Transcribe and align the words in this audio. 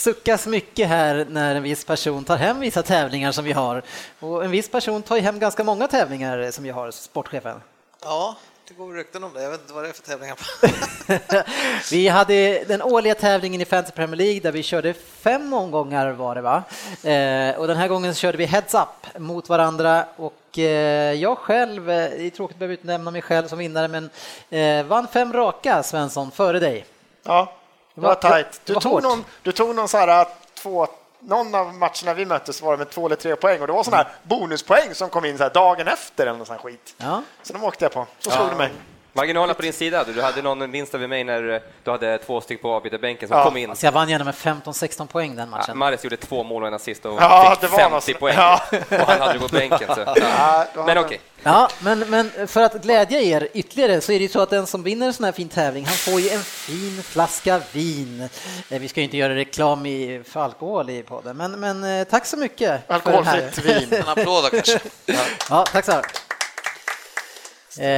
Suckas 0.00 0.46
mycket 0.46 0.88
här 0.88 1.26
när 1.30 1.54
en 1.54 1.62
viss 1.62 1.84
person 1.84 2.24
tar 2.24 2.36
hem 2.36 2.60
vissa 2.60 2.82
tävlingar 2.82 3.32
som 3.32 3.44
vi 3.44 3.52
har. 3.52 3.82
Och 4.20 4.44
en 4.44 4.50
viss 4.50 4.68
person 4.68 5.02
tar 5.02 5.16
ju 5.16 5.22
hem 5.22 5.38
ganska 5.38 5.64
många 5.64 5.88
tävlingar 5.88 6.50
som 6.50 6.64
vi 6.64 6.70
har, 6.70 6.90
sportchefen. 6.90 7.60
Ja, 8.02 8.36
det 8.68 8.74
går 8.74 8.94
rykten 8.94 9.24
om 9.24 9.34
det. 9.34 9.42
Jag 9.42 9.50
vet 9.50 9.60
inte 9.60 9.72
vad 9.72 9.84
det 9.84 9.88
är 9.88 9.92
för 9.92 10.02
tävlingar. 10.02 10.38
vi 11.90 12.08
hade 12.08 12.64
den 12.64 12.82
årliga 12.82 13.14
tävlingen 13.14 13.60
i 13.60 13.64
Fantasy 13.64 13.94
Premier 13.94 14.16
League 14.16 14.40
där 14.40 14.52
vi 14.52 14.62
körde 14.62 14.94
fem 14.94 15.52
omgångar 15.52 16.10
var 16.10 16.34
det 16.34 16.40
va? 16.40 16.62
Eh, 17.02 17.60
och 17.60 17.66
den 17.66 17.76
här 17.76 17.88
gången 17.88 18.14
körde 18.14 18.38
vi 18.38 18.44
heads 18.44 18.74
up 18.74 19.20
mot 19.20 19.48
varandra 19.48 20.04
och 20.16 20.58
eh, 20.58 21.12
jag 21.12 21.38
själv, 21.38 21.90
eh, 21.90 22.10
det 22.10 22.26
är 22.26 22.30
tråkigt 22.30 22.54
att 22.54 22.58
behöva 22.58 22.74
utnämna 22.74 23.10
mig 23.10 23.22
själv 23.22 23.48
som 23.48 23.58
vinnare, 23.58 23.88
men 23.88 24.10
eh, 24.50 24.86
vann 24.86 25.08
fem 25.12 25.32
raka 25.32 25.82
Svensson 25.82 26.30
före 26.30 26.60
dig. 26.60 26.84
Ja, 27.22 27.52
det 28.00 28.06
var 28.06 28.14
tajt. 28.14 28.60
Du, 28.64 28.74
tog 28.74 29.02
någon, 29.02 29.24
du 29.42 29.52
tog 29.52 29.74
någon 29.74 29.88
så 29.88 29.98
här 29.98 30.26
två 30.54 30.86
någon 31.20 31.54
av 31.54 31.74
matcherna 31.74 32.14
vi 32.14 32.26
möttes 32.26 32.62
var 32.62 32.72
det 32.72 32.78
med 32.78 32.90
två 32.90 33.06
eller 33.06 33.16
tre 33.16 33.36
poäng 33.36 33.60
och 33.60 33.66
det 33.66 33.72
var 33.72 33.82
sådana 33.82 34.02
här 34.02 34.12
bonuspoäng 34.22 34.94
som 34.94 35.10
kom 35.10 35.24
in 35.24 35.38
så 35.38 35.48
dagen 35.48 35.88
efter 35.88 36.26
eller 36.26 36.38
någon 36.38 36.46
sån 36.46 36.58
skit. 36.58 36.94
Ja. 36.96 37.22
Så 37.42 37.52
de 37.52 37.64
åkte 37.64 37.84
jag 37.84 37.92
på. 37.92 38.06
Så 38.18 38.30
slog 38.30 38.46
ja. 38.46 38.50
du 38.50 38.56
mig. 38.56 38.70
Marginalerna 39.12 39.54
på 39.54 39.62
din 39.62 39.72
sida, 39.72 40.04
du 40.04 40.22
hade 40.22 40.42
någon 40.42 40.70
vinst 40.70 40.94
över 40.94 41.06
mig 41.06 41.24
när 41.24 41.62
du 41.84 41.90
hade 41.90 42.18
två 42.18 42.40
stycken 42.40 42.62
på 42.62 42.72
avbytarbänken 42.72 43.28
som 43.28 43.38
ja. 43.38 43.44
kom 43.44 43.56
in. 43.56 43.70
Alltså 43.70 43.86
jag 43.86 43.92
vann 43.92 44.08
gärna 44.08 44.24
med 44.24 44.34
15-16 44.34 45.06
poäng 45.06 45.36
den 45.36 45.50
matchen. 45.50 45.64
Ja, 45.68 45.74
Maris 45.74 46.04
gjorde 46.04 46.16
två 46.16 46.42
mål 46.42 46.62
och 46.62 46.68
en 46.68 46.74
assist 46.74 47.06
och 47.06 47.16
ja, 47.20 47.56
fick 47.60 47.70
50 47.70 48.14
poäng 48.14 48.34
ja. 48.36 48.62
och 48.90 48.96
han 48.96 49.20
hade 49.20 49.34
ju 49.34 49.40
på 49.40 49.48
bänken. 49.48 49.94
Så. 49.94 50.00
Ja, 50.20 50.66
men 50.74 50.98
okej. 50.98 51.04
Okay. 51.04 51.18
Ja, 51.42 51.68
men, 51.80 51.98
men 51.98 52.48
för 52.48 52.62
att 52.62 52.82
glädja 52.82 53.20
er 53.20 53.48
ytterligare 53.52 54.00
så 54.00 54.12
är 54.12 54.18
det 54.18 54.22
ju 54.22 54.28
så 54.28 54.40
att 54.40 54.50
den 54.50 54.66
som 54.66 54.82
vinner 54.82 55.06
en 55.06 55.12
sån 55.12 55.24
här 55.24 55.32
fin 55.32 55.48
tävling, 55.48 55.84
han 55.84 55.94
får 55.94 56.20
ju 56.20 56.28
en 56.28 56.42
fin 56.42 57.02
flaska 57.02 57.60
vin. 57.72 58.28
Eh, 58.70 58.80
vi 58.80 58.88
ska 58.88 59.00
ju 59.00 59.04
inte 59.04 59.16
göra 59.16 59.34
reklam 59.34 59.86
i, 59.86 60.22
för 60.24 60.40
alkohol 60.40 60.90
i 60.90 61.02
podden, 61.02 61.36
men, 61.36 61.60
men 61.60 61.84
eh, 61.84 62.04
tack 62.04 62.26
så 62.26 62.36
mycket. 62.36 62.90
Alkoholfritt 62.90 63.58
vin. 63.58 63.88
En 63.92 64.08
applåd 64.08 64.50
kanske. 64.50 64.80
Ja. 65.06 65.14
ja, 65.50 65.64
tack 65.72 65.84
så 65.84 65.96
mycket. 65.96 66.29
Eh, 67.78 67.88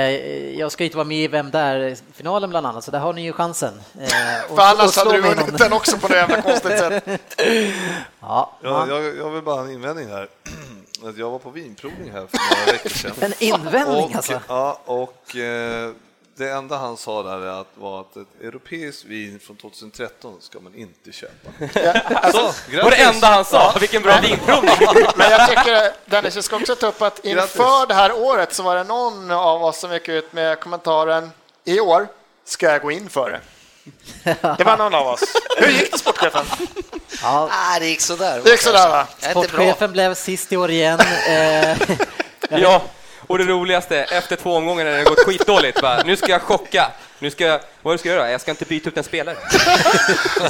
jag 0.59 0.73
ska 0.73 0.85
inte 0.85 0.97
vara 0.97 1.07
med 1.07 1.19
i 1.19 1.29
Vem 1.29 1.51
där-finalen 1.51 2.51
bland 2.51 2.67
annat, 2.67 2.85
så 2.85 2.91
där 2.91 2.99
har 2.99 3.13
ni 3.13 3.23
ju 3.23 3.33
chansen. 3.33 3.81
Eh, 4.01 4.09
För 4.57 4.63
annars 4.63 4.97
hade 4.97 5.13
du 5.13 5.21
vunnit 5.21 5.59
den 5.59 5.73
också 5.73 5.99
på 5.99 6.09
det 6.09 6.17
jävla 6.17 6.43
konstigt 6.43 6.79
sätt. 6.79 7.05
Ja, 8.21 8.53
ja 8.63 8.87
jag, 8.89 9.17
jag 9.17 9.31
vill 9.31 9.43
bara 9.43 9.55
ha 9.57 9.65
en 9.65 9.71
invändning 9.71 10.09
här. 10.09 10.29
Jag 11.17 11.31
var 11.31 11.39
på 11.39 11.51
vinprovning 11.51 12.11
här 12.13 12.27
för 12.27 12.39
några 12.61 12.73
veckor 12.73 12.91
sedan. 12.91 13.13
En 13.21 13.33
invändning 13.39 14.05
och, 14.05 14.15
alltså? 14.17 14.41
Ja, 14.49 14.79
och 14.85 15.37
eh, 15.37 15.91
det 16.37 16.51
enda 16.51 16.77
han 16.77 16.97
sa 16.97 17.23
där 17.23 17.65
var 17.75 18.01
att 18.01 18.17
ett 18.17 18.43
europeiskt 18.43 19.05
vin 19.05 19.41
från 19.41 19.57
2013 19.57 20.37
ska 20.41 20.61
man 20.61 20.75
inte 20.75 21.13
köpa. 21.13 21.51
Ja, 21.85 21.93
alltså, 22.15 22.55
det 22.71 22.83
var 22.83 22.91
det 22.91 22.97
enda 22.97 23.27
han 23.27 23.45
sa. 23.45 23.73
Ja. 23.75 23.79
Vilken 23.81 24.03
bra 24.03 24.21
vinprovning! 24.21 24.73
Men 25.17 25.31
jag 25.31 25.49
tycker, 25.49 25.93
Dennis, 26.11 26.35
jag 26.35 26.45
ska 26.45 26.57
också 26.57 26.77
ta 26.77 26.87
upp 26.87 27.03
att 27.03 27.25
inför 27.25 27.41
Grattis. 27.57 27.89
det 27.89 27.95
här 27.95 28.13
året 28.13 28.53
så 28.55 28.63
var 28.63 28.77
det 28.77 28.85
någon 28.85 29.31
av 29.31 29.65
oss 29.65 29.79
som 29.79 29.93
gick 29.93 30.09
ut 30.09 30.33
med 30.33 30.61
kommentaren 30.61 31.31
i 31.65 31.81
år 31.81 32.09
ska 32.45 32.67
jag 32.67 32.83
gå 32.83 32.91
in 32.91 33.09
för 33.09 33.31
det. 33.31 33.41
Det 34.59 34.65
var 34.65 34.77
någon 34.77 34.95
av 34.95 35.07
oss. 35.07 35.21
Hur 35.59 35.69
gick 35.69 35.93
det, 35.93 35.99
sportchefen? 35.99 36.47
Ja. 37.23 37.49
Ah, 37.53 37.79
det 37.79 37.87
gick 37.87 38.01
sådär. 38.01 38.41
Det 38.45 38.51
gick 38.51 38.61
sådär, 38.61 38.89
va? 38.89 39.07
Sportchefen 39.31 39.93
blev 39.93 40.15
sist 40.15 40.53
i 40.53 40.57
år 40.57 40.71
igen. 40.71 41.01
Eh, 41.29 41.79
ja. 42.51 42.83
Och 43.33 43.39
det 43.39 43.45
roligaste, 43.45 43.99
efter 43.99 44.37
två 44.37 44.57
omgångar 44.57 44.85
när 44.85 44.99
det 44.99 45.05
gått 45.05 45.19
skitdåligt, 45.27 45.81
bara, 45.81 46.03
nu 46.03 46.17
ska 46.17 46.29
jag 46.29 46.43
chocka. 46.43 46.93
Nu 47.19 47.31
ska 47.31 47.45
jag, 47.45 47.61
vad 47.83 48.01
ska 48.01 48.09
jag 48.09 48.17
göra? 48.17 48.31
Jag 48.31 48.41
ska 48.41 48.51
inte 48.51 48.65
byta 48.65 48.89
ut 48.89 48.97
en 48.97 49.05
spelare. 49.05 49.37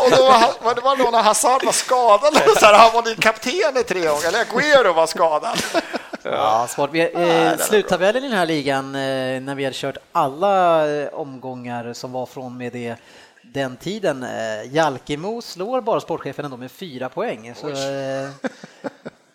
och 0.00 0.10
då 0.10 0.22
var, 0.62 0.75
det 0.75 0.81
var 0.81 0.97
då 0.97 1.10
när 1.10 1.22
Hazard 1.22 1.65
var 1.65 1.72
skadad, 1.72 2.34
så 2.59 2.66
här, 2.66 2.75
han 2.75 2.93
var 2.93 3.03
din 3.03 3.16
kapten 3.16 3.76
i 3.76 3.82
tre 3.82 4.00
gånger, 4.00 4.28
eller 4.28 4.41
Aguero 4.41 4.93
var 4.93 5.06
skadad. 5.06 5.59
Ja, 6.22 6.66
svårt. 6.70 6.91
Vi, 6.93 7.00
eh, 7.00 7.59
sluttabellen 7.59 8.25
i 8.25 8.28
den 8.28 8.38
här 8.38 8.47
ligan, 8.47 8.94
eh, 8.94 9.41
när 9.41 9.54
vi 9.54 9.64
hade 9.64 9.76
kört 9.76 9.97
alla 10.12 10.87
eh, 10.91 11.09
omgångar 11.09 11.93
som 11.93 12.12
var 12.12 12.26
från 12.26 12.59
med 12.59 12.72
det 12.72 12.97
den 13.43 13.76
tiden. 13.76 14.22
Eh, 14.22 14.75
Jalkemo 14.75 15.43
slår 15.43 15.81
bara 15.81 16.00
sportchefen 16.00 16.44
ändå 16.44 16.56
med 16.56 16.70
fyra 16.70 17.09
poäng. 17.09 17.54
Så, 17.54 17.69
eh, 17.69 18.31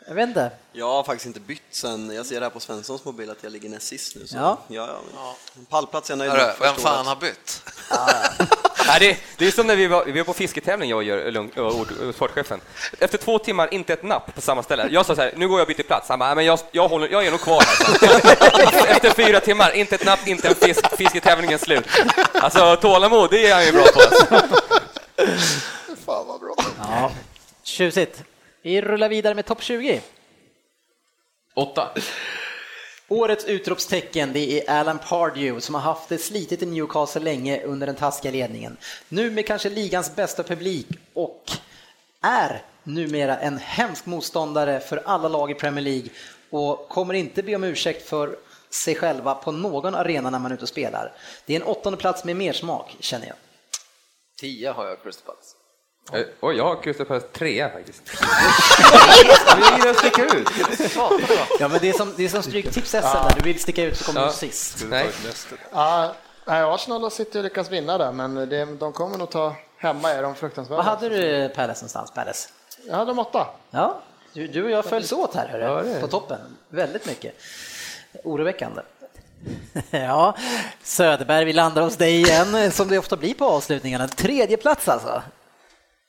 jag 0.08 0.16
vet 0.16 0.28
inte. 0.28 0.52
Jag 0.72 0.88
har 0.88 1.04
faktiskt 1.04 1.26
inte 1.26 1.40
bytt 1.40 1.62
sen, 1.72 2.16
jag 2.16 2.26
ser 2.26 2.40
det 2.40 2.46
här 2.46 2.50
på 2.50 2.60
Svenssons 2.60 3.06
mobil 3.06 3.30
att 3.30 3.44
jag 3.44 3.52
ligger 3.52 3.70
näst 3.70 3.88
sist 3.88 4.16
nu. 4.16 4.28
Så 4.28 4.38
ja. 4.38 4.58
Ja, 4.68 5.00
ja. 5.16 5.36
Pallplats 5.70 6.10
är 6.10 6.12
jag 6.12 6.18
nöjd 6.18 6.32
med. 6.32 6.56
Vem 6.60 6.76
fan 6.76 7.08
har 7.08 7.16
bytt? 7.16 7.62
Nej, 8.88 9.00
det, 9.00 9.18
det, 9.38 9.48
är 9.48 9.52
som 9.52 9.68
när 9.68 9.76
vi 9.76 9.88
var, 9.88 10.06
vi 10.06 10.12
var 10.12 10.24
på 10.24 10.34
fisketävling, 10.34 10.90
jag 10.90 11.48
och, 11.58 11.80
och 11.80 12.16
sportchefen. 12.16 12.62
Efter 13.00 13.18
två 13.18 13.40
timmar, 13.40 13.74
inte 13.74 13.94
ett 13.94 14.04
napp 14.04 14.36
på 14.36 14.42
samma 14.42 14.64
ställe. 14.64 14.88
Jag 14.92 15.06
sa 15.06 15.16
så 15.16 15.22
här, 15.22 15.34
nu 15.36 15.48
går 15.48 15.60
jag 15.60 15.70
och 15.70 15.76
byter 15.76 15.88
plats. 15.88 16.10
Han 16.10 16.20
bara, 16.20 16.36
men 16.36 16.46
jag, 16.46 16.60
jag, 16.72 16.88
håller, 16.88 17.08
jag 17.08 17.26
är 17.26 17.32
nog 17.32 17.42
kvar 17.42 17.64
här. 17.66 18.92
Efter 18.92 19.10
fyra 19.10 19.40
timmar, 19.40 19.76
inte 19.76 19.96
ett 19.96 20.06
napp, 20.06 20.28
inte 20.28 20.48
en 20.48 20.56
fisk, 20.56 20.98
fisketävlingen 20.98 21.60
slut. 21.60 21.86
Alltså 22.34 22.76
tålamod, 22.76 23.30
det 23.32 23.48
är 23.48 23.56
han 23.56 23.66
ju 23.66 23.72
bra 23.72 23.84
på. 23.84 24.02
Fan 26.06 26.28
vad 26.28 26.40
bra. 26.40 26.56
Ja, 26.80 27.12
tjusigt. 27.64 28.24
Vi 28.68 28.82
rullar 28.82 29.10
vidare 29.10 29.36
med 29.36 29.46
topp 29.46 29.62
20. 29.62 30.02
Åtta. 31.54 31.90
Årets 33.08 33.46
utropstecken 33.46 34.34
det 34.34 34.68
är 34.68 34.80
Alan 34.80 35.00
Pardew 35.00 35.62
som 35.62 35.76
har 35.76 35.82
haft 35.82 36.10
det 36.10 36.18
slitigt 36.18 36.64
i 36.64 36.66
Newcastle 36.66 37.22
länge 37.22 37.64
under 37.64 37.88
den 37.88 37.96
taskiga 37.96 38.32
ledningen. 38.32 38.78
Nu 39.10 39.32
med 39.32 39.48
kanske 39.48 39.70
ligans 39.70 40.16
bästa 40.16 40.44
publik 40.44 40.88
och 41.14 41.52
är 42.22 42.62
numera 42.84 43.38
en 43.38 43.58
hemsk 43.58 44.06
motståndare 44.06 44.80
för 44.80 45.02
alla 45.06 45.28
lag 45.28 45.52
i 45.52 45.54
Premier 45.54 45.84
League 45.84 46.10
och 46.50 46.90
kommer 46.90 47.14
inte 47.14 47.44
be 47.44 47.56
om 47.56 47.64
ursäkt 47.64 48.10
för 48.10 48.38
sig 48.70 48.96
själva 48.96 49.36
på 49.36 49.52
någon 49.52 49.96
arena 49.96 50.30
när 50.30 50.40
man 50.40 50.52
är 50.52 50.56
ute 50.56 50.64
och 50.64 50.70
spelar. 50.70 51.14
Det 51.46 51.56
är 51.56 51.60
en 51.60 51.68
åttonde 51.68 51.98
plats 51.98 52.24
med 52.24 52.36
mer 52.36 52.54
smak 52.54 52.96
känner 53.00 53.28
jag. 53.28 53.36
Tio 54.40 54.72
har 54.72 54.86
jag 54.86 55.04
Crystal 55.04 55.26
Palace. 55.26 55.57
Eh, 56.14 56.22
oj, 56.40 56.56
jag 56.56 56.64
har 56.64 56.82
Crystal 56.82 57.06
Palace 57.06 57.28
trea 57.28 57.70
faktiskt. 57.70 58.04
jag 59.80 59.86
vill 59.86 59.96
sticka 59.96 60.26
ut. 60.26 60.50
Ja, 61.60 61.68
men 61.68 61.80
det 61.82 61.90
är 61.90 61.94
som, 61.94 62.14
det 62.18 62.26
är 62.26 62.30
som 62.30 62.44
stryktips 62.44 62.90
SM, 62.90 62.98
där 62.98 63.36
du 63.36 63.42
vill 63.42 63.62
sticka 63.62 63.84
ut 63.84 63.98
så 63.98 64.04
kommer 64.04 64.22
ja. 64.22 64.28
du 64.28 64.34
sist. 64.34 64.86
Nej. 64.90 65.10
Ja, 65.72 66.16
Arsenal 66.46 67.04
har 67.04 67.10
sitter 67.10 67.40
och 67.40 67.44
lyckats 67.44 67.72
vinna 67.72 67.98
där, 67.98 68.12
men 68.12 68.36
det, 68.36 68.66
de 68.66 68.94
kommer 68.94 69.18
nog 69.18 69.30
ta 69.30 69.56
hemma 69.78 70.12
är 70.12 70.24
de 70.24 70.36
fruktansvärda. 70.36 70.78
Vad 70.78 70.86
hade 70.86 71.10
du 71.10 71.50
Palace 71.50 71.82
någonstans? 71.82 72.12
Palace? 72.12 72.50
Jag 72.88 72.96
hade 72.96 73.12
de 73.12 73.20
åtta. 73.20 73.48
Ja, 73.70 74.02
du, 74.34 74.48
du 74.48 74.64
och 74.64 74.72
jag 74.72 74.86
följs 74.86 75.12
åt 75.12 75.36
här, 75.36 75.48
hörru, 75.48 75.90
ja, 75.90 76.02
på 76.02 76.08
toppen. 76.08 76.40
Väldigt 76.70 77.06
mycket. 77.06 77.34
Oroväckande. 78.24 78.82
Ja, 79.90 80.36
Söderberg, 80.84 81.46
vi 81.46 81.54
landar 81.54 81.82
hos 81.82 81.96
dig 81.96 82.22
igen, 82.22 82.72
som 82.72 82.88
det 82.88 82.98
ofta 82.98 83.18
blir 83.18 83.34
på 83.34 83.46
avslutningarna. 83.46 84.08
Tredje 84.08 84.58
plats 84.58 84.88
alltså. 84.88 85.22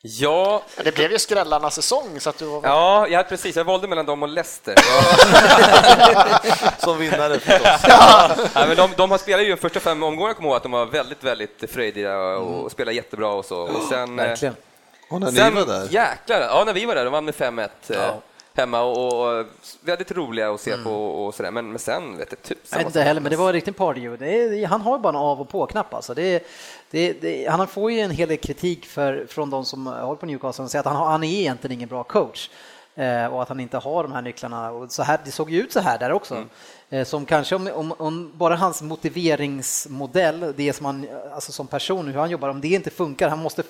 Ja. 0.03 0.63
Det 0.85 0.95
blev 0.95 1.13
ju 1.13 1.19
skrällarnas 1.19 1.75
säsong. 1.75 2.21
Så 2.21 2.31
att 2.31 2.39
du 2.39 2.45
var... 2.45 2.61
Ja, 2.65 3.09
ja, 3.09 3.23
precis. 3.29 3.57
Jag 3.57 3.65
valde 3.65 3.89
mellan 3.89 4.07
dem 4.07 4.23
och 4.23 4.29
Leicester. 4.29 4.75
Som 6.85 6.99
vinnare 6.99 7.39
förstås. 7.39 7.81
Ja. 7.89 8.31
ja, 8.55 8.67
men 8.67 8.77
de, 8.77 8.91
de 8.97 9.11
har 9.11 9.19
spelat 9.19 9.47
ju 9.47 9.51
de 9.51 9.57
första 9.57 9.81
fem 9.81 10.03
omgångarna, 10.03 10.35
kommer 10.35 10.49
ihåg 10.49 10.57
att 10.57 10.63
de 10.63 10.73
var 10.73 10.87
väldigt, 10.87 11.25
väldigt 11.25 11.65
fröjdiga 11.71 12.19
och 12.19 12.59
mm. 12.59 12.71
spelade 12.71 12.97
jättebra 12.97 13.29
och 13.29 13.45
så. 13.45 13.61
Och 13.61 13.83
sen, 13.89 14.17
Verkligen. 14.17 14.57
Och 15.11 15.21
när 15.21 15.31
sen, 15.31 15.55
ni 15.55 15.61
var 15.61 15.67
där? 15.67 15.89
Jäklar, 15.91 16.41
ja 16.41 16.63
när 16.67 16.73
vi 16.73 16.85
var 16.85 16.95
där, 16.95 17.05
de 17.05 17.13
vann 17.13 17.25
med 17.25 17.35
5-1. 17.35 17.69
Ja. 17.87 18.21
Hemma 18.59 18.83
och, 18.83 19.39
och 19.39 19.47
vi 19.81 19.91
hade 19.91 20.01
lite 20.01 20.15
roliga 20.15 20.51
att 20.51 20.61
se 20.61 20.71
mm. 20.71 20.85
på 20.85 21.25
och 21.25 21.35
sådär. 21.35 21.51
Men, 21.51 21.69
men 21.69 21.79
sen 21.79 22.19
vet 22.19 22.29
jag 22.31 22.43
typ 22.43 22.59
Nej, 22.73 22.85
inte 22.85 23.03
heller, 23.03 23.21
men 23.21 23.31
det 23.31 23.37
var 23.37 23.53
riktigt 23.53 23.77
party. 23.77 24.09
Det 24.09 24.65
han 24.65 24.81
har 24.81 24.99
bara 24.99 25.09
en 25.09 25.17
av 25.17 25.41
och 25.41 25.49
på-knapp 25.49 25.95
alltså. 25.95 26.15
Det, 26.15 26.47
det, 26.91 27.13
det, 27.13 27.47
han 27.51 27.67
får 27.67 27.93
ju 27.93 28.01
en 28.01 28.11
hel 28.11 28.29
del 28.29 28.39
kritik 28.39 28.87
för, 28.87 29.27
från 29.29 29.51
de 29.51 29.65
som 29.65 29.87
håller 29.87 30.21
på 30.21 30.27
Newcastle 30.27 30.65
och 30.65 30.71
säger 30.71 30.81
att 30.81 30.95
han, 30.95 31.07
han 31.07 31.25
är 31.25 31.41
egentligen 31.41 31.75
ingen 31.75 31.89
bra 31.89 32.05
coach 32.05 32.51
eh, 32.95 33.27
och 33.27 33.43
att 33.43 33.49
han 33.49 33.61
inte 33.61 33.79
har 33.79 34.03
de 34.03 34.13
här 34.13 34.23
nycklarna. 34.23 34.71
Och 34.71 34.93
så 34.93 35.03
här, 35.03 35.21
det 35.25 35.31
såg 35.31 35.51
ju 35.51 35.61
ut 35.63 35.73
så 35.73 35.81
här 35.81 35.99
där 35.99 36.13
också. 36.13 36.35
Mm. 36.35 36.49
Eh, 36.91 37.05
som 37.05 37.27
kanske 37.27 37.55
om, 37.55 37.67
om, 37.75 37.93
om, 37.99 38.33
bara 38.35 38.57
hans 38.57 38.83
motiveringsmodell, 38.83 40.55
det 40.57 40.73
som 40.73 40.87
han, 40.87 41.09
alltså 41.35 41.53
som 41.53 41.67
person, 41.67 42.09
hur 42.09 42.21
han 42.21 42.31
jobbar, 42.31 42.49
om 42.49 42.61
det 42.61 42.69
inte 42.69 42.91
funkar, 42.91 43.29
han 43.29 43.39
måste 43.39 43.63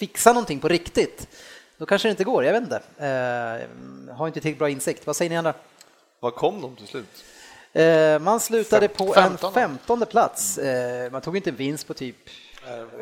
fixa 0.00 0.32
någonting 0.32 0.60
på 0.60 0.68
riktigt, 0.68 1.28
då 1.80 1.86
kanske 1.86 2.08
det 2.08 2.10
inte 2.10 2.24
går. 2.24 2.44
Jag 2.44 2.52
vet 2.52 2.62
inte. 2.62 2.76
Eh, 2.76 4.16
har 4.16 4.26
inte 4.26 4.40
tillräckligt 4.40 4.58
bra 4.58 4.70
insikt. 4.70 5.06
Vad 5.06 5.16
säger 5.16 5.30
ni 5.30 5.36
andra? 5.36 5.54
Var 6.20 6.30
kom 6.30 6.60
de 6.60 6.76
till 6.76 6.86
slut? 6.86 7.24
Eh, 7.72 8.18
man 8.18 8.40
slutade 8.40 8.88
på 8.88 9.12
15. 9.12 9.48
en 9.48 9.54
femtonde 9.54 10.06
plats. 10.06 10.58
Eh, 10.58 11.10
man 11.10 11.20
tog 11.20 11.36
inte 11.36 11.50
en 11.50 11.56
vinst 11.56 11.86
på 11.86 11.94
typ 11.94 12.16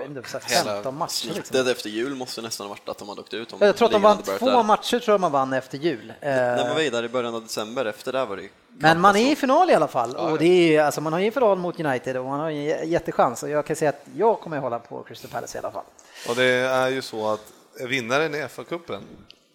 inte, 0.06 0.22
15 0.40 0.96
matcher. 0.96 1.34
Liksom. 1.34 1.64
Det 1.64 1.70
efter 1.70 1.90
jul 1.90 2.14
måste 2.14 2.42
nästan 2.42 2.66
ha 2.66 2.69
varit 2.69 2.88
att 2.88 2.98
de 2.98 3.08
hade 3.08 3.20
åkt 3.20 3.34
ut. 3.34 3.54
Jag 3.60 3.76
tror 3.76 3.86
att 3.86 3.92
de 3.92 4.02
vann 4.02 4.22
två 4.22 4.46
där. 4.46 4.62
matcher 4.62 4.98
tror 4.98 5.12
jag 5.12 5.20
man 5.20 5.32
vann 5.32 5.52
efter 5.52 5.78
jul. 5.78 6.12
När 6.20 6.56
man 6.56 6.69
var 6.69 6.76
vidare 6.76 7.06
i 7.06 7.08
början 7.08 7.34
av 7.34 7.42
december, 7.42 7.84
efter 7.84 8.12
det 8.12 8.25
var 8.25 8.36
det 8.36 8.48
Men 8.69 9.00
man 9.00 9.16
är 9.16 9.32
i 9.32 9.36
final 9.36 9.70
i 9.70 9.75
alla 9.75 9.88
fall 9.88 10.16
och 10.16 10.38
det 10.38 10.76
är, 10.76 10.82
alltså, 10.82 11.00
man 11.00 11.12
har 11.12 11.20
ju 11.20 11.30
final 11.30 11.58
mot 11.58 11.80
United 11.80 12.16
och 12.16 12.25
man 12.25 12.40
har 12.40 12.50
en 12.50 12.90
jättechans 12.90 13.42
och 13.42 13.48
jag 13.50 13.66
kan 13.66 13.76
säga 13.76 13.88
att 13.88 14.02
jag 14.16 14.40
kommer 14.40 14.56
att 14.56 14.62
hålla 14.62 14.78
på 14.78 15.02
Crystal 15.02 15.30
Palace 15.30 15.58
i 15.58 15.60
alla 15.60 15.70
fall. 15.70 15.84
Och 16.28 16.36
det 16.36 16.44
är 16.44 16.88
ju 16.88 17.02
så 17.02 17.28
att 17.28 17.52
vinnaren 17.86 18.34
i 18.34 18.48
FA-cupen, 18.48 19.02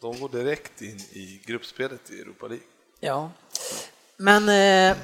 de 0.02 0.20
går 0.20 0.30
direkt 0.30 0.82
in 0.82 1.00
i 1.12 1.42
gruppspelet 1.46 2.12
i 2.12 2.22
Europa 2.22 2.48
League. 2.48 2.66
Ja, 3.00 3.30
men 4.18 4.50
eh, 4.50 4.98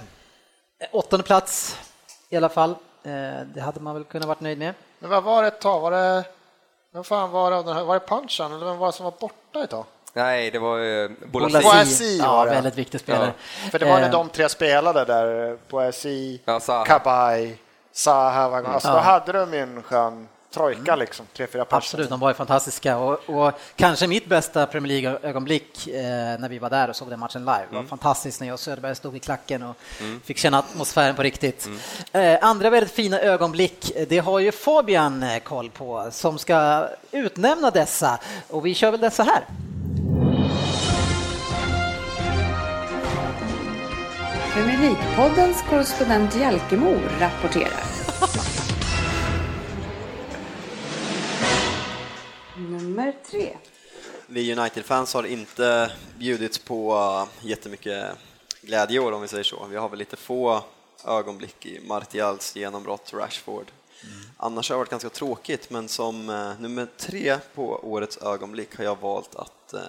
åttonde 0.92 1.24
plats 1.24 1.77
i 2.30 2.38
alla 2.38 2.50
fall. 2.50 2.69
Eh, 3.04 3.45
det 3.54 3.62
hade 3.62 3.80
man 3.80 3.95
väl 3.95 4.04
kunnat 4.04 4.27
vara 4.27 4.38
nöjd 4.39 4.57
med. 4.57 4.74
Men 5.00 5.10
vad 5.10 5.24
var 5.24 5.42
det 5.42 5.48
ett 5.48 5.62
tag? 5.62 5.80
Var 5.80 5.92
det, 5.92 6.24
vem 6.94 7.04
fan 7.04 7.31
var 7.31 7.51
det, 7.51 7.83
var 7.83 7.94
det 8.00 8.07
Punchan 8.07 8.54
eller 8.54 8.66
vem 8.66 8.77
var 8.77 8.88
det 8.88 8.94
som 8.94 9.04
var 9.04 9.13
borta 9.19 9.63
ett 9.63 9.69
tag? 9.69 9.86
Nej, 10.13 10.51
det 10.51 10.60
var 10.60 10.80
eh, 10.80 11.10
Bolasi. 11.31 11.63
Bolasi 11.63 12.18
ja, 12.18 12.44
väldigt 12.44 12.75
viktig 12.75 13.00
spelare. 13.00 13.33
Ja. 13.63 13.69
För 13.71 13.80
det 13.80 13.86
var 13.86 14.00
när 14.00 14.06
eh. 14.06 14.12
de 14.12 14.30
tre 14.30 14.50
spelade 14.50 15.06
där, 15.06 15.57
Boasi, 15.69 16.42
ja, 16.45 16.83
Kabay, 16.86 17.56
Zaha, 17.92 18.74
alltså 18.74 18.88
ja. 18.88 18.94
då 18.94 19.00
hade 19.00 19.31
de 19.31 19.54
en 19.54 19.83
skön 19.83 20.27
trojka 20.51 20.96
liksom, 20.96 21.25
tre, 21.34 21.48
fyra 21.48 21.66
personer. 21.66 21.78
Absolut, 21.78 22.10
de 22.10 22.19
var 22.19 22.30
ju 22.30 22.34
fantastiska 22.34 22.98
och, 22.98 23.30
och 23.30 23.54
kanske 23.75 24.07
mitt 24.07 24.25
bästa 24.25 24.66
Premier 24.66 25.01
League-ögonblick 25.01 25.88
eh, 25.88 26.40
när 26.40 26.50
vi 26.50 26.60
var 26.60 26.69
där 26.69 26.90
och 26.90 26.96
såg 26.96 27.10
den 27.10 27.19
matchen 27.19 27.42
live. 27.42 27.54
Mm. 27.54 27.68
Det 27.69 27.75
var 27.75 27.80
mm. 27.80 27.90
fantastiskt 27.90 28.40
när 28.40 28.48
jag 28.48 28.54
och 28.54 28.60
Söderberg 28.60 28.96
stod 28.96 29.16
i 29.16 29.19
klacken 29.19 29.63
och 29.63 29.75
mm. 30.00 30.19
fick 30.19 30.38
känna 30.38 30.60
atmosfären 30.60 31.16
på 31.16 31.24
riktigt. 31.24 31.68
Mm. 32.13 32.36
Eh, 32.36 32.48
andra 32.50 32.69
väldigt 32.69 32.92
fina 32.94 33.19
ögonblick, 33.19 33.92
det 34.10 34.19
har 34.19 34.40
ju 34.40 34.51
Fabian 34.51 35.24
eh, 35.24 35.40
koll 35.40 35.69
på 35.69 36.10
som 36.12 36.38
ska 36.38 36.88
utnämna 37.12 37.72
dessa 37.72 38.19
och 38.48 38.66
vi 38.66 38.74
kör 38.74 38.92
väl 38.92 39.00
dessa 39.00 39.24
här. 39.24 39.45
Premier 44.54 44.78
League-poddens 44.78 45.69
korrespondent 45.69 46.36
Jalkemo 46.36 46.95
rapporterar. 47.19 47.84
Nummer 52.59 53.15
tre. 53.25 53.57
Vi 54.27 54.56
United-fans 54.56 55.13
har 55.13 55.23
inte 55.23 55.91
bjudits 56.17 56.57
på 56.57 56.94
uh, 56.94 57.47
jättemycket 57.47 58.17
glädje 58.61 58.95
i 58.95 59.00
år 59.00 59.11
om 59.11 59.21
vi 59.21 59.27
säger 59.27 59.44
så. 59.44 59.65
Vi 59.65 59.75
har 59.75 59.89
väl 59.89 60.00
lite 60.00 60.15
få 60.15 60.63
ögonblick 61.06 61.65
i 61.65 61.79
Martials 61.88 62.56
genombrott, 62.56 63.13
Rashford. 63.13 63.71
Mm. 64.03 64.15
Annars 64.38 64.69
har 64.69 64.75
det 64.75 64.77
varit 64.77 64.89
ganska 64.89 65.09
tråkigt, 65.09 65.69
men 65.69 65.88
som 65.88 66.29
uh, 66.29 66.61
nummer 66.61 66.88
tre 66.97 67.38
på 67.56 67.79
årets 67.83 68.17
ögonblick 68.17 68.77
har 68.77 68.83
jag 68.83 69.00
valt 69.00 69.35
att 69.35 69.73
uh, 69.73 69.79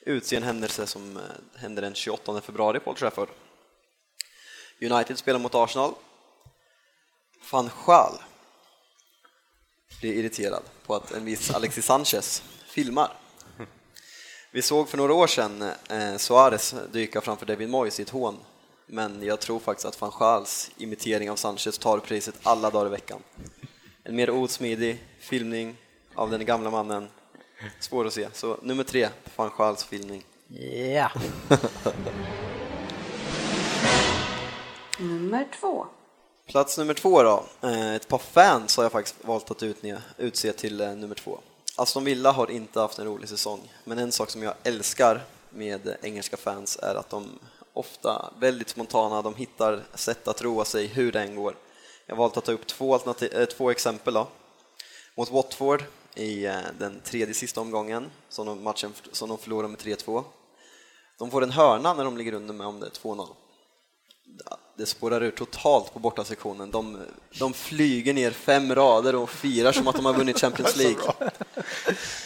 utse 0.00 0.36
en 0.36 0.42
händelse 0.42 0.86
som 0.86 1.16
uh, 1.16 1.22
hände 1.54 1.80
den 1.80 1.94
28 1.94 2.40
februari 2.40 2.80
på 2.80 2.90
Old 2.90 2.98
Trafford. 2.98 3.28
United 4.80 5.18
spelar 5.18 5.38
mot 5.38 5.54
Arsenal. 5.54 5.94
Van 7.50 7.70
Schaal 7.70 8.18
blir 10.00 10.12
irriterad 10.12 10.62
på 10.86 10.94
att 10.94 11.12
en 11.12 11.24
viss 11.24 11.50
Alexis 11.50 11.84
Sanchez 11.84 12.42
filmar. 12.66 13.12
Vi 14.50 14.62
såg 14.62 14.88
för 14.88 14.96
några 14.96 15.14
år 15.14 15.26
sedan 15.26 15.62
eh, 15.90 16.16
Suarez 16.16 16.74
dyka 16.92 17.20
framför 17.20 17.46
David 17.46 17.68
Moyes 17.68 18.00
i 18.00 18.02
ett 18.02 18.10
hån, 18.10 18.36
men 18.86 19.22
jag 19.22 19.40
tror 19.40 19.58
faktiskt 19.58 19.86
att 19.86 20.00
van 20.00 20.10
Schals 20.10 20.70
imitering 20.76 21.30
av 21.30 21.36
Sanchez 21.36 21.78
tar 21.78 21.98
priset 21.98 22.34
alla 22.42 22.70
dagar 22.70 22.86
i 22.86 22.90
veckan. 22.90 23.22
En 24.04 24.16
mer 24.16 24.30
osmidig 24.30 25.04
filmning 25.20 25.76
av 26.14 26.30
den 26.30 26.44
gamla 26.44 26.70
mannen, 26.70 27.08
svår 27.80 28.06
att 28.06 28.12
se. 28.12 28.28
Så 28.32 28.58
nummer 28.62 28.84
tre, 28.84 29.08
van 29.36 29.50
Schals 29.50 29.84
filmning. 29.84 30.24
Ja. 30.94 31.10
nummer 34.98 35.48
två. 35.60 35.86
Plats 36.48 36.78
nummer 36.78 36.94
två 36.94 37.22
då. 37.22 37.44
Eh, 37.60 37.94
ett 37.94 38.08
par 38.08 38.18
fans 38.18 38.76
har 38.76 38.84
jag 38.84 38.92
faktiskt 38.92 39.16
valt 39.24 39.50
att 39.50 39.62
utse 40.16 40.52
till 40.52 40.80
eh, 40.80 40.94
nummer 40.94 41.14
två. 41.14 41.38
Aston 41.76 42.04
Villa 42.04 42.32
har 42.32 42.50
inte 42.50 42.80
haft 42.80 42.98
en 42.98 43.06
rolig 43.06 43.28
säsong, 43.28 43.72
men 43.84 43.98
en 43.98 44.12
sak 44.12 44.30
som 44.30 44.42
jag 44.42 44.54
älskar 44.62 45.24
med 45.50 45.88
eh, 45.88 45.94
engelska 46.02 46.36
fans 46.36 46.78
är 46.82 46.94
att 46.94 47.10
de 47.10 47.38
ofta 47.72 48.32
väldigt 48.38 48.68
spontana, 48.68 49.22
de 49.22 49.34
hittar 49.34 49.82
sätt 49.94 50.28
att 50.28 50.42
roa 50.42 50.64
sig 50.64 50.86
hur 50.86 51.12
det 51.12 51.20
än 51.20 51.36
går. 51.36 51.56
Jag 52.06 52.14
har 52.14 52.18
valt 52.18 52.36
att 52.36 52.44
ta 52.44 52.52
upp 52.52 52.66
två, 52.66 52.94
alternativ, 52.94 53.34
äh, 53.34 53.46
två 53.46 53.70
exempel 53.70 54.14
då. 54.14 54.28
Mot 55.14 55.30
Watford 55.30 55.84
i 56.14 56.42
den 56.78 57.00
tredje 57.04 57.34
sista 57.34 57.60
omgången, 57.60 58.10
som 58.28 58.46
de, 58.46 58.62
matchen 58.62 58.92
som 59.12 59.28
de 59.28 59.38
förlorar 59.38 59.68
med 59.68 59.78
3-2. 59.78 60.24
De 61.18 61.30
får 61.30 61.42
en 61.42 61.50
hörna 61.50 61.94
när 61.94 62.04
de 62.04 62.16
ligger 62.16 62.32
under 62.32 62.54
med 62.54 62.66
om 62.66 62.80
det 62.80 62.86
är 62.86 62.90
2-0 62.90 63.28
det 64.78 64.86
spårar 64.86 65.22
ur 65.22 65.30
totalt 65.30 65.92
på 65.92 65.98
bortasektionen. 65.98 66.70
De, 66.70 66.98
de 67.38 67.52
flyger 67.52 68.14
ner 68.14 68.30
fem 68.30 68.74
rader 68.74 69.14
och 69.14 69.30
firar 69.30 69.72
som 69.72 69.88
att 69.88 69.96
de 69.96 70.04
har 70.04 70.14
vunnit 70.14 70.40
Champions 70.40 70.76
League. 70.82 71.02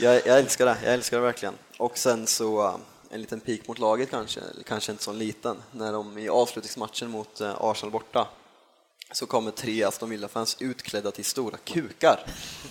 Jag, 0.00 0.14
jag, 0.14 0.38
älskar 0.38 0.66
det, 0.66 0.76
jag 0.84 0.94
älskar 0.94 1.16
det 1.16 1.22
verkligen. 1.22 1.54
Och 1.78 1.98
sen 1.98 2.26
så 2.26 2.62
uh, 2.62 2.76
en 3.10 3.20
liten 3.20 3.40
pik 3.40 3.68
mot 3.68 3.78
laget 3.78 4.10
kanske, 4.10 4.40
kanske 4.66 4.92
inte 4.92 5.04
så 5.04 5.12
liten, 5.12 5.56
när 5.70 5.92
de 5.92 6.18
i 6.18 6.28
avslutningsmatchen 6.28 7.10
mot 7.10 7.40
uh, 7.40 7.54
Arsenal 7.60 7.92
borta 7.92 8.28
så 9.12 9.26
kommer 9.26 9.50
tre 9.50 9.84
Aston 9.84 10.10
Villa-fans 10.10 10.56
utklädda 10.60 11.10
till 11.10 11.24
stora 11.24 11.56
kukar. 11.64 12.20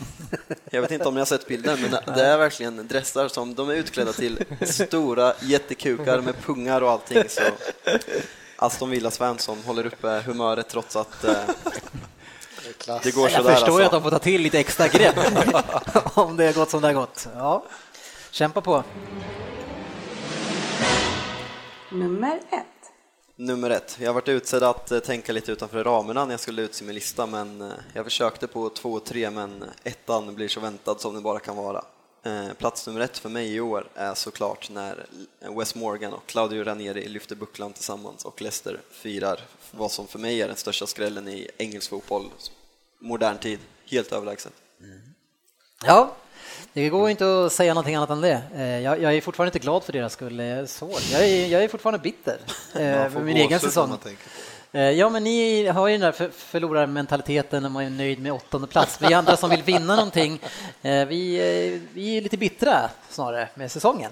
Jag 0.71 0.81
vet 0.81 0.91
inte 0.91 1.05
om 1.05 1.13
ni 1.13 1.19
har 1.19 1.25
sett 1.25 1.47
bilden, 1.47 1.81
men 1.81 2.15
det 2.15 2.23
är 2.25 2.37
verkligen 2.37 2.87
dressar 2.87 3.27
som 3.27 3.55
de 3.55 3.69
är 3.69 3.73
utklädda 3.73 4.13
till 4.13 4.45
stora 4.61 5.33
jättekukar 5.41 6.21
med 6.21 6.35
pungar 6.41 6.81
och 6.81 6.91
allting. 6.91 7.29
Så 7.29 7.41
Aston 8.61 8.89
Villa 8.89 9.11
Svensson 9.11 9.57
håller 9.65 9.85
uppe 9.85 10.21
humöret 10.25 10.69
trots 10.69 10.95
att 10.95 11.23
eh, 11.23 11.33
det 13.03 13.15
går 13.15 13.27
sådär. 13.27 13.49
Jag 13.49 13.59
förstår 13.59 13.81
alltså. 13.81 13.81
att 13.81 13.91
de 13.91 14.01
får 14.03 14.09
ta 14.09 14.19
till 14.19 14.41
lite 14.41 14.59
extra 14.59 14.87
grepp 14.87 15.15
om 16.17 16.37
det 16.37 16.45
har 16.45 16.53
gått 16.53 16.69
som 16.69 16.81
det 16.81 16.87
har 16.87 16.93
gått. 16.93 17.27
Ja, 17.35 17.63
kämpa 18.31 18.61
på. 18.61 18.83
Nummer 21.91 22.35
ett. 22.51 22.65
Nummer 23.35 23.69
ett. 23.69 23.97
Jag 23.99 24.09
har 24.09 24.13
varit 24.13 24.27
utsedd 24.27 24.63
att 24.63 24.91
eh, 24.91 24.99
tänka 24.99 25.33
lite 25.33 25.51
utanför 25.51 25.83
ramarna 25.83 26.25
när 26.25 26.33
jag 26.33 26.39
skulle 26.39 26.61
utse 26.61 26.85
min 26.85 26.95
lista, 26.95 27.25
men 27.25 27.61
eh, 27.61 27.67
jag 27.93 28.05
försökte 28.05 28.47
på 28.47 28.69
två 28.69 28.93
och 28.93 29.05
tre, 29.05 29.29
men 29.29 29.63
ettan 29.83 30.35
blir 30.35 30.47
så 30.47 30.59
väntad 30.59 30.99
som 30.99 31.15
det 31.15 31.21
bara 31.21 31.39
kan 31.39 31.55
vara. 31.55 31.83
Eh, 32.23 32.53
plats 32.53 32.87
nummer 32.87 33.01
ett 33.01 33.17
för 33.17 33.29
mig 33.29 33.55
i 33.55 33.59
år 33.59 33.87
är 33.95 34.13
såklart 34.13 34.69
när 34.69 35.05
Wes 35.39 35.75
Morgan 35.75 36.13
och 36.13 36.25
Claudio 36.25 36.63
Ranieri 36.63 37.07
lyfter 37.07 37.35
bucklan 37.35 37.73
tillsammans 37.73 38.25
och 38.25 38.41
Leicester 38.41 38.79
firar 38.91 39.39
vad 39.71 39.91
som 39.91 40.07
för 40.07 40.19
mig 40.19 40.41
är 40.41 40.47
den 40.47 40.55
största 40.55 40.87
skrällen 40.87 41.27
i 41.27 41.47
engelsk 41.57 41.89
fotboll 41.89 42.29
modern 42.99 43.37
tid, 43.37 43.59
helt 43.85 44.11
överlägset. 44.11 44.53
Mm. 44.79 45.01
Ja, 45.85 46.15
det 46.73 46.89
går 46.89 47.09
inte 47.09 47.45
att 47.45 47.53
säga 47.53 47.73
någonting 47.73 47.95
annat 47.95 48.09
än 48.09 48.21
det. 48.21 48.43
Eh, 48.55 48.79
jag, 48.79 49.01
jag 49.01 49.15
är 49.15 49.21
fortfarande 49.21 49.49
inte 49.49 49.59
glad 49.59 49.83
för 49.83 49.93
deras 49.93 50.13
skull, 50.13 50.39
jag 50.39 51.27
är, 51.27 51.47
jag 51.47 51.63
är 51.63 51.67
fortfarande 51.67 51.99
bitter 51.99 52.39
för 53.09 53.19
min 53.19 53.37
egen 53.37 53.59
säsong. 53.59 53.97
Eh, 54.73 54.91
ja, 54.91 55.09
men 55.09 55.23
ni 55.23 55.67
har 55.67 55.87
ju 55.87 55.97
den 55.97 56.01
där 56.01 56.29
förlorarmentaliteten 56.31 57.63
när 57.63 57.69
man 57.69 57.83
är 57.83 57.89
nöjd 57.89 58.19
med 58.19 58.33
åttonde 58.33 58.67
plats. 58.67 59.01
Vi 59.01 59.13
andra 59.13 59.37
som 59.37 59.49
vill 59.49 59.63
vinna 59.63 59.95
någonting, 59.95 60.39
eh, 60.81 61.05
vi, 61.05 61.35
eh, 61.35 61.81
vi 61.93 62.17
är 62.17 62.21
lite 62.21 62.37
bittra 62.37 62.89
snarare 63.09 63.49
med 63.55 63.71
säsongen. 63.71 64.11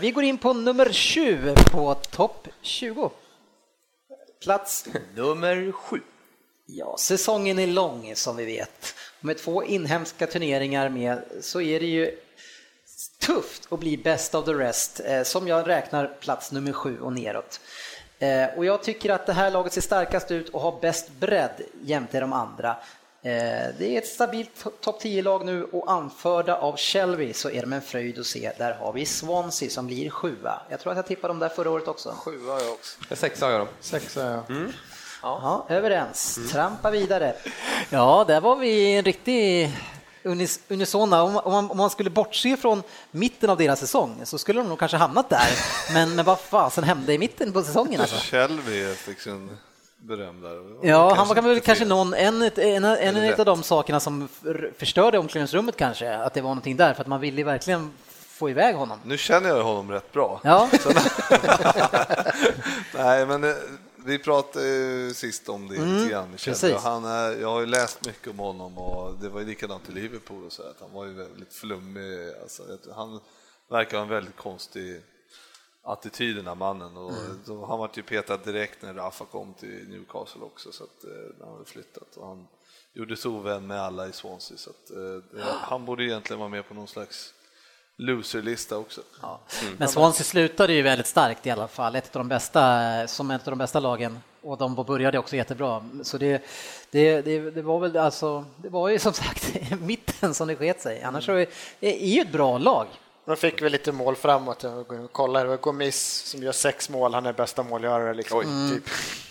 Vi 0.00 0.12
går 0.14 0.24
in 0.24 0.38
på 0.38 0.52
nummer 0.52 0.92
20 0.92 1.54
på 1.72 1.94
topp 1.94 2.48
20. 2.62 3.10
Plats 4.42 4.86
nummer 5.14 5.72
7. 5.72 6.00
Ja, 6.66 6.96
säsongen 6.98 7.58
är 7.58 7.66
lång 7.66 8.12
som 8.16 8.36
vi 8.36 8.44
vet. 8.44 8.94
Med 9.20 9.38
två 9.38 9.64
inhemska 9.64 10.26
turneringar 10.26 10.88
med 10.88 11.22
så 11.40 11.60
är 11.60 11.80
det 11.80 11.86
ju 11.86 12.18
tufft 13.20 13.72
att 13.72 13.80
bli 13.80 13.96
best 13.96 14.34
of 14.34 14.44
the 14.44 14.52
rest, 14.52 15.00
som 15.24 15.48
jag 15.48 15.68
räknar 15.68 16.06
plats 16.06 16.52
nummer 16.52 16.72
sju 16.72 17.00
och 17.00 17.12
neråt. 17.12 17.60
Eh, 18.20 18.48
och 18.56 18.64
jag 18.64 18.82
tycker 18.82 19.10
att 19.10 19.26
det 19.26 19.32
här 19.32 19.50
laget 19.50 19.72
ser 19.72 19.80
starkast 19.80 20.30
ut 20.30 20.48
och 20.48 20.60
har 20.60 20.80
bäst 20.80 21.10
bredd 21.10 21.60
jämte 21.82 22.20
de 22.20 22.32
andra. 22.32 22.76
Eh, 23.22 23.32
det 23.78 23.94
är 23.94 23.98
ett 23.98 24.06
stabilt 24.06 24.66
topp 24.80 25.02
10-lag 25.02 25.44
nu 25.44 25.64
och 25.64 25.92
anförda 25.92 26.56
av 26.56 26.76
Shelby 26.76 27.32
så 27.32 27.50
är 27.50 27.60
de 27.60 27.72
en 27.72 27.82
fröjd 27.82 28.18
att 28.18 28.26
se. 28.26 28.52
Där 28.58 28.74
har 28.74 28.92
vi 28.92 29.06
Swansea 29.06 29.70
som 29.70 29.86
blir 29.86 30.10
sjua. 30.10 30.62
Jag 30.68 30.80
tror 30.80 30.92
att 30.92 30.96
jag 30.96 31.06
tippade 31.06 31.30
dem 31.30 31.38
där 31.38 31.48
förra 31.48 31.70
året 31.70 31.88
också. 31.88 32.10
Sjua 32.10 32.60
jag 32.60 32.72
också. 32.72 33.16
Sexa 33.16 33.46
har 33.46 33.52
jag 33.52 33.60
dem. 33.60 33.68
Sexa, 33.80 34.30
ja. 34.48 34.54
Mm. 34.54 34.72
Ja, 35.22 35.66
överens. 35.68 36.36
Mm. 36.36 36.48
Trampa 36.48 36.90
vidare. 36.90 37.34
Ja, 37.90 38.24
där 38.28 38.40
var 38.40 38.56
vi 38.56 38.96
en 38.96 39.04
riktig 39.04 39.70
unisona. 40.68 41.22
Om, 41.22 41.36
om, 41.36 41.52
man, 41.52 41.70
om 41.70 41.76
man 41.76 41.90
skulle 41.90 42.10
bortse 42.10 42.56
från 42.56 42.82
mitten 43.10 43.50
av 43.50 43.56
deras 43.56 43.80
säsong 43.80 44.20
så 44.24 44.38
skulle 44.38 44.60
de 44.60 44.68
nog 44.68 44.78
kanske 44.78 44.96
hamnat 44.96 45.28
där. 45.28 45.48
Men, 45.92 46.16
men 46.16 46.24
vad 46.24 46.40
fasen 46.40 46.84
hände 46.84 47.14
i 47.14 47.18
mitten 47.18 47.52
på 47.52 47.62
säsongen? 47.62 48.00
Alltså? 48.00 48.16
Shelby 48.16 48.94
fick 48.94 49.20
sin 49.20 49.50
beröm 49.96 50.40
där. 50.40 50.88
Ja, 50.88 51.14
han 51.14 51.28
var 51.28 51.42
väl 51.42 51.60
kanske 51.60 51.84
någon, 51.84 52.14
en, 52.14 52.42
en, 52.42 52.84
en, 52.84 53.16
en 53.16 53.40
av 53.40 53.44
de 53.44 53.62
sakerna 53.62 54.00
som 54.00 54.28
förstörde 54.78 55.18
omklädningsrummet 55.18 55.76
kanske, 55.76 56.16
att 56.16 56.34
det 56.34 56.40
var 56.40 56.50
någonting 56.50 56.76
där, 56.76 56.94
för 56.94 57.00
att 57.00 57.06
man 57.06 57.20
ville 57.20 57.44
verkligen 57.44 57.92
få 58.40 58.50
iväg 58.50 58.74
honom. 58.74 58.98
Nu 59.04 59.18
känner 59.18 59.48
jag 59.48 59.64
honom 59.64 59.90
rätt 59.90 60.12
bra. 60.12 60.40
Ja. 60.44 60.68
Nej, 62.94 63.26
men 63.26 63.44
eh, 63.44 63.54
vi 64.10 64.18
pratade 64.18 65.14
sist 65.14 65.48
om 65.48 65.68
det 65.68 65.76
mm, 65.76 65.96
lite 65.96 66.10
grann. 66.10 66.36
Han 66.78 67.04
är, 67.04 67.40
jag 67.40 67.48
har 67.48 67.60
ju 67.60 67.66
läst 67.66 68.06
mycket 68.06 68.28
om 68.28 68.38
honom 68.38 68.78
och 68.78 69.14
det 69.20 69.28
var 69.28 69.40
ju 69.40 69.46
likadant 69.46 69.88
i 69.88 69.92
Liverpool 69.92 70.44
och 70.44 70.52
så 70.52 70.62
att 70.62 70.80
han 70.80 70.92
var 70.92 71.06
ju 71.06 71.12
väldigt 71.12 71.52
flummig. 71.52 72.32
Alltså, 72.42 72.62
han 72.94 73.20
verkar 73.68 73.96
ha 73.96 74.04
en 74.04 74.10
väldigt 74.10 74.36
konstig 74.36 75.02
attityd 75.82 76.36
den 76.36 76.46
här 76.46 76.54
mannen 76.54 76.96
och 76.96 77.12
mm. 77.12 77.62
han 77.68 77.78
var 77.78 77.90
ju 77.94 78.02
petad 78.02 78.36
direkt 78.36 78.82
när 78.82 78.94
Rafa 78.94 79.24
kom 79.24 79.54
till 79.54 79.88
Newcastle 79.88 80.42
också 80.42 80.72
så 80.72 80.84
att, 80.84 81.04
eh, 81.04 81.10
när 81.38 81.44
han 81.44 81.54
hade 81.54 81.64
flyttat 81.64 82.16
och 82.16 82.26
han 82.26 82.46
gjorde 82.92 83.16
sig 83.16 83.30
ovän 83.30 83.66
med 83.66 83.80
alla 83.80 84.08
i 84.08 84.12
Swansea 84.12 84.56
så 84.56 84.70
att, 84.70 84.90
eh, 84.90 85.44
han 85.46 85.84
borde 85.84 86.04
egentligen 86.04 86.40
vara 86.40 86.48
med 86.48 86.68
på 86.68 86.74
någon 86.74 86.88
slags 86.88 87.34
loserlista 88.00 88.76
också. 88.76 89.00
Ja. 89.22 89.40
Mm. 89.62 89.74
Men 89.78 89.88
Swansea 89.88 90.24
slutade 90.24 90.72
ju 90.72 90.82
väldigt 90.82 91.06
starkt 91.06 91.46
i 91.46 91.50
alla 91.50 91.68
fall, 91.68 91.96
ett 91.96 92.16
av 92.16 92.20
de 92.20 92.28
bästa, 92.28 93.06
som 93.06 93.30
ett 93.30 93.48
av 93.48 93.52
de 93.52 93.58
bästa 93.58 93.80
lagen 93.80 94.18
och 94.42 94.58
de 94.58 94.74
började 94.74 95.18
också 95.18 95.36
jättebra. 95.36 95.84
Så 96.02 96.18
det, 96.18 96.44
det, 96.90 97.20
det, 97.20 97.50
det 97.50 97.62
var 97.62 97.80
väl 97.80 97.96
alltså, 97.96 98.44
det 98.56 98.68
var 98.68 98.88
ju 98.88 98.98
som 98.98 99.12
sagt 99.12 99.56
mitten 99.80 100.34
som 100.34 100.48
det 100.48 100.56
sket 100.56 100.80
sig. 100.80 101.02
Annars 101.02 101.28
mm. 101.28 101.40
är 101.40 101.46
det 101.80 101.90
ju 101.90 102.20
ett 102.20 102.32
bra 102.32 102.58
lag. 102.58 102.86
De 103.24 103.36
fick 103.36 103.62
väl 103.62 103.72
lite 103.72 103.92
mål 103.92 104.16
framåt. 104.16 104.64
Kolla, 105.12 105.42
det 105.42 105.48
var 105.48 105.56
Gomis 105.56 106.22
som 106.26 106.42
gör 106.42 106.52
sex 106.52 106.88
mål, 106.88 107.14
han 107.14 107.26
är 107.26 107.32
bästa 107.32 107.62
målgörare. 107.62 108.14
Liksom. 108.14 108.40
Mm. 108.40 108.70
Typ. 108.70 108.84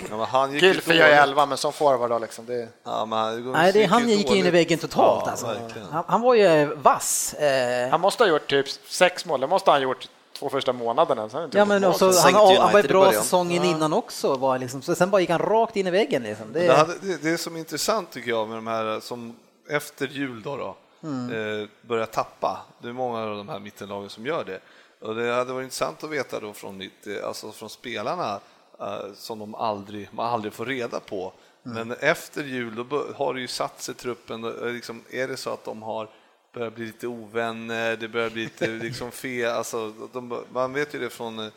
Ja, 0.10 0.50
Gylfi 0.52 0.94
gör 0.94 1.10
elva, 1.10 1.46
men 1.46 1.58
som 1.58 1.74
forward 1.74 2.10
då 2.10 2.20
liksom. 2.20 2.46
Det... 2.46 2.68
Ja, 2.84 3.06
men, 3.06 3.52
Nej, 3.52 3.74
det, 3.74 3.86
han 3.86 4.10
gick 4.10 4.32
in 4.32 4.46
i 4.46 4.52
väggen 4.52 4.80
totalt. 4.80 5.24
Ja, 5.26 5.32
alltså. 5.32 5.56
han, 5.92 6.04
han, 6.08 6.22
var 6.22 6.34
ju 6.34 6.66
vass. 6.76 7.34
Eh... 7.34 7.90
Han 7.90 8.02
måste 8.02 8.24
ha 8.24 8.30
gjort 8.30 8.48
typ 8.48 8.70
sex 8.88 9.26
mål, 9.26 9.40
det 9.40 9.48
måste 9.48 9.72
han 9.72 9.82
ha 9.82 9.84
gjort 9.84 10.08
två 10.40 10.50
första 10.50 10.74
månaderna. 10.74 11.30
Sen 11.30 11.50
ja, 11.54 11.66
men 11.66 11.84
också, 11.84 12.06
han, 12.06 12.34
han, 12.34 12.58
han 12.58 12.74
var 12.74 12.84
bra 12.84 13.12
säsongen 13.12 13.64
ja. 13.64 13.72
innan 13.72 13.94
också, 13.94 14.36
var 14.36 14.58
liksom, 14.60 14.82
så 14.82 14.96
sen 14.96 15.10
bara 15.10 15.22
gick 15.22 15.30
han 15.30 15.40
rakt 15.40 15.76
in 15.76 15.88
i 15.88 15.92
väggen. 15.92 16.24
Liksom. 16.24 16.54
Det... 16.54 16.68
Det, 16.68 16.74
hade, 16.74 16.94
det, 17.02 17.24
det 17.24 17.30
är 17.30 17.38
som 17.38 17.58
intressant 17.58 18.12
tycker 18.12 18.30
jag 18.30 18.48
med 18.48 18.58
de 18.58 18.68
här 18.68 19.00
som 19.00 19.36
efter 19.70 20.08
jul 20.08 20.42
då, 20.42 20.58
då 20.58 20.76
mm. 21.04 21.62
eh, 21.62 21.68
börjar 21.82 22.06
tappa. 22.06 22.66
Det 22.82 22.90
är 22.90 22.94
många 22.94 23.20
av 23.20 23.38
de 23.38 23.50
här 23.50 23.60
mittenlagen 23.60 24.10
som 24.10 24.26
gör 24.26 24.44
det. 24.46 24.60
Och 25.00 25.16
det 25.16 25.34
hade 25.34 25.54
varit 25.54 25.64
intressant 25.64 26.04
att 26.04 26.10
veta 26.10 26.40
då 26.40 26.54
från, 26.54 26.82
eh, 26.82 26.88
alltså 27.24 27.52
från 27.52 27.70
spelarna 27.70 28.40
eh, 28.80 29.14
som 29.16 29.40
de 29.40 29.56
aldrig, 29.56 30.10
man 30.12 30.34
aldrig 30.34 30.54
får 30.54 30.66
reda 30.66 31.00
på. 31.00 31.34
Mm. 31.66 31.88
Men 31.88 31.98
efter 32.00 32.44
jul 32.44 32.76
då 32.76 33.06
har 33.16 33.34
det 33.34 33.42
ju 33.42 33.48
satt 33.48 33.82
sig 33.82 33.96
truppen. 33.96 34.42
Liksom, 34.74 35.04
är 35.12 35.28
det 35.28 35.38
så 35.38 35.54
att 35.54 35.66
de 35.66 35.82
har 35.82 36.10
börjat 36.54 36.76
bli 36.76 36.86
lite 36.86 37.08
ovänner, 37.08 37.98
det 37.98 38.08
börjar 38.08 38.30
bli 38.30 38.44
lite 38.44 38.68
liksom 38.68 39.12
fel, 39.12 39.52
alltså, 39.52 39.94
de, 40.14 40.44
man 40.54 40.74
vet 40.74 40.96
ju 40.96 41.00
det 41.00 41.10
från 41.10 41.52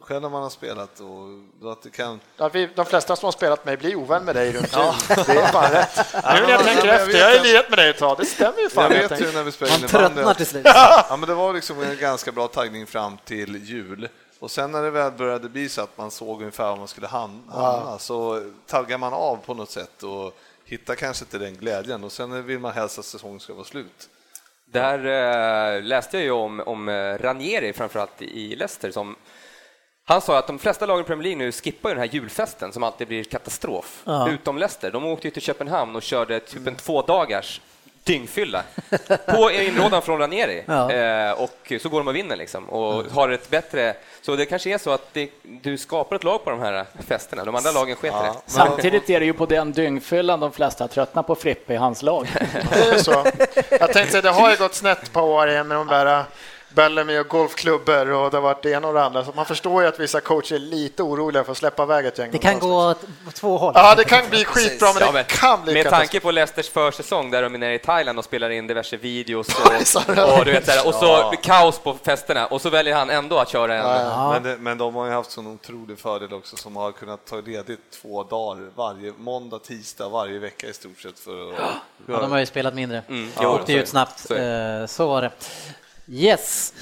själv 0.00 0.22
när 0.22 0.28
man 0.28 0.42
har 0.42 0.50
spelat 0.50 1.00
och 1.60 1.72
att 1.72 1.82
det 1.82 1.90
kan... 1.90 2.20
De 2.74 2.84
flesta 2.86 3.16
som 3.16 3.26
har 3.26 3.32
spelat 3.32 3.64
med 3.64 3.78
blir 3.78 3.96
ovän 3.96 4.24
med 4.24 4.34
dig 4.34 4.52
runt 4.52 4.68
ja. 4.72 4.94
Det 5.08 5.32
är 5.32 5.46
fan 5.46 5.72
rätt. 5.72 5.96
Nu 6.14 6.20
när 6.22 6.50
jag 6.50 6.64
tänker 6.64 6.88
efter, 6.88 7.18
jag 7.18 7.38
har 7.38 7.44
lirat 7.44 7.68
med 7.68 7.78
dig 7.78 7.90
ett 7.90 7.98
tag, 7.98 8.18
det 8.18 8.26
stämmer 8.26 8.60
ju 8.60 8.68
fan. 8.68 8.92
Jag 8.92 9.08
vet 9.08 9.20
ju 9.20 9.32
när 9.32 9.42
vi 9.42 9.52
spelade 9.52 9.80
Man 9.80 9.88
tröttnar 9.88 10.34
till 10.34 10.46
slut. 10.46 10.66
Ja, 11.08 11.16
men 11.18 11.28
det 11.28 11.34
var 11.34 11.52
liksom 11.52 11.82
en 11.82 11.96
ganska 11.96 12.32
bra 12.32 12.48
taggning 12.48 12.86
fram 12.86 13.18
till 13.24 13.56
jul. 13.64 14.08
Och 14.40 14.50
sen 14.50 14.72
när 14.72 14.82
det 14.82 14.90
väl 14.90 15.12
började 15.12 15.48
bli 15.48 15.68
så 15.68 15.82
att 15.82 15.98
man 15.98 16.10
såg 16.10 16.40
ungefär 16.40 16.64
var 16.64 16.76
man 16.76 16.88
skulle 16.88 17.06
hamna 17.06 17.52
ja. 17.52 17.96
så 18.00 18.50
taggar 18.66 18.98
man 18.98 19.12
av 19.12 19.36
på 19.36 19.54
något 19.54 19.70
sätt 19.70 20.02
och 20.02 20.38
hittar 20.64 20.94
kanske 20.94 21.24
inte 21.24 21.38
den 21.38 21.56
glädjen 21.56 22.04
och 22.04 22.12
sen 22.12 22.46
vill 22.46 22.58
man 22.58 22.72
helst 22.72 22.98
att 22.98 23.04
säsongen 23.04 23.40
ska 23.40 23.54
vara 23.54 23.64
slut. 23.64 24.08
Där 24.64 24.98
äh, 25.76 25.82
läste 25.82 26.16
jag 26.16 26.24
ju 26.24 26.30
om, 26.30 26.60
om 26.60 26.88
eh, 26.88 27.18
Ranieri 27.18 27.72
framförallt 27.72 28.22
i 28.22 28.56
Leicester 28.56 28.90
som 28.90 29.16
han 30.08 30.20
sa 30.20 30.38
att 30.38 30.46
de 30.46 30.58
flesta 30.58 30.86
lagen 30.86 31.00
i 31.00 31.04
Premier 31.04 31.22
League 31.22 31.38
nu 31.38 31.52
skippar 31.52 31.90
den 31.90 31.98
här 31.98 32.06
julfesten 32.06 32.72
som 32.72 32.82
alltid 32.82 33.08
blir 33.08 33.24
katastrof, 33.24 34.02
ja. 34.04 34.30
utom 34.30 34.58
Leicester. 34.58 34.90
De 34.90 35.04
åkte 35.04 35.30
till 35.30 35.42
Köpenhamn 35.42 35.96
och 35.96 36.02
körde 36.02 36.40
typ 36.40 36.66
en 36.66 36.74
två 36.74 37.02
dagars 37.02 37.60
dyngfylla 38.04 38.62
på 39.26 39.50
inrådan 39.50 40.02
från 40.02 40.18
Ranieri. 40.18 40.64
Ja. 40.66 40.92
Eh, 40.92 41.32
och 41.32 41.72
så 41.80 41.88
går 41.88 41.98
de 41.98 42.08
och 42.08 42.16
vinner 42.16 42.36
liksom 42.36 42.68
och 42.68 43.00
mm. 43.00 43.12
har 43.12 43.28
ett 43.28 43.50
bättre... 43.50 43.94
Så 44.22 44.36
det 44.36 44.46
kanske 44.46 44.70
är 44.70 44.78
så 44.78 44.90
att 44.90 45.14
det, 45.14 45.30
du 45.42 45.78
skapar 45.78 46.16
ett 46.16 46.24
lag 46.24 46.44
på 46.44 46.50
de 46.50 46.60
här 46.60 46.84
festerna. 47.08 47.44
De 47.44 47.54
andra 47.54 47.70
lagen 47.70 47.96
sket 47.96 48.12
ja. 48.14 48.22
det. 48.22 48.52
Samtidigt 48.52 49.10
är 49.10 49.20
det 49.20 49.26
ju 49.26 49.32
på 49.32 49.46
den 49.46 49.72
dyngfyllan 49.72 50.40
de 50.40 50.52
flesta 50.52 50.88
tröttnar 50.88 51.22
på 51.22 51.34
Frippe 51.34 51.74
i 51.74 51.76
hans 51.76 52.02
lag. 52.02 52.26
Det 52.72 52.88
är 52.88 52.98
så. 52.98 53.26
Jag 53.70 53.92
tänkte, 53.92 54.20
det 54.20 54.30
har 54.30 54.50
ju 54.50 54.56
gått 54.56 54.74
snett 54.74 55.12
på 55.12 55.20
år 55.20 55.64
med 55.64 55.76
de 55.76 55.86
där 55.86 56.24
Bellamy 56.78 57.18
och 57.18 57.28
golfklubbor 57.28 58.10
och 58.10 58.30
det 58.30 58.36
har 58.36 58.42
varit 58.42 58.62
det 58.62 58.70
ena 58.70 58.88
och 58.88 58.94
det 58.94 59.04
andra. 59.04 59.24
Så 59.24 59.32
man 59.36 59.46
förstår 59.46 59.82
ju 59.82 59.88
att 59.88 60.00
vissa 60.00 60.20
coacher 60.20 60.54
är 60.54 60.58
lite 60.58 61.02
oroliga 61.02 61.44
för 61.44 61.52
att 61.52 61.58
släppa 61.58 61.82
iväg 61.82 62.06
ett 62.06 62.18
gäng. 62.18 62.30
Det 62.30 62.38
kan 62.38 62.58
gå 62.58 62.90
åt 62.90 63.06
två 63.34 63.58
håll. 63.58 63.72
Ja, 63.76 63.94
det 63.94 64.04
kan 64.04 64.28
bli 64.30 64.44
skitbra, 64.44 64.92
men, 64.92 65.00
ja, 65.00 65.12
men 65.12 65.14
det 65.14 65.24
kan 65.24 65.64
bli 65.64 65.74
Med 65.74 65.90
tanke 65.90 66.20
på 66.20 66.30
Leicesters 66.30 66.68
försäsong 66.68 67.30
där 67.30 67.42
de 67.42 67.54
är 67.54 67.58
nere 67.58 67.74
i 67.74 67.78
Thailand 67.78 68.18
och 68.18 68.24
spelar 68.24 68.50
in 68.50 68.66
diverse 68.66 68.96
videos 68.96 69.48
och, 69.58 70.38
och, 70.38 70.44
du 70.44 70.52
vet, 70.52 70.86
och 70.86 70.94
så 70.94 71.06
ja. 71.06 71.32
kaos 71.42 71.78
på 71.78 71.94
festerna 71.94 72.46
och 72.46 72.60
så 72.60 72.70
väljer 72.70 72.94
han 72.94 73.10
ändå 73.10 73.38
att 73.38 73.48
köra 73.48 73.74
en. 73.74 73.86
Ja, 73.86 74.30
men, 74.32 74.42
det, 74.42 74.56
men 74.56 74.78
de 74.78 74.94
har 74.94 75.06
ju 75.06 75.12
haft 75.12 75.30
sån 75.30 75.46
otrolig 75.46 75.98
fördel 75.98 76.32
också 76.32 76.56
som 76.56 76.76
har 76.76 76.92
kunnat 76.92 77.26
ta 77.26 77.40
ledigt 77.40 77.80
två 78.02 78.24
dagar 78.24 78.70
varje 78.74 79.12
måndag, 79.18 79.58
tisdag 79.58 80.08
varje 80.08 80.38
vecka 80.38 80.66
i 80.66 80.72
stort 80.72 81.00
sett 81.00 81.18
för 81.18 81.52
att... 81.52 81.58
Ja, 82.06 82.20
de 82.20 82.30
har 82.30 82.38
ju 82.38 82.46
spelat 82.46 82.74
mindre. 82.74 83.02
Mm. 83.08 83.30
Ja, 83.40 83.48
åkte 83.48 83.72
ut 83.72 83.88
snabbt, 83.88 84.18
så, 84.18 84.34
eh, 84.34 84.86
så 84.86 85.06
var 85.06 85.22
det. 85.22 85.30
Yes. 86.10 86.72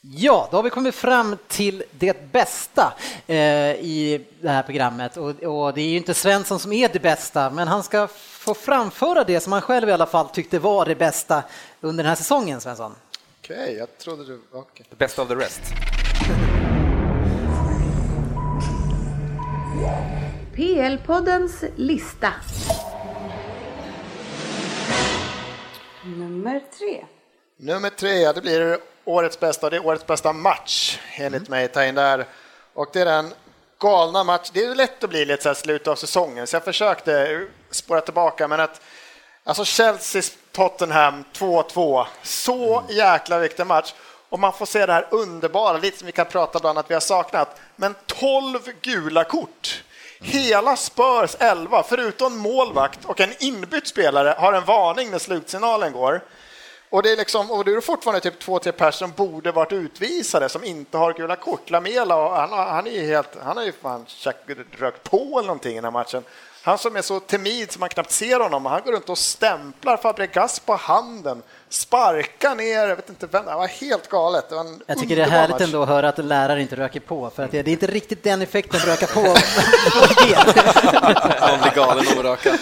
Ja, 0.00 0.48
då 0.50 0.56
har 0.56 0.62
vi 0.62 0.70
kommit 0.70 0.94
fram 0.94 1.36
till 1.48 1.82
det 1.90 2.32
bästa 2.32 2.94
eh, 3.26 3.36
i 3.36 4.26
det 4.40 4.48
här 4.48 4.62
programmet 4.62 5.16
och, 5.16 5.42
och, 5.42 5.74
det 5.74 5.80
är 5.80 5.88
ju 5.88 5.96
inte 5.96 6.14
Svensson 6.14 6.58
som 6.58 6.72
är 6.72 6.88
det 6.88 6.98
bästa, 6.98 7.50
men 7.50 7.68
han 7.68 7.82
ska 7.82 8.08
få 8.16 8.54
framföra 8.54 9.24
det 9.24 9.40
som 9.40 9.52
han 9.52 9.62
själv 9.62 9.88
i 9.88 9.92
alla 9.92 10.06
fall 10.06 10.28
tyckte 10.28 10.58
var 10.58 10.86
det 10.86 10.94
bästa 10.94 11.42
under 11.80 12.04
den 12.04 12.08
här 12.08 12.16
säsongen, 12.16 12.60
Svensson. 12.60 12.94
Okej, 13.40 13.62
okay, 13.62 13.76
jag 13.76 13.98
trodde 13.98 14.24
du... 14.24 14.40
Okay. 14.52 14.86
The 14.90 14.96
best 14.96 15.18
of 15.18 15.28
the 15.28 15.34
rest. 15.34 15.60
PL-poddens 20.54 21.64
lista. 21.76 22.32
Nummer 26.04 26.62
tre. 26.78 27.04
Nummer 27.56 27.90
tre, 27.90 28.32
det 28.32 28.40
blir 28.40 28.78
årets 29.04 29.40
bästa. 29.40 29.70
Det 29.70 29.76
är 29.76 29.86
årets 29.86 30.06
bästa 30.06 30.32
match 30.32 30.98
enligt 31.16 31.48
mig. 31.48 31.68
Ta 31.68 31.84
in 31.84 31.94
där. 31.94 32.26
Och 32.74 32.88
det 32.92 33.00
är 33.00 33.04
den 33.04 33.34
galna 33.78 34.24
match. 34.24 34.50
Det 34.52 34.64
är 34.64 34.74
lätt 34.74 35.04
att 35.04 35.10
bli 35.10 35.24
lite 35.24 35.42
så 35.42 35.48
här 35.48 35.54
slut 35.54 35.86
av 35.86 35.96
säsongen, 35.96 36.46
så 36.46 36.56
jag 36.56 36.64
försökte 36.64 37.46
spåra 37.70 38.00
tillbaka, 38.00 38.48
men 38.48 38.60
att 38.60 38.80
alltså 39.44 39.64
Chelsea 39.64 40.22
Tottenham 40.52 41.24
2-2. 41.32 42.06
Så 42.22 42.82
jäkla 42.88 43.38
viktig 43.38 43.66
match. 43.66 43.94
Och 44.28 44.38
man 44.38 44.52
får 44.52 44.66
se 44.66 44.86
det 44.86 44.92
här 44.92 45.08
underbara, 45.10 45.78
lite 45.78 45.98
som 45.98 46.06
vi 46.06 46.12
kan 46.12 46.26
prata 46.26 46.70
om 46.70 46.76
att 46.76 46.90
vi 46.90 46.94
har 46.94 47.00
saknat, 47.00 47.60
men 47.76 47.94
12 48.06 48.58
gula 48.80 49.24
kort. 49.24 49.84
Hela 50.20 50.76
Spurs 50.76 51.36
11, 51.38 51.82
förutom 51.82 52.38
målvakt 52.38 53.04
och 53.04 53.20
en 53.20 53.32
inbytt 53.38 53.88
spelare, 53.88 54.34
har 54.38 54.52
en 54.52 54.64
varning 54.64 55.10
när 55.10 55.18
slutsignalen 55.18 55.92
går. 55.92 56.20
Och 56.94 57.02
det 57.02 57.12
är 57.12 57.16
liksom, 57.16 57.50
och 57.50 57.64
det 57.64 57.72
är 57.72 57.80
fortfarande 57.80 58.20
typ 58.20 58.38
två, 58.38 58.58
tre 58.58 58.72
personer 58.72 59.08
som 59.08 59.26
borde 59.26 59.52
varit 59.52 59.72
utvisade 59.72 60.48
som 60.48 60.64
inte 60.64 60.98
har 60.98 61.12
gula 61.12 61.36
kort. 61.36 61.70
Lamela, 61.70 62.36
han, 62.36 62.50
han 62.52 62.86
är 62.86 62.90
ju 62.90 63.06
helt, 63.06 63.28
han 63.42 63.56
har 63.56 63.64
ju 63.64 63.72
fan 63.72 64.06
rökt 64.78 65.10
på 65.10 65.18
eller 65.18 65.46
någonting 65.46 65.72
i 65.72 65.74
den 65.74 65.84
här 65.84 65.90
matchen. 65.90 66.22
Han 66.64 66.78
som 66.78 66.96
är 66.96 67.02
så 67.02 67.20
timid 67.20 67.72
som 67.72 67.80
man 67.80 67.88
knappt 67.88 68.10
ser 68.10 68.40
honom, 68.40 68.66
han 68.66 68.82
går 68.84 68.92
runt 68.92 69.08
och 69.08 69.18
stämplar 69.18 69.96
Fabregas 69.96 70.60
på 70.60 70.74
handen 70.74 71.42
sparka 71.74 72.54
ner, 72.54 72.88
jag 72.88 72.96
vet 72.96 73.08
inte 73.08 73.26
vem, 73.26 73.44
det 73.44 73.54
var 73.54 73.66
helt 73.66 74.08
galet. 74.08 74.48
Det 74.48 74.54
var 74.54 74.66
jag 74.86 74.98
tycker 74.98 75.16
det 75.16 75.22
är 75.22 75.26
härligt 75.26 75.50
match. 75.50 75.62
ändå 75.62 75.82
att 75.82 75.88
höra 75.88 76.08
att 76.08 76.24
lärare 76.24 76.62
inte 76.62 76.76
röker 76.76 77.00
på, 77.00 77.30
för 77.36 77.42
att 77.42 77.50
det 77.50 77.58
är 77.58 77.68
inte 77.68 77.86
riktigt 77.86 78.22
den 78.22 78.42
effekten 78.42 78.80
röka 78.80 79.06
på 79.06 79.20
Man 81.40 81.60
blir 81.60 81.74
galen 81.74 82.06
av 82.08 82.18
att 82.18 82.24
röka. 82.24 82.58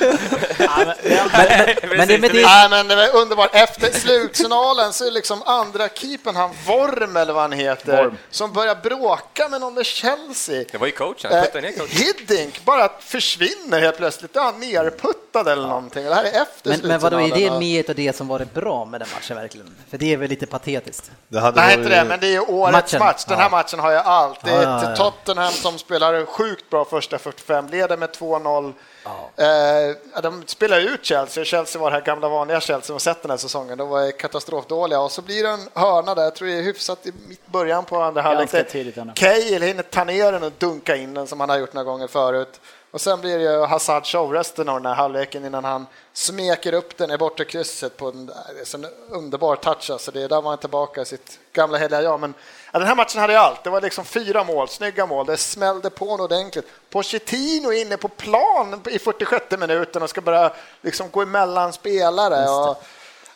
men, 2.68 2.88
det, 2.88 2.96
var 2.96 3.16
underbart. 3.16 3.54
Efter 3.54 3.92
slutsignalen 3.92 4.92
så 4.92 5.06
är 5.06 5.10
liksom 5.10 5.42
andra 5.42 5.88
keepern, 5.88 6.36
han 6.36 6.50
Worm 6.66 7.16
eller 7.16 7.32
vad 7.32 7.42
han 7.42 7.52
heter, 7.52 8.04
Worm. 8.04 8.16
som 8.30 8.52
börjar 8.52 8.74
bråka 8.74 9.48
med 9.48 9.60
någon 9.60 9.74
med 9.74 9.86
Chelsea. 9.86 10.64
Det 10.72 10.78
var 10.78 10.86
ju 10.86 10.92
coachen, 10.92 11.32
eh, 11.32 11.42
coachen. 11.42 11.72
Hiddink 11.88 12.64
bara 12.64 12.90
försvinner 13.00 13.80
helt 13.92 13.98
plötsligt, 13.98 14.36
är 14.36 14.40
han 14.40 14.60
nerputtad 14.60 15.48
eller 15.48 15.68
någonting. 15.68 16.04
Det 16.04 16.14
här 16.14 16.24
är 16.24 16.42
efter 16.42 16.70
Men, 16.70 16.80
men 16.82 17.00
vadå, 17.00 17.20
är 17.20 17.34
det 17.34 17.58
mer 17.58 17.90
av 17.90 17.96
det 17.96 18.16
som 18.16 18.28
var 18.28 18.38
det 18.38 18.54
bra 18.54 18.84
med 18.84 19.00
den 19.00 19.08
matchen 19.14 19.36
verkligen? 19.36 19.76
För 19.90 19.98
det 19.98 20.12
är 20.12 20.16
väl 20.16 20.30
lite 20.30 20.46
patetiskt? 20.46 21.10
Det 21.28 21.40
hade 21.40 21.60
Nej, 21.60 21.74
inte 21.74 21.88
det, 21.88 22.04
men 22.04 22.20
det 22.20 22.34
är 22.34 22.50
årets 22.50 22.72
matchen. 22.72 22.98
match. 22.98 23.24
Den 23.24 23.38
här 23.38 23.44
ja. 23.44 23.50
matchen 23.50 23.80
har 23.80 23.92
jag 23.92 24.06
allt. 24.06 24.44
Det 24.44 24.50
är 24.50 24.62
ja, 24.62 24.84
ja, 24.84 24.96
Tottenham 24.96 25.52
som 25.52 25.78
spelar 25.78 26.26
sjukt 26.26 26.70
bra 26.70 26.84
första 26.84 27.18
45, 27.18 27.68
leder 27.68 27.96
med 27.96 28.10
2-0. 28.10 28.72
Eh, 29.04 30.22
de 30.22 30.42
spelar 30.46 30.80
ut 30.80 31.04
Chelsea, 31.04 31.44
Chelsea 31.44 31.82
var 31.82 31.90
det 31.90 31.96
här 31.96 32.04
gamla 32.04 32.28
vanliga 32.28 32.60
Chelsea 32.60 32.86
som 32.86 33.00
sett 33.00 33.22
den 33.22 33.30
här 33.30 33.38
säsongen. 33.38 33.78
De 33.78 33.88
var 33.88 34.18
katastrofdåliga 34.18 35.00
och 35.00 35.10
så 35.10 35.22
blir 35.22 35.42
det 35.42 35.48
en 35.48 35.68
hörna 35.74 36.14
där, 36.14 36.22
jag 36.22 36.34
tror 36.34 36.48
det 36.48 36.54
är 36.54 36.62
hyfsat 36.62 37.06
i 37.06 37.12
mitt 37.28 37.46
början 37.46 37.84
på 37.84 38.02
andra 38.02 38.22
halvlek. 38.22 38.72
Cahill 39.14 39.62
hinner 39.62 39.82
ta 39.82 40.04
ner 40.04 40.32
den 40.32 40.42
och 40.42 40.52
dunka 40.58 40.96
in 40.96 41.14
den 41.14 41.26
som 41.26 41.40
han 41.40 41.48
har 41.48 41.58
gjort 41.58 41.72
några 41.72 41.84
gånger 41.84 42.06
förut. 42.06 42.60
Och 42.92 43.00
sen 43.00 43.20
blir 43.20 43.38
det 43.38 43.44
ju 43.44 43.64
Hazard 43.64 44.06
show 44.06 44.32
resten 44.32 44.68
av 44.68 44.76
den 44.76 44.86
här 44.86 44.94
halvleken 44.94 45.44
innan 45.44 45.64
han 45.64 45.86
smeker 46.12 46.72
upp 46.72 46.96
den 46.96 47.10
i 47.10 47.18
bortre 47.18 47.44
krysset 47.44 47.96
på 47.96 48.08
en, 48.08 48.30
en 48.74 48.86
underbar 49.08 49.56
touch. 49.56 49.90
Alltså 49.90 50.10
det, 50.10 50.28
där 50.28 50.42
var 50.42 50.50
han 50.50 50.58
tillbaka 50.58 51.02
i 51.02 51.04
sitt 51.04 51.38
gamla 51.52 51.78
heliga 51.78 52.02
jag. 52.02 52.20
Men 52.20 52.34
ja, 52.72 52.78
den 52.78 52.88
här 52.88 52.94
matchen 52.94 53.20
hade 53.20 53.32
jag 53.32 53.42
allt. 53.42 53.64
Det 53.64 53.70
var 53.70 53.80
liksom 53.80 54.04
fyra 54.04 54.44
mål, 54.44 54.68
snygga 54.68 55.06
mål. 55.06 55.26
Det 55.26 55.36
smällde 55.36 55.90
på 55.90 56.16
något 56.16 56.20
ordentligt. 56.20 56.66
Pochettino 56.90 57.72
inne 57.72 57.96
på 57.96 58.08
plan 58.08 58.82
i 58.90 58.98
46 58.98 59.58
minuten 59.58 60.02
och 60.02 60.10
ska 60.10 60.20
börja 60.20 60.52
liksom 60.80 61.10
gå 61.10 61.22
emellan 61.22 61.72
spelare. 61.72 62.50
Och, 62.50 62.82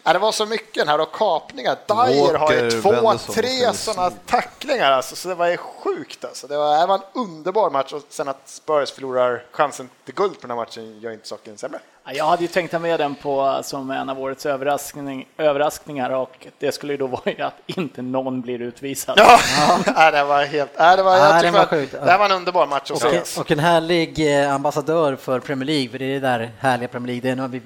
Ja, 0.06 0.12
det 0.12 0.18
var 0.18 0.32
så 0.32 0.46
mycket 0.46 0.88
här 0.88 1.00
och 1.00 1.12
kapningar. 1.12 1.76
Dyer 1.86 2.34
har 2.34 2.52
ju 2.52 2.70
två, 2.70 3.18
tre 3.18 3.72
sådana 3.72 4.10
tacklingar 4.10 4.92
alltså, 4.92 5.16
så 5.16 5.28
det 5.28 5.34
var 5.34 5.56
sjukt 5.56 6.24
alltså. 6.24 6.46
Det 6.46 6.56
var, 6.56 6.80
det 6.80 6.86
var 6.86 6.94
en 6.94 7.22
underbar 7.22 7.70
match 7.70 7.92
och 7.92 8.02
sen 8.08 8.28
att 8.28 8.40
Spurs 8.44 8.90
förlorar 8.90 9.42
chansen 9.50 9.88
till 10.04 10.14
guld 10.14 10.40
på 10.40 10.46
den 10.46 10.50
här 10.50 10.64
matchen 10.64 11.00
gör 11.00 11.12
inte 11.12 11.28
saken 11.28 11.58
sämre. 11.58 11.78
Jag 12.14 12.24
hade 12.24 12.42
ju 12.42 12.48
tänkt 12.48 12.70
ta 12.70 12.78
med 12.78 13.00
den 13.00 13.14
på 13.14 13.60
som 13.62 13.90
en 13.90 14.08
av 14.08 14.20
årets 14.20 14.46
överraskning, 14.46 15.28
överraskningar 15.38 16.10
och 16.10 16.46
det 16.58 16.72
skulle 16.72 16.92
ju 16.92 16.96
då 16.96 17.06
vara 17.26 17.46
att 17.46 17.60
inte 17.66 18.02
någon 18.02 18.40
blir 18.40 18.62
utvisad. 18.62 19.14
Ja, 19.18 19.38
ja. 19.86 20.10
det 20.10 20.24
var 20.24 20.44
helt, 20.44 20.70
ja, 20.76 20.96
det 20.96 21.02
var, 21.02 21.16
ja, 21.16 21.42
det 21.42 21.50
var, 21.50 21.66
sjukt. 21.66 21.92
det 21.92 22.16
var 22.18 22.24
en 22.24 22.32
underbar 22.32 22.66
match 22.66 22.90
och, 22.90 23.40
och 23.40 23.50
en 23.50 23.58
härlig 23.58 24.40
eh, 24.40 24.54
ambassadör 24.54 25.16
för 25.16 25.40
Premier 25.40 25.66
League, 25.66 25.88
för 25.88 25.98
det 25.98 26.04
är 26.04 26.20
det 26.20 26.28
där 26.28 26.52
härliga 26.58 26.88
Premier 26.88 27.06
League, 27.06 27.20
det 27.20 27.30
är 27.30 27.36
när 27.36 27.48
vi 27.48 27.62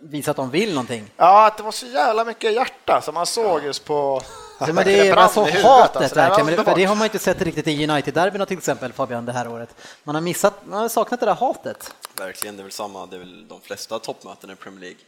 visa 0.00 0.30
att 0.30 0.36
de 0.36 0.50
vill 0.50 0.74
någonting. 0.74 1.10
Ja, 1.16 1.46
att 1.46 1.56
det 1.56 1.62
var 1.62 1.72
så 1.72 1.86
jävla 1.86 2.24
mycket 2.24 2.52
hjärta 2.52 3.00
som 3.04 3.14
man 3.14 3.26
såg 3.26 3.64
just 3.64 3.84
på 3.84 4.22
Ja, 4.66 4.72
men 4.72 4.84
det 4.84 5.08
är 5.08 5.16
alltså 5.16 5.40
hatet 5.40 5.96
alltså. 5.96 6.14
verkligen, 6.14 6.46
det, 6.46 6.64
för 6.64 6.74
det 6.74 6.84
har 6.84 6.94
man 6.94 7.04
inte 7.04 7.18
sett 7.18 7.42
riktigt 7.42 7.68
i 7.68 7.86
United-derbyna 7.86 8.46
till 8.46 8.58
exempel 8.58 8.92
Fabian 8.92 9.26
det 9.26 9.32
här 9.32 9.48
året. 9.48 9.74
Man 10.04 10.14
har 10.14 10.22
missat, 10.22 10.66
man 10.66 10.80
har 10.80 10.88
saknat 10.88 11.20
det 11.20 11.26
där 11.26 11.34
hatet. 11.34 11.94
Verkligen, 12.16 12.56
det 12.56 12.60
är 12.60 12.64
väl 12.64 12.72
samma, 12.72 13.06
det 13.06 13.16
är 13.16 13.18
väl 13.18 13.48
de 13.48 13.60
flesta 13.60 13.98
toppmöten 13.98 14.50
i 14.50 14.56
Premier 14.56 14.80
League 14.80 14.98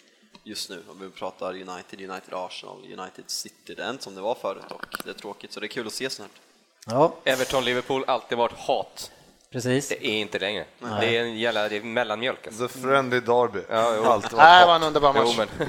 just 0.45 0.71
nu. 0.71 0.83
Om 0.91 1.01
vi 1.01 1.11
pratar 1.11 1.51
United, 1.51 2.11
United 2.11 2.35
Arsenal, 2.35 2.77
United 2.99 3.25
City, 3.27 3.75
det 3.75 3.83
är 3.83 3.91
inte 3.91 4.05
som 4.05 4.15
det 4.15 4.21
var 4.21 4.35
förut 4.35 4.71
och 4.71 4.87
det 5.05 5.11
är 5.11 5.15
tråkigt 5.15 5.53
så 5.53 5.61
det 5.61 5.67
är 5.67 5.69
kul 5.69 5.87
att 5.87 5.93
se 5.93 6.11
snart. 6.11 6.31
Ja. 6.87 7.15
Everton, 7.25 7.65
Liverpool, 7.65 8.05
alltid 8.07 8.39
varit 8.39 8.59
hat. 8.59 9.11
Precis. 9.55 9.89
Det 9.89 10.07
är 10.07 10.21
inte 10.21 10.39
längre. 10.39 10.65
Nej. 10.79 11.01
Det 11.01 11.17
är 11.17 11.23
en 11.23 11.39
jävla 11.39 11.69
det 11.69 11.77
är 11.77 11.81
mellanmjölk. 11.81 12.47
Alltså. 12.47 12.69
The 12.69 12.81
friendly 12.81 13.21
derby. 13.21 13.61
Ja, 13.71 13.95
jo. 13.97 14.05
Allt 14.05 14.33
var 14.33 14.61
det 14.61 14.67
var 14.67 14.77
en 14.77 14.83
underbar 14.83 15.13
match. 15.13 15.35
Jo, 15.39 15.47
men. 15.59 15.69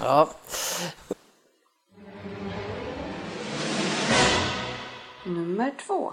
ja. 0.00 0.28
Nummer 5.24 5.74
två. 5.86 6.12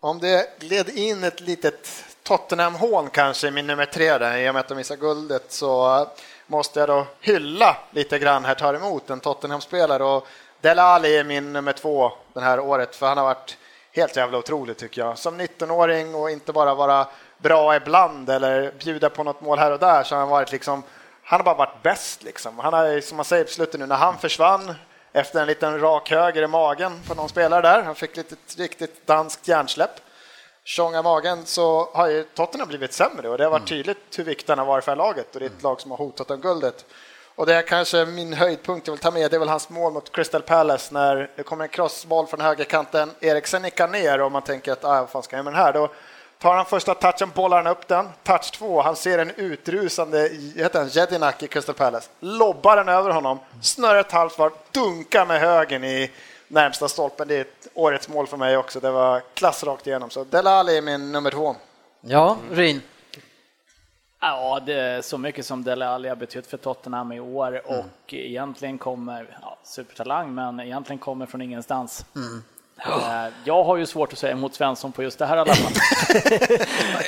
Om 0.00 0.18
det 0.18 0.60
gled 0.60 0.88
in 0.88 1.24
ett 1.24 1.40
litet 1.40 2.04
Tottenham-hån 2.22 3.10
kanske 3.10 3.48
i 3.48 3.50
min 3.50 3.66
nummer 3.66 3.86
tre 3.86 4.18
där, 4.18 4.36
i 4.38 4.50
och 4.50 4.54
med 4.54 4.60
att 4.60 4.68
de 4.68 4.74
missar 4.74 4.96
guldet, 4.96 5.52
så 5.52 6.06
måste 6.46 6.80
jag 6.80 6.88
då 6.88 7.06
hylla 7.20 7.76
lite 7.90 8.18
grann 8.18 8.44
här, 8.44 8.54
tar 8.54 8.74
emot 8.74 9.10
en 9.10 9.20
Tottenham-spelare 9.20 10.04
och 10.04 10.26
Delali 10.60 11.16
är 11.16 11.24
min 11.24 11.52
nummer 11.52 11.72
två 11.72 12.12
det 12.32 12.40
här 12.40 12.60
året, 12.60 12.96
för 12.96 13.06
han 13.06 13.18
har 13.18 13.24
varit 13.24 13.56
helt 13.94 14.16
jävla 14.16 14.38
otroligt 14.38 14.78
tycker 14.78 15.00
jag. 15.00 15.18
Som 15.18 15.40
19-åring 15.40 16.14
och 16.14 16.30
inte 16.30 16.52
bara 16.52 16.74
vara 16.74 17.06
bra 17.38 17.76
ibland 17.76 18.30
eller 18.30 18.72
bjuda 18.78 19.10
på 19.10 19.24
något 19.24 19.40
mål 19.40 19.58
här 19.58 19.70
och 19.70 19.78
där 19.78 20.02
så 20.02 20.14
har 20.14 20.20
han 20.20 20.28
varit 20.28 20.52
liksom, 20.52 20.82
han 21.22 21.40
har 21.40 21.44
bara 21.44 21.54
varit 21.54 21.82
bäst 21.82 22.22
liksom. 22.22 22.58
Han 22.58 22.72
har, 22.72 23.00
som 23.00 23.16
man 23.16 23.24
säger 23.24 23.44
på 23.44 23.50
slutet 23.50 23.80
nu, 23.80 23.86
när 23.86 23.96
han 23.96 24.18
försvann 24.18 24.74
efter 25.12 25.40
en 25.40 25.46
liten 25.46 25.80
rak 25.80 26.10
höger 26.10 26.42
i 26.42 26.46
magen 26.46 27.00
på 27.08 27.14
någon 27.14 27.28
spelare 27.28 27.62
där, 27.62 27.82
han 27.82 27.94
fick 27.94 28.16
lite 28.16 28.36
riktigt 28.56 29.06
danskt 29.06 29.48
hjärnsläpp, 29.48 30.00
tjonga 30.64 31.02
magen, 31.02 31.46
så 31.46 31.90
har 31.94 32.08
ju 32.08 32.24
Tottenham 32.24 32.68
blivit 32.68 32.92
sämre 32.92 33.28
och 33.28 33.38
det 33.38 33.44
har 33.44 33.50
varit 33.50 33.70
mm. 33.70 33.84
tydligt 33.84 34.18
hur 34.18 34.24
viktigt 34.24 34.48
han 34.48 34.58
har 34.58 34.66
varit 34.66 34.84
för 34.84 34.96
laget 34.96 35.34
och 35.34 35.40
det 35.40 35.46
är 35.46 35.50
ett 35.50 35.62
lag 35.62 35.80
som 35.80 35.90
har 35.90 35.98
hotat 35.98 36.30
om 36.30 36.40
guldet. 36.40 36.84
Och 37.36 37.46
det 37.46 37.54
är 37.54 37.62
kanske 37.62 38.06
min 38.06 38.32
höjdpunkt 38.32 38.86
jag 38.86 38.94
vill 38.94 39.00
ta 39.00 39.10
med, 39.10 39.30
det 39.30 39.36
är 39.36 39.38
väl 39.38 39.48
hans 39.48 39.68
mål 39.68 39.92
mot 39.92 40.12
Crystal 40.12 40.42
Palace 40.42 40.94
när 40.94 41.30
det 41.36 41.42
kommer 41.42 41.64
en 41.64 41.68
crossboll 41.68 42.26
från 42.26 42.40
högerkanten. 42.40 43.10
Eriksen 43.20 43.62
nickar 43.62 43.88
ner 43.88 44.20
och 44.20 44.32
man 44.32 44.42
tänker 44.42 44.72
att 44.72 44.84
ah, 44.84 45.00
vad 45.00 45.10
fan 45.10 45.22
ska 45.22 45.36
jag 45.36 45.44
med 45.44 45.54
den 45.54 45.62
här? 45.62 45.72
Då 45.72 45.88
tar 46.38 46.56
han 46.56 46.66
första 46.66 46.94
touchen, 46.94 47.30
bollar 47.34 47.56
han 47.56 47.66
upp 47.66 47.88
den. 47.88 48.08
Touch 48.22 48.52
två, 48.52 48.82
han 48.82 48.96
ser 48.96 49.18
en 49.18 49.30
utrusande 49.30 50.30
heter 50.56 50.78
han, 50.78 50.88
Jedinak 50.88 51.42
i 51.42 51.46
Crystal 51.46 51.74
Palace. 51.74 52.10
Lobbar 52.20 52.76
den 52.76 52.88
över 52.88 53.10
honom, 53.10 53.38
snurrar 53.62 54.00
ett 54.00 54.12
halvt 54.12 54.38
varv, 54.38 54.52
dunkar 54.72 55.26
med 55.26 55.40
högen 55.40 55.84
i 55.84 56.10
närmsta 56.48 56.88
stolpen. 56.88 57.28
Det 57.28 57.36
är 57.36 57.40
ett 57.40 57.68
årets 57.74 58.08
mål 58.08 58.26
för 58.26 58.36
mig 58.36 58.56
också. 58.56 58.80
Det 58.80 58.90
var 58.90 59.22
klass 59.34 59.64
rakt 59.64 59.86
igenom. 59.86 60.10
Så 60.10 60.24
Delali 60.24 60.76
är 60.76 60.82
min 60.82 61.12
nummer 61.12 61.30
två. 61.30 61.56
Ja, 62.00 62.36
Rin. 62.50 62.82
Ja, 64.26 64.60
det 64.66 64.74
är 64.74 65.02
så 65.02 65.18
mycket 65.18 65.46
som 65.46 65.64
Dele 65.64 65.88
Alli 65.88 66.08
har 66.08 66.16
betytt 66.16 66.46
för 66.46 66.56
Tottenham 66.56 67.12
i 67.12 67.20
år 67.20 67.60
mm. 67.66 67.80
och 67.80 68.14
egentligen 68.14 68.78
kommer, 68.78 69.38
ja, 69.42 69.58
supertalang, 69.62 70.34
men 70.34 70.60
egentligen 70.60 70.98
kommer 70.98 71.26
från 71.26 71.42
ingenstans. 71.42 72.06
Mm. 72.16 72.42
Eh, 72.78 73.32
jag 73.44 73.64
har 73.64 73.76
ju 73.76 73.86
svårt 73.86 74.12
att 74.12 74.18
säga 74.18 74.32
emot 74.32 74.54
Svensson 74.54 74.92
på 74.92 75.02
just 75.02 75.18
det 75.18 75.26
här 75.26 75.36
i 75.36 75.40
alla 75.40 75.54
fall. 75.54 75.72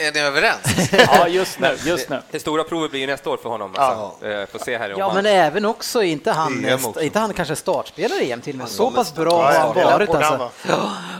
är 0.01 0.13
ni 0.15 0.21
överens? 0.21 0.93
Ja, 0.93 1.29
just 1.29 1.61
nu. 1.61 1.77
Just 1.85 2.09
nu. 2.09 2.23
Det, 2.31 2.41
stora 2.41 2.65
provet 2.65 2.91
blir 2.91 3.01
ju 3.01 3.07
nästa 3.07 3.31
år 3.31 3.37
för 3.37 3.49
honom. 3.49 3.75
Alltså. 3.77 4.27
Ja. 4.29 4.47
Får 4.47 4.59
se 4.59 4.79
här 4.79 4.95
ja, 4.99 5.15
men 5.15 5.27
även 5.27 5.65
också, 5.65 6.03
inte 6.03 6.31
han, 6.33 6.79
inte 7.01 7.19
han 7.19 7.33
kanske 7.33 7.57
startspelare 7.57 8.21
i 8.25 8.33
EM 8.33 8.41
till 8.41 8.55
och 8.55 8.59
med. 8.59 8.69
Så 8.69 8.91
pass 8.91 9.15
bra 9.15 9.43
har 9.43 9.53
han 9.53 9.75
varit. 9.75 10.11
Alltså. 10.11 10.51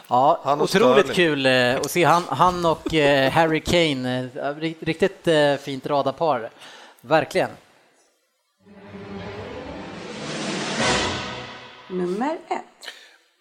Ja, 0.09 0.41
han 0.45 0.61
otroligt 0.61 1.13
kul 1.13 1.47
eh, 1.47 1.77
att 1.77 1.91
se 1.91 2.05
han, 2.05 2.25
han 2.29 2.67
och 2.67 2.95
eh, 2.95 3.31
Harry 3.31 3.61
Kane. 3.61 4.29
Riktigt 4.81 5.29
fint 5.61 5.87
radarpar. 5.87 6.51
Verkligen. 7.01 7.51
Nummer 11.89 12.39
ett. 12.49 12.96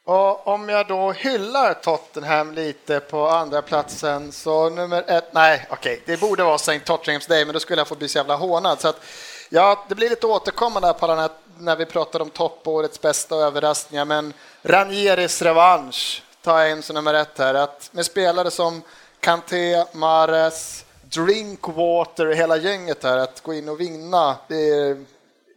Och 0.07 0.47
om 0.47 0.69
jag 0.69 0.87
då 0.87 1.11
hyllar 1.11 1.73
Tottenham 1.73 2.53
lite 2.53 2.99
på 2.99 3.27
andra 3.27 3.61
platsen 3.61 4.31
så 4.31 4.69
nummer 4.69 5.03
ett, 5.07 5.33
nej 5.33 5.67
okej, 5.69 5.93
okay, 5.93 6.15
det 6.15 6.19
borde 6.19 6.43
vara 6.43 6.55
St. 6.55 6.79
Tottenhams 6.79 7.27
Day 7.27 7.45
men 7.45 7.53
då 7.53 7.59
skulle 7.59 7.79
jag 7.79 7.87
få 7.87 7.95
bli 7.95 8.07
så 8.07 8.17
jävla 8.17 8.35
hånad. 8.35 8.81
Så 8.81 8.87
att, 8.87 9.01
ja, 9.49 9.85
det 9.89 9.95
blir 9.95 10.09
lite 10.09 10.27
återkommande 10.27 10.93
på 10.93 11.07
den 11.07 11.19
här, 11.19 11.29
när 11.57 11.75
vi 11.75 11.85
pratar 11.85 12.19
om 12.19 12.29
toppårets 12.29 13.01
bästa 13.01 13.35
överraskningar 13.35 14.05
men 14.05 14.33
Ranieris 14.61 15.41
revansch 15.41 16.23
tar 16.41 16.59
jag 16.59 16.71
in 16.71 16.83
som 16.83 16.93
nummer 16.93 17.13
ett 17.13 17.37
här. 17.37 17.53
Att 17.53 17.89
med 17.91 18.05
spelare 18.05 18.51
som 18.51 18.81
Kanté, 19.19 19.85
Mares, 19.91 20.85
Drinkwater, 21.01 22.25
hela 22.25 22.57
gänget 22.57 23.03
här, 23.03 23.17
att 23.17 23.41
gå 23.41 23.53
in 23.53 23.69
och 23.69 23.81
vinna, 23.81 24.37
det 24.47 24.69
är, 24.69 25.05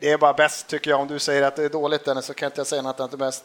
det 0.00 0.10
är 0.10 0.18
bara 0.18 0.32
bäst 0.32 0.66
tycker 0.66 0.90
jag. 0.90 1.00
Om 1.00 1.08
du 1.08 1.18
säger 1.18 1.42
att 1.42 1.56
det 1.56 1.64
är 1.64 1.68
dåligt 1.68 2.04
Dennis 2.04 2.24
så 2.24 2.34
kan 2.34 2.46
inte 2.46 2.60
jag 2.60 2.66
säga 2.66 2.82
något 2.82 3.00
annat 3.00 3.12
är 3.12 3.16
bäst. 3.16 3.44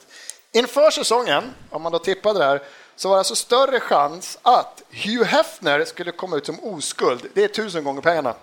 Inför 0.56 0.92
säsongen, 0.92 1.54
om 1.70 1.82
man 1.82 1.92
då 1.92 2.00
tippade 2.00 2.40
det 2.40 2.46
här, 2.46 2.62
så 2.96 3.10
var 3.10 3.16
det 3.16 3.20
alltså 3.20 3.36
större 3.36 3.80
chans 3.80 4.38
att 4.42 4.82
Hugh 4.92 5.24
Hefner 5.24 5.86
skulle 5.86 6.12
komma 6.12 6.38
ut 6.38 6.46
som 6.46 6.64
oskuld. 6.64 7.26
Det 7.34 7.44
är 7.44 7.48
tusen 7.48 7.84
gånger 7.84 8.02
pengarna. 8.02 8.36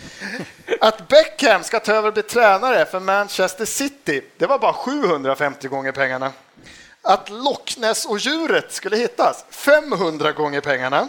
Att 0.80 1.08
Beckham 1.08 1.64
ska 1.64 1.80
ta 1.80 1.92
över 1.92 2.08
och 2.08 2.14
bli 2.14 2.22
tränare 2.22 2.84
för 2.84 3.00
Manchester 3.00 3.64
City, 3.64 4.22
det 4.36 4.46
var 4.46 4.58
bara 4.58 4.72
750 4.72 5.68
gånger 5.68 5.92
pengarna. 5.92 6.32
Att 7.02 7.30
Loch 7.30 7.78
Ness 7.78 8.06
och 8.06 8.18
djuret 8.18 8.72
skulle 8.72 8.96
hittas, 8.96 9.44
500 9.50 10.32
gånger 10.32 10.60
pengarna. 10.60 11.08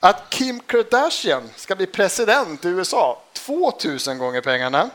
Att 0.00 0.30
Kim 0.30 0.60
Kardashian 0.60 1.50
ska 1.56 1.76
bli 1.76 1.86
president 1.86 2.64
i 2.64 2.68
USA, 2.68 3.22
2000 3.32 4.18
gånger 4.18 4.40
pengarna. 4.40 4.90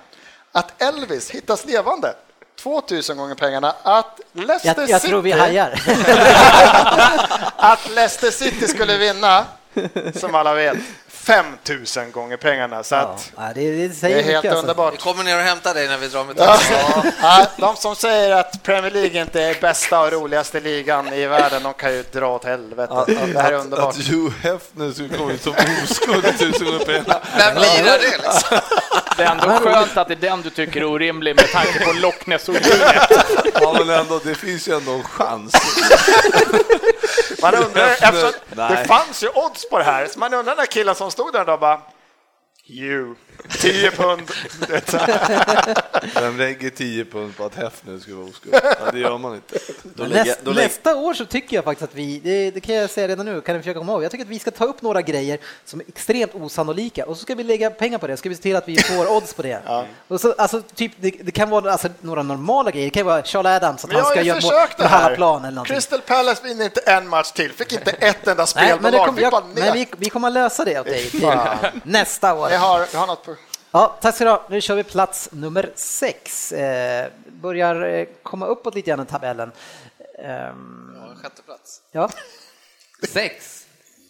Att 0.51 0.81
Elvis 0.81 1.31
hittas 1.31 1.65
levande, 1.65 2.15
2000 2.59 3.17
gånger 3.17 3.35
pengarna. 3.35 3.75
Att 3.83 4.19
Leicester 4.33 4.81
Jag, 4.81 4.89
jag 4.89 5.01
City... 5.01 5.09
tror 5.11 5.21
vi 5.21 5.31
hajar. 5.31 5.71
att 7.57 7.89
Leicester 7.95 8.31
City 8.31 8.67
skulle 8.67 8.97
vinna, 8.97 9.45
som 10.15 10.35
alla 10.35 10.53
vet, 10.53 10.77
5000 11.23 12.12
gånger 12.12 12.38
pengarna. 12.38 12.83
Så 12.83 12.95
att 12.95 13.31
Ja, 13.38 13.41
det, 13.55 13.88
det 13.88 13.93
säger 13.95 14.15
det 14.15 14.21
är 14.21 14.25
helt 14.33 14.45
alltså. 14.45 14.59
underbart. 14.59 14.93
Vi 14.93 14.97
kommer 14.97 15.23
ner 15.23 15.38
och 15.38 15.43
hämtar 15.43 15.73
dig 15.73 15.88
när 15.88 15.97
vi 15.97 16.07
drar 16.07 16.23
med 16.23 16.36
Ja. 16.38 16.57
Ja, 17.21 17.45
de 17.57 17.75
som 17.75 17.95
säger 17.95 18.31
att 18.36 18.63
Premier 18.63 18.91
League 18.91 19.21
inte 19.21 19.41
är 19.41 19.55
bästa 19.62 20.01
och 20.01 20.12
roligaste 20.12 20.59
ligan 20.59 21.13
i 21.13 21.25
världen, 21.25 21.63
de 21.63 21.73
kan 21.73 21.93
ju 21.93 22.03
dra 22.12 22.36
åt 22.36 22.45
helvete. 22.45 22.93
Att, 22.93 23.05
Det 23.07 23.41
här 23.41 23.51
är 23.51 23.55
att, 23.55 23.63
underbart. 23.63 23.95
att 23.95 24.07
Hugh 24.07 24.33
Hefner 24.41 24.91
skulle 24.91 25.09
komma 25.17 25.31
ut 25.31 25.41
som 25.43 25.53
oskuld 25.83 26.39
tusen 26.39 26.65
gånger 26.67 26.86
pengarna. 26.86 27.19
Vem 27.38 27.55
lirar 27.55 27.97
det 27.99 28.17
liksom? 28.23 28.57
Det 29.17 29.23
är 29.23 29.31
ändå 29.31 29.49
skönt 29.49 29.97
att 29.97 30.07
det 30.07 30.13
är 30.13 30.29
den 30.29 30.41
du 30.41 30.49
tycker 30.49 30.81
är 30.81 30.86
orimlig 30.86 31.36
med 31.36 31.51
tanke 31.51 31.86
på 31.86 31.91
Loch 31.93 32.27
Ness-odjuret. 32.27 33.12
Ja, 33.53 33.73
men 33.85 33.89
ändå, 33.89 34.19
det 34.23 34.35
finns 34.35 34.67
ju 34.67 34.75
ändå 34.75 34.91
en 34.91 35.03
chans. 35.03 35.53
Man 37.41 37.55
undrar, 37.55 37.87
eftersom 37.87 38.31
det 38.49 38.85
fanns 38.87 39.23
ju 39.23 39.29
odds 39.29 39.69
på 39.69 39.77
det 39.77 39.83
här, 39.83 40.07
så 40.07 40.19
man 40.19 40.33
undrar 40.33 40.55
den 40.55 40.57
där 40.57 40.71
killen 40.71 40.95
som 40.95 41.11
stod 41.11 41.33
där 41.33 41.49
och 41.49 41.59
bara 41.59 41.81
You, 42.67 43.15
10 43.50 43.91
pund. 43.91 44.32
Vem 46.15 46.38
lägger 46.38 46.69
10 46.69 47.06
pund 47.06 47.38
på 47.38 47.46
att 47.46 47.56
Hefner 47.56 48.00
skulle 48.00 48.15
vara 48.15 48.28
oskuld? 48.28 48.56
Ja, 48.63 48.91
det 48.91 49.00
gör 49.00 49.17
man 49.17 49.36
inte. 49.36 49.60
Då 49.84 50.06
lägger, 50.06 50.26
Näst, 50.26 50.39
då 50.43 50.52
lägger, 50.52 50.67
nästa 50.67 50.96
år 50.96 51.13
så 51.13 51.26
tycker 51.26 51.56
jag 51.58 51.63
faktiskt 51.63 51.89
att 51.91 51.96
vi, 51.96 52.19
det, 52.19 52.52
det 52.52 52.60
kan 52.60 52.76
jag 52.76 52.89
säga 52.89 53.08
redan 53.08 53.26
nu, 53.26 53.41
kan 53.41 53.56
jag 53.56 53.63
försöka 53.63 53.80
komma 53.80 53.91
ihåg, 53.91 54.04
jag 54.04 54.12
tycker 54.12 54.26
att 54.26 54.30
vi 54.30 54.39
ska 54.39 54.52
ta 54.52 54.65
upp 54.65 54.82
några 54.82 55.02
grejer 55.02 55.39
som 55.65 55.80
är 55.80 55.86
extremt 55.88 56.36
osannolika 56.36 57.06
och 57.06 57.17
så 57.17 57.22
ska 57.22 57.36
vi 57.36 57.43
lägga 57.43 57.69
pengar 57.69 57.98
på 57.98 58.08
det, 58.08 58.17
ska 58.17 58.30
vi 58.30 58.36
se 58.36 58.41
till 58.41 58.56
att 58.56 58.67
vi 58.67 58.78
får 58.78 59.12
odds 59.17 59.34
på 59.34 59.41
det. 59.41 59.86
Och 60.08 60.22
så, 60.22 60.34
alltså, 60.38 60.62
typ, 60.62 60.91
det, 60.98 61.12
det 61.22 61.32
kan 61.32 61.50
vara 61.50 61.72
alltså, 61.72 61.89
några 62.02 62.24
normala 62.24 62.72
grejer, 62.72 62.88
det 62.88 62.91
kan 62.91 63.06
vara 63.06 63.24
Charlie 63.24 63.50
Adams, 63.50 63.86
att 63.86 63.93
han 63.93 64.06
ska 64.06 64.22
göra 64.22 64.41
mål 64.41 64.52
på 64.78 64.84
halva 64.84 65.08
här. 65.08 65.15
plan 65.15 65.41
eller 65.41 65.56
någonting. 65.56 65.76
Crystal 65.76 66.02
Palace 66.02 66.43
vinner 66.43 66.65
inte 66.65 66.80
en 66.80 67.08
match 67.08 67.32
till, 67.32 67.52
fick 67.52 67.74
inte 67.74 67.91
ett 67.91 68.28
enda 68.28 68.46
Nej, 68.56 68.78
men, 68.82 68.93
kom, 68.93 69.17
jag, 69.17 69.43
men 69.56 69.74
vi, 69.74 69.88
vi 69.98 70.10
kommer 70.10 70.28
att 70.28 70.34
lösa 70.34 70.65
det 70.65 70.80
åt 70.80 70.86
dig 70.86 71.12
nästa 71.84 72.34
år. 72.34 72.52
Jag 72.52 72.60
har, 72.60 72.86
jag 72.93 73.00
har 73.00 73.08
något 73.08 73.26
på... 73.26 73.33
Ja, 73.75 73.97
tack 74.01 74.15
ska 74.15 74.23
du 74.23 74.29
ha. 74.29 74.43
Nu 74.49 74.62
kör 74.62 74.75
vi 74.75 74.83
plats 74.83 75.29
nummer 75.31 75.71
sex. 75.75 76.51
Eh, 76.51 77.12
börjar 77.27 77.81
eh, 77.81 78.07
komma 78.23 78.45
uppåt 78.45 78.75
lite 78.75 78.89
grann 78.89 79.01
i 79.01 79.05
tabellen. 79.05 79.51
Ehm, 80.19 80.95
Sjätte 81.23 81.41
plats. 81.41 81.81
ja. 81.91 82.09
Sex. 83.09 83.65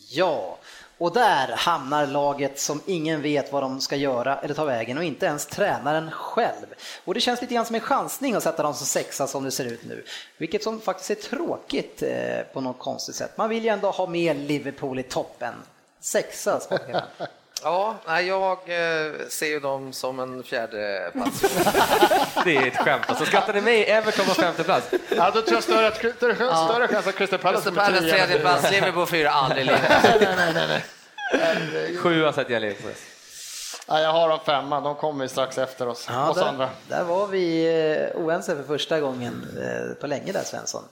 Ja, 0.09 0.57
och 0.97 1.13
där 1.13 1.55
hamnar 1.55 2.07
laget 2.07 2.59
som 2.59 2.81
ingen 2.85 3.21
vet 3.21 3.51
vad 3.51 3.63
de 3.63 3.81
ska 3.81 3.95
göra 3.95 4.39
eller 4.39 4.53
ta 4.53 4.65
vägen 4.65 4.97
och 4.97 5.03
inte 5.03 5.25
ens 5.25 5.45
tränaren 5.45 6.11
själv. 6.11 6.65
Och 7.05 7.13
det 7.13 7.19
känns 7.19 7.41
lite 7.41 7.53
grann 7.53 7.65
som 7.65 7.75
en 7.75 7.81
chansning 7.81 8.35
att 8.35 8.43
sätta 8.43 8.63
dem 8.63 8.73
som 8.73 8.85
sexa 8.87 9.27
som 9.27 9.43
det 9.43 9.51
ser 9.51 9.65
ut 9.65 9.85
nu, 9.85 10.05
vilket 10.37 10.63
som 10.63 10.81
faktiskt 10.81 11.11
är 11.11 11.15
tråkigt 11.15 12.03
eh, 12.03 12.41
på 12.53 12.61
något 12.61 12.79
konstigt 12.79 13.15
sätt. 13.15 13.37
Man 13.37 13.49
vill 13.49 13.63
ju 13.63 13.69
ändå 13.69 13.91
ha 13.91 14.07
med 14.07 14.37
Liverpool 14.37 14.99
i 14.99 15.03
toppen. 15.03 15.53
Sexa, 15.99 16.59
sportchefen. 16.59 17.03
Ja, 17.63 17.95
nej, 18.07 18.27
jag 18.27 18.51
eh, 18.51 19.11
ser 19.29 19.47
ju 19.47 19.59
dem 19.59 19.93
som 19.93 20.19
en 20.19 20.43
fjärde 20.43 21.11
plats. 21.13 21.41
Det 22.45 22.57
är 22.57 22.67
ett 22.67 22.77
skämt. 22.77 23.03
Alltså 23.07 23.25
skrattar 23.25 23.53
ni 23.53 23.61
mig? 23.61 23.83
Everton 23.85 24.25
på 24.25 24.33
femte 24.33 24.63
plats. 24.63 24.89
Ja, 25.15 25.31
då 25.33 25.41
tror 25.41 25.53
jag 25.53 25.63
större, 25.63 25.91
större, 25.95 26.35
större 26.35 26.87
chans 26.87 27.07
att 27.07 27.15
Crystal 27.15 27.39
Palace 27.39 27.63
Crystal 27.63 27.85
Palace 27.85 28.09
tredje 28.09 28.39
plats, 28.39 28.71
Liverpool 28.71 29.07
fyra, 29.07 29.29
aldrig 29.29 29.65
livet. 29.65 29.81
Nej, 30.03 30.35
nej, 30.35 30.53
nej, 30.53 30.67
nej. 30.67 31.97
Sjua 31.97 32.33
sätter 32.33 32.53
jag 32.53 32.61
Liverpool. 32.61 32.91
Ja, 33.87 33.99
jag 33.99 34.13
har 34.13 34.29
dem 34.29 34.39
femma, 34.45 34.81
de 34.81 34.95
kommer 34.95 35.25
ju 35.25 35.29
strax 35.29 35.57
efter 35.57 35.87
oss. 35.87 36.07
Ja, 36.09 36.29
oss 36.29 36.37
där, 36.37 36.45
andra. 36.45 36.69
där 36.87 37.03
var 37.03 37.27
vi 37.27 37.65
eh, 38.15 38.21
oense 38.21 38.55
för 38.55 38.63
första 38.63 38.99
gången 38.99 39.47
eh, 39.61 40.01
på 40.01 40.07
länge 40.07 40.31
där 40.31 40.43
Svensson. 40.43 40.83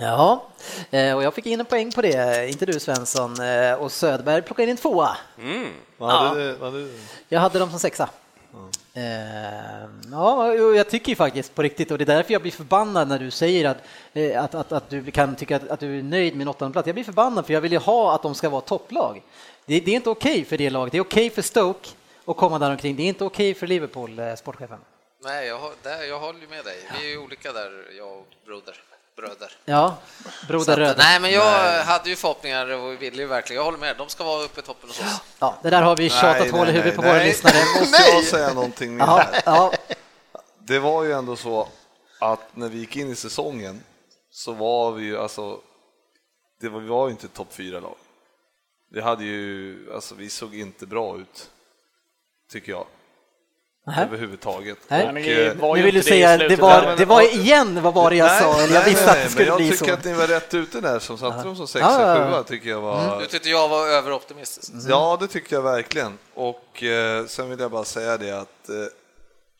Ja, 0.00 0.46
eh, 0.90 1.16
och 1.16 1.22
jag 1.22 1.34
fick 1.34 1.46
in 1.46 1.60
en 1.60 1.66
poäng 1.66 1.92
på 1.92 2.02
det, 2.02 2.48
inte 2.48 2.66
du 2.66 2.80
Svensson. 2.80 3.40
Eh, 3.40 3.72
Och 3.74 3.92
Söderberg 3.92 4.42
plockade 4.42 4.62
in 4.64 4.70
en 4.70 4.76
tvåa. 4.76 5.16
Hade 5.98 6.40
du? 6.40 6.56
Jag 7.28 7.40
hade 7.40 7.58
dem 7.58 7.70
som 7.70 7.78
sexa. 7.78 8.08
Eh, 8.94 9.88
Ja, 10.10 10.44
och 10.52 10.76
jag 10.76 10.88
tycker 10.90 11.08
ju 11.08 11.16
faktiskt 11.16 11.54
på 11.54 11.62
riktigt, 11.62 11.90
och 11.90 11.98
det 11.98 12.04
är 12.04 12.16
därför 12.16 12.32
jag 12.32 12.42
blir 12.42 12.52
förbannad 12.52 13.08
när 13.08 13.18
du 13.18 13.30
säger 13.30 13.68
att, 13.68 13.76
eh, 14.12 14.44
att, 14.44 14.54
att, 14.54 14.72
att 14.72 14.90
du 14.90 15.10
kan 15.10 15.36
tycka 15.36 15.56
att, 15.56 15.68
att 15.68 15.80
du 15.80 15.98
är 15.98 16.02
nöjd 16.02 16.36
med 16.36 16.48
en 16.60 16.72
plats. 16.72 16.86
Jag 16.86 16.94
blir 16.94 17.04
förbannad 17.04 17.46
för 17.46 17.52
jag 17.54 17.60
vill 17.60 17.72
ju 17.72 17.78
ha 17.78 18.14
att 18.14 18.22
de 18.22 18.34
ska 18.34 18.48
vara 18.48 18.60
topplag. 18.60 19.22
Det, 19.66 19.80
det 19.80 19.90
är 19.90 19.94
inte 19.94 20.10
okej 20.10 20.44
för 20.44 20.58
det 20.58 20.70
laget. 20.70 20.92
Det 20.92 20.98
är 20.98 21.02
okej 21.02 21.30
för 21.30 21.42
Stoke 21.42 21.88
att 22.24 22.36
komma 22.36 22.58
där 22.58 22.70
omkring. 22.70 22.96
Det 22.96 23.02
är 23.02 23.08
inte 23.08 23.24
okej 23.24 23.54
för 23.54 23.66
Liverpool, 23.66 24.18
eh, 24.18 24.34
sportchefen. 24.34 24.78
Nej, 25.24 25.46
jag, 25.46 25.58
har- 25.58 25.72
där, 25.82 26.02
jag 26.08 26.18
håller 26.18 26.40
ju 26.40 26.48
med 26.48 26.64
dig. 26.64 26.76
Vi 27.00 27.06
är 27.06 27.10
ju 27.10 27.18
olika 27.18 27.52
där, 27.52 27.70
jag 27.98 28.08
och 28.12 28.26
broder. 28.46 28.74
Bröder. 29.18 29.52
Ja, 29.64 29.96
Broder 30.48 30.72
att, 30.72 30.78
Röd. 30.78 30.94
nej, 30.98 31.20
men 31.20 31.30
jag 31.30 31.84
hade 31.84 32.10
ju 32.10 32.16
förhoppningar 32.16 32.68
och 32.68 33.02
ville 33.02 33.22
ju 33.22 33.26
verkligen, 33.26 33.56
jag 33.60 33.64
håller 33.64 33.78
med, 33.78 33.96
de 33.96 34.08
ska 34.08 34.24
vara 34.24 34.42
uppe 34.42 34.60
i 34.60 34.62
toppen 34.62 34.88
hos 34.88 35.00
oss. 35.00 35.20
Ja, 35.38 35.58
det 35.62 35.70
där 35.70 35.82
har 35.82 35.96
vi 35.96 36.10
tjatat 36.10 36.40
Nej, 36.40 36.50
hål 36.50 36.68
i 36.68 36.72
nej, 36.72 36.72
huvudet 36.72 36.96
på 36.96 37.02
nej, 37.02 37.10
våra 37.10 37.18
nej. 37.18 37.28
lyssnare. 37.28 37.54
måste 37.80 38.02
jag 38.02 38.24
säga 38.24 38.54
någonting 38.54 38.96
mer 38.96 39.04
Ja, 39.04 39.26
ja, 39.44 39.72
Det 40.58 40.78
var 40.78 41.04
ju 41.04 41.12
ändå 41.12 41.36
så 41.36 41.68
att 42.20 42.56
när 42.56 42.68
vi 42.68 42.78
gick 42.78 42.96
in 42.96 43.10
i 43.10 43.14
säsongen 43.14 43.82
så 44.30 44.52
var 44.52 44.92
vi 44.92 45.04
ju 45.04 45.18
alltså, 45.18 45.60
det 46.60 46.68
var, 46.68 46.80
vi 46.80 46.88
var 46.88 47.06
ju 47.06 47.10
inte 47.10 47.28
topp 47.28 47.52
fyra 47.52 47.80
lag. 47.80 47.96
Vi 48.90 49.00
hade 49.00 49.24
ju, 49.24 49.76
alltså 49.94 50.14
vi 50.14 50.30
såg 50.30 50.54
inte 50.54 50.86
bra 50.86 51.18
ut, 51.18 51.50
tycker 52.50 52.72
jag, 52.72 52.86
Nähä. 53.88 54.02
överhuvudtaget. 54.04 54.78
Nej. 54.88 55.08
Och, 55.08 55.18
eh, 55.18 55.56
var 55.56 55.76
Nu 55.76 55.82
vill 55.82 55.94
du 55.94 56.00
det 56.00 56.06
säga, 56.06 56.30
det 56.30 56.38
slutet 56.38 56.58
var, 56.58 56.94
det 56.96 57.04
var 57.04 57.22
igen, 57.22 57.82
vad 57.82 57.94
var 57.94 58.10
det 58.10 58.16
jag 58.16 58.38
sa? 58.42 58.62
Eller 58.62 58.74
jag 58.74 58.80
nej, 58.84 58.90
visste 58.90 59.04
nej, 59.06 59.10
att 59.10 59.16
det 59.16 59.22
nej, 59.22 59.30
skulle 59.30 59.48
men 59.48 59.56
bli 59.56 59.68
jag 59.68 59.78
så. 59.78 59.84
tycker 59.84 59.98
att 59.98 60.04
ni 60.04 60.12
var 60.12 60.26
rätt 60.26 60.54
ute 60.54 60.80
där 60.80 60.98
som 60.98 61.18
satte 61.18 61.42
dem 61.42 61.56
som 61.56 61.68
sexa, 61.68 61.88
Ja, 61.88 62.00
ja, 62.00 62.18
ja. 62.20 62.26
sjua 62.30 62.42
tycker 62.42 62.70
jag 62.70 62.80
var... 62.80 63.20
Du 63.20 63.26
tyckte 63.26 63.48
jag 63.48 63.68
var 63.68 63.88
överoptimistisk. 63.88 64.72
Ja, 64.88 65.16
det 65.20 65.26
tycker 65.26 65.56
jag 65.56 65.62
verkligen. 65.62 66.18
Och 66.34 66.82
eh, 66.82 67.26
sen 67.26 67.50
vill 67.50 67.60
jag 67.60 67.70
bara 67.70 67.84
säga 67.84 68.16
det 68.16 68.30
att 68.30 68.68
eh, 68.68 68.74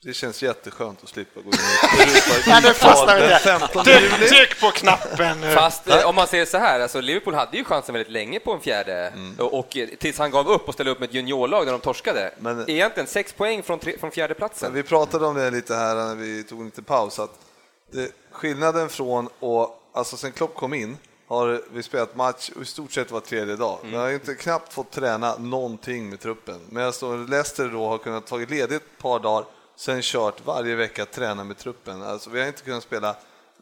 det 0.03 0.15
känns 0.15 0.43
jätteskönt 0.43 1.03
att 1.03 1.09
slippa 1.09 1.41
gå 1.41 1.47
in 1.47 1.53
i 1.53 2.51
Europa 2.51 3.07
den 3.07 3.29
där. 3.29 3.39
15 3.39 3.85
Tryck, 3.85 4.01
juli. 4.03 4.29
tryck 4.29 4.61
på 4.61 4.71
knappen 4.71 5.41
nu. 5.41 5.55
Fast 5.55 5.89
eh, 5.89 6.07
om 6.09 6.15
man 6.15 6.27
säger 6.27 6.47
så 6.47 6.59
här, 6.59 6.81
alltså 6.81 7.01
Liverpool 7.01 7.35
hade 7.35 7.57
ju 7.57 7.65
chansen 7.65 7.93
väldigt 7.93 8.13
länge 8.13 8.41
på 8.41 8.53
en 8.53 8.61
fjärde 8.61 9.13
och, 9.39 9.59
och 9.59 9.77
eh, 9.77 9.89
tills 9.89 10.19
han 10.19 10.31
gav 10.31 10.49
upp 10.49 10.69
och 10.69 10.75
ställde 10.75 10.93
upp 10.93 11.01
med 11.01 11.09
ett 11.09 11.15
juniorlag 11.15 11.67
där 11.67 11.73
de 11.73 11.81
torskade. 11.81 12.35
Men- 12.39 12.71
Egentligen 12.71 13.07
sex 13.07 13.33
poäng 13.33 13.63
från, 13.63 13.79
tre, 13.79 13.99
från 13.99 14.11
fjärde 14.11 14.35
Men 14.35 14.37
platsen. 14.39 14.75
Vi 14.75 14.83
pratade 14.83 15.27
om 15.27 15.35
det 15.35 15.51
lite 15.51 15.75
här 15.75 15.95
när 15.95 16.15
vi 16.15 16.45
tog 16.45 16.59
en 16.61 16.65
liten 16.65 16.85
paus, 16.85 17.19
att 17.19 17.31
det, 17.93 18.11
skillnaden 18.33 18.89
från 18.89 19.29
och 19.41 19.83
alltså 19.95 20.17
sen 20.17 20.33
Klopp 20.33 20.55
kom 20.55 20.75
in 20.75 20.97
har 21.29 21.61
vi 21.73 21.83
spelat 21.83 22.17
match 22.17 22.51
i 22.63 22.65
stort 22.65 22.93
sett 22.93 23.11
var 23.11 23.21
tredje 23.21 23.57
dag. 23.57 23.79
Vi 23.85 23.97
har 23.97 24.11
inte 24.11 24.35
knappt 24.35 24.73
fått 24.73 24.91
träna 24.91 25.37
någonting 25.39 26.11
med 26.11 26.21
truppen. 26.21 26.61
Medan 26.71 27.27
Leicester 27.29 27.69
då 27.69 27.89
har 27.89 27.99
kunnat 27.99 28.27
tagit 28.27 28.51
ledigt 28.51 28.83
ett 28.83 28.99
par 29.03 29.19
dagar, 29.21 29.45
sen 29.79 30.03
kört 30.03 30.47
varje 30.47 30.75
vecka 30.75 31.07
träna 31.07 31.45
med 31.45 31.59
truppen. 31.59 32.03
Alltså 32.03 32.31
vi 32.31 32.41
har 32.41 32.47
inte 32.47 32.63
kunnat 32.63 32.83
spela, 32.83 33.17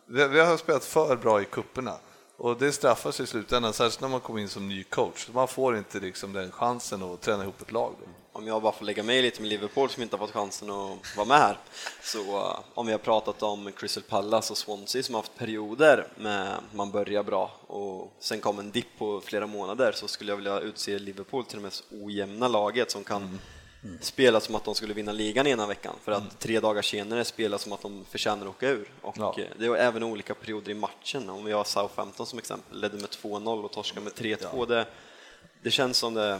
vi 0.07 0.29
vi 0.29 0.41
har 0.41 0.57
spelat 0.57 0.85
för 0.85 1.17
bra 1.17 1.43
i 1.43 1.45
kupperna 1.45 1.99
och 2.37 2.57
det 2.59 2.73
straffar 2.73 3.13
sig 3.13 3.25
i 3.25 3.27
slutändan, 3.27 3.73
särskilt 3.73 4.01
när 4.01 4.09
man 4.09 4.21
kommer 4.21 4.41
in 4.41 4.49
som 4.49 4.69
ny 4.69 4.85
coach. 4.85 5.29
Man 5.33 5.49
får 5.49 5.77
inte 5.77 6.01
liksom 6.01 6.33
den 6.33 6.51
chansen 6.51 7.03
att 7.03 7.21
träna 7.21 7.43
ihop 7.43 7.63
ett 7.63 7.73
lag. 7.73 7.95
Då. 8.01 8.07
Om 8.33 8.47
jag 8.47 8.63
bara 8.63 8.73
får 8.73 8.85
lägga 8.85 9.03
mig 9.03 9.23
lite 9.23 9.41
med 9.41 9.49
Liverpool 9.49 9.91
som 9.91 10.03
inte 10.03 10.17
har 10.17 10.27
fått 10.27 10.35
chansen 10.35 10.71
att 10.71 11.17
vara 11.17 11.27
med 11.27 11.37
här, 11.37 11.59
så 12.03 12.19
uh, 12.19 12.61
om 12.75 12.87
vi 12.87 12.93
har 12.93 12.99
pratat 12.99 13.43
om 13.43 13.73
Crystal 13.73 14.03
Palace 14.03 14.53
och 14.53 14.59
Swansea 14.59 15.03
som 15.03 15.15
har 15.15 15.23
haft 15.23 15.39
perioder 15.39 16.09
med 16.17 16.57
man 16.75 16.91
börjar 16.91 17.23
bra 17.23 17.51
och 17.67 18.13
sen 18.19 18.41
kom 18.41 18.59
en 18.59 18.71
dipp 18.71 18.99
på 18.99 19.21
flera 19.21 19.47
månader 19.47 19.93
så 19.93 20.09
skulle 20.09 20.33
jag 20.33 20.37
vilja 20.37 20.61
utse 20.61 20.99
Liverpool 20.99 21.45
till 21.45 21.57
det 21.57 21.63
mest 21.63 21.85
ojämna 21.91 22.49
laget 22.49 22.91
som 22.91 23.05
kan 23.05 23.39
spela 24.01 24.41
som 24.41 24.55
att 24.55 24.65
de 24.65 24.75
skulle 24.75 24.95
vinna 24.95 25.13
ligan 25.13 25.47
ena 25.47 25.67
veckan 25.67 25.95
för 26.05 26.13
att 26.13 26.39
tre 26.39 26.61
dagar 26.61 26.83
senare 26.83 27.25
spela 27.25 27.59
som 27.59 27.73
att 27.73 27.83
de 27.83 28.05
förtjänar 28.11 28.43
att 28.43 28.49
åka 28.51 28.69
ur. 28.69 28.89
Och 29.03 29.15
Ja. 29.19 29.35
eh, 29.39 29.45
det 29.59 29.67
är 29.67 29.77
även 29.77 30.03
olika 30.03 30.35
perioder 30.35 30.71
i 30.71 30.75
matchen. 30.75 31.31
Om 31.31 31.45
vi 31.45 31.53
har 31.53 31.65
Southampton 31.65 32.27
som 32.27 32.39
exempel, 32.39 32.81
ledde 32.81 32.97
med 32.97 33.11
2-0 33.11 33.65
och 33.65 33.73
torskade 33.73 34.01
med 34.01 34.13
3-2. 34.13 34.67
Det, 34.67 34.87
det 35.63 35.71
känns 35.71 35.99
som 35.99 36.15
det... 36.15 36.39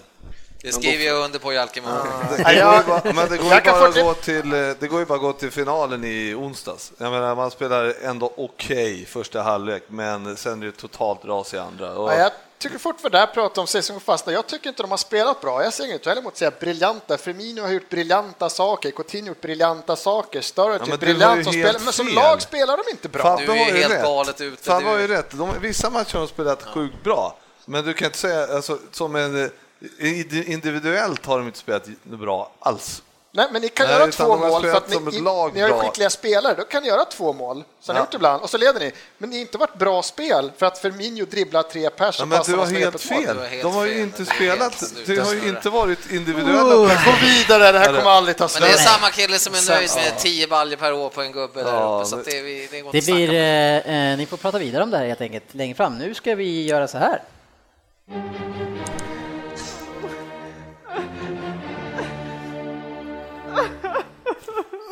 Det 0.63 0.73
skriver 0.73 1.05
jag 1.05 1.25
under 1.25 1.39
på 1.39 1.53
Jalkemo. 1.53 1.89
Det 2.37 2.43
Ja, 2.43 2.45
går 2.45 2.53
ju 2.53 2.59
jag- 2.59 2.87
bara, 2.87 3.13
men 3.13 3.29
det 3.29 3.37
går 3.37 3.45
ju 3.55 3.61
bara 3.61 3.87
fortsätta- 3.87 4.03
gå 4.03 4.15
till, 4.15 4.53
eh, 4.53 4.71
det 4.81 4.89
går 4.89 5.01
ju 5.01 5.07
bara 5.07 5.15
att 5.15 5.21
gå 5.21 5.33
till 5.33 5.51
finalen 5.51 6.05
i 6.05 6.35
onsdags. 6.35 6.93
Jag 6.99 7.13
menar, 7.13 7.35
man 7.37 7.51
spelar 7.51 7.95
ändå 8.03 8.33
okej 8.37 9.05
första 9.05 9.43
halvlek, 9.43 9.83
men 9.89 10.37
sen 10.37 10.63
är 10.63 10.67
det 10.67 10.73
totalt 10.73 11.25
ras 11.25 11.55
i 11.55 11.59
andra. 11.59 11.93
Och, 11.99 12.11
Ja, 12.13 12.19
jag 12.19 12.33
tycker 12.59 12.79
fortfarande, 12.79 13.19
där 13.19 13.27
pratar 13.27 13.63
om 13.63 13.67
säsong 13.69 14.01
fasta, 14.01 14.33
jag 14.33 14.47
tycker 14.47 14.69
inte 14.69 14.83
de 14.83 14.91
har 14.91 14.99
spelat 14.99 15.41
bra. 15.41 15.65
Jag 15.65 15.73
säger 15.75 15.95
inte 15.95 16.09
heller 16.09 16.23
emot 16.23 16.33
att 16.33 16.39
säga 16.39 16.51
briljanta. 16.61 17.19
Firmino 17.19 17.63
har 17.63 17.69
gjort 17.69 17.89
briljanta 17.89 18.49
saker, 18.51 18.91
Coutinho 18.91 19.25
har 19.25 19.29
gjort 19.29 19.41
briljanta 19.41 19.97
saker, 19.97 20.43
du 20.57 20.63
har 20.63 20.87
ju 20.87 20.97
briljant 20.97 21.45
som 21.45 21.55
helt 21.55 21.67
spelar, 21.69 21.85
men 21.85 21.93
som 21.93 22.09
lag 22.09 22.43
spelar 22.43 22.77
de 22.77 22.83
inte 22.91 23.09
bra. 23.09 23.23
Fabbe 23.23 23.47
Du 23.47 23.53
är 23.53 23.57
helt 23.75 23.93
rätt. 23.95 24.03
galet 24.03 24.41
ute. 24.41 24.63
Fabbe 24.63 24.85
Du- 24.85 24.91
har 24.91 24.99
ju 24.99 25.07
rätt. 25.07 25.31
De, 25.31 25.51
vissa 25.61 25.91
matcher 25.91 26.13
har 26.15 26.21
de 26.21 26.29
spelat 26.29 26.63
sjukt 26.63 27.03
bra. 27.05 27.37
Men 27.65 27.85
du 27.85 27.95
kan 27.95 28.07
inte 28.07 28.19
säga, 28.19 28.55
alltså, 28.55 28.79
som 28.93 29.17
en, 29.17 29.45
eh, 29.45 30.51
individuellt 30.53 31.27
har 31.27 31.39
de 31.39 31.47
inte 31.47 31.59
spelat 31.59 31.87
bra 32.03 32.53
alls. 32.59 33.03
Nej, 33.37 33.47
men 33.53 33.63
ni 33.63 33.69
kan 33.69 33.87
Nej, 33.87 33.99
göra 33.99 34.11
två 34.13 34.37
mål 34.37 34.63
för 34.63 34.77
att 34.77 34.93
som 34.93 35.05
ni, 35.05 35.21
lag 35.21 35.55
ni 35.55 35.61
har 35.61 35.71
skickliga 35.83 36.11
spelare, 36.11 36.55
då 36.55 36.65
kan 36.65 36.83
ni 36.83 36.89
göra 36.89 37.05
två 37.05 37.33
mål. 37.33 37.57
Ni 37.59 37.65
Ja. 37.87 37.99
gjort 37.99 38.15
ibland, 38.15 38.43
och 38.43 38.51
så 38.51 38.59
leder 38.59 38.81
ni. 38.81 38.93
Men 39.19 39.31
det 39.31 39.37
har 39.37 39.41
inte 39.41 39.59
varit 39.59 39.75
bra 39.79 40.03
spel 40.03 40.53
för 40.59 40.67
att 40.67 40.79
Firmino 40.79 41.25
dribblar 41.25 41.63
tre 41.63 41.91
pers 41.91 42.17
Ja, 42.19 42.25
men 42.27 42.43
du 42.47 42.55
har 42.57 42.67
helt 42.67 43.01
fel. 43.01 43.39
Helt 43.39 43.63
De 43.63 43.75
har 43.75 43.85
ju 43.87 43.93
fel. 43.93 44.01
inte 44.03 44.23
Det 44.23 44.31
är 44.31 44.35
spelat, 44.35 44.83
det 45.07 45.17
har 45.19 45.35
ju 45.35 45.49
inte 45.49 45.71
varit 45.71 46.11
individuella 46.13 46.75
Gå 46.75 46.87
prestationer. 46.89 47.19
vidare, 47.39 47.73
det 47.73 47.79
här 47.79 47.87
kommer 47.87 48.11
aldrig 48.11 48.37
ta 48.37 48.45
Men 48.45 48.49
slut. 48.49 48.63
det 48.69 48.75
är 48.75 48.79
samma 48.79 49.11
kille 49.11 49.39
som 49.39 49.55
är 49.55 49.71
nöjd 49.75 49.91
med 49.97 50.19
10 50.19 50.47
baljor 50.47 50.77
per 50.77 50.93
år 50.93 51.09
på 51.09 51.23
en 51.23 51.33
gubbe 51.33 51.63
där 51.63 51.73
Ja, 51.75 51.97
uppe, 52.01 52.09
så 52.11 52.17
men- 52.17 52.25
det, 52.25 52.41
vi- 52.43 52.69
det 52.71 52.81
går 52.81 52.93
Det 52.93 53.05
blir, 53.07 53.33
eh, 53.35 54.11
eh, 54.13 54.19
ni 54.19 54.27
får 54.27 54.37
prata 54.37 54.59
vidare 54.59 54.83
om 54.83 54.91
det 54.91 54.99
här 54.99 55.07
helt 55.07 55.21
enkelt 55.21 55.55
längre 55.55 55.75
fram. 55.75 55.99
Nu 55.99 56.15
ska 56.15 56.35
vi 56.35 56.67
göra 56.67 56.89
så 56.89 56.99
här. 56.99 57.23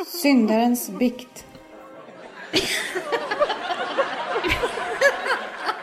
Syndarens 0.07 0.91
bikt. 0.91 1.45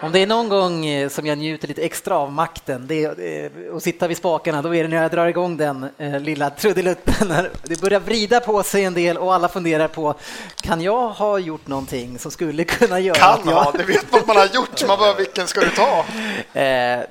Om 0.04 0.12
det 0.12 0.20
är 0.20 0.28
någon 0.28 0.50
gång 0.50 0.86
eh, 0.86 1.10
som 1.10 1.26
jag 1.26 1.38
njuter 1.38 1.68
lite 1.68 1.82
extra 1.82 2.18
av 2.18 2.32
makten 2.32 2.88
det 2.88 3.04
är, 3.04 3.46
eh, 3.46 3.76
att 3.76 3.84
sitta 3.84 4.08
vid 4.08 4.18
spakarna, 4.18 4.62
då 4.62 4.76
är 4.76 4.84
det 4.84 4.90
när 4.90 5.02
jag 5.02 5.12
drar 5.12 5.28
igång 5.28 5.58
den 5.58 5.90
eh, 5.98 6.20
lilla 6.20 6.50
trudelutten. 6.50 7.28
när 7.28 7.52
Det 7.64 7.82
börjar 7.82 8.00
vrida 8.00 8.40
på 8.40 8.64
sig 8.64 8.84
en 8.84 8.94
del 8.94 9.18
och 9.18 9.34
alla 9.34 9.50
funderar 9.50 9.88
på, 9.88 10.16
kan 10.62 10.82
jag 10.82 11.10
ha 11.10 11.40
gjort 11.40 11.68
någonting 11.68 12.20
som 12.20 12.32
skulle 12.32 12.64
kunna 12.64 13.00
göra 13.00 13.18
Kan 13.18 13.40
att 13.40 13.46
jag... 13.46 13.54
ha, 13.54 13.72
det 13.72 13.84
vet 13.84 14.12
man 14.12 14.22
man 14.28 14.38
har 14.38 14.46
gjort, 14.46 14.88
man 14.88 15.00
bara 15.00 15.14
vilken 15.14 15.48
ska 15.48 15.62
du 15.62 15.70
ta? 15.70 16.06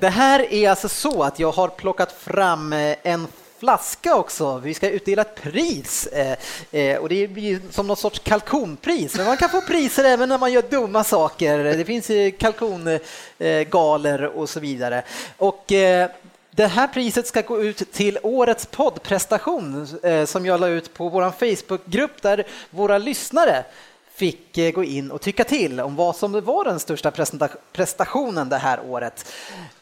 Det 0.00 0.12
här 0.14 0.52
är 0.52 0.70
alltså 0.70 0.88
så 0.88 1.22
att 1.22 1.38
jag 1.38 1.52
har 1.52 1.68
plockat 1.68 2.12
fram 2.12 2.72
en 3.02 3.26
flaska 3.61 4.16
också. 4.16 4.59
Vi 4.59 4.75
ska 4.75 4.90
utdela 4.90 5.23
ett 5.23 5.42
pris 5.42 6.07
eh, 6.07 6.37
eh 6.70 6.99
och 6.99 7.09
det 7.09 7.29
blir 7.29 7.61
som 7.70 7.87
något 7.87 7.99
sorts 7.99 8.18
kalkonpris. 8.18 9.16
Men 9.16 9.27
man 9.27 9.37
kan 9.37 9.51
få 9.51 9.61
priser 9.61 10.05
även 10.05 10.29
när 10.29 10.38
man 10.38 10.53
gör 10.53 10.62
dumma 10.62 11.05
saker. 11.05 11.59
Det 11.59 11.85
finns 11.85 12.07
kalkongaler 12.38 13.01
kalkongalor 14.01 14.23
och 14.23 14.49
så 14.49 14.61
vidare. 14.61 15.03
Och 15.37 15.73
eh, 15.73 16.11
det 16.51 16.66
här 16.66 16.88
priset 16.88 17.27
ska 17.27 17.40
gå 17.40 17.62
ut 17.62 17.92
till 17.92 18.18
årets 18.23 18.66
poddprestation 18.66 19.88
eh, 20.03 20.25
som 20.25 20.46
jag 20.46 20.61
la 20.61 20.68
ut 20.68 20.94
på 20.94 21.09
vår 21.09 21.31
Facebookgrupp 21.31 22.23
där 22.23 22.44
våra 22.70 22.99
lyssnare 22.99 23.64
fick 24.14 24.59
eh, 24.59 24.70
gå 24.70 24.85
in 24.85 25.11
och 25.11 25.20
tycka 25.20 25.44
till 25.44 25.81
om 25.81 25.96
vad 25.96 26.16
som 26.16 26.40
var 26.44 26.64
den 26.64 26.81
största 26.81 27.12
prestationen 27.73 28.49
det 28.49 28.59
här 28.59 28.81
året. 28.87 29.33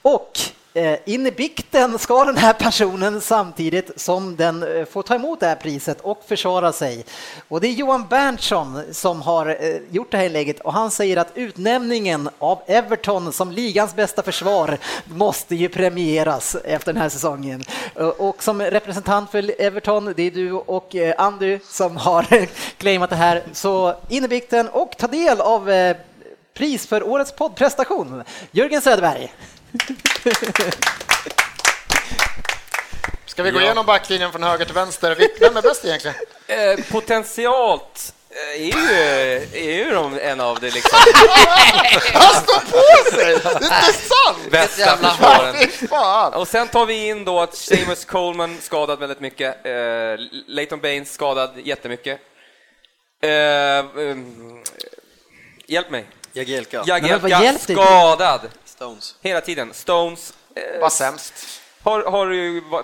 Och 0.02 0.38
Eh, 0.78 0.98
in 1.04 1.26
i 1.26 1.30
bikten 1.30 1.98
ska 1.98 2.24
den 2.24 2.36
här 2.36 2.52
personen 2.52 3.20
samtidigt 3.20 4.00
som 4.00 4.36
den 4.36 4.62
eh, 4.62 4.84
får 4.84 5.02
ta 5.02 5.14
emot 5.14 5.40
det 5.40 5.46
här 5.46 5.54
priset 5.54 6.00
och 6.00 6.24
försvara 6.26 6.72
sig. 6.72 7.04
Och 7.48 7.60
det 7.60 7.68
är 7.68 7.72
Johan 7.72 8.06
Berntsson 8.10 8.82
som 8.92 9.22
har 9.22 9.46
eh, 9.46 9.76
gjort 9.90 10.10
det 10.10 10.16
här 10.16 10.24
inlägget 10.24 10.60
och 10.60 10.72
han 10.72 10.90
säger 10.90 11.16
att 11.16 11.32
utnämningen 11.34 12.28
av 12.38 12.62
Everton 12.66 13.32
som 13.32 13.52
ligans 13.52 13.96
bästa 13.96 14.22
försvar 14.22 14.78
måste 15.04 15.54
ju 15.54 15.68
premieras 15.68 16.56
efter 16.64 16.92
den 16.92 17.02
här 17.02 17.08
säsongen. 17.08 17.64
Och 18.18 18.42
som 18.42 18.62
representant 18.62 19.30
för 19.30 19.60
Everton, 19.60 20.12
det 20.16 20.22
är 20.22 20.30
du 20.30 20.52
och 20.52 20.94
Andy 21.18 21.58
som 21.64 21.96
har 21.96 22.46
claimat 22.78 23.10
det 23.10 23.16
här, 23.16 23.42
så 23.52 23.94
in 24.08 24.24
i 24.24 24.28
bikten 24.28 24.68
och 24.68 24.96
ta 24.98 25.06
del 25.06 25.40
av 25.40 25.94
pris 26.54 26.86
för 26.86 27.02
årets 27.02 27.32
poddprestation. 27.32 28.22
Jörgen 28.50 28.82
Söderberg. 28.82 29.32
Ska 33.26 33.42
vi 33.42 33.50
gå 33.50 33.60
igenom 33.60 33.86
backlinjen 33.86 34.32
från 34.32 34.42
höger 34.42 34.64
till 34.64 34.74
vänster? 34.74 35.16
Vem 35.40 35.56
är 35.56 35.62
bäst 35.62 35.84
egentligen? 35.84 36.16
Eh, 36.50 36.78
potentialt 36.90 38.14
eh, 38.30 38.62
är 38.62 38.64
ju, 38.64 38.72
är 39.52 39.84
ju 39.84 39.90
de 39.90 40.18
en 40.18 40.40
av 40.40 40.60
de 40.60 40.70
liksom 40.70 40.90
Han 42.12 42.42
står 42.42 42.60
på 42.60 43.10
sig! 43.10 43.24
Det 43.24 43.44
är 43.46 43.52
inte 43.52 43.92
sant! 43.92 44.38
bästa 44.50 44.96
försvaren. 44.96 46.34
Och 46.34 46.48
sen 46.48 46.68
tar 46.68 46.86
vi 46.86 47.08
in 47.08 47.24
då 47.24 47.40
att 47.40 47.54
Seamus 47.54 48.04
Coleman 48.04 48.56
skadad 48.60 48.98
väldigt 48.98 49.20
mycket, 49.20 49.66
eh, 49.66 49.72
Leighton 50.46 50.80
Baines 50.80 51.12
skadad 51.12 51.50
jättemycket. 51.64 52.20
Eh, 53.22 53.30
ehm, 53.30 54.62
hjälp 55.66 55.90
mig. 55.90 56.06
Jagielka, 56.32 56.84
Jagielka 56.86 57.40
det? 57.40 57.58
skadad 57.58 58.40
Stones. 58.78 59.14
hela 59.22 59.40
tiden. 59.40 59.70
Stones 59.74 60.32
eh, 60.54 60.80
Vad 60.80 60.92
sämst. 60.92 61.32
har, 61.82 62.02
har 62.02 62.30
ju, 62.30 62.60
va- 62.60 62.82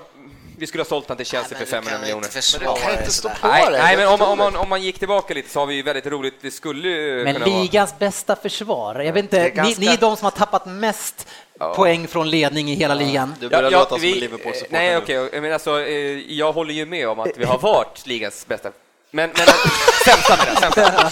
vi 0.58 0.66
skulle 0.66 0.82
ha 0.82 0.88
sålt 0.88 1.08
han 1.08 1.16
till 1.16 1.26
Chelsea 1.26 1.48
Men 1.58 1.58
för 1.58 1.64
du 1.64 1.70
500 1.70 1.90
kan 1.90 2.00
väl 2.00 2.06
miljoner. 2.06 2.24
inte 2.26 2.34
försvara 2.42 2.76
kan 2.78 2.92
inte 2.98 3.12
stå 3.12 3.28
på 3.28 3.46
Nej, 3.48 3.64
det. 3.70 3.78
nej, 3.78 3.96
men 3.96 4.08
om, 4.08 4.18
man- 4.18 4.28
om, 4.30 4.38
man, 4.38 4.56
om 4.56 4.68
man 4.68 4.82
gick 4.82 4.98
tillbaka 4.98 5.34
lite 5.34 5.50
så 5.50 5.58
har 5.60 5.66
vi 5.66 5.74
ju 5.74 5.82
väldigt 5.82 6.06
roligt, 6.06 6.34
det 6.40 6.50
skulle 6.50 6.88
ju 6.88 7.24
Men 7.24 7.34
kunna 7.34 7.46
vara... 7.46 7.62
ligans 7.62 7.98
bästa 7.98 8.36
försvar. 8.36 9.00
Jag 9.00 9.12
vet 9.12 9.24
inte, 9.24 9.50
ganska- 9.50 9.80
ni, 9.80 9.86
ni 9.86 9.92
är 9.92 9.96
de 9.96 10.16
som 10.16 10.24
har 10.24 10.30
tappat 10.30 10.66
mest 10.66 11.28
poäng 11.76 12.08
från 12.08 12.30
ledning 12.30 12.70
i 12.70 12.74
hela 12.74 12.94
ligan. 12.94 13.34
Du 13.40 13.48
börjar 13.48 13.62
Ja, 13.62 13.70
ja, 13.70 13.78
låta 13.78 13.90
som 13.90 14.00
vi- 14.00 14.12
en 14.12 14.18
Liverpool-supporter 14.18 14.72
Nej, 14.72 14.96
okej, 14.96 15.40
men 15.40 15.52
alltså, 15.52 15.80
eh, 15.80 16.32
jag 16.32 16.52
håller 16.52 16.74
ju 16.74 16.86
med 16.86 17.08
om 17.08 17.20
att 17.20 17.36
vi 17.36 17.44
har 17.44 17.58
varit 17.58 18.06
ligans 18.06 18.46
bästa. 18.46 18.70
Men, 19.10 19.30
men 19.36 19.46
sämsta 20.04 20.36
med 20.36 20.46
det, 20.54 20.60
sämsta. 20.60 21.10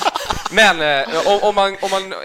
Men 0.52 0.80
eh, 0.80 1.26
om, 1.26 1.42
om 1.42 1.54
man, 1.54 1.76
om 1.80 1.90
man 1.90 2.12
eh, 2.12 2.18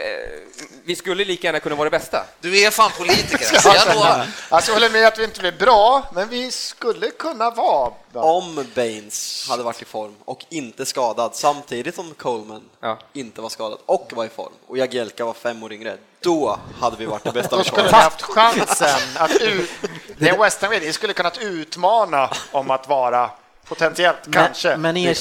vi 0.88 0.96
skulle 0.96 1.26
lika 1.26 1.48
gärna 1.48 1.60
kunna 1.60 1.76
vara 1.76 1.90
det 1.90 1.98
bästa. 1.98 2.26
Du 2.42 2.60
är 2.60 2.72
fan 2.72 2.92
politiker, 2.98 3.46
alltså. 3.54 3.70
jag 3.70 3.96
lovar. 3.96 4.28
Alltså, 4.50 4.72
jag 4.72 4.76
håller 4.76 4.90
med 4.90 5.08
att 5.08 5.20
vi 5.20 5.24
inte 5.24 5.40
blir 5.40 5.52
bra, 5.52 6.10
men 6.14 6.30
vi 6.30 6.52
skulle 6.52 7.10
kunna 7.10 7.50
vara 7.50 7.92
bra. 8.14 8.24
Om 8.24 8.66
Baines 8.76 9.50
hade 9.50 9.64
varit 9.64 9.82
i 9.82 9.86
form 9.86 10.16
och 10.26 10.46
inte 10.50 10.86
skadad 10.86 11.36
samtidigt 11.36 11.96
som 11.96 12.14
Coleman 12.14 12.62
Ja. 12.80 13.00
inte 13.14 13.42
var 13.42 13.50
skadad 13.50 13.80
och 13.86 14.12
var 14.16 14.26
i 14.26 14.30
form 14.30 14.52
och 14.68 14.78
Jagielka 14.78 15.26
var 15.26 15.34
fem 15.34 15.64
år 15.64 15.74
yngre, 15.74 15.98
då 16.20 16.60
hade 16.82 16.98
vi 16.98 17.06
varit 17.06 17.24
det 17.24 17.32
bästa 17.32 17.58
Då 17.58 17.64
skulle 17.64 17.84
vi 17.84 17.90
haft 17.90 18.22
chansen 18.22 19.00
att 19.16 19.42
ut... 19.42 19.70
Det 20.18 20.30
är 20.30 20.38
West 20.38 20.62
Ham 20.62 20.94
skulle 20.94 21.14
kunnat 21.14 21.38
utmana 21.38 22.30
om 22.52 22.72
att 22.72 22.90
vara 22.90 23.30
potentiellt, 23.68 24.18
kanske. 24.32 24.70
Men, 24.70 24.82
men 24.82 24.98
er, 24.98 25.18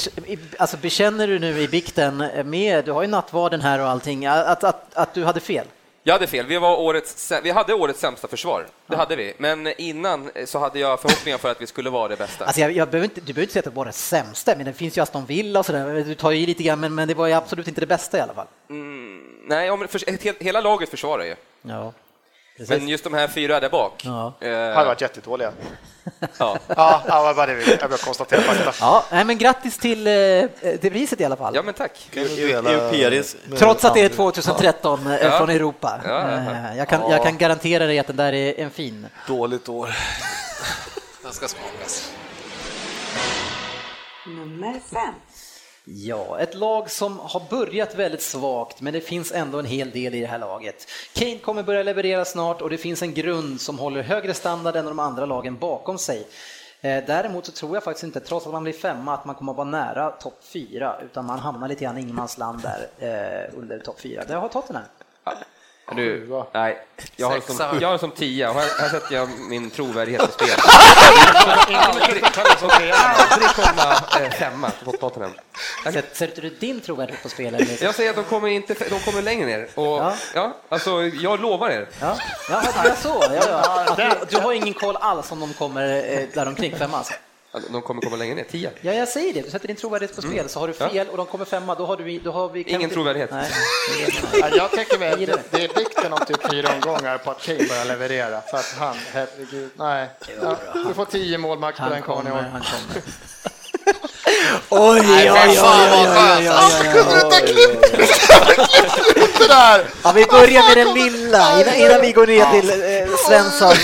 alltså, 0.57 0.77
bekänner 0.77 1.27
du 1.27 1.39
nu 1.39 1.61
i 1.61 1.67
bikten 1.67 2.17
med, 2.45 2.85
du 2.85 2.91
har 2.91 3.01
ju 3.01 3.07
nattvarden 3.07 3.61
här 3.61 3.79
och 3.79 3.87
allting, 3.87 4.25
att, 4.25 4.63
att, 4.63 4.93
att 4.93 5.13
du 5.13 5.23
hade 5.23 5.39
fel? 5.39 5.65
Jag 6.03 6.13
hade 6.13 6.27
fel, 6.27 6.45
vi, 6.45 6.57
var 6.57 6.77
årets, 6.77 7.31
vi 7.43 7.51
hade 7.51 7.73
årets 7.73 7.99
sämsta 7.99 8.27
försvar. 8.27 8.67
Det 8.87 8.95
hade 8.95 9.15
vi. 9.15 9.33
Men 9.37 9.67
innan 9.81 10.29
så 10.45 10.59
hade 10.59 10.79
jag 10.79 11.01
förhoppningar 11.01 11.37
för 11.37 11.51
att 11.51 11.61
vi 11.61 11.67
skulle 11.67 11.89
vara 11.89 12.07
det 12.07 12.15
bästa. 12.15 12.45
Alltså 12.45 12.61
jag, 12.61 12.71
jag 12.71 12.89
behöver 12.89 13.03
inte, 13.03 13.21
du 13.21 13.33
behöver 13.33 13.41
inte 13.41 13.53
säga 13.53 13.61
att 13.61 13.73
det 13.73 13.77
var 13.77 13.85
det 13.85 13.91
sämsta, 13.91 14.55
men 14.55 14.65
det 14.65 14.73
finns 14.73 14.97
ju 14.97 15.01
Aston 15.01 15.25
Villa 15.25 15.59
och 15.59 15.65
sådär, 15.65 16.03
du 16.07 16.15
tar 16.15 16.31
ju 16.31 16.39
i 16.39 16.45
lite 16.45 16.63
grann, 16.63 16.79
men, 16.79 16.95
men 16.95 17.07
det 17.07 17.13
var 17.13 17.27
ju 17.27 17.33
absolut 17.33 17.67
inte 17.67 17.81
det 17.81 17.87
bästa 17.87 18.17
i 18.17 18.21
alla 18.21 18.33
fall. 18.33 18.47
Nej, 19.47 19.71
om, 19.71 19.87
för, 19.87 20.43
hela 20.43 20.61
laget 20.61 20.89
försvarar 20.89 21.23
ju. 21.23 21.35
Ja, 21.61 21.93
precis. 22.57 22.69
Men 22.69 22.87
just 22.87 23.03
de 23.03 23.13
här 23.13 23.27
fyra 23.27 23.59
där 23.59 23.69
bak. 23.69 24.01
Ja. 24.05 24.33
eh, 24.41 24.49
hade 24.51 24.85
varit 24.85 25.01
jättedåliga. 25.01 25.51
ja. 26.37 26.57
Ja, 26.67 27.33
vad 27.35 27.49
det 27.49 27.55
vill. 27.55 27.77
Jag 27.81 27.99
konstatera 27.99 28.41
fakta. 28.41 28.73
Ja, 28.79 29.03
nej, 29.11 29.25
men 29.25 29.37
grattis 29.37 29.77
till, 29.77 30.07
eh, 30.07 30.13
till 30.81 30.91
priset 30.91 31.21
i 31.21 31.25
alla 31.25 31.35
fall. 31.35 31.55
ja, 31.55 31.61
men 31.61 31.73
tack. 31.73 32.09
Trots 33.57 33.85
att 33.85 33.93
det 33.93 34.01
är 34.01 34.09
2013 34.09 35.07
eh, 35.07 35.15
Ja. 35.21 35.37
från 35.37 35.49
Europa. 35.49 36.01
Ja, 36.05 36.09
ja, 36.09 36.31
ja. 36.31 36.51
Eh, 36.71 36.77
Jag, 36.77 36.87
kan, 36.87 37.11
jag 37.11 37.23
kan 37.23 37.37
garantera 37.37 37.85
dig 37.85 37.99
att 37.99 38.07
den 38.07 38.15
där 38.15 38.33
är 38.33 38.59
en 38.59 38.69
fin. 38.71 39.07
Dåligt 39.27 39.69
år. 39.69 39.89
Den 41.23 41.33
ska 41.33 41.47
smakas. 41.47 42.11
Nummer 44.25 44.79
fem. 44.93 45.13
Ja, 45.89 46.39
ett 46.39 46.55
lag 46.55 46.91
som 46.91 47.19
har 47.19 47.41
börjat 47.49 47.95
väldigt 47.95 48.21
svagt, 48.21 48.81
men 48.81 48.93
det 48.93 49.01
finns 49.01 49.31
ändå 49.31 49.59
en 49.59 49.65
hel 49.65 49.91
del 49.91 50.15
i 50.15 50.19
det 50.19 50.27
här 50.27 50.39
laget. 50.39 50.87
Kane 51.13 51.37
kommer 51.37 51.63
börja 51.63 51.83
leverera 51.83 52.25
snart 52.25 52.61
och 52.61 52.69
det 52.69 52.77
finns 52.77 53.01
en 53.01 53.13
grund 53.13 53.61
som 53.61 53.79
håller 53.79 54.01
högre 54.01 54.33
standard 54.33 54.75
än 54.75 54.85
de 54.85 54.99
andra 54.99 55.25
lagen 55.25 55.57
bakom 55.57 55.97
sig. 55.97 56.27
Eh, 56.81 57.03
däremot 57.07 57.45
så 57.45 57.51
tror 57.51 57.75
jag 57.75 57.83
faktiskt 57.83 58.03
inte, 58.03 58.19
trots 58.19 58.45
att 58.45 58.53
man 58.53 58.63
blir 58.63 58.73
femma, 58.73 59.13
att 59.13 59.25
man 59.25 59.35
kommer 59.35 59.51
att 59.51 59.57
vara 59.57 59.69
nära 59.69 60.11
topp 60.11 60.39
fyra, 60.41 60.95
utan 61.05 61.25
man 61.25 61.39
hamnar 61.39 61.67
lite 61.67 61.83
grann 61.83 61.97
i 61.97 62.01
ingenmansland 62.01 62.61
där 62.61 62.87
eh, 62.99 63.59
under 63.59 63.79
topp 63.79 63.99
fyra. 63.99 64.23
Det 64.27 64.35
har 64.35 64.47
Tottenham. 64.47 64.83
Du, 65.95 66.43
nej, 66.53 66.77
jag 67.15 67.29
har, 67.29 67.39
som, 67.39 67.79
jag 67.81 67.87
har 67.87 67.97
som 67.97 68.11
tia 68.11 68.49
och 68.49 68.55
här, 68.55 68.81
här 68.81 68.89
sätter 68.89 69.15
jag 69.15 69.29
min 69.49 69.69
trovärdighet 69.69 70.21
på 70.21 70.31
spel. 70.31 70.55
aldrig, 71.67 72.93
aldrig 73.31 73.49
komma 73.49 73.93
eh, 74.21 74.31
femma 74.31 74.71
på 74.85 74.91
Tottenham. 74.91 75.31
Sätter, 75.83 76.41
du 76.41 76.49
din 76.49 76.81
trovärdighet 76.81 77.23
på 77.23 77.29
spel? 77.29 77.55
Eller? 77.55 77.83
Jag 77.83 77.95
säger 77.95 78.09
att 78.09 78.15
de 78.15 78.23
kommer, 78.23 78.47
inte, 78.47 78.73
de 78.89 78.99
kommer 78.99 79.21
längre 79.21 79.45
ner. 79.45 79.67
Och, 79.75 79.85
Ja. 79.85 80.15
ja. 80.33 80.57
alltså, 80.69 81.03
jag 81.03 81.39
lovar 81.41 81.69
er. 81.69 81.87
Ja, 82.01 82.17
ja, 82.49 82.63
det 82.83 82.89
är 82.89 82.95
så. 82.95 83.23
Ja, 83.33 83.43
ja. 83.47 83.95
Du, 83.97 84.25
du 84.35 84.43
har 84.43 84.53
ingen 84.53 84.73
koll 84.73 84.95
alls 84.95 85.31
om 85.31 85.39
de 85.39 85.53
kommer 85.53 86.13
eh, 86.17 86.27
där 86.33 86.47
omkring 86.47 86.75
femma? 86.77 86.97
Alltså. 86.97 87.13
De 87.51 87.81
kommer 87.81 88.01
komma 88.01 88.15
längre 88.15 88.35
ner, 88.35 88.43
10. 88.43 88.71
Ja, 88.81 88.93
jag 88.93 89.07
säger 89.07 89.33
det. 89.33 89.41
Du 89.41 89.49
sätter 89.49 89.67
din 89.67 89.77
trovärdighet 89.77 90.15
på 90.15 90.21
spel, 90.21 90.33
mm. 90.33 90.49
så 90.49 90.59
har 90.59 90.67
du 90.67 90.73
fel 90.73 90.89
ja. 90.95 91.05
och 91.11 91.17
de 91.17 91.25
kommer 91.25 91.45
femma, 91.45 91.75
då 91.75 91.85
har, 91.85 91.97
du, 91.97 92.19
då 92.19 92.31
har 92.31 92.49
vi... 92.49 92.63
Ingen 92.63 92.89
trovärdighet. 92.89 93.31
Nej. 93.31 93.51
ja, 94.33 94.49
jag 94.55 94.71
tänker 94.71 94.99
mig 94.99 95.25
det, 95.25 95.39
det 95.51 95.63
är 95.63 95.79
vikten 95.79 96.13
om 96.13 96.19
typ 96.25 96.51
fyra 96.51 96.73
omgångar 96.73 97.17
på 97.17 97.31
att 97.31 97.41
Kane 97.41 97.67
börjar 97.69 97.85
leverera. 97.85 98.41
För 98.41 98.57
att 98.57 98.75
han, 98.79 98.95
herregud, 99.13 99.69
nej. 99.75 100.07
Ja, 100.41 100.57
du 100.87 100.93
får 100.93 101.05
tio 101.05 101.37
mål 101.37 101.59
max 101.59 101.79
på 101.79 101.89
den 101.89 102.01
karln 102.01 102.27
i 102.27 102.31
år. 102.31 102.45
Han 102.51 102.61
kommer. 102.61 103.03
Oj, 104.69 104.99
oj, 104.99 105.31
oj, 105.31 105.59
oj, 105.61 106.07
oj, 106.37 106.49
oj, 106.49 106.93
kunde 106.93 107.15
du 107.15 107.21
inte 107.21 107.41
klippt 109.13 109.39
det 109.39 109.47
där? 109.47 109.85
Ja, 110.03 110.11
vi 110.11 110.25
börjar 110.25 110.75
med 110.75 110.77
den 110.85 110.93
lilla 110.95 111.61
innan, 111.61 111.75
innan 111.75 112.01
vi 112.01 112.11
går 112.11 112.27
ner 112.27 112.51
till 112.51 112.69
eh, 112.69 113.17
Svensson. 113.27 113.75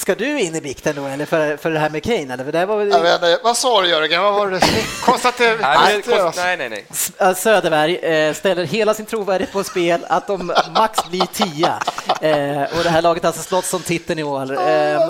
Ska 0.00 0.14
du 0.14 0.40
in 0.40 0.54
i 0.54 0.60
bikten 0.60 0.96
då, 0.96 1.06
eller 1.06 1.26
för, 1.26 1.56
för 1.56 1.70
det 1.70 1.78
här 1.78 1.90
med 1.90 2.02
Kane? 2.02 2.34
Eller? 2.34 2.44
För 2.44 2.52
det 2.52 2.66
var... 2.66 2.80
jag 2.80 3.00
vet 3.00 3.14
inte, 3.14 3.40
vad 3.42 3.56
sa 3.56 3.82
du 3.82 3.88
Jörgen? 3.88 4.22
Vad 4.22 4.34
var 4.34 4.50
det? 4.50 4.60
Konstatera... 5.04 5.56
nej, 5.60 6.02
nej, 6.36 6.56
nej, 6.56 6.84
nej. 7.18 7.34
Söderberg 7.34 7.96
eh, 7.96 8.34
ställer 8.34 8.64
hela 8.64 8.94
sin 8.94 9.06
trovärdighet 9.06 9.52
på 9.52 9.64
spel 9.64 10.06
att 10.08 10.26
de 10.26 10.52
max 10.74 11.08
blir 11.10 11.26
tia. 11.26 11.82
Eh, 12.20 12.78
och 12.78 12.84
det 12.84 12.90
här 12.90 13.02
laget 13.02 13.22
har 13.22 13.28
alltså 13.28 13.42
slått 13.42 13.64
som 13.64 13.82
titeln 13.82 14.18
i 14.18 14.22
år. 14.22 14.52
Eh, 14.52 15.00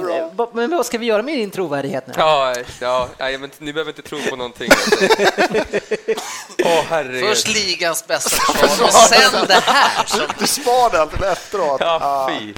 men 0.52 0.70
vad 0.70 0.86
ska 0.86 0.98
vi 0.98 1.06
göra 1.06 1.22
med 1.22 1.38
din 1.38 1.50
trovärdighet 1.50 2.06
nu? 2.06 2.12
Ja, 2.16 2.54
ja, 2.80 3.08
men 3.18 3.50
ni 3.58 3.72
behöver 3.72 3.90
inte 3.90 4.02
tro 4.02 4.18
på 4.30 4.36
någonting. 4.36 4.70
Alltså. 4.70 5.04
oh, 6.64 7.20
Först 7.20 7.48
ligans 7.48 8.06
bästa 8.06 8.30
försvar 8.52 8.86
och 8.86 8.92
sen 8.92 9.46
det 9.48 9.62
här. 9.64 10.04
Som... 10.06 10.20
Du 10.38 10.46
sparade 10.46 11.00
alltid 11.00 11.22
efteråt. 11.22 11.80
Ja, 11.80 12.30
fy. 12.30 12.54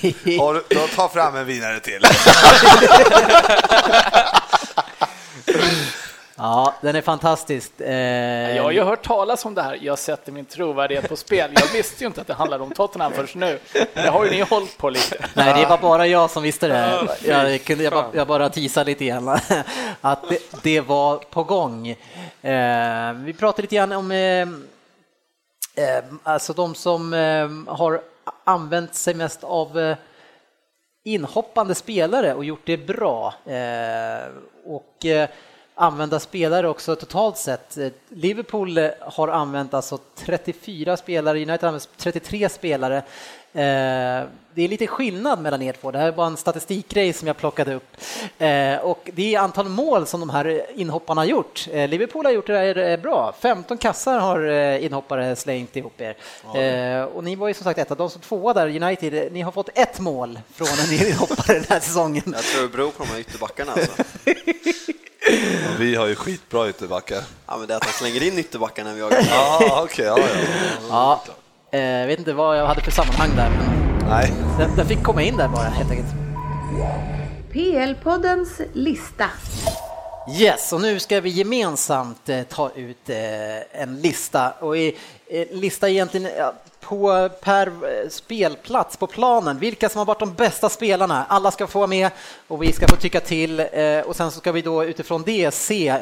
Och 0.40 0.54
då 0.68 0.86
ta 0.96 1.08
fram 1.08 1.36
en 1.36 1.46
vinare 1.46 1.80
till. 1.80 2.02
Ja, 6.42 6.74
den 6.80 6.96
är 6.96 7.00
fantastisk. 7.00 7.80
Eh... 7.80 8.56
Jag 8.56 8.62
har 8.62 8.70
ju 8.70 8.82
hört 8.82 9.02
talas 9.02 9.44
om 9.44 9.54
det 9.54 9.62
här. 9.62 9.78
Jag 9.82 9.98
sätter 9.98 10.32
min 10.32 10.44
trovärdighet 10.44 11.08
på 11.08 11.16
spel. 11.16 11.50
Jag 11.54 11.66
visste 11.72 12.04
ju 12.04 12.06
inte 12.06 12.20
att 12.20 12.26
det 12.26 12.34
handlade 12.34 12.64
om 12.64 12.70
Tottenham 12.70 13.12
först 13.12 13.34
nu. 13.34 13.58
Det 13.94 14.08
har 14.08 14.24
ju 14.24 14.30
ni 14.30 14.40
hållit 14.40 14.78
på 14.78 14.90
lite. 14.90 15.24
Nej, 15.34 15.62
det 15.62 15.68
var 15.68 15.78
bara 15.78 16.06
jag 16.06 16.30
som 16.30 16.42
visste 16.42 16.68
det. 16.68 17.08
Jag, 17.24 17.64
kunde, 17.64 17.84
jag, 17.84 17.92
bara, 17.92 18.06
jag 18.12 18.26
bara 18.26 18.48
teasade 18.48 18.90
lite 18.90 19.04
grann 19.04 19.28
att 20.00 20.28
det, 20.28 20.62
det 20.62 20.80
var 20.80 21.16
på 21.16 21.44
gång. 21.44 21.88
Eh, 21.88 23.12
vi 23.12 23.32
pratade 23.38 23.62
lite 23.62 23.76
grann 23.76 23.92
om 23.92 24.12
eh, 24.12 24.40
eh 25.84 26.04
alltså 26.22 26.52
de 26.52 26.74
som 26.74 27.14
eh, 27.14 27.74
har 27.74 28.00
använt 28.44 28.94
sig 28.94 29.14
mest 29.14 29.44
av 29.44 29.78
eh, 29.78 29.96
inhoppande 31.04 31.74
spelare 31.74 32.34
och 32.34 32.44
gjort 32.44 32.62
det 32.64 32.76
bra. 32.76 33.34
Eh, 33.46 34.28
och 34.64 35.06
eh, 35.06 35.28
använda 35.74 36.20
spelare 36.20 36.68
också 36.68 36.96
totalt 36.96 37.36
sett. 37.36 37.78
Liverpool 38.08 38.78
har 39.00 39.28
använt 39.28 39.74
alltså 39.74 39.98
34 40.16 40.96
spelare, 40.96 41.36
United 41.36 41.60
har 41.62 41.68
använt 41.68 41.88
33 41.96 42.48
spelare. 42.48 43.02
Eh, 43.52 44.28
det 44.54 44.64
är 44.64 44.68
lite 44.68 44.86
skillnad 44.86 45.40
mellan 45.40 45.62
er 45.62 45.72
två. 45.72 45.90
Det 45.90 45.98
här 45.98 46.08
är 46.08 46.12
bara 46.12 46.26
en 46.26 46.36
statistikgrej 46.36 47.12
som 47.12 47.28
jag 47.28 47.36
plockade 47.36 47.74
upp. 47.74 47.96
Eh, 48.38 48.76
och 48.76 49.10
det 49.12 49.34
är 49.34 49.40
antal 49.40 49.68
mål 49.68 50.06
som 50.06 50.20
de 50.20 50.30
här 50.30 50.66
inhopparna 50.74 51.20
har 51.20 51.26
gjort. 51.26 51.68
Eh, 51.72 51.88
Liverpool 51.88 52.24
har 52.24 52.32
gjort 52.32 52.46
det 52.46 52.58
här 52.58 52.96
bra. 52.96 53.34
15 53.40 53.78
kassar 53.78 54.18
har 54.18 54.48
inhoppare 54.78 55.36
slängt 55.36 55.76
ihop 55.76 56.00
er. 56.00 56.16
Ja. 56.54 57.06
Och 57.06 57.24
ni 57.24 57.36
var 57.36 57.48
ju 57.48 57.54
som 57.54 57.64
sagt 57.64 57.78
ett 57.78 57.90
av 57.90 57.96
de 57.96 58.10
som 58.10 58.20
tvåa 58.20 58.54
där, 58.54 58.82
United. 58.82 59.32
Ni 59.32 59.40
har 59.40 59.52
fått 59.52 59.68
ett 59.74 60.00
mål 60.00 60.40
från 60.54 60.68
en 60.68 61.06
inhoppare 61.06 61.54
den 61.54 61.66
här 61.68 61.80
säsongen. 61.80 62.34
Jag 62.36 62.42
tror 62.42 62.62
det 62.62 62.68
beror 62.68 62.90
på 62.90 63.04
de 63.04 63.08
här 63.08 63.18
ytterbackarna 63.18 63.72
alltså. 63.72 63.92
Vi 65.78 65.94
har 65.94 66.06
ju 66.06 66.14
skitbra 66.14 66.68
ytterbackar. 66.68 67.22
Ja, 67.46 67.56
men 67.56 67.66
det 67.66 67.74
är 67.74 67.76
att 67.76 67.82
de 67.82 67.92
slänger 67.92 68.22
in 68.22 68.38
ytterbackarna 68.38 68.88
när 68.88 68.94
vi 68.94 69.00
jagar. 69.00 69.26
ja, 69.30 69.82
okej. 69.84 70.10
Okay, 70.10 70.24
ja, 70.24 70.28
ja. 70.88 71.22
ja. 71.26 71.34
Jag 71.70 72.06
vet 72.06 72.18
inte 72.18 72.32
vad 72.32 72.58
jag 72.58 72.66
hade 72.66 72.80
för 72.80 72.90
sammanhang 72.90 73.30
där. 73.36 73.50
Men... 73.50 74.08
Nej. 74.08 74.32
Den, 74.58 74.76
den 74.76 74.86
fick 74.86 75.02
komma 75.02 75.22
in 75.22 75.36
där 75.36 75.48
bara 75.48 75.64
helt 75.64 75.90
enkelt. 75.90 76.08
PL-poddens 77.52 78.60
lista. 78.72 79.24
Yes, 80.40 80.72
och 80.72 80.80
nu 80.80 80.98
ska 80.98 81.20
vi 81.20 81.30
gemensamt 81.30 82.28
eh, 82.28 82.42
ta 82.42 82.70
ut 82.74 83.10
eh, 83.10 83.82
en 83.82 84.00
lista. 84.00 84.50
Och 84.50 84.76
i, 84.76 84.96
eh, 85.26 85.46
lista 85.50 85.88
egentligen 85.88 86.28
på, 86.80 87.28
per 87.40 87.66
eh, 87.66 88.08
spelplats 88.08 88.96
på 88.96 89.06
planen, 89.06 89.58
vilka 89.58 89.88
som 89.88 89.98
har 89.98 90.06
varit 90.06 90.18
de 90.18 90.34
bästa 90.34 90.68
spelarna. 90.68 91.24
Alla 91.28 91.50
ska 91.50 91.66
få 91.66 91.78
vara 91.78 91.86
med 91.86 92.10
och 92.48 92.62
vi 92.62 92.72
ska 92.72 92.88
få 92.88 92.96
tycka 92.96 93.20
till 93.20 93.60
eh, 93.60 94.00
och 94.00 94.16
sen 94.16 94.30
så 94.30 94.38
ska 94.40 94.52
vi 94.52 94.62
då 94.62 94.84
utifrån 94.84 95.22
det 95.22 95.54
se 95.54 96.00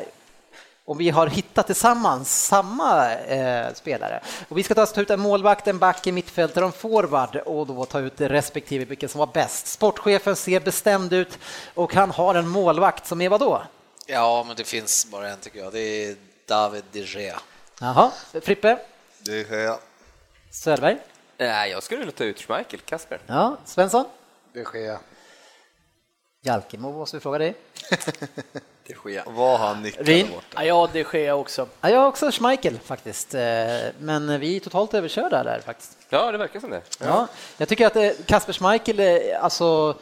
om 0.89 0.99
vi 0.99 1.11
har 1.11 1.27
hittat 1.27 1.67
tillsammans 1.67 2.45
samma 2.47 3.15
eh, 3.15 3.75
spelare. 3.75 4.21
Och 4.49 4.59
vi 4.59 4.63
ska 4.63 4.75
ta 4.75 5.01
ut 5.01 5.11
en 5.11 5.21
målvakt, 5.21 5.67
en 5.67 5.79
back, 5.79 6.07
en 6.07 6.15
mittfältare 6.15 6.65
och 6.65 6.69
en 6.69 6.79
forward 6.79 7.37
och 7.37 7.67
då 7.67 7.85
ta 7.85 8.01
ut 8.01 8.21
respektive 8.21 8.85
vilken 8.85 9.09
som 9.09 9.19
var 9.19 9.27
bäst. 9.27 9.67
Sportchefen 9.67 10.37
ser 10.37 10.61
bestämd 10.61 11.13
ut 11.13 11.39
och 11.75 11.95
han 11.95 12.11
har 12.11 12.35
en 12.35 12.49
målvakt 12.49 13.07
som 13.07 13.21
är 13.21 13.29
vad 13.29 13.41
då? 13.41 13.63
Ja, 14.07 14.45
men 14.47 14.57
det 14.57 14.65
finns 14.65 15.11
bara 15.11 15.29
en 15.29 15.39
tycker 15.39 15.59
jag. 15.59 15.73
Det 15.73 15.81
är 15.81 16.17
David 16.47 16.85
de 16.93 17.01
Gea. 17.01 17.41
Jaha, 17.81 18.11
Frippe? 18.43 18.79
De 19.19 19.43
Gea. 19.43 19.79
Söderberg? 20.51 20.99
Nej, 21.39 21.71
jag 21.71 21.83
skulle 21.83 22.05
nog 22.05 22.15
ta 22.15 22.25
ut 22.25 22.41
Schmeichel, 22.41 22.81
Kasper. 22.81 23.21
Ja, 23.27 23.57
Svensson? 23.65 24.05
Det 24.53 24.65
sker. 24.65 24.99
Jalkemo 26.43 26.93
måste 26.93 27.17
vi 27.17 27.21
fråga 27.21 27.39
dig. 27.39 27.55
det 28.89 28.95
sker. 28.95 29.23
Var 29.27 29.59
han 29.59 29.83
nickade 29.83 30.25
borta? 30.25 30.65
Ja, 30.65 30.89
det 30.93 31.05
sker 31.05 31.33
också. 31.33 31.69
Ja, 31.81 31.91
jag 31.91 32.09
också 32.09 32.31
Schmeichel 32.31 32.79
faktiskt. 32.85 33.35
Eh, 33.35 33.41
men 33.99 34.41
vi 34.41 34.57
är 34.57 34.61
totalt 34.61 34.95
överkörda 34.95 35.45
där 35.45 35.61
faktiskt. 35.61 35.99
Ja, 36.09 36.33
det 36.33 36.39
verkar 36.39 36.61
som 36.61 36.71
det. 36.71 36.83
Ja, 37.01 37.27
jag 37.57 37.69
tycker 37.69 37.87
att 37.87 37.97
eh, 37.97 38.11
Kasper 38.27 38.53
Schmeichel, 38.53 39.01
eh, 39.01 39.45
alltså 39.45 39.97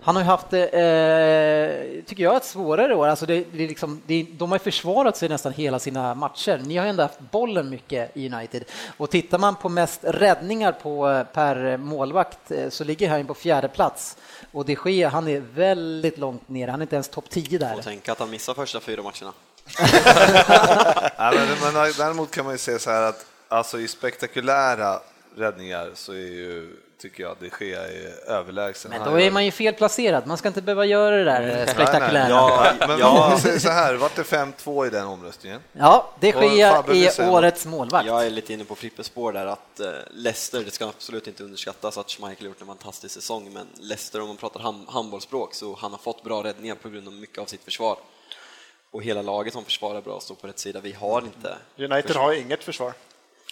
han 0.00 0.16
har 0.16 0.22
ju 0.22 0.26
haft, 0.26 0.52
eh, 0.52 2.04
tycker 2.06 2.22
jag, 2.22 2.36
ett 2.36 2.44
svårare 2.44 2.94
år. 2.94 3.06
Alltså 3.06 3.26
det, 3.26 3.44
det 3.52 3.66
liksom, 3.66 4.02
det, 4.06 4.26
de 4.32 4.52
har 4.52 4.58
försvarat 4.58 5.16
sig 5.16 5.28
nästan 5.28 5.52
hela 5.52 5.78
sina 5.78 6.14
matcher. 6.14 6.60
Ni 6.64 6.76
har 6.76 6.84
ju 6.84 6.90
ändå 6.90 7.02
haft 7.02 7.20
bollen 7.20 7.70
mycket 7.70 8.16
i 8.16 8.32
United. 8.32 8.64
Och 8.96 9.10
tittar 9.10 9.38
man 9.38 9.56
på 9.56 9.68
mest 9.68 10.00
räddningar 10.02 10.72
på, 10.72 11.24
per 11.32 11.76
målvakt 11.76 12.52
så 12.68 12.84
ligger 12.84 13.08
han 13.08 13.26
på 13.26 13.34
fjärde 13.34 13.68
plats. 13.68 14.16
Och 14.52 14.64
det 14.64 14.76
sker, 14.76 15.08
han 15.08 15.28
är 15.28 15.40
väldigt 15.40 16.18
långt 16.18 16.48
ner, 16.48 16.68
han 16.68 16.80
är 16.80 16.82
inte 16.82 16.96
ens 16.96 17.08
topp 17.08 17.30
10 17.30 17.58
där. 17.58 17.74
Och 17.76 17.84
tänk 17.84 18.08
att 18.08 18.18
han 18.18 18.30
missar 18.30 18.54
första 18.54 18.80
fyra 18.80 19.02
matcherna. 19.02 19.32
ja, 21.16 21.32
men, 21.34 21.74
men, 21.74 21.92
däremot 21.98 22.30
kan 22.30 22.44
man 22.44 22.54
ju 22.54 22.58
säga 22.58 22.78
så 22.78 22.90
här 22.90 23.02
att 23.02 23.26
alltså, 23.48 23.80
i 23.80 23.88
spektakulära 23.88 25.00
räddningar 25.36 25.90
så 25.94 26.12
är 26.12 26.16
ju 26.16 26.76
tycker 27.02 27.22
jag 27.22 27.36
de 27.40 27.64
Gea 27.64 27.88
är 27.88 28.30
överlägsen. 28.30 28.90
Men 28.90 29.12
då 29.12 29.20
är 29.20 29.30
man 29.30 29.44
ju 29.44 29.50
felplacerad, 29.50 30.26
man 30.26 30.36
ska 30.38 30.48
inte 30.48 30.62
behöva 30.62 30.84
göra 30.84 31.16
det 31.16 31.24
där 31.24 31.66
spektakulära. 31.66 32.28
Ja, 32.28 32.72
men 32.78 32.98
ja. 32.98 33.38
säger 33.42 33.58
så 33.58 33.68
här, 33.68 33.94
vart 33.94 34.16
det 34.16 34.22
5-2 34.22 34.86
i 34.86 34.90
den 34.90 35.06
omröstningen? 35.06 35.60
Ja, 35.72 36.12
de 36.20 36.26
Gea 36.26 36.84
är 36.86 37.30
årets 37.30 37.66
målvakt. 37.66 38.06
Jag 38.06 38.26
är 38.26 38.30
lite 38.30 38.52
inne 38.52 38.64
på 38.64 38.74
Frippes 38.74 39.06
spår 39.06 39.32
där 39.32 39.46
att 39.46 39.80
uh, 39.80 39.86
Leicester, 40.10 40.64
det 40.64 40.70
ska 40.70 40.86
absolut 40.86 41.26
inte 41.26 41.44
underskattas 41.44 41.98
att 41.98 42.10
Schmeichel 42.10 42.46
gjort 42.46 42.60
en 42.60 42.66
fantastisk 42.66 43.14
säsong, 43.14 43.52
men 43.52 43.66
Leicester 43.80 44.20
om 44.20 44.28
man 44.28 44.36
pratar 44.36 44.90
handbollsspråk 44.92 45.54
så 45.54 45.76
han 45.80 45.90
har 45.90 45.98
fått 45.98 46.24
bra 46.24 46.44
räddningar 46.44 46.74
på 46.74 46.88
grund 46.88 47.06
av 47.06 47.12
mycket 47.12 47.38
av 47.38 47.46
sitt 47.46 47.64
försvar. 47.64 47.96
Och 48.90 49.02
hela 49.02 49.22
laget 49.22 49.52
som 49.52 49.64
försvarar 49.64 50.00
bra 50.00 50.20
står 50.20 50.34
på 50.34 50.46
rätt 50.46 50.58
sida. 50.58 50.80
Vi 50.80 50.92
har 50.92 51.22
inte... 51.22 51.56
United 51.76 52.04
försvar. 52.04 52.22
har 52.22 52.32
inget 52.32 52.64
försvar. 52.64 52.92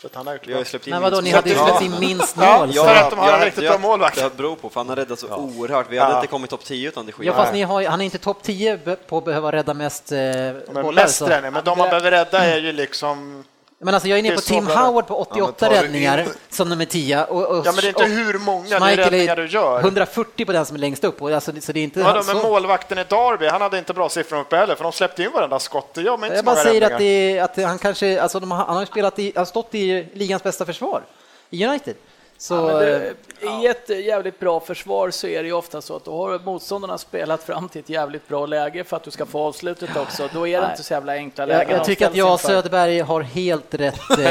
Så 0.02 0.08
han 0.12 0.26
har 0.26 0.34
gjort 0.34 0.46
vi 0.46 0.52
har 0.52 0.64
släppt 0.64 0.86
in 0.86 0.90
Men 0.90 1.02
vadå, 1.02 1.20
ni 1.20 1.30
hade 1.30 1.50
ju 1.50 1.54
släppt 1.54 1.82
in 1.82 2.00
minst 2.00 2.36
mål. 2.36 2.70
Ja, 2.74 2.84
för 2.84 2.94
att 2.94 3.10
de 3.10 3.18
har 3.18 3.32
en 3.32 3.44
riktigt 3.44 3.68
bra 3.68 3.78
målvakt. 3.78 4.16
Det 4.16 4.36
beror 4.36 4.56
på, 4.56 4.70
för 4.70 4.80
han 4.80 4.88
har 4.88 4.96
räddat 4.96 5.18
så 5.18 5.26
ja. 5.30 5.36
oerhört. 5.36 5.86
Vi 5.90 5.98
hade 5.98 6.12
ja. 6.12 6.18
inte 6.18 6.30
kommit 6.30 6.50
topp 6.50 6.64
10 6.64 6.88
utan 6.88 7.06
det 7.06 7.12
Ja, 7.20 7.34
fast 7.34 7.52
ni 7.52 7.62
har, 7.62 7.84
han 7.84 8.00
är 8.00 8.04
inte 8.04 8.18
topp 8.18 8.42
10 8.42 8.78
på 9.08 9.18
att 9.18 9.24
behöva 9.24 9.52
rädda 9.52 9.74
mest 9.74 10.12
eh, 10.12 10.18
men 10.18 10.64
bollar. 10.66 11.02
Mest 11.02 11.20
men 11.20 11.64
de 11.64 11.78
man 11.78 11.88
behöver 11.88 12.10
rädda 12.10 12.38
är 12.38 12.58
ju 12.58 12.72
liksom 12.72 13.44
men 13.82 13.94
alltså 13.94 14.08
jag 14.08 14.18
är 14.18 14.22
nere 14.22 14.34
på 14.34 14.40
Tim 14.40 14.66
Howard 14.66 15.06
på 15.06 15.16
88 15.16 15.66
ja, 15.66 15.82
räddningar 15.82 16.26
som 16.50 16.68
nummer 16.68 16.84
10. 16.84 17.24
Och, 17.24 17.44
och, 17.44 17.66
ja, 17.66 17.72
men 17.72 17.74
det 17.74 17.86
är 17.86 17.88
inte 17.88 18.04
hur 18.04 18.38
många 18.38 18.96
räddningar 18.96 19.36
du 19.36 19.46
gör. 19.46 19.80
140 19.80 20.44
på 20.44 20.52
den 20.52 20.66
som 20.66 20.76
är 20.76 20.80
längst 20.80 21.04
upp. 21.04 21.22
Och 21.22 21.30
alltså, 21.30 21.52
så 21.60 21.72
det 21.72 21.80
är 21.80 21.84
inte 21.84 22.00
ja, 22.00 22.22
men 22.26 22.36
målvakten 22.36 22.98
i 22.98 23.04
Derby, 23.04 23.46
han 23.46 23.60
hade 23.60 23.78
inte 23.78 23.94
bra 23.94 24.08
siffror 24.08 24.40
uppe 24.40 24.56
heller, 24.56 24.74
för 24.74 24.82
de 24.82 24.92
släppte 24.92 25.22
in 25.22 25.30
varenda 25.32 25.58
skott. 25.58 25.90
Jag 25.94 26.26
jag 26.36 26.44
bara 26.44 26.56
säger 26.56 26.90
att, 26.90 26.98
det, 26.98 27.40
att, 27.40 27.56
han 27.56 27.78
kanske, 27.78 28.20
alltså 28.22 28.40
de, 28.40 28.50
han 28.50 28.76
har 28.76 28.84
spelat 28.84 29.18
i, 29.18 29.32
har 29.36 29.44
stått 29.44 29.74
i 29.74 30.08
ligans 30.12 30.42
bästa 30.42 30.64
försvar 30.64 31.02
i 31.50 31.66
United. 31.66 31.94
Så, 32.42 32.54
ja, 32.54 32.78
det, 32.78 33.14
I 33.62 33.66
ett 33.66 34.04
jävligt 34.04 34.38
bra 34.38 34.60
försvar 34.60 35.10
så 35.10 35.26
är 35.26 35.42
det 35.42 35.46
ju 35.48 35.52
ofta 35.52 35.82
så 35.82 35.96
att 35.96 36.04
då 36.04 36.16
har 36.16 36.38
motståndarna 36.38 36.98
spelat 36.98 37.42
fram 37.42 37.68
till 37.68 37.80
ett 37.80 37.88
jävligt 37.88 38.28
bra 38.28 38.46
läge 38.46 38.84
för 38.84 38.96
att 38.96 39.04
du 39.04 39.10
ska 39.10 39.26
få 39.26 39.40
avslutet 39.40 39.96
också. 39.96 40.28
Då 40.32 40.48
är 40.48 40.52
det 40.52 40.60
Nej. 40.60 40.70
inte 40.70 40.82
så 40.82 40.92
jävla 40.92 41.12
enkla 41.12 41.46
lägen. 41.46 41.70
Jag, 41.70 41.78
jag 41.78 41.86
tycker 41.86 42.06
att 42.06 42.14
jag 42.14 42.32
och 42.32 42.40
Söderberg 42.40 43.00
har 43.00 43.20
helt 43.20 43.74
rätt. 43.74 44.10
Eh... 44.10 44.16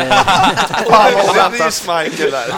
Michael 1.88 2.32
där. 2.32 2.54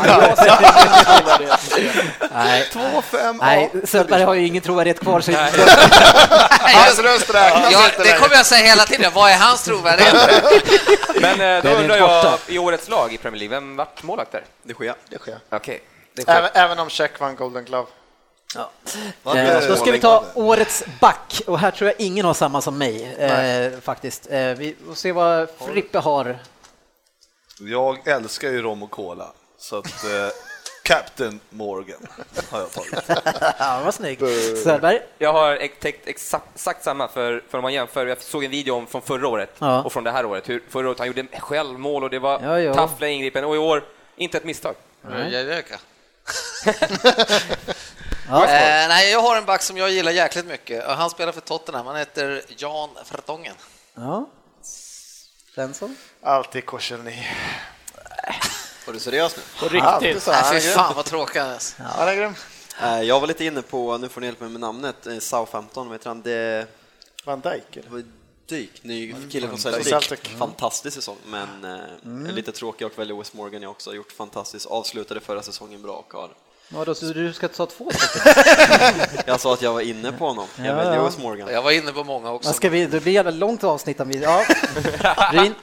Nej, 2.34 2.70
2-5. 2.74 3.38
Nej, 3.42 3.72
Söderberg 3.86 4.24
har 4.24 4.34
ju 4.34 4.48
ingen 4.48 4.64
trovärdighet 4.64 5.00
kvar. 5.00 5.22
Så 5.22 5.32
Hans 6.62 7.00
röst 7.00 7.34
räknas 7.34 7.72
ja, 7.72 7.80
Det 8.04 8.20
kommer 8.20 8.36
jag 8.36 8.46
säga 8.46 8.66
hela 8.66 8.84
tiden. 8.86 9.12
Vad 9.16 9.32
är 9.32 9.38
hans 9.38 9.64
trovärdighet? 9.64 10.16
Men 11.22 11.58
eh, 11.58 11.64
då 11.64 11.70
undrar 11.70 11.98
jag, 11.98 12.40
i 12.48 12.60
årets 12.60 12.90
lag 12.90 13.14
i 13.14 13.18
Premier 13.18 13.40
League, 13.40 13.60
vem 13.60 13.76
vart 13.76 14.04
målvakt 14.04 14.32
där? 14.32 14.44
Det 14.64 14.74
sker. 14.74 14.96
Det 15.10 15.18
sker. 15.18 15.40
Okej. 15.50 15.82
Även, 16.28 16.50
även 16.54 16.80
om 16.80 16.90
Check 16.90 17.20
vann 17.20 17.36
Golden 17.36 17.66
Glove. 17.66 17.88
Ja. 18.56 18.72
Eh, 19.36 19.68
då 19.68 19.76
ska 19.76 19.92
vi 19.92 20.00
ta 20.00 20.26
årets 20.34 20.84
back 21.00 21.42
och 21.48 21.60
här 21.60 21.72
tror 21.72 21.90
jag 21.90 22.02
ingen 22.02 22.26
har 22.26 22.34
samma 22.34 22.62
som 22.62 22.78
mig 22.78 23.14
eh, 23.14 23.80
faktiskt. 23.80 24.28
Eh, 24.32 24.40
vi 24.40 24.76
får 24.88 24.94
se 24.94 25.12
vad 25.12 25.50
Frippe 25.50 26.00
har. 26.00 26.40
Jag 27.60 28.08
älskar 28.08 28.50
ju 28.50 28.62
rom 28.62 28.84
och 28.84 28.92
cola 28.92 29.32
så 29.58 29.78
att 29.78 30.04
eh, 30.04 30.28
Captain 30.84 31.40
Morgan 31.50 32.08
har 32.50 32.60
jag 32.60 32.72
tagit. 32.72 32.94
ja, 33.60 33.82
vad 33.86 33.94
snygg. 33.94 34.20
Söderberg? 34.64 35.02
Jag 35.18 35.34
har 35.34 35.68
täckt 35.80 36.08
exakt, 36.08 36.84
samma 36.84 37.08
för, 37.08 37.44
för 37.50 37.58
om 37.58 37.62
man 37.62 37.74
jämför. 37.74 38.06
Jag 38.06 38.22
såg 38.22 38.44
en 38.44 38.52
video 38.52 38.76
om 38.76 38.88
från 38.88 39.02
förra 39.02 39.28
året 39.28 39.56
ja. 39.60 39.84
och 39.84 39.94
från 39.94 40.04
det 40.04 40.12
här 40.12 40.26
året. 40.26 40.50
Hur, 40.50 40.64
förra 40.70 40.88
året 40.88 41.00
han 41.00 41.08
gjorde 41.08 41.26
självmål 41.40 42.04
och 42.04 42.10
det 42.10 42.20
var 42.20 42.42
ja, 42.42 42.60
ja. 42.60 42.74
taffliga 42.74 43.10
ingripen 43.10 43.46
och 43.46 43.56
i 43.56 43.58
år 43.58 43.84
inte 44.16 44.38
ett 44.38 44.44
misstag. 44.44 44.76
Mm. 45.06 45.32
ja. 48.30 48.44
eh, 48.46 48.88
nej, 48.88 49.12
jag 49.12 49.22
har 49.22 49.38
en 49.38 49.46
back 49.46 49.62
som 49.62 49.78
jag 49.78 49.90
gillar 49.92 50.12
jäkligt 50.12 50.46
mycket. 50.46 50.86
Han 50.86 51.10
spelar 51.10 51.32
för 51.32 51.42
Tottenham. 51.42 51.88
Han 51.88 51.96
heter 51.96 52.42
Jan 52.58 52.90
Vertongen. 53.12 53.56
Ja. 53.96 54.30
Svensson? 55.56 55.98
Alltid 56.22 56.66
Korselny. 56.66 57.24
Var 58.86 58.94
du 58.94 59.00
seriös 59.00 59.36
nu? 59.36 59.42
På 59.60 59.66
riktigt? 59.74 60.28
Nej, 60.28 60.62
fy 60.62 60.68
fan 60.68 60.96
vad 60.96 61.06
tråkigt. 61.06 61.42
Alltså. 61.42 61.76
Ja. 61.98 62.34
Ja, 62.80 62.98
eh, 62.98 63.02
jag 63.02 63.20
var 63.20 63.28
lite 63.28 63.46
inne 63.46 63.62
på, 63.62 63.98
nu 63.98 64.10
får 64.10 64.22
ni 64.22 64.28
hjälpa 64.28 64.44
mig 64.44 64.52
med 64.52 64.62
namnet, 64.62 65.08
eh, 65.08 65.18
Southampton, 65.20 65.90
vet 65.90 66.04
han? 66.04 66.22
Det... 66.22 66.68
Van 67.26 67.42
Dijk? 67.42 67.78
Eller? 67.78 68.04
Dyk, 68.46 68.84
ny 68.84 69.16
kille 69.32 69.48
från 69.48 69.58
Celtic. 69.58 70.20
Fantastisk 70.38 70.96
säsong, 70.96 71.18
men 71.26 71.64
eh, 71.64 71.80
mm. 72.06 72.36
lite 72.36 72.52
tråkig 72.52 72.88
och 72.88 73.00
väldigt 73.00 73.20
West 73.20 73.34
Morgan 73.34 73.62
jag 73.62 73.72
också 73.72 73.90
har 73.90 73.96
gjort 73.96 74.12
fantastiskt. 74.12 74.66
Avslutade 74.66 75.20
förra 75.20 75.42
säsongen 75.42 75.82
bra 75.82 75.94
och 75.94 76.14
har 76.14 76.30
Ja, 76.74 76.86
då, 76.86 76.96
så 76.96 77.06
du 77.06 77.34
ska 77.34 77.48
ta 77.48 77.66
två 77.66 77.92
Jag 79.26 79.40
sa 79.40 79.54
att 79.54 79.62
jag 79.62 79.74
var 79.74 79.82
inne 79.82 80.12
på 80.12 80.28
honom. 80.28 80.48
Jag 80.58 80.66
ja, 80.68 80.76
väljer 80.76 81.22
Morgan. 81.22 81.54
Jag 81.54 81.62
var 81.62 81.72
inne 81.72 81.92
på 81.92 82.04
många 82.04 82.32
också. 82.32 82.54
Ska 82.54 82.70
vi, 82.70 82.86
det 82.86 83.00
blir 83.00 83.14
jävla 83.14 83.32
långt 83.32 83.64
avsnitt 83.64 84.00
om 84.00 84.08
vi... 84.08 84.22
Ja. 84.22 84.46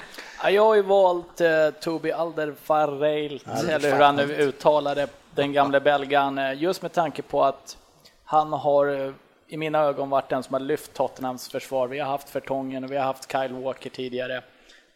Jag 0.44 0.64
har 0.64 0.74
ju 0.74 0.82
valt 0.82 1.40
uh, 1.40 1.70
Tobi 1.80 2.12
Alderweireld, 2.12 3.42
eller 3.68 3.92
hur 3.92 4.02
han 4.02 4.16
nu 4.16 4.22
uttalade 4.22 5.06
den 5.34 5.52
gamle 5.52 5.80
belgaren, 5.80 6.38
eh, 6.38 6.62
just 6.62 6.82
med 6.82 6.92
tanke 6.92 7.22
på 7.22 7.44
att 7.44 7.76
han 8.24 8.52
har 8.52 9.14
i 9.48 9.56
mina 9.56 9.78
ögon 9.78 10.10
varit 10.10 10.28
den 10.28 10.42
som 10.42 10.54
har 10.54 10.60
lyft 10.60 10.94
Tottenhams 10.94 11.48
försvar. 11.48 11.88
Vi 11.88 11.98
har 11.98 12.06
haft 12.06 12.30
Fertongen 12.30 12.84
och 12.84 12.92
vi 12.92 12.96
har 12.96 13.04
haft 13.04 13.32
Kyle 13.32 13.52
Walker 13.52 13.90
tidigare. 13.90 14.42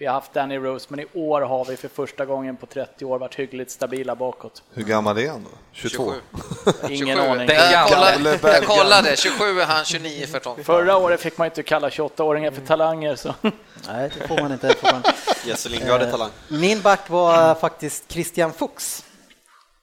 Vi 0.02 0.06
har 0.06 0.14
haft 0.14 0.32
Danny 0.32 0.58
Rose, 0.58 0.86
men 0.88 1.00
i 1.00 1.06
år 1.14 1.40
har 1.40 1.64
vi 1.64 1.76
för 1.76 1.88
första 1.88 2.24
gången 2.24 2.56
på 2.56 2.66
30 2.66 3.04
år 3.04 3.18
varit 3.18 3.34
hyggligt 3.34 3.70
stabila 3.70 4.16
bakåt. 4.16 4.62
Hur 4.74 4.82
gammal 4.82 5.18
är 5.18 5.28
han 5.30 5.42
då? 5.44 5.50
22? 5.72 6.12
27. 6.64 6.94
Ingen 6.94 7.16
27. 7.16 7.30
aning. 7.30 7.48
Jag 7.48 7.88
kollade, 7.88 8.38
jag 8.42 8.64
kollade, 8.64 9.16
27 9.16 9.44
är 9.60 9.64
han, 9.64 9.84
29 9.84 10.26
Fertongen. 10.26 10.64
Förra 10.64 10.96
året 10.96 11.20
fick 11.20 11.38
man 11.38 11.44
inte 11.44 11.62
kalla 11.62 11.88
28-åringar 11.88 12.50
för 12.50 12.60
talanger. 12.60 13.16
Så. 13.16 13.34
Nej, 13.88 14.10
det 14.18 14.28
får 14.28 14.42
man 14.42 14.52
inte. 14.52 14.74
Jesse 15.44 15.68
Lingard 15.68 16.02
är 16.02 16.10
talang. 16.10 16.30
Min 16.48 16.80
back 16.80 17.10
var 17.10 17.54
faktiskt 17.54 18.12
Christian 18.12 18.52
Fuchs. 18.52 19.04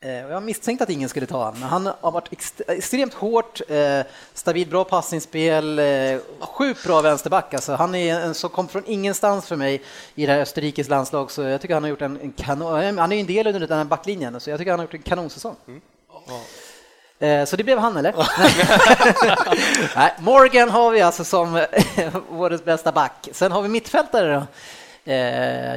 Eh, 0.02 0.12
jag 0.12 0.44
misstänkte 0.44 0.84
att 0.84 0.90
ingen 0.90 1.10
skulle 1.10 1.26
ta 1.26 1.38
honom, 1.38 1.60
men 1.60 1.70
han 1.70 1.90
har 2.02 2.12
varit 2.12 2.30
extremt 2.68 3.14
hårt, 3.14 3.62
eh, 3.68 4.02
stabilt 4.34 4.70
bra 4.70 4.84
passningsspel, 4.84 5.80
eh, 5.80 6.20
sjukt 6.40 6.84
bra 6.84 7.02
vänsterback. 7.02 7.54
Alltså, 7.54 7.74
han 7.74 7.96
är 7.96 8.20
en 8.20 8.34
som 8.34 8.50
kom 8.50 8.68
från 8.68 8.84
ingenstans 8.86 9.48
för 9.48 9.56
mig 9.56 9.82
i 10.16 10.26
det 10.26 10.32
här 10.32 10.40
Österrikes 10.40 10.90
landslag, 10.90 11.32
så 11.32 11.42
jag 11.42 11.62
tycker 11.62 11.74
han 11.74 11.84
har 11.84 11.90
gjort 11.90 12.02
en, 12.02 12.22
en 12.22 12.32
kanon, 12.32 12.98
han 12.98 13.12
är 13.12 13.20
en 13.20 13.26
del 13.26 13.48
under 13.48 13.68
den 13.68 13.78
här 13.78 13.86
backlinjen, 13.86 14.40
så 14.40 14.50
jag 14.50 14.60
tycker 14.60 14.72
han 14.72 14.80
har 14.80 14.86
gjort 14.86 14.94
en 14.94 15.02
kanonsäsong. 15.02 15.56
Mm. 15.68 15.82
Oh. 16.08 17.46
Så 17.46 17.56
det 17.56 17.64
blev 17.64 17.78
han, 17.78 17.98
eller? 17.98 18.14
Nej, 19.96 20.14
Morgan 20.20 20.70
har 20.70 20.92
vi 20.92 21.02
alltså 21.02 21.24
som 21.24 21.66
årets 22.32 22.66
bästa 22.66 22.92
back. 22.92 23.30
Sen 23.32 23.52
har 23.52 23.62
vi 23.62 23.70
mittfältare 23.70 24.34
då. 24.34 25.12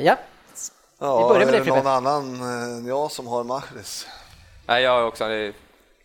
Ja, 0.02 0.16
Ja, 1.02 1.18
vi 1.18 1.34
börjar 1.34 1.46
med 1.46 1.54
är 1.54 1.64
det 1.64 1.70
någon 1.70 1.86
annan 1.86 2.42
än 2.42 2.86
jag 2.86 3.12
som 3.12 3.26
har 3.26 3.44
Mahrez? 3.44 4.06
Nej, 4.66 4.82
jag 4.82 5.08
också. 5.08 5.28
Det 5.28 5.34
är 5.34 5.54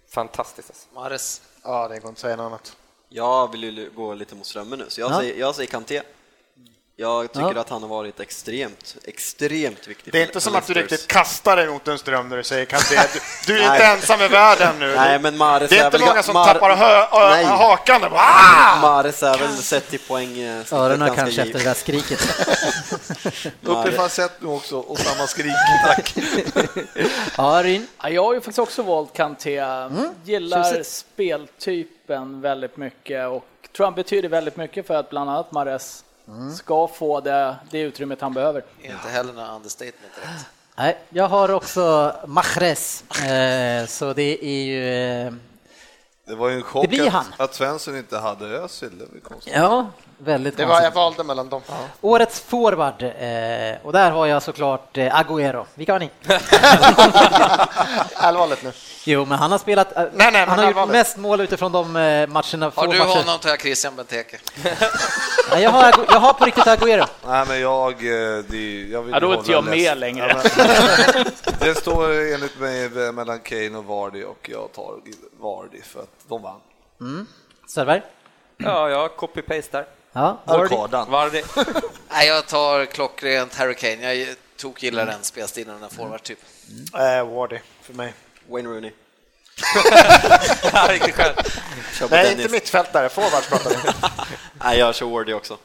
fantastiskt. 0.10 0.70
Alltså. 0.70 0.88
Mahrez. 0.94 1.42
Ja, 1.64 1.88
det 1.88 2.00
går 2.00 2.10
inte 2.10 2.10
att 2.10 2.18
säga 2.18 2.36
något 2.36 2.46
annat. 2.46 2.78
Jag 3.10 3.52
vill 3.52 3.64
ju 3.64 3.90
gå 3.96 4.14
lite 4.14 4.36
mot 4.36 4.46
strömmen 4.46 4.80
nu, 4.80 4.86
så 4.88 5.02
jag, 5.02 5.12
ja. 5.12 5.20
säger, 5.20 5.40
jag 5.40 5.56
säger 5.56 5.70
Kanté. 5.70 6.02
Jag 7.00 7.34
tycker 7.34 7.54
ja. 7.56 7.62
att 7.62 7.70
han 7.70 7.82
har 7.82 7.90
varit 7.90 8.20
extremt, 8.20 8.96
extremt 9.04 9.88
viktig. 9.88 10.14
Det 10.14 10.20
är 10.20 10.26
inte 10.26 10.42
som 10.42 10.56
att 10.56 10.68
du 10.68 10.74
riktigt 10.74 11.08
kastar 11.08 11.56
dig 11.56 11.68
mot 11.68 11.88
en 11.88 11.98
ström 11.98 12.30
när 12.30 12.38
du 12.38 12.44
säger 12.44 12.66
Kanté. 12.66 12.96
Du, 13.14 13.54
du 13.54 13.60
är 13.60 13.72
inte 13.74 13.86
ensam 13.86 14.22
i 14.22 14.28
världen 14.28 14.80
nu. 14.80 14.96
Nej, 14.96 15.20
men 15.20 15.38
Mares 15.38 15.70
det 15.70 15.78
är, 15.78 15.82
är 15.82 15.86
inte 15.86 16.00
många 16.00 16.24
som 16.24 16.34
Mar 16.34 16.54
tappar 16.54 16.76
hö 16.76 17.46
hakan. 17.46 18.02
Ah! 18.12 18.82
Mares 18.82 19.24
är 19.24 19.38
väl 19.38 19.50
sett 19.50 19.90
till 19.90 20.00
poäng. 20.00 20.40
Eh, 20.40 20.74
Öronen 20.74 21.16
kanske 21.16 21.42
efter 21.42 21.60
det 21.60 21.66
där 21.66 21.74
skriket. 21.74 22.20
Upp 23.64 23.88
i 23.88 23.92
falsett 23.92 24.42
nu 24.42 24.48
också 24.48 24.78
och 24.78 25.00
samma 25.00 25.28
skrik, 25.28 25.54
tack. 25.86 26.16
Arin? 27.36 27.88
Ja, 28.02 28.10
jag 28.10 28.24
har 28.24 28.34
ju 28.34 28.40
faktiskt 28.40 28.60
också 28.60 28.84
valt 28.84 29.14
Kanté. 29.14 29.58
Mm. 29.58 30.10
Gillar 30.24 30.84
speltypen 30.84 32.42
väldigt 32.42 32.78
mycket 32.78 33.28
och 33.28 33.46
tror 33.76 33.86
han 33.86 33.96
betyder 33.96 34.30
väldigt 34.30 34.58
mycket 34.58 34.88
för 34.88 34.94
att 34.94 35.10
bland 35.10 35.30
annat 35.30 35.52
Mares 35.52 36.04
mm. 36.28 36.56
ska 36.56 36.88
få 36.88 37.22
det, 37.22 37.56
det 37.72 37.80
utrymmet 37.80 38.22
han 38.22 38.34
behöver. 38.34 38.64
Inte 38.82 39.10
heller 39.10 39.34
några 39.34 39.56
understatement 39.56 40.16
direkt. 40.16 40.46
Nej, 40.78 40.98
jag 41.10 41.28
har 41.28 41.52
också 41.52 42.16
Mahrez, 42.28 43.04
eh, 43.24 43.86
så 43.88 44.14
det 44.14 44.46
är 44.46 44.64
ju... 44.64 44.90
Eh, 45.28 45.34
det 46.26 46.36
var 46.36 46.50
ju 46.50 46.56
en 46.56 46.64
chock 46.64 46.94
att, 46.94 47.40
att 47.40 47.56
Svensson 47.56 47.98
inte 47.98 48.18
hade 48.18 48.46
Özil. 48.46 49.02
Ja, 49.46 49.88
väldigt 50.18 50.58
det 50.58 50.66
var, 50.66 50.82
Jag 50.82 50.92
valde 50.92 51.24
mellan 51.24 51.50
dem. 51.50 51.62
Ja. 51.68 51.76
Årets 52.02 52.40
forward, 52.40 53.04
eh, 53.04 53.86
och 53.86 53.94
där 53.94 54.12
har 54.12 54.26
jag 54.26 54.44
såklart 54.44 54.98
eh, 54.98 55.20
Agüero. 55.20 55.66
Vilka 55.76 55.94
har 55.94 56.00
ni? 56.00 56.10
Allvarligt 58.16 58.64
nu. 58.64 58.72
Jo, 59.04 59.26
men 59.26 59.38
han 59.38 59.52
har 59.52 59.58
spelat, 59.58 59.98
eh, 59.98 60.04
nej, 60.14 60.32
nej, 60.32 60.46
han 60.46 60.60
har 60.60 60.72
gjort 60.72 60.90
mest 60.90 61.18
mål 61.18 61.42
utifrån 61.42 61.72
de 61.72 61.96
eh, 61.96 62.28
matcherna. 62.28 62.72
Har 62.76 62.88
du 62.88 62.98
matcher. 62.98 63.08
honom 63.08 63.40
tar 63.40 63.50
jag 63.50 63.62
Christian 63.62 63.96
Benteke. 63.96 64.38
nej, 65.52 65.64
jag, 65.64 65.72
har, 65.72 65.94
jag 66.08 66.20
har 66.20 66.34
på 66.34 66.46
riktigt 66.46 66.66
Agüero. 66.66 67.08
Nej, 67.28 67.46
men 67.48 67.60
jag, 67.60 67.92
eh, 67.92 68.44
det, 68.48 68.82
jag 68.92 69.02
vill 69.02 69.14
ja, 69.14 69.20
Då 69.20 69.32
är 69.32 69.38
inte 69.38 69.52
jag 69.52 69.64
med 69.64 69.98
längre. 69.98 70.42
det 71.60 71.76
står 71.76 72.34
enligt 72.34 72.60
mig 72.60 72.90
mellan 72.90 73.40
Kane 73.40 73.78
och 73.78 73.86
Vardy 73.86 74.24
och 74.24 74.50
jag 74.54 74.74
tar 74.74 74.94
Vardy 75.40 75.82
för 75.82 76.00
att 76.00 76.10
de 76.28 76.42
vann. 76.42 76.60
Mm. 77.02 77.28
Söderberg? 77.68 78.02
Ja, 78.58 78.90
jag 78.90 79.12
copy-pastar. 79.12 79.86
Ja, 80.18 80.38
Arkadan. 80.46 81.12
Vardy. 81.12 81.44
Nej, 82.10 82.28
jag 82.28 82.48
tar 82.48 82.86
klockrent 82.86 83.56
Harry 83.56 83.76
Kane. 83.76 84.14
Jag 84.14 84.36
tog 84.58 84.84
gillar 84.84 85.06
den 85.06 85.24
spelstilen, 85.24 85.74
den 85.74 85.82
där 85.82 85.90
forward-typ. 85.90 86.40
Mm. 86.70 87.20
Äh, 87.20 87.36
Wardy 87.36 87.60
för 87.82 87.94
mig. 87.94 88.14
Wayne 88.50 88.70
Rooney. 88.70 88.92
Riktigt 90.90 91.16
själv. 91.16 91.36
Nej, 92.10 92.32
inte 92.32 92.50
mittfältare, 92.52 93.10
forwards 93.10 93.50
pratar 93.50 93.70
vi. 93.70 93.78
Nej, 94.64 94.80
jag 94.80 94.96
kör 94.96 95.06
Wardy 95.06 95.34
också. 95.34 95.58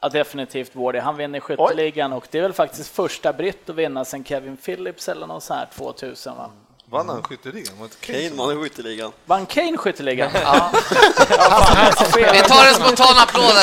Ja, 0.00 0.08
definitivt 0.08 0.76
Wardy. 0.76 0.98
Han 0.98 1.16
vinner 1.16 1.40
skytteligan 1.40 2.12
och 2.12 2.26
det 2.30 2.38
är 2.38 2.42
väl 2.42 2.52
faktiskt 2.52 2.94
första 2.94 3.32
britt 3.32 3.70
att 3.70 3.76
vinna 3.76 4.04
sen 4.04 4.24
Kevin 4.24 4.56
Phillips 4.56 5.08
eller 5.08 5.26
något 5.26 5.42
sånt 5.42 5.60
här 5.60 5.68
2000 5.74 6.36
va? 6.36 6.50
Vann 6.90 7.08
han 7.08 7.22
skytteligan? 7.22 7.74
Kane 8.00 8.30
vann 8.30 8.62
skytteligan. 8.62 9.12
Vann 9.26 9.46
Kane 9.46 9.76
skytteligan? 9.76 10.30
Ja. 10.42 10.70
Vi 12.32 12.42
tar 12.42 12.66
en 12.66 12.74
spontan 12.74 13.18
applåd. 13.18 13.54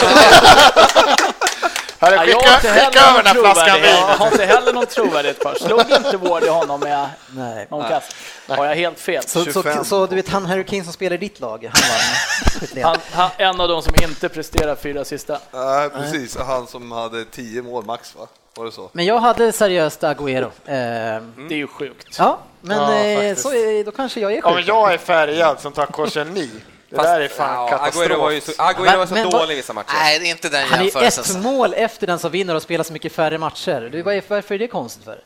Hörru, 1.99 2.17
skicka, 2.17 2.39
ja, 2.43 2.59
skicka 2.59 2.99
över 2.99 3.23
den 3.23 3.25
här 3.25 3.33
flaskan 3.33 3.81
vin. 3.81 3.91
Jag 3.91 4.17
har 4.17 4.27
inte 4.27 4.45
heller 4.45 4.73
någon 4.73 4.85
trovärdighet 4.85 5.43
för. 5.43 5.55
Slog 5.55 5.79
inte 5.91 6.17
Ward 6.17 6.43
honom 6.43 6.79
med 6.79 7.09
Nej. 7.29 7.67
någon 7.69 7.89
kast? 7.89 8.15
Har 8.47 8.65
jag 8.65 8.75
helt 8.75 8.99
fel? 8.99 9.23
Så, 9.23 9.45
så, 9.51 9.83
så, 9.83 10.05
du 10.05 10.15
vet 10.15 10.29
han 10.29 10.45
Harry 10.45 10.63
Kane 10.63 10.83
som 10.83 10.93
spelar 10.93 11.15
i 11.15 11.19
ditt 11.19 11.39
lag? 11.39 11.71
Han, 11.73 12.83
han, 12.83 12.97
han 13.11 13.29
en 13.37 13.61
av 13.61 13.67
de 13.67 13.81
som 13.81 13.93
inte 14.03 14.29
presterar 14.29 14.75
fyra 14.75 15.05
sista. 15.05 15.39
Nej, 15.51 15.89
precis. 15.89 16.37
Han 16.37 16.67
som 16.67 16.91
hade 16.91 17.25
tio 17.25 17.61
mål 17.61 17.85
max, 17.85 18.15
va? 18.15 18.27
Var 18.55 18.65
det 18.65 18.71
så? 18.71 18.89
Men 18.93 19.05
jag 19.05 19.19
hade 19.19 19.51
seriöst 19.51 20.03
Agüero. 20.03 20.45
Eh, 20.45 21.21
det 21.49 21.53
är 21.53 21.57
ju 21.57 21.67
sjukt. 21.67 22.15
Ja, 22.19 22.39
men 22.61 22.77
ja, 22.77 23.23
eh, 23.23 23.35
så 23.35 23.53
är, 23.53 23.83
då 23.83 23.91
kanske 23.91 24.19
jag 24.19 24.31
är 24.31 24.35
sjuk. 24.35 24.45
Ja, 24.45 24.55
men 24.55 24.65
jag 24.65 24.93
är 24.93 24.97
färgad 24.97 25.59
som 25.59 25.71
tar 25.71 25.85
korsen 25.85 26.33
ni. 26.33 26.51
Det 26.89 26.95
Fast, 26.95 27.07
där 27.07 27.21
är 27.21 27.27
fan 27.27 27.55
ja, 27.55 27.67
katastrof. 27.67 28.05
Agüero 28.05 28.17
var 28.17 28.31
ju 28.31 28.41
så, 28.41 28.51
Agüero 28.51 28.97
var 28.97 29.05
så 29.05 29.13
men, 29.13 29.29
dålig 29.29 29.55
vissa 29.55 29.73
matcher. 29.73 29.93
Nej, 29.93 30.19
det 30.19 30.25
är 30.25 30.31
inte 30.31 30.49
den 30.49 30.67
Han 30.67 30.79
är 30.79 31.03
ett 31.03 31.43
mål 31.43 31.73
efter 31.73 32.07
den 32.07 32.19
som 32.19 32.31
vinner 32.31 32.55
och 32.55 32.61
spelar 32.61 32.83
så 32.83 32.93
mycket 32.93 33.11
färre 33.11 33.37
matcher. 33.37 34.03
Varför 34.27 34.55
är 34.55 34.59
det 34.59 34.67
konstigt 34.67 35.03
för? 35.03 35.23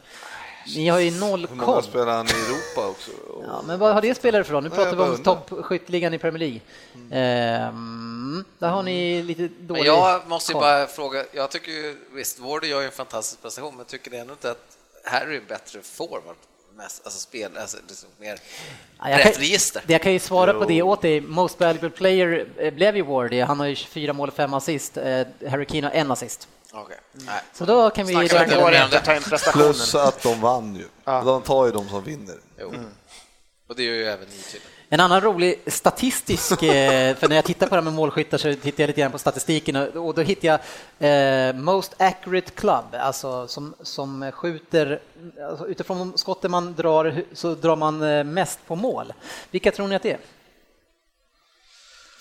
Ni 0.76 0.88
har 0.88 1.00
ju 1.00 1.12
noll 1.12 1.48
koll. 1.48 1.58
Hur 1.60 1.66
många 1.66 1.82
spelar 1.82 2.16
han 2.16 2.28
i 2.28 2.30
Europa 2.30 2.90
också? 2.90 3.12
Ja, 3.48 3.62
men 3.68 3.80
vad 3.80 3.94
har 3.94 4.02
det 4.02 4.16
spelare 4.16 4.44
för 4.44 4.54
då? 4.54 4.62
Nu 4.62 4.70
pratar 4.70 4.96
vi 4.96 5.04
om 5.04 5.24
toppskytteligan 5.24 6.14
i 6.14 6.18
Premier 6.18 6.40
League. 6.40 6.60
Mm. 6.96 7.12
Ehm, 7.12 8.46
där 8.60 8.70
har 8.70 8.84
ni 8.84 9.24
lite 9.24 9.48
dålig 9.48 9.80
men 9.80 9.96
Jag 9.96 10.28
måste 10.28 10.52
ju 10.52 10.60
bara 10.60 10.88
fråga, 10.88 11.26
jag 11.32 11.52
tycker 11.52 11.72
ju, 11.72 11.98
visst, 12.14 12.40
Wardy 12.40 12.68
gör 12.68 12.80
ju 12.80 12.86
en 12.86 12.92
fantastisk 12.92 13.42
prestation, 13.42 13.78
men 13.78 13.86
tycker 13.86 14.12
ni 14.12 14.18
ändå 14.18 14.34
inte 14.34 14.52
att 14.52 14.78
Harry 15.06 15.36
är 15.36 15.42
bättre 15.48 15.80
forward? 15.82 16.36
Mest, 16.82 17.02
alltså 17.04 17.20
spel, 17.20 17.58
alltså 17.58 17.78
liksom 17.88 18.10
mer 18.20 18.40
ja, 19.00 19.06
brett 19.06 19.40
register. 19.40 19.84
Jag 19.88 20.02
kan 20.02 20.14
ju 20.14 20.20
svara 20.20 20.54
jo. 20.54 20.60
på 20.60 20.66
det 20.66 20.82
åt 20.82 21.02
dig. 21.02 21.22
Most 21.22 21.60
valuable 21.60 21.90
player 21.90 22.48
eh, 22.58 22.74
blev 22.74 22.96
ju 22.96 23.02
Wardy. 23.02 23.42
Han 23.42 23.60
har 23.60 23.68
ju 23.68 23.76
24 23.76 24.14
mål 24.14 24.30
och 24.30 24.36
5 24.36 24.54
assist. 24.54 24.98
Eh, 24.98 25.28
Harry 25.50 25.66
Kane 25.66 25.88
har 25.88 25.92
en 25.92 26.12
assist. 26.12 26.48
Okay. 26.74 26.98
Så 27.54 27.66
då 27.66 27.90
kan 27.90 28.06
vi... 28.08 28.30
Plus 29.54 29.96
att 29.96 30.24
de 30.24 30.42
vann 30.42 30.76
ju. 30.76 30.86
Ja. 31.04 31.22
De 31.22 31.42
tar 31.42 31.66
ju 31.66 31.72
de 31.72 31.90
som 31.90 32.04
vinner. 32.04 32.36
Mm. 32.60 32.86
Och 33.68 33.76
det 33.76 33.84
gör 33.84 33.94
ju 33.94 34.06
även 34.06 34.28
ni 34.28 34.38
till. 34.52 34.62
En 34.94 35.00
annan 35.00 35.22
rolig 35.22 35.62
statistisk, 35.68 36.64
eh, 36.64 37.16
för 37.16 37.28
när 37.28 37.36
jag 37.36 37.46
tittar 37.46 37.68
på 37.68 37.76
det 37.76 37.82
här 37.82 37.84
med 37.84 37.94
målskyttar 37.94 38.38
så 38.38 38.54
tittar 38.54 38.84
jag 38.84 38.88
lite 38.88 39.02
grann 39.02 39.12
på 39.12 39.18
statistiken 39.18 39.76
och 39.76 40.16
då 40.16 40.22
hittar 40.22 40.48
jag 40.48 40.60
eh, 41.50 41.56
Most 41.56 41.96
Accurate 41.98 42.52
Club, 42.52 42.86
alltså 42.94 43.48
som, 43.48 43.74
som 43.82 44.32
skjuter, 44.32 45.00
alltså 45.50 45.68
utifrån 45.68 46.00
de 46.00 46.18
skotten 46.18 46.52
man 46.52 46.74
drar 46.74 47.24
så 47.34 47.56
drar 47.56 47.76
man 47.76 48.04
eh, 48.04 48.24
mest 48.24 48.60
på 48.68 48.76
mål. 48.76 49.14
Vilka 49.52 49.72
tror 49.72 49.88
ni 49.88 49.96
att 49.96 50.04
det 50.04 50.12
är? 50.12 50.20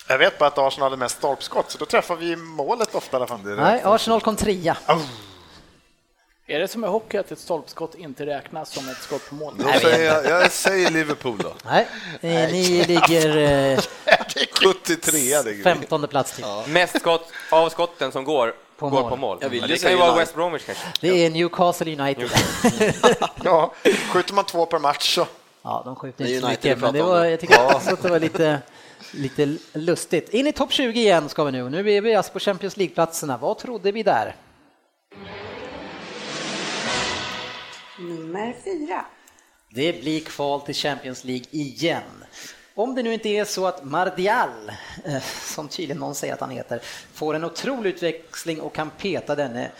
Jag 0.07 0.17
vet 0.17 0.39
bara 0.39 0.47
att 0.47 0.57
Arsenal 0.57 0.85
hade 0.85 0.99
mest 0.99 1.17
stolpskott, 1.17 1.71
så 1.71 1.77
då 1.77 1.85
träffar 1.85 2.15
vi 2.15 2.35
målet 2.35 2.95
ofta 2.95 3.15
i 3.15 3.17
alla 3.17 3.27
fall. 3.27 3.39
Nej, 3.43 3.81
Arsenal 3.83 4.21
kom 4.21 4.35
trea. 4.35 4.77
Oh. 4.87 5.01
Är 6.47 6.59
det 6.59 6.67
som 6.67 6.83
i 6.83 6.87
hockey 6.87 7.17
att 7.17 7.31
ett 7.31 7.39
stolpskott 7.39 7.95
inte 7.95 8.25
räknas 8.25 8.73
som 8.73 8.89
ett 8.89 8.97
skott 8.97 9.29
på 9.29 9.35
mål? 9.35 9.53
Då 9.57 9.79
säger 9.79 10.13
jag, 10.13 10.25
jag 10.25 10.51
säger 10.51 10.89
Liverpool 10.89 11.37
då. 11.37 11.53
Nej, 11.65 11.87
ni 12.51 12.83
ligger 12.85 13.37
eh, 13.37 13.79
73 14.61 15.41
ligger 15.41 15.63
15 15.63 16.07
plats 16.07 16.35
till. 16.35 16.43
Ja. 16.47 16.63
Mest 16.67 16.99
skott 16.99 17.31
av 17.51 17.69
skotten 17.69 18.11
som 18.11 18.23
går 18.23 18.53
på 18.77 18.89
går 18.89 19.01
mål. 19.01 19.09
på 19.09 19.15
mål. 19.15 19.37
Jag 19.41 19.49
vill 19.49 19.67
det 19.67 19.81
kan 19.81 19.91
ju 19.91 19.97
vara 19.97 20.15
West 20.15 20.35
Bromwich 20.35 20.65
kanske. 20.65 20.87
Det 21.01 21.25
är 21.25 21.29
Newcastle 21.29 22.01
United. 22.01 22.29
ja, 23.43 23.73
skjuter 24.09 24.33
man 24.33 24.45
två 24.45 24.65
per 24.65 24.79
match 24.79 25.15
så. 25.15 25.27
Ja, 25.61 25.81
de 25.85 25.95
skjuter 25.95 26.25
inte 26.25 26.41
så 26.41 26.47
mycket, 26.47 26.79
men 26.79 26.93
det 26.93 27.01
var, 27.01 27.25
jag 27.25 27.39
tycker 27.39 27.55
ja. 27.55 27.81
att 27.87 28.01
det 28.01 28.09
var 28.09 28.19
lite 28.19 28.59
lite 29.11 29.57
lustigt. 29.73 30.29
In 30.29 30.47
i 30.47 30.51
topp 30.51 30.71
20 30.71 30.99
igen 30.99 31.29
ska 31.29 31.43
vi 31.43 31.51
nu. 31.51 31.69
Nu 31.69 31.91
är 31.91 32.01
vi 32.01 32.15
alltså 32.15 32.31
på 32.31 32.39
Champions 32.39 32.77
League-platserna. 32.77 33.37
Vad 33.37 33.57
trodde 33.57 33.91
vi 33.91 34.03
där? 34.03 34.35
Nummer 38.01 38.55
fyra. 38.63 39.05
Det 39.69 40.01
blir 40.01 40.19
kval 40.19 40.61
till 40.61 40.75
Champions 40.75 41.23
League 41.23 41.45
igen. 41.51 42.23
Om 42.75 42.95
det 42.95 43.03
nu 43.03 43.13
inte 43.13 43.29
är 43.29 43.45
så 43.45 43.67
att 43.67 43.83
Mardial, 43.83 44.71
eh, 45.05 45.21
som 45.23 45.67
tydligen 45.67 45.99
någon 45.99 46.15
säger 46.15 46.33
att 46.33 46.39
han 46.39 46.49
heter, 46.49 46.81
får 47.13 47.33
en 47.33 47.43
otrolig 47.43 47.89
utväxling 47.89 48.61
och 48.61 48.75
kan 48.75 48.89
peta 48.89 49.35
denne 49.35 49.71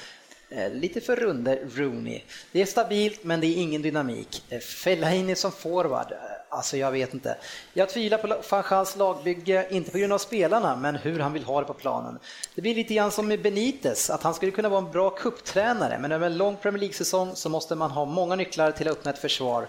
eh, 0.49 0.73
lite 0.73 1.01
för 1.01 1.15
runde 1.15 1.59
Rooney. 1.75 2.21
Det 2.51 2.61
är 2.61 2.65
stabilt 2.65 3.23
men 3.23 3.41
det 3.41 3.47
är 3.47 3.55
ingen 3.55 3.81
dynamik. 3.81 4.43
Eh, 4.49 4.59
Fellaini 4.59 5.35
som 5.35 5.51
forward, 5.51 6.13
Alltså 6.53 6.77
jag 6.77 6.91
vet 6.91 7.13
inte. 7.13 7.37
Jag 7.73 7.89
tvivlar 7.89 8.17
på 8.17 8.41
van 8.49 8.63
Schals 8.63 8.95
lagbygge, 8.95 9.67
inte 9.69 9.91
på 9.91 9.97
grund 9.97 10.13
av 10.13 10.17
spelarna, 10.17 10.75
men 10.75 10.95
hur 10.95 11.19
han 11.19 11.33
vill 11.33 11.43
ha 11.43 11.59
det 11.59 11.67
på 11.67 11.73
planen. 11.73 12.19
Det 12.55 12.61
blir 12.61 12.75
lite 12.75 12.93
grann 12.93 13.11
som 13.11 13.27
med 13.27 13.41
Benitez, 13.41 14.09
att 14.09 14.23
han 14.23 14.33
skulle 14.33 14.51
kunna 14.51 14.69
vara 14.69 14.85
en 14.85 14.91
bra 14.91 15.09
kupptränare, 15.09 15.99
men 15.99 16.11
över 16.11 16.25
en 16.25 16.37
lång 16.37 16.57
Premier 16.57 16.79
League-säsong 16.79 17.35
så 17.35 17.49
måste 17.49 17.75
man 17.75 17.91
ha 17.91 18.05
många 18.05 18.35
nycklar 18.35 18.71
till 18.71 18.87
att 18.87 18.97
öppna 18.97 19.11
ett 19.11 19.19
försvar. 19.19 19.67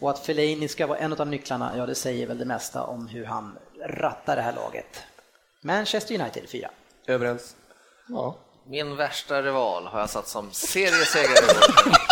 Och 0.00 0.10
att 0.10 0.26
Fellaini 0.26 0.68
ska 0.68 0.86
vara 0.86 0.98
en 0.98 1.12
av 1.12 1.26
nycklarna, 1.26 1.72
ja 1.76 1.86
det 1.86 1.94
säger 1.94 2.26
väl 2.26 2.38
det 2.38 2.44
mesta 2.44 2.82
om 2.82 3.06
hur 3.06 3.24
han 3.24 3.58
rattar 3.86 4.36
det 4.36 4.42
här 4.42 4.52
laget. 4.52 5.02
Manchester 5.60 6.20
United 6.20 6.48
4. 6.48 6.70
Överens. 7.06 7.56
Ja. 8.08 8.36
Min 8.66 8.96
värsta 8.96 9.42
rival 9.42 9.86
har 9.86 10.00
jag 10.00 10.10
satt 10.10 10.28
som 10.28 10.52
seriesegrare. 10.52 11.96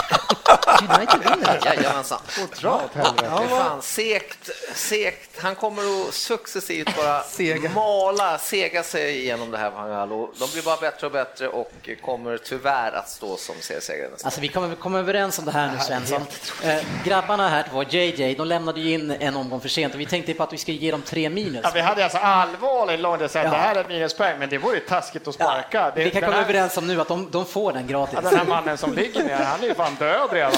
United 0.97 1.21
vinner? 1.21 1.61
Jajamensan. 1.65 2.19
Dra 2.61 2.81
ja, 2.95 3.45
fan, 3.49 3.83
segt, 3.83 4.51
segt. 4.75 5.43
Han 5.43 5.55
kommer 5.55 5.83
att 5.83 6.15
successivt 6.15 6.97
bara 6.97 7.23
sega. 7.23 7.71
mala, 7.75 8.39
sega 8.39 8.83
sig 8.83 9.19
igenom 9.19 9.51
det 9.51 9.59
här. 9.59 10.07
De 10.07 10.53
blir 10.53 10.63
bara 10.63 10.77
bättre 10.77 11.07
och 11.07 11.13
bättre 11.13 11.49
och 11.49 11.73
kommer 12.05 12.39
tyvärr 12.39 12.93
att 12.93 13.09
stå 13.09 13.37
som 13.37 13.55
seriesegrare. 13.61 14.11
Alltså 14.23 14.41
vi 14.41 14.49
kommer 14.49 14.75
komma 14.75 14.99
överens 14.99 15.39
om 15.39 15.45
det 15.45 15.51
här 15.51 15.73
nu 15.73 15.79
Svensson. 15.79 16.23
Eh, 16.65 16.79
grabbarna 17.05 17.49
här 17.49 17.67
var 17.73 17.87
JJ, 17.91 18.35
de 18.35 18.47
lämnade 18.47 18.81
ju 18.81 18.93
in 18.93 19.11
en 19.11 19.37
omgång 19.37 19.61
för 19.61 19.69
sent 19.69 19.95
och 19.95 20.01
vi 20.01 20.07
tänkte 20.07 20.35
på 20.35 20.43
att 20.43 20.53
vi 20.53 20.59
skulle 20.59 20.77
ge 20.77 20.91
dem 20.91 21.03
tre 21.03 21.31
minus. 21.31 21.61
Ja, 21.63 21.71
vi 21.75 21.81
hade 21.81 22.05
alltså 22.05 22.19
allvarligt 22.19 23.01
långt 23.01 23.23
att 23.23 23.35
ja. 23.35 23.43
det 23.43 23.49
här 23.49 23.75
är 23.75 23.89
minuspoäng, 23.89 24.39
men 24.39 24.49
det 24.49 24.59
vore 24.59 24.75
ju 24.75 24.81
taskigt 24.81 25.29
att 25.29 25.35
sparka. 25.35 25.79
Ja, 25.79 25.93
det, 25.95 26.05
vi 26.05 26.11
kan 26.11 26.21
komma 26.21 26.33
här... 26.33 26.43
överens 26.43 26.77
om 26.77 26.87
nu 26.87 27.01
att 27.01 27.09
de, 27.09 27.31
de 27.31 27.47
får 27.47 27.73
den 27.73 27.87
gratis. 27.87 28.19
Ja, 28.23 28.31
den 28.31 28.39
här 28.39 28.47
mannen 28.47 28.79
som 28.79 28.93
ligger 28.93 29.25
ner, 29.25 29.37
han 29.37 29.61
är 29.63 29.65
ju 29.65 29.75
fan 29.75 29.95
död 29.95 30.22
redan. 30.31 30.53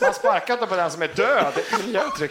Man 0.00 0.14
sparkar 0.14 0.54
inte 0.54 0.66
på 0.66 0.76
den 0.76 0.90
som 0.90 1.02
är 1.02 1.08
död. 1.08 1.52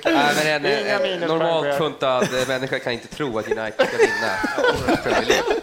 Nej, 0.03 0.33
men 0.35 0.47
en, 0.47 0.65
en, 0.65 1.05
en 1.05 1.19
normalt 1.19 1.77
funtad 1.77 2.27
människa 2.47 2.79
kan 2.79 2.93
inte 2.93 3.07
tro 3.07 3.39
att 3.39 3.47
United 3.47 3.87
ska 3.87 3.97
vinna 3.97 4.37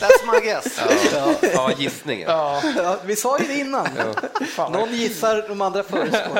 That's 0.00 0.32
my 0.32 0.40
guess. 0.40 0.80
Ja, 1.12 1.34
ja 1.54 1.70
gissningen. 1.78 2.28
Ja. 2.28 2.62
ja. 2.76 2.96
vi 3.04 3.16
sa 3.16 3.38
ju 3.38 3.46
det 3.46 3.54
innan. 3.54 3.88
Ja. 4.56 4.68
Någon 4.68 4.94
gissar, 4.94 5.44
de 5.48 5.60
andra 5.60 5.82
förutspår. 5.82 6.38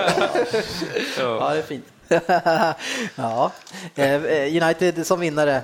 Ja. 1.19 1.51
det 1.51 1.59
är 1.59 1.63
fint. 1.63 1.87
ja. 3.15 3.51
Eh, 3.95 4.63
United 4.63 5.07
som 5.07 5.21
vinnare. 5.21 5.63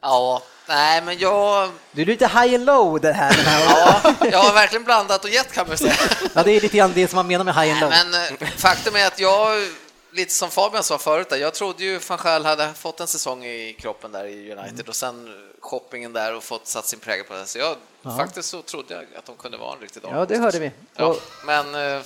Ja, 0.00 0.42
Nej, 0.68 1.02
men 1.02 1.18
jag... 1.18 1.70
Du 1.92 2.02
är 2.02 2.06
lite 2.06 2.26
high 2.26 2.54
and 2.54 2.64
low 2.64 3.00
det 3.00 3.12
här. 3.12 3.36
ja, 3.66 4.14
jag 4.30 4.38
har 4.38 4.54
verkligen 4.54 4.84
blandat 4.84 5.24
och 5.24 5.30
gett 5.30 5.52
kan 5.52 5.68
man 5.68 5.78
säga. 5.78 5.94
ja, 6.34 6.42
det 6.42 6.52
är 6.52 6.60
lite 6.60 6.76
grann 6.76 6.92
det 6.94 7.08
som 7.08 7.16
man 7.16 7.26
menar 7.26 7.44
med 7.44 7.54
high 7.54 7.72
and 7.72 7.80
low. 7.80 7.90
Men 7.90 8.14
eh, 8.14 8.48
faktum 8.56 8.96
är 8.96 9.06
att 9.06 9.18
jag, 9.18 9.68
lite 10.12 10.34
som 10.34 10.50
Fabian 10.50 10.84
sa 10.84 10.98
förut, 10.98 11.26
jag 11.30 11.54
trodde 11.54 11.84
ju 11.84 12.00
van 12.08 12.18
Schaal 12.18 12.44
hade 12.44 12.74
fått 12.74 13.00
en 13.00 13.06
säsong 13.06 13.44
i 13.44 13.76
kroppen 13.80 14.12
där 14.12 14.24
i 14.24 14.52
United 14.52 14.72
mm. 14.72 14.88
och 14.88 14.96
sen 14.96 15.34
shoppingen 15.60 16.12
där 16.12 16.36
och 16.36 16.44
fått 16.44 16.66
satt 16.66 16.86
sin 16.86 16.98
prägel 16.98 17.24
på 17.24 17.34
det. 17.34 17.46
Så 17.46 17.58
jag, 17.58 17.76
ja. 18.02 18.16
faktiskt 18.16 18.48
så 18.48 18.62
trodde 18.62 18.94
jag 18.94 19.04
att 19.18 19.26
de 19.26 19.36
kunde 19.36 19.56
vara 19.56 19.74
en 19.74 19.80
riktig 19.80 20.02
dag. 20.02 20.12
Ja, 20.14 20.26
det 20.26 20.38
hörde 20.38 20.58
vi. 20.58 20.70
Ja, 20.96 21.16
men 21.44 21.74
eh, 21.74 22.02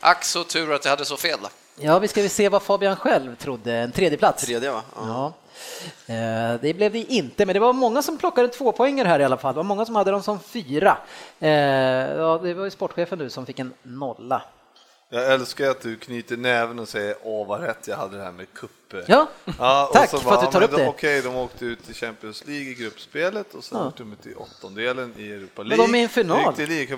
ack 0.00 0.24
så 0.24 0.44
tur 0.44 0.72
att 0.72 0.84
jag 0.84 0.90
hade 0.90 1.04
så 1.04 1.16
fel. 1.16 1.38
Då. 1.42 1.48
Ja, 1.78 1.98
vi 1.98 2.08
ska 2.08 2.22
vi 2.22 2.28
se 2.28 2.48
vad 2.48 2.62
Fabian 2.62 2.96
själv 2.96 3.36
trodde. 3.36 3.72
En 3.72 3.92
tredje 3.92 4.18
plats. 4.18 4.44
Tredje, 4.44 4.70
va? 4.70 4.82
Ja. 4.96 5.06
ja. 5.06 5.32
Eh, 6.06 6.60
det 6.60 6.76
blev 6.76 6.92
det 6.92 6.98
inte, 6.98 7.46
men 7.46 7.54
det 7.54 7.60
var 7.60 7.72
många 7.72 8.02
som 8.02 8.18
plockade 8.18 8.48
två 8.48 8.72
poänger 8.72 9.04
här 9.04 9.20
i 9.20 9.24
alla 9.24 9.36
fall. 9.36 9.54
Det 9.54 9.56
var 9.56 9.64
många 9.64 9.86
som 9.86 9.96
hade 9.96 10.10
dem 10.10 10.22
som 10.22 10.40
fyra. 10.40 10.98
Eh, 11.40 11.50
ja, 11.50 12.40
det 12.42 12.54
var 12.54 12.64
ju 12.64 12.70
sportchefen 12.70 13.18
du 13.18 13.30
som 13.30 13.46
fick 13.46 13.58
en 13.58 13.72
nolla. 13.82 14.42
Jag 15.08 15.32
älskar 15.32 15.70
att 15.70 15.80
du 15.80 15.96
knyter 15.96 16.36
näven 16.36 16.78
och 16.78 16.88
säger 16.88 17.14
åh 17.22 17.46
vad 17.46 17.60
rätt 17.60 17.88
jag 17.88 17.96
hade 17.96 18.16
det 18.16 18.24
här 18.24 18.32
med 18.32 18.46
kupp. 18.52 18.70
Ja, 19.06 19.28
ja 19.58 19.90
tack 19.92 20.10
för 20.10 20.34
att 20.34 20.40
du 20.40 20.46
tar 20.52 20.62
upp 20.62 20.76
det. 20.76 20.88
Okej, 20.88 21.22
de 21.22 21.36
åkte 21.36 21.64
ut 21.64 21.90
i 21.90 21.94
Champions 21.94 22.46
League 22.46 22.70
i 22.70 22.74
gruppspelet 22.74 23.54
och 23.54 23.64
sen 23.64 23.78
ja. 23.78 23.86
åkte 23.86 24.02
de 24.02 24.16
till 24.16 24.36
åttondelen 24.36 25.14
i 25.16 25.30
Europa 25.30 25.62
League. 25.62 25.86
Men 25.86 25.92
de 25.92 25.98
är 25.98 26.00
i 26.00 26.02
en 26.02 26.08
final. 26.08 26.54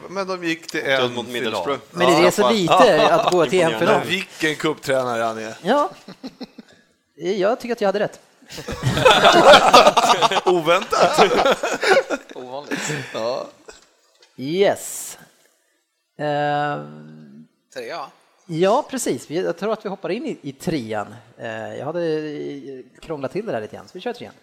men 0.09 0.27
de 0.27 0.45
gick 0.45 0.67
till 0.67 0.81
en 0.85 1.15
mot 1.15 1.27
final. 1.27 1.79
Men 1.91 2.07
det 2.07 2.27
är 2.27 2.31
så 2.31 2.51
lite 2.51 3.15
att 3.15 3.33
gå 3.33 3.47
till 3.47 3.61
en 3.61 3.79
final. 3.79 4.03
Vilken 4.07 4.57
kupptränare 4.57 5.23
han 5.23 5.39
är. 5.39 5.57
Ja, 5.63 5.91
jag 7.15 7.61
tycker 7.61 7.73
att 7.73 7.81
jag 7.81 7.89
hade 7.89 8.01
rätt. 8.01 8.21
Oväntat. 10.45 11.21
Ovanligt. 12.35 12.93
Ja. 13.15 13.47
Yes. 14.37 15.19
Uh, 16.21 16.27
Trea? 17.75 18.07
Ja, 18.47 18.87
precis. 18.91 19.31
Jag 19.31 19.59
tror 19.59 19.73
att 19.73 19.85
vi 19.85 19.89
hoppar 19.89 20.11
in 20.11 20.27
i, 20.27 20.39
i 20.43 20.53
trean. 20.53 21.15
Uh, 21.41 21.77
jag 21.77 21.85
hade 21.85 22.83
krånglat 23.01 23.33
till 23.33 23.47
det 23.47 23.53
där 23.53 23.61
lite 23.61 23.77
grann, 23.77 23.89
så 23.89 23.93
vi 23.95 24.01
kör 24.01 24.13
trean. 24.13 24.35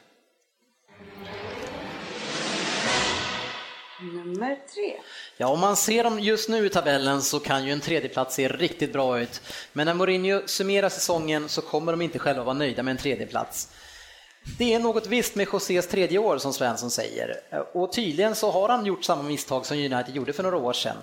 Nummer 4.02 4.60
tre. 4.74 4.96
Ja, 5.38 5.48
om 5.48 5.60
man 5.60 5.76
ser 5.76 6.04
dem 6.04 6.20
just 6.20 6.50
nu 6.50 6.66
i 6.66 6.70
tabellen 6.70 7.22
så 7.22 7.40
kan 7.40 7.66
ju 7.66 7.72
en 7.72 7.82
tredjeplats 7.82 8.36
se 8.36 8.48
riktigt 8.48 8.94
bra 8.94 9.20
ut. 9.20 9.42
Men 9.74 9.86
när 9.86 9.94
Mourinho 9.94 10.42
summerar 10.46 10.90
säsongen 10.90 11.50
så 11.50 11.62
kommer 11.62 11.92
de 11.92 12.02
inte 12.02 12.20
själva 12.20 12.44
vara 12.44 12.54
nöjda 12.54 12.84
med 12.84 12.92
en 12.92 12.98
tredjeplats. 12.98 13.70
Det 14.58 14.74
är 14.74 14.80
något 14.80 15.08
visst 15.08 15.36
med 15.36 15.48
Josés 15.54 15.88
tredje 15.88 16.20
år 16.20 16.38
som 16.38 16.54
Svensson 16.54 16.92
säger 16.92 17.42
och 17.74 17.94
tydligen 17.94 18.36
så 18.36 18.52
har 18.52 18.70
han 18.70 18.86
gjort 18.86 19.04
samma 19.04 19.24
misstag 19.24 19.66
som 19.66 19.78
United 19.78 20.16
gjorde 20.16 20.34
för 20.34 20.44
några 20.44 20.58
år 20.58 20.74
sedan. 20.74 20.98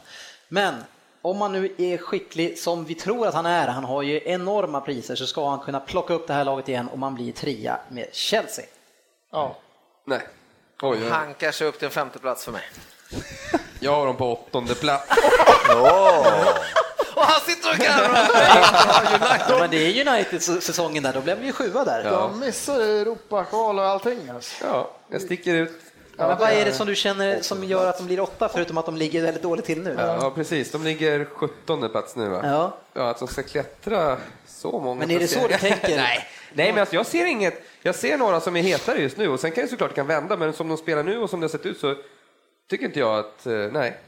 Men 0.48 0.74
om 1.22 1.38
man 1.38 1.52
nu 1.52 1.74
är 1.78 1.98
skicklig 1.98 2.58
som 2.58 2.84
vi 2.84 2.94
tror 2.94 3.26
att 3.26 3.34
han 3.34 3.46
är, 3.46 3.68
han 3.68 3.84
har 3.84 4.02
ju 4.02 4.20
enorma 4.24 4.80
priser, 4.80 5.14
så 5.14 5.26
ska 5.26 5.48
han 5.48 5.58
kunna 5.58 5.80
plocka 5.80 6.14
upp 6.14 6.26
det 6.26 6.34
här 6.34 6.44
laget 6.44 6.68
igen 6.68 6.88
och 6.88 6.98
man 6.98 7.14
blir 7.14 7.32
trea 7.32 7.78
med 7.88 8.08
Chelsea. 8.12 8.64
Ja. 9.32 9.56
Nej. 10.04 10.20
Oj, 10.82 10.98
oj. 11.02 11.08
Hankar 11.08 11.52
sig 11.52 11.66
upp 11.66 11.78
till 11.78 11.86
en 11.86 11.92
femte 11.92 12.18
plats 12.18 12.44
för 12.44 12.52
mig. 12.52 12.62
Jag 13.80 13.92
har 13.92 14.06
dem 14.06 14.16
på 14.16 14.32
åttonde 14.32 14.74
plats. 14.74 15.08
Och 17.14 17.22
han 17.22 17.40
sitter 17.40 17.70
och 17.70 17.76
garvar! 17.76 18.28
Ja, 19.48 19.58
men 19.58 19.70
det 19.70 19.76
är 19.76 20.08
United-säsongen 20.08 21.02
där, 21.02 21.12
då 21.12 21.20
blev 21.20 21.38
vi 21.38 21.46
ju 21.46 21.52
sjua 21.52 21.84
där. 21.84 22.04
De 22.10 22.40
missar 22.40 22.80
Europakval 22.80 23.78
och 23.78 23.84
allting. 23.84 24.28
Alltså. 24.34 24.64
Ja, 24.64 24.90
jag 25.08 25.20
sticker 25.22 25.54
ut. 25.54 25.80
Men 26.16 26.38
vad 26.38 26.50
är 26.50 26.64
det 26.64 26.72
som 26.72 26.86
du 26.86 26.94
känner 26.94 27.40
som 27.40 27.64
gör 27.64 27.86
att 27.86 27.98
de 27.98 28.06
blir 28.06 28.20
åtta, 28.20 28.48
förutom 28.52 28.78
att 28.78 28.86
de 28.86 28.96
ligger 28.96 29.22
väldigt 29.22 29.42
dåligt 29.42 29.64
till 29.64 29.82
nu? 29.82 29.96
Ja, 29.98 30.32
precis. 30.34 30.70
De 30.70 30.84
ligger 30.84 31.24
17 31.24 31.88
plats 31.90 32.16
nu 32.16 32.28
va? 32.28 32.40
Ja. 32.44 32.76
Ja, 32.92 33.10
att 33.10 33.18
de 33.18 33.28
ska 33.28 33.42
klättra 33.42 34.16
så 34.46 34.80
många 34.80 34.98
Men 34.98 35.10
är 35.10 35.18
det 35.18 35.28
så 35.28 35.48
du 35.48 35.56
tänker? 35.56 35.88
Nej. 35.96 36.26
Nej, 36.52 36.72
men 36.72 36.80
alltså, 36.80 36.94
jag 36.94 37.06
ser 37.06 37.26
inget. 37.26 37.62
Jag 37.82 37.94
ser 37.94 38.16
några 38.16 38.40
som 38.40 38.56
är 38.56 38.62
hetare 38.62 38.98
just 38.98 39.16
nu 39.16 39.28
och 39.28 39.40
sen 39.40 39.52
kan 39.52 39.64
det 39.64 39.70
såklart 39.70 39.94
kan 39.94 40.06
vända, 40.06 40.36
men 40.36 40.52
som 40.52 40.68
de 40.68 40.76
spelar 40.76 41.02
nu 41.02 41.18
och 41.18 41.30
som 41.30 41.40
det 41.40 41.44
har 41.44 41.48
sett 41.48 41.66
ut 41.66 41.80
så 41.80 41.94
tycker 42.70 42.84
inte 42.84 42.98
jag 42.98 43.18
att, 43.18 43.46
eh, 43.46 43.52
nej. 43.52 43.98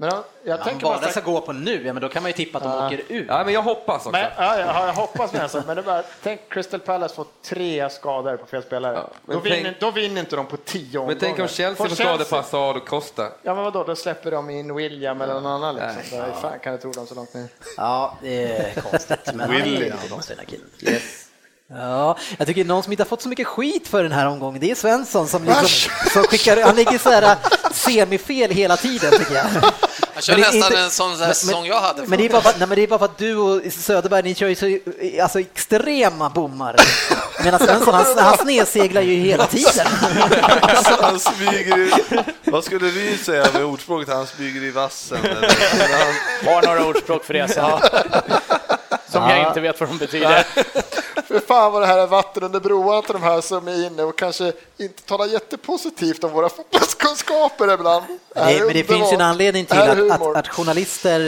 Men 0.00 0.08
jag, 0.08 0.24
jag 0.44 0.64
tänker 0.64 0.86
bara 0.86 1.08
ska 1.08 1.20
gå 1.20 1.40
på 1.40 1.52
nu, 1.52 1.86
ja, 1.86 1.92
men 1.92 2.02
då 2.02 2.08
kan 2.08 2.22
man 2.22 2.30
ju 2.30 2.32
tippa 2.32 2.58
att 2.58 2.64
de 2.64 2.86
åker 2.86 3.02
ut. 3.08 3.26
Ja, 3.28 3.44
men 3.44 3.54
jag 3.54 3.62
hoppas 3.62 3.96
också. 3.96 4.10
Men, 4.10 4.30
ja, 4.36 4.58
jag, 4.58 4.68
jag 4.68 4.92
hoppas 4.92 5.32
med 5.32 5.50
men 5.66 5.76
det 5.76 5.82
är 5.82 5.82
bara, 5.82 6.02
tänk 6.22 6.40
Crystal 6.48 6.80
Palace 6.80 7.14
får 7.14 7.26
tre 7.44 7.90
skador 7.90 8.36
på 8.36 8.46
fel 8.46 8.62
spelare. 8.62 8.94
Ja, 8.94 9.10
då, 9.26 9.32
tänk- 9.40 9.44
vinner, 9.44 9.76
då 9.80 9.90
vinner 9.90 10.20
inte 10.20 10.36
de 10.36 10.46
på 10.46 10.56
tio 10.56 10.98
omgångar. 10.98 11.06
Men 11.06 11.18
tänk 11.20 11.38
om 11.38 11.48
Chelsea 11.48 11.88
får 11.88 11.94
skadepassa 11.94 12.58
Ado 12.58 12.78
och 12.80 12.88
Costa. 12.88 13.28
Ja 13.42 13.54
men 13.54 13.64
vadå, 13.64 13.84
då 13.84 13.96
släpper 13.96 14.30
de 14.30 14.50
in 14.50 14.74
William 14.74 15.20
eller 15.20 15.34
någon 15.34 15.46
annan 15.46 15.74
liksom. 15.74 16.18
Nej, 16.18 16.30
fan 16.42 16.58
kan 16.58 16.72
du 16.72 16.78
tro 16.78 16.92
dem 16.92 17.06
så 17.06 17.14
långt 17.14 17.34
ner? 17.34 17.48
Ja, 17.76 18.18
det 18.22 18.52
är 18.52 18.80
konstigt. 18.80 19.18
Men 19.24 19.40
han 19.40 19.50
är 19.50 19.62
William. 19.62 19.98
här 20.38 20.44
killen. 20.44 21.00
Ja, 21.72 22.16
jag 22.38 22.46
tycker 22.46 22.64
någon 22.64 22.82
som 22.82 22.92
inte 22.92 23.02
har 23.02 23.08
fått 23.08 23.22
så 23.22 23.28
mycket 23.28 23.46
skit 23.46 23.88
för 23.88 24.02
den 24.02 24.12
här 24.12 24.26
omgången, 24.26 24.60
det 24.60 24.70
är 24.70 24.74
Svensson 24.74 25.28
som, 25.28 25.44
liksom, 25.44 25.92
som 26.12 26.22
skickar, 26.22 26.62
han 26.62 26.76
ligger 26.76 26.98
så 26.98 27.10
här 27.10 27.22
äh, 27.22 27.36
semifel 27.72 28.50
hela 28.50 28.76
tiden 28.76 29.10
tycker 29.10 29.34
jag. 29.34 29.46
Han 30.14 30.22
kör 30.22 30.32
Men 30.32 30.40
det 30.40 30.46
är 30.48 30.52
nästan 30.52 30.72
inte- 30.72 30.82
en 30.84 30.90
sån 30.90 31.18
men- 31.18 31.34
säsong 31.34 31.66
jag 31.66 31.80
hade. 31.80 32.02
Men 32.06 32.18
det, 32.18 32.24
är 32.24 32.30
bara, 32.30 32.42
för- 32.42 32.58
nej, 32.58 32.68
men 32.68 32.76
det 32.76 32.82
är 32.82 32.86
bara 32.86 32.98
för 32.98 33.04
att 33.06 33.18
du 33.18 33.36
och 33.36 33.60
Söderberg, 33.72 34.22
ni 34.22 34.34
kör 34.34 34.48
ju 34.48 34.54
så 34.54 34.78
alltså, 35.22 35.40
extrema 35.40 36.30
bommar. 36.30 36.76
Medan 37.44 37.60
Svensson, 37.60 37.94
han, 37.94 38.18
han 38.18 38.38
snedseglar 38.38 39.02
ju 39.02 39.14
hela 39.14 39.46
tiden. 39.46 39.86
Han 41.00 41.20
smyger 41.20 41.78
i, 41.78 41.92
vad 42.44 42.64
skulle 42.64 42.86
vi 42.90 43.18
säga 43.18 43.46
med 43.52 43.64
ordspråket? 43.64 44.08
Han 44.14 44.26
smyger 44.26 44.62
i 44.62 44.70
vassen. 44.70 45.18
Eller, 45.24 45.48
han, 46.04 46.54
Har 46.54 46.62
några 46.62 46.84
ordspråk 46.86 47.24
för 47.24 47.34
det 47.34 47.48
sen. 47.48 47.70
Som 49.12 49.28
jag 49.28 49.48
inte 49.48 49.60
vet 49.60 49.80
vad 49.80 49.88
de 49.88 49.98
betyder. 49.98 50.46
För 51.30 51.40
fan 51.40 51.72
vad 51.72 51.82
det 51.82 51.86
här 51.86 51.98
är 51.98 52.06
vatten 52.06 52.42
under 52.42 52.60
broarna 52.60 53.02
till 53.02 53.12
de 53.12 53.22
här 53.22 53.40
som 53.40 53.68
är 53.68 53.86
inne 53.86 54.02
och 54.02 54.18
kanske 54.18 54.52
inte 54.78 55.02
talar 55.02 55.26
jättepositivt 55.26 56.24
om 56.24 56.32
våra 56.32 56.48
fotbollskunskaper 56.48 57.74
ibland. 57.74 58.04
Det, 58.34 58.64
men 58.64 58.74
det 58.74 58.84
finns 58.84 59.12
ju 59.12 59.14
en 59.14 59.20
anledning 59.20 59.64
till 59.64 59.78
att, 59.78 60.10
att, 60.10 60.36
att 60.36 60.48
journalister, 60.48 61.18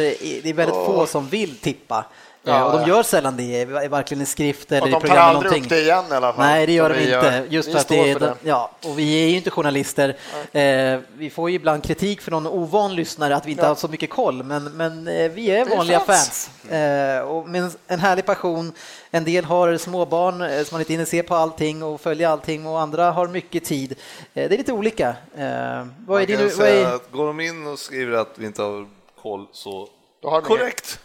det 0.43 0.49
är 0.49 0.55
väldigt 0.55 0.77
få 0.77 1.07
som 1.07 1.29
vill 1.29 1.57
tippa. 1.57 2.05
Eh, 2.47 2.63
och 2.63 2.79
de 2.81 2.89
gör 2.89 3.03
sällan 3.03 3.37
det, 3.37 3.65
varken 3.89 4.21
i 4.21 4.27
skrift 4.27 4.73
eller 4.73 4.83
Och 4.83 4.89
i 4.89 4.91
de 4.91 4.95
tar 4.95 5.01
program 5.01 5.17
eller 5.19 5.27
aldrig 5.29 5.45
någonting. 5.45 5.63
upp 5.65 5.69
det 5.69 5.81
igen 5.81 6.05
i 6.11 6.15
alla 6.15 6.33
fall. 6.33 6.47
Nej, 6.47 6.67
det 6.67 6.73
gör 6.73 6.89
de 6.89 6.95
vi 6.95 7.01
inte. 7.15 7.27
gör. 7.27 7.47
Just 7.49 7.69
Vi 7.69 7.73
för 7.73 7.79
att 7.81 7.89
det 7.89 8.11
är, 8.11 8.13
för 8.13 8.21
det. 8.21 8.35
ja, 8.43 8.71
och 8.85 8.99
vi 8.99 9.25
är 9.25 9.29
ju 9.29 9.37
inte 9.37 9.51
journalister. 9.51 10.17
Eh, 10.53 10.99
vi 11.17 11.31
får 11.31 11.51
ju 11.51 11.57
ibland 11.57 11.85
kritik 11.85 12.21
från 12.21 12.47
ovan 12.47 12.95
lyssnare 12.95 13.37
att 13.37 13.47
vi 13.47 13.51
inte 13.51 13.63
Ja. 13.63 13.69
har 13.69 13.75
så 13.75 13.89
mycket 13.89 14.11
koll, 14.11 14.43
men, 14.43 14.65
men 14.65 15.09
eh, 15.09 15.31
vi 15.31 15.51
är 15.51 15.65
Det 15.65 15.77
vanliga 15.77 16.01
fans. 16.01 16.51
fans. 16.63 16.73
Eh, 16.73 17.21
och 17.21 17.49
med 17.49 17.71
en- 17.87 18.01
härlig 18.01 18.27
passion. 18.27 18.73
En 19.11 19.25
del 19.25 19.45
har 19.45 19.77
småbarn 19.77 20.41
eh, 20.43 20.49
som 20.65 20.75
man 20.75 20.81
inte 20.81 20.93
hinner 20.93 21.05
se 21.05 21.23
på 21.23 21.35
allting 21.35 21.83
och 21.83 22.01
följa 22.01 22.31
allting 22.31 22.67
och 22.67 22.81
andra 22.81 23.11
har 23.11 23.27
mycket 23.29 23.65
tid. 23.65 23.93
Eh, 23.93 24.49
det 24.49 24.55
är 24.55 24.59
lite 24.59 24.73
olika. 24.73 25.09
Eh, 25.37 25.87
vad 26.07 26.23
är 26.23 26.27
din, 26.27 26.51
vad 26.59 26.69
är, 26.69 26.95
att 26.95 27.11
går 27.13 27.27
de 27.27 27.41
in 27.41 27.67
och 27.67 27.79
skriver 27.79 28.17
att 28.19 28.31
vi 28.35 28.47
inte 28.47 28.63
har 28.63 28.87
koll 29.23 29.47
så 29.53 29.89
Då 30.23 30.31
har 30.31 30.41
de 30.43 30.49
korrekt. 30.49 30.99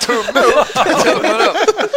Tummar 0.00 0.44
upp. 0.44 1.56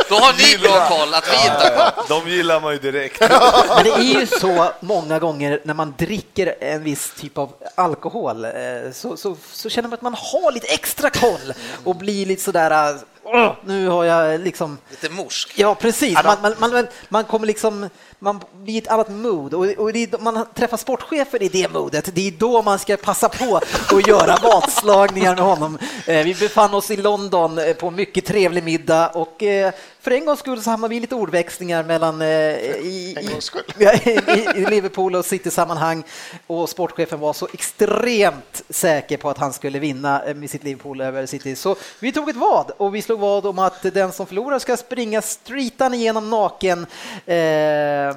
Då 0.10 0.16
har 0.16 0.34
ni 0.34 0.58
bra 0.58 0.88
koll, 0.88 1.14
att 1.14 1.28
vi 1.32 1.36
inte 1.36 1.84
har 1.84 1.92
koll. 1.92 2.06
De 2.10 2.30
gillar 2.32 2.62
man 2.62 2.74
ju 2.74 2.80
direkt. 2.80 3.20
Men 3.76 3.84
det 3.84 3.92
är 3.92 4.20
ju 4.20 4.28
så 4.28 4.72
många 4.80 5.20
gånger 5.20 5.60
när 5.64 5.74
man 5.74 5.94
dricker 5.98 6.56
en 6.60 6.84
viss 6.84 7.14
typ 7.20 7.38
av 7.38 7.54
alkohol 7.76 8.46
eh, 8.46 8.52
så, 8.94 9.18
så, 9.18 9.38
så 9.52 9.70
känner 9.70 9.90
man 9.90 9.94
att 9.94 10.02
man 10.02 10.14
har 10.14 10.52
lite 10.52 10.68
extra 10.68 11.10
koll 11.10 11.54
och 11.84 11.96
blir 11.96 12.26
lite 12.26 12.44
sådär 12.44 13.00
"Åh, 13.36 13.52
nu 13.66 13.88
har 13.88 14.04
jag 14.04 14.42
liksom 14.42 14.78
Lite 14.90 15.10
morsk. 15.10 15.54
Ja, 15.56 15.76
precis. 15.76 16.24
Man, 16.24 16.38
man, 16.60 16.72
man, 16.74 16.88
man 17.10 17.24
kommer 17.24 17.48
liksom, 17.48 17.90
man 18.20 18.40
blir 18.54 18.76
i 18.76 18.78
ett 18.78 18.88
annat 18.88 19.10
mood 19.10 19.54
och, 19.54 19.66
och 19.66 19.94
det 19.94 20.04
är, 20.14 20.20
man 20.22 20.46
träffar 20.56 20.78
sportchefer 20.78 21.44
i 21.44 21.48
det 21.50 21.74
modet. 21.74 22.10
Det 22.16 22.28
är 22.28 22.32
då 22.32 22.62
man 22.62 22.80
ska 22.80 22.98
passa 22.98 23.30
på 23.30 23.60
att 23.92 24.08
göra 24.08 24.38
matslagningar 24.44 25.36
med 25.36 25.46
honom. 25.46 25.78
Eh, 26.08 26.24
Vi 26.24 26.36
befann 26.36 26.74
oss 26.74 26.92
i 26.92 26.98
London 26.98 27.58
eh, 27.58 27.74
på 27.74 27.88
en 27.88 27.96
mycket 27.96 28.26
trevlig 28.26 28.64
middag 28.64 29.08
och 29.10 29.44
eh, 29.44 29.74
för 30.02 30.12
en 30.12 30.26
gångs 30.26 30.40
skull 30.40 30.62
så 30.62 30.70
hamnade 30.70 30.94
vi 30.94 31.00
lite 31.00 31.16
ordväxlingar 31.16 31.84
mellan 31.84 32.22
eh, 32.22 32.28
i, 32.28 33.16
i, 33.22 33.84
i, 33.86 34.60
i 34.62 34.66
Liverpool 34.66 35.16
och 35.16 35.26
City-sammanhang 35.26 36.04
och 36.48 36.70
sportchefen 36.70 37.20
var 37.20 37.34
så 37.34 37.48
extremt 37.54 38.62
säker 38.70 39.18
på 39.18 39.30
att 39.30 39.38
han 39.38 39.54
skulle 39.54 39.80
vinna 39.80 40.22
med 40.36 40.50
sitt 40.50 40.64
Liverpool 40.64 41.02
över 41.02 41.26
City. 41.26 41.56
Så 41.56 41.76
vi 42.00 42.12
tog 42.12 42.30
ett 42.30 42.36
vad 42.36 42.72
och 42.78 42.96
vi 42.96 43.02
slog 43.02 43.20
vad 43.24 43.46
om 43.46 43.60
att 43.60 43.82
den 43.82 44.12
som 44.12 44.28
förlorar 44.28 44.60
ska 44.60 44.78
springa 44.78 45.22
streetan 45.22 45.94
igenom 45.94 46.30
naken 46.30 46.86
eh, 47.26 48.16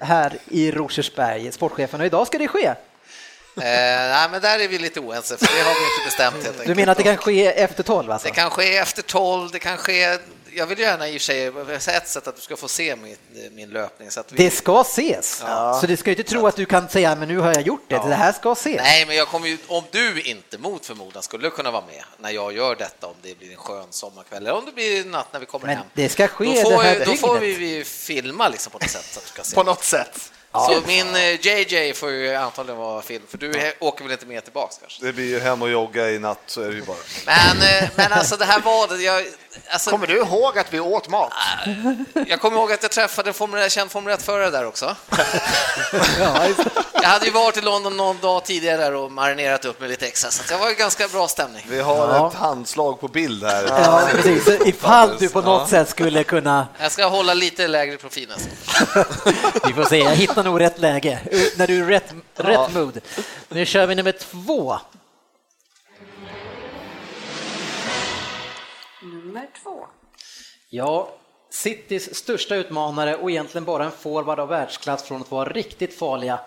här 0.00 0.38
i 0.50 0.70
Rosersberg, 0.70 1.52
sportchefen. 1.52 2.00
Och 2.00 2.06
idag 2.06 2.26
ska 2.26 2.38
det 2.38 2.48
ske. 2.48 2.66
Eh, 2.66 2.74
nej, 3.56 4.28
men 4.30 4.40
där 4.40 4.58
är 4.58 4.68
vi 4.68 4.78
lite 4.78 5.00
oense, 5.00 5.36
för 5.36 5.46
det 5.46 5.62
har 5.62 5.74
vi 5.74 5.80
inte 5.80 6.04
bestämt 6.04 6.34
helt 6.34 6.46
enkelt. 6.46 6.66
Du 6.66 6.74
menar 6.74 6.92
att 6.92 6.98
det 6.98 7.04
kan 7.04 7.16
ske 7.16 7.46
efter 7.46 7.82
tolv 7.82 8.10
alltså? 8.10 8.28
Det 8.28 8.34
kan 8.34 8.50
ske 8.50 8.76
efter 8.76 9.02
tolv, 9.02 9.50
det 9.50 9.58
kan 9.58 9.76
ske... 9.76 10.18
Jag 10.56 10.66
vill 10.66 10.78
gärna 10.78 11.08
i 11.08 11.16
och 11.16 11.20
för 11.22 11.78
sig, 11.78 11.94
ett 11.96 12.08
sätt 12.08 12.26
att 12.26 12.36
du 12.36 12.42
ska 12.42 12.56
få 12.56 12.68
se 12.68 12.96
min, 12.96 13.16
min 13.52 13.70
löpning. 13.70 14.10
Så 14.10 14.20
att 14.20 14.32
vi... 14.32 14.44
Det 14.44 14.50
ska 14.50 14.80
ses. 14.80 15.42
Så 15.80 15.86
du 15.86 15.96
ska 15.96 16.10
ju 16.10 16.16
inte 16.16 16.30
tro 16.30 16.46
att 16.46 16.56
du 16.56 16.66
kan 16.66 16.88
säga 16.88 17.14
men 17.14 17.28
nu 17.28 17.38
har 17.38 17.54
jag 17.54 17.62
gjort 17.62 17.84
det. 17.88 17.94
Det 17.94 18.14
här 18.14 18.32
ska 18.32 18.52
ses. 18.52 18.76
Nej, 18.82 19.06
men 19.06 19.16
jag 19.16 19.28
kommer 19.28 19.48
ju, 19.48 19.58
om 19.66 19.84
du 19.90 20.20
inte 20.22 20.58
mot 20.58 20.86
förmodan 20.86 21.22
skulle 21.22 21.50
kunna 21.50 21.70
vara 21.70 21.84
med 21.86 22.04
när 22.18 22.30
jag 22.30 22.52
gör 22.52 22.74
detta, 22.76 23.06
om 23.06 23.14
det 23.22 23.38
blir 23.38 23.50
en 23.50 23.56
skön 23.56 23.86
sommarkväll 23.90 24.42
eller 24.46 24.56
om 24.56 24.64
det 24.64 24.72
blir 24.72 25.04
natt 25.04 25.28
när 25.32 25.40
vi 25.40 25.46
kommer 25.46 25.66
Men 25.66 25.76
hem. 25.76 25.86
det 25.94 26.08
ska 26.08 26.28
ske 26.28 26.44
då 26.44 26.52
får, 26.70 26.70
det 26.82 26.88
här 26.88 27.04
då 27.06 27.14
får 27.14 27.38
vi, 27.38 27.54
vi 27.54 27.84
filma 27.84 28.48
liksom 28.48 28.70
på 28.72 28.78
något 28.78 28.90
sätt. 28.90 29.04
Så 29.12 29.18
att 29.18 29.24
du 29.24 29.30
ska 29.30 29.42
se. 29.42 29.54
På 29.54 29.62
något 29.62 29.84
sätt. 29.84 30.30
Så 30.52 30.82
min 30.86 31.14
eh, 31.16 31.46
JJ 31.46 31.92
får 31.92 32.10
ju 32.10 32.34
antagligen 32.34 32.78
vara 32.80 33.02
film, 33.02 33.22
för 33.28 33.38
du 33.38 33.52
he- 33.52 33.72
åker 33.80 34.04
väl 34.04 34.12
inte 34.12 34.26
med 34.26 34.44
tillbaks 34.44 34.78
kanske? 34.78 35.04
Det 35.06 35.12
blir 35.12 35.24
ju 35.24 35.38
hem 35.40 35.62
och 35.62 35.70
jogga 35.70 36.10
i 36.10 36.18
natt, 36.18 36.38
så 36.46 36.60
är 36.62 36.68
det 36.68 36.74
ju 36.74 36.82
bara. 36.82 36.96
Men, 37.26 37.56
eh, 37.82 37.90
men 37.94 38.12
alltså 38.12 38.36
det 38.36 38.44
här 38.44 38.60
vadet, 38.60 39.00
jag, 39.02 39.26
alltså, 39.68 39.90
Kommer 39.90 40.06
du 40.06 40.16
ihåg 40.18 40.58
att 40.58 40.72
vi 40.72 40.80
åt 40.80 41.08
mat? 41.08 41.32
jag 42.26 42.40
kommer 42.40 42.56
ihåg 42.58 42.72
att 42.72 42.82
jag 42.82 42.90
träffade 42.90 43.30
en 43.30 43.34
Formel, 43.34 43.70
känd 43.70 43.90
Formel 43.90 44.16
1-förare 44.16 44.50
där 44.50 44.66
också. 44.66 44.96
Jag 47.02 47.08
hade 47.08 47.26
ju 47.26 47.30
varit 47.32 47.56
i 47.56 47.60
London 47.60 47.96
någon 47.96 48.18
dag 48.20 48.44
tidigare 48.44 48.76
där 48.76 48.94
och 48.94 49.12
marinerat 49.12 49.64
upp 49.64 49.80
med 49.80 49.90
lite 49.90 50.06
extra, 50.06 50.30
så 50.30 50.42
det 50.48 50.56
var 50.60 50.68
ju 50.68 50.74
ganska 50.74 51.08
bra 51.08 51.28
stämning. 51.28 51.66
Vi 51.68 51.80
har 51.80 51.96
Ja. 51.96 52.28
ett 52.28 52.34
handslag 52.34 53.00
på 53.00 53.08
bild 53.08 53.44
här. 53.44 53.64
Ja, 53.68 54.08
precis. 54.12 54.48
Ifall 54.66 55.16
du 55.18 55.28
på 55.28 55.40
något 55.40 55.68
sätt 55.68 55.88
skulle 55.88 56.24
kunna... 56.24 56.68
Jag 56.80 56.92
ska 56.92 57.04
hålla 57.06 57.34
lite 57.34 57.68
lägre 57.68 57.96
profil 57.96 58.28
nästan. 58.28 59.04
Vi 59.66 59.72
får 59.72 59.84
se, 59.84 59.98
jag 59.98 60.10
hittar 60.16 60.44
nog 60.44 60.60
rätt 60.60 60.78
läge. 60.78 61.18
När 61.56 61.66
du 61.66 61.80
är 61.80 61.84
rätt, 61.86 62.12
rätt 62.36 62.74
mood. 62.74 63.00
Nu 63.48 63.66
kör 63.66 63.86
vi 63.86 63.94
nummer 63.94 64.12
två. 64.12 64.78
Nummer 69.34 69.48
två. 69.62 69.86
Ja, 70.68 71.08
Citys 71.50 72.14
största 72.14 72.54
utmanare 72.54 73.16
och 73.16 73.30
egentligen 73.30 73.64
bara 73.64 73.84
en 73.84 73.90
forward 73.90 74.40
av 74.40 74.48
världsklass 74.48 75.02
från 75.02 75.20
att 75.20 75.30
vara 75.30 75.48
riktigt 75.48 75.98
farliga. 75.98 76.40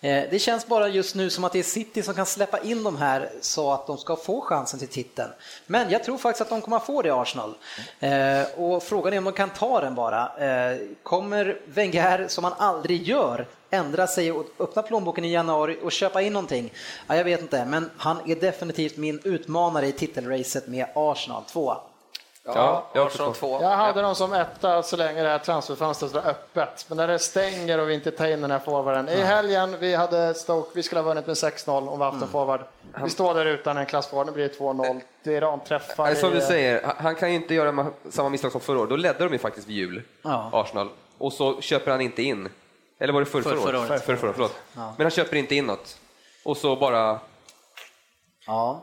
Eh, 0.00 0.24
det 0.30 0.38
känns 0.38 0.66
bara 0.66 0.88
just 0.88 1.14
nu 1.14 1.30
som 1.30 1.44
att 1.44 1.52
det 1.52 1.58
är 1.58 1.62
City 1.62 2.02
som 2.02 2.14
kan 2.14 2.26
släppa 2.26 2.58
in 2.58 2.82
de 2.82 2.96
här 2.96 3.30
så 3.40 3.72
att 3.72 3.86
de 3.86 3.98
ska 3.98 4.16
få 4.16 4.40
chansen 4.40 4.78
till 4.78 4.88
titeln. 4.88 5.30
Men 5.66 5.90
jag 5.90 6.04
tror 6.04 6.18
faktiskt 6.18 6.40
att 6.40 6.48
de 6.48 6.60
kommer 6.60 6.76
att 6.76 6.86
få 6.86 7.02
det 7.02 7.08
i 7.08 7.12
Arsenal. 7.12 7.54
Eh, 8.00 8.42
och 8.56 8.82
frågan 8.82 9.12
är 9.12 9.18
om 9.18 9.24
de 9.24 9.32
kan 9.32 9.50
ta 9.50 9.80
den 9.80 9.94
bara. 9.94 10.38
Eh, 10.38 10.78
kommer 11.02 11.60
Wenger, 11.66 12.28
som 12.28 12.44
han 12.44 12.54
aldrig 12.58 13.02
gör, 13.02 13.46
ändra 13.70 14.06
sig 14.06 14.32
och 14.32 14.46
öppna 14.58 14.82
plånboken 14.82 15.24
i 15.24 15.32
januari 15.32 15.78
och 15.82 15.92
köpa 15.92 16.22
in 16.22 16.32
någonting? 16.32 16.72
Ja, 17.06 17.16
jag 17.16 17.24
vet 17.24 17.40
inte, 17.40 17.64
men 17.64 17.90
han 17.96 18.30
är 18.30 18.36
definitivt 18.36 18.96
min 18.96 19.20
utmanare 19.24 19.86
i 19.86 19.92
titelracet 19.92 20.68
med 20.68 20.86
Arsenal 20.94 21.42
2. 21.44 21.76
Ja, 22.54 22.86
jag 22.92 23.06
också 23.06 23.32
två. 23.32 23.58
Jag 23.62 23.76
hade 23.76 24.02
dem 24.02 24.14
som 24.14 24.32
etta 24.32 24.82
så 24.82 24.96
länge 24.96 25.22
det 25.22 25.28
här 25.28 25.38
transferfönstret 25.38 26.12
var 26.12 26.22
öppet. 26.26 26.86
Men 26.88 26.96
när 26.96 27.08
det 27.08 27.18
stänger 27.18 27.80
och 27.80 27.88
vi 27.88 27.94
inte 27.94 28.10
tar 28.10 28.26
in 28.26 28.40
den 28.40 28.50
här 28.50 28.58
forwarden. 28.58 29.08
I 29.08 29.20
helgen, 29.20 29.76
vi 29.80 29.94
hade 29.94 30.34
Stoke, 30.34 30.70
vi 30.74 30.82
skulle 30.82 31.00
ha 31.00 31.08
vunnit 31.08 31.26
med 31.26 31.34
6-0 31.34 31.88
om 31.88 31.98
vi 31.98 32.04
haft 32.04 32.22
en 32.22 32.28
forward. 32.28 32.60
Vi 33.04 33.10
står 33.10 33.34
där 33.34 33.46
utan 33.46 33.76
en 33.76 33.86
klass 33.86 34.12
nu 34.12 34.32
blir 34.32 34.48
det 34.48 34.58
2-0. 34.58 35.00
Det 35.22 35.36
är 35.36 35.40
ramträffar. 35.40 36.14
Som 36.14 36.30
du 36.30 36.40
säger, 36.40 36.94
han 36.98 37.14
kan 37.14 37.30
ju 37.30 37.36
inte 37.36 37.54
göra 37.54 37.86
samma 38.10 38.28
misstag 38.28 38.52
som 38.52 38.60
förra 38.60 38.78
året. 38.78 38.90
Då 38.90 38.96
ledde 38.96 39.24
de 39.24 39.32
ju 39.32 39.38
faktiskt 39.38 39.68
vid 39.68 39.76
jul, 39.76 40.02
ja. 40.22 40.50
Arsenal. 40.52 40.88
Och 41.18 41.32
så 41.32 41.60
köper 41.60 41.90
han 41.90 42.00
inte 42.00 42.22
in. 42.22 42.48
Eller 42.98 43.12
var 43.12 43.20
det 43.20 43.26
förra, 43.26 43.42
förra, 43.42 43.56
förra 43.56 43.78
året? 43.78 43.88
Förra, 43.88 43.98
förra, 43.98 44.16
förra, 44.16 44.32
förlåt. 44.32 44.54
Ja. 44.74 44.94
Men 44.96 45.04
han 45.04 45.10
köper 45.10 45.36
inte 45.36 45.54
in 45.54 45.66
något. 45.66 45.98
Och 46.44 46.56
så 46.56 46.76
bara... 46.76 47.20
Ja. 48.46 48.82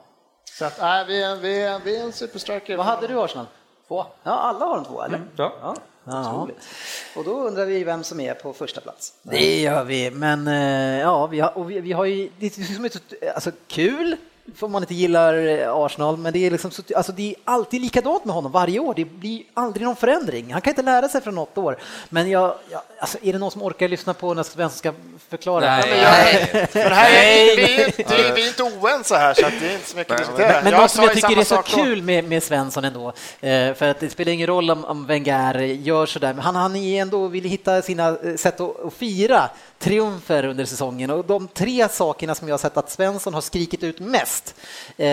Så 0.57 0.65
att, 0.65 0.79
äh, 0.79 1.07
vi, 1.07 1.23
är, 1.23 1.35
vi, 1.35 1.61
är, 1.61 1.79
vi 1.79 1.97
är 1.97 2.03
en 2.03 2.13
superstriker. 2.13 2.77
Vad 2.77 2.85
hade 2.85 3.07
du 3.07 3.19
Arsenal? 3.19 3.45
Två? 3.87 4.05
Ja, 4.23 4.31
alla 4.31 4.65
har 4.65 4.77
en 4.77 4.85
två, 4.85 5.01
eller? 5.01 5.17
Mm. 5.17 5.29
Ja. 5.35 5.53
ja. 5.61 5.75
Ja. 6.05 6.47
Och 7.15 7.23
då 7.23 7.31
undrar 7.31 7.65
vi 7.65 7.83
vem 7.83 8.03
som 8.03 8.19
är 8.19 8.33
på 8.33 8.53
första 8.53 8.81
plats. 8.81 9.13
Det 9.21 9.61
gör 9.61 9.83
vi, 9.83 10.11
men 10.11 10.47
eh, 10.47 10.99
ja, 10.99 11.27
vi 11.27 11.39
har, 11.39 11.57
och 11.57 11.71
vi, 11.71 11.79
vi 11.79 11.91
har 11.91 12.05
ju, 12.05 12.29
det 12.39 12.45
är 12.45 12.75
som 12.75 12.85
är 12.85 12.89
så, 12.89 12.99
alltså, 13.35 13.51
kul 13.67 14.15
för 14.55 14.67
man 14.67 14.83
inte 14.83 14.93
gillar 14.93 15.47
eh, 15.47 15.75
Arsenal, 15.75 16.17
men 16.17 16.33
det 16.33 16.45
är, 16.45 16.51
liksom, 16.51 16.71
alltså 16.95 17.11
det 17.11 17.29
är 17.29 17.35
alltid 17.43 17.81
likadant 17.81 18.25
med 18.25 18.35
honom 18.35 18.51
varje 18.51 18.79
år. 18.79 18.93
Det 18.93 19.05
blir 19.05 19.43
aldrig 19.53 19.85
någon 19.85 19.95
förändring. 19.95 20.53
Han 20.53 20.61
kan 20.61 20.71
inte 20.71 20.81
lära 20.81 21.09
sig 21.09 21.21
från 21.21 21.35
något 21.35 21.57
år. 21.57 21.77
Men 22.09 22.29
jag, 22.29 22.55
jag 22.71 22.81
alltså 22.99 23.17
är 23.21 23.33
det 23.33 23.39
någon 23.39 23.51
som 23.51 23.61
orkar 23.61 23.87
lyssna 23.87 24.13
på 24.13 24.33
när 24.33 24.43
Svensson 24.43 24.77
ska 24.77 24.93
förklara? 25.29 25.65
Nej, 25.65 25.83
nej. 25.89 26.49
nej. 26.53 26.67
Men 26.73 26.91
här 26.91 27.11
är, 27.11 27.55
vi, 27.55 27.63
är, 28.03 28.35
vi 28.35 28.43
är 28.43 28.47
inte 28.47 28.63
oense 28.63 29.15
här, 29.15 29.33
så 29.33 29.41
det 29.41 29.69
är 29.69 29.73
inte 29.73 29.89
så 29.89 29.97
mycket 29.97 30.11
att 30.11 30.17
diskutera. 30.17 30.53
Men, 30.53 30.63
men 30.63 30.73
något 30.81 30.91
som 30.91 31.03
jag 31.03 31.13
tycker 31.13 31.39
är 31.39 31.43
så 31.43 31.61
kul 31.61 32.01
med, 32.01 32.23
med 32.23 32.43
Svensson 32.43 32.85
ändå, 32.85 33.07
eh, 33.41 33.73
för 33.73 33.83
att 33.83 33.99
det 33.99 34.09
spelar 34.09 34.31
ingen 34.31 34.47
roll 34.47 34.71
om, 34.71 34.85
om 34.85 35.05
Wenger 35.05 35.59
gör 35.59 36.05
sådär, 36.05 36.33
men 36.33 36.43
han, 36.43 36.55
han 36.55 36.75
ändå 36.75 37.27
vill 37.27 37.43
hitta 37.43 37.81
sina 37.81 38.07
eh, 38.07 38.35
sätt 38.35 38.59
att, 38.59 38.85
att 38.85 38.93
fira 38.93 39.49
triumfer 39.83 40.45
under 40.45 40.65
säsongen 40.65 41.09
och 41.09 41.25
de 41.25 41.47
tre 41.47 41.89
sakerna 41.89 42.35
som 42.35 42.47
jag 42.47 42.53
har 42.53 42.59
sett 42.59 42.77
att 42.77 42.91
Svensson 42.91 43.33
har 43.33 43.41
skrikit 43.41 43.83
ut 43.83 43.99
mest 43.99 44.55
eh, 44.97 45.07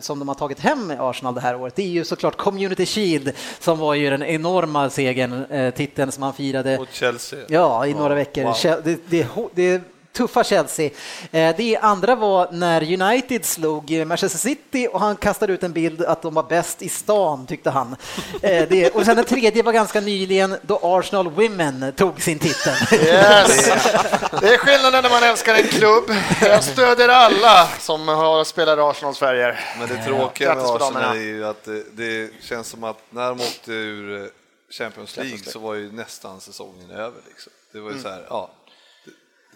som 0.00 0.18
de 0.18 0.28
har 0.28 0.34
tagit 0.34 0.60
hem 0.60 0.86
med 0.86 1.00
Arsenal 1.00 1.34
det 1.34 1.40
här 1.40 1.56
året, 1.60 1.76
det 1.76 1.82
är 1.82 1.88
ju 1.88 2.04
såklart 2.04 2.36
Community 2.36 2.86
Shield 2.86 3.32
som 3.60 3.78
var 3.78 3.94
ju 3.94 4.10
den 4.10 4.22
enorma 4.22 4.90
segern, 4.90 5.44
eh, 5.50 5.74
titeln 5.74 6.12
som 6.12 6.22
han 6.22 6.34
firade. 6.34 6.78
Mot 6.78 6.92
Chelsea. 6.92 7.38
Ja, 7.48 7.86
i 7.86 7.94
några 7.94 8.14
veckor. 8.14 8.42
Wow. 8.42 8.82
Det, 8.84 8.98
det, 9.08 9.26
det, 9.54 9.82
tuffa 10.16 10.44
Chelsea. 10.44 10.90
Eh, 11.30 11.56
det 11.56 11.76
andra 11.76 12.14
var 12.14 12.48
när 12.52 13.02
United 13.02 13.44
slog 13.44 14.06
Manchester 14.06 14.38
City 14.38 14.88
och 14.92 15.00
han 15.00 15.16
kastade 15.16 15.52
ut 15.52 15.62
en 15.62 15.72
bild 15.72 16.02
att 16.04 16.22
de 16.22 16.34
var 16.34 16.42
bäst 16.42 16.82
i 16.82 16.88
stan, 16.88 17.46
tyckte 17.46 17.70
han. 17.70 17.96
Eh, 18.42 18.68
det, 18.68 18.90
och 18.90 19.04
sen 19.04 19.16
den 19.16 19.24
tredje 19.24 19.62
var 19.62 19.72
ganska 19.72 20.00
nyligen 20.00 20.56
då 20.62 20.80
Arsenal 20.82 21.30
Women 21.30 21.92
tog 21.96 22.22
sin 22.22 22.38
titel. 22.38 22.74
Yes. 22.92 23.66
Det 24.40 24.54
är 24.54 24.58
skillnaden 24.58 25.02
när 25.02 25.10
man 25.10 25.22
älskar 25.22 25.54
en 25.54 25.68
klubb. 25.68 26.04
Jag 26.40 26.64
stödjer 26.64 27.08
alla 27.08 27.68
som 27.80 28.08
har 28.08 28.44
spelat 28.44 28.78
Arsenals 28.78 29.18
färger. 29.18 29.60
Men 29.78 29.88
det 29.88 30.04
tråkiga 30.04 30.54
med 30.54 30.64
Arsenal 30.64 31.16
är 31.16 31.20
ju 31.20 31.44
att 31.46 31.64
det, 31.64 31.84
det 31.92 32.30
känns 32.42 32.68
som 32.68 32.84
att 32.84 32.98
när 33.10 33.28
de 33.28 33.40
åkte 33.40 33.72
ur 33.72 34.22
eh, 34.22 34.28
Champions 34.70 35.16
League 35.16 35.38
så 35.38 35.58
var 35.58 35.74
ju 35.74 35.92
nästan 35.92 36.40
säsongen 36.40 36.90
över. 36.90 37.20
Liksom. 37.28 37.52
Det 37.72 37.80
var 37.80 37.90
ju 37.90 37.98
så 37.98 38.08
här, 38.08 38.26
ja, 38.28 38.50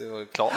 det 0.01 0.09
var 0.11 0.25
klart. 0.25 0.53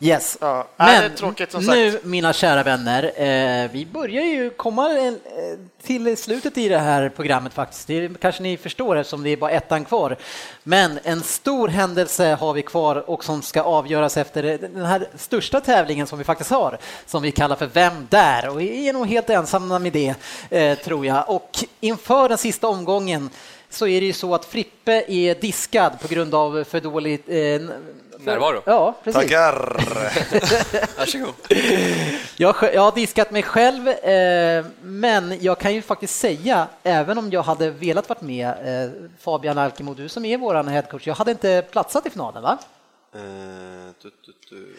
Yes. 0.00 0.38
Ja, 0.40 0.68
Men 0.76 1.14
tråkigt, 1.14 1.54
nu, 1.60 2.00
mina 2.02 2.32
kära 2.32 2.62
vänner, 2.62 3.02
eh, 3.04 3.70
vi 3.70 3.86
börjar 3.92 4.22
ju 4.22 4.50
komma 4.50 4.90
eh, 4.90 5.12
till 5.82 6.16
slutet 6.16 6.58
i 6.58 6.68
det 6.68 6.78
här 6.78 7.08
programmet 7.08 7.52
faktiskt. 7.54 7.86
Det 7.86 8.20
kanske 8.20 8.42
ni 8.42 8.56
förstår 8.56 8.96
eftersom 8.96 9.22
det 9.22 9.30
är 9.30 9.36
bara 9.36 9.50
ettan 9.50 9.84
kvar. 9.84 10.16
Men 10.62 10.98
en 11.02 11.22
stor 11.22 11.68
händelse 11.68 12.34
har 12.34 12.52
vi 12.52 12.62
kvar 12.62 13.10
och 13.10 13.24
som 13.24 13.42
ska 13.42 13.62
avgöras 13.62 14.16
efter 14.16 14.42
den 14.58 14.84
här 14.84 15.08
största 15.16 15.60
tävlingen 15.60 16.06
som 16.06 16.18
vi 16.18 16.24
faktiskt 16.24 16.50
har, 16.50 16.78
som 17.06 17.22
vi 17.22 17.32
kallar 17.32 17.56
för 17.56 17.66
Vem 17.66 18.06
där? 18.10 18.48
Och 18.48 18.60
vi 18.60 18.88
är 18.88 18.92
nog 18.92 19.06
helt 19.06 19.30
ensamma 19.30 19.78
med 19.78 19.92
det, 19.92 20.14
eh, 20.50 20.78
tror 20.78 21.06
jag. 21.06 21.30
Och 21.30 21.64
inför 21.80 22.28
den 22.28 22.38
sista 22.38 22.68
omgången 22.68 23.30
så 23.70 23.86
är 23.86 24.00
det 24.00 24.06
ju 24.06 24.12
så 24.12 24.34
att 24.34 24.44
Frippe 24.44 25.04
är 25.08 25.34
diskad 25.34 26.00
på 26.00 26.08
grund 26.08 26.34
av 26.34 26.64
för 26.64 26.80
dålig 26.80 27.22
eh, 27.26 27.60
Närvaro. 28.26 28.62
Ja, 28.64 28.94
precis. 29.04 29.22
Tackar! 29.22 29.76
Varsågod. 30.98 31.34
Jag, 32.36 32.56
jag 32.74 32.82
har 32.82 32.94
diskat 32.94 33.30
mig 33.30 33.42
själv, 33.42 33.88
eh, 33.88 34.64
men 34.82 35.38
jag 35.40 35.58
kan 35.58 35.74
ju 35.74 35.82
faktiskt 35.82 36.18
säga, 36.18 36.66
även 36.82 37.18
om 37.18 37.30
jag 37.30 37.42
hade 37.42 37.70
velat 37.70 38.08
varit 38.08 38.20
med, 38.20 38.48
eh, 38.48 38.90
Fabian 39.18 39.58
Alkemo, 39.58 39.94
du 39.94 40.08
som 40.08 40.24
är 40.24 40.38
vår 40.38 40.62
headcoach, 40.62 41.06
jag 41.06 41.14
hade 41.14 41.30
inte 41.30 41.64
platsat 41.70 42.06
i 42.06 42.10
finalen, 42.10 42.42
va? 42.42 42.58
Uh, 43.16 43.65
du, 44.02 44.10
du, 44.24 44.32
du. 44.50 44.76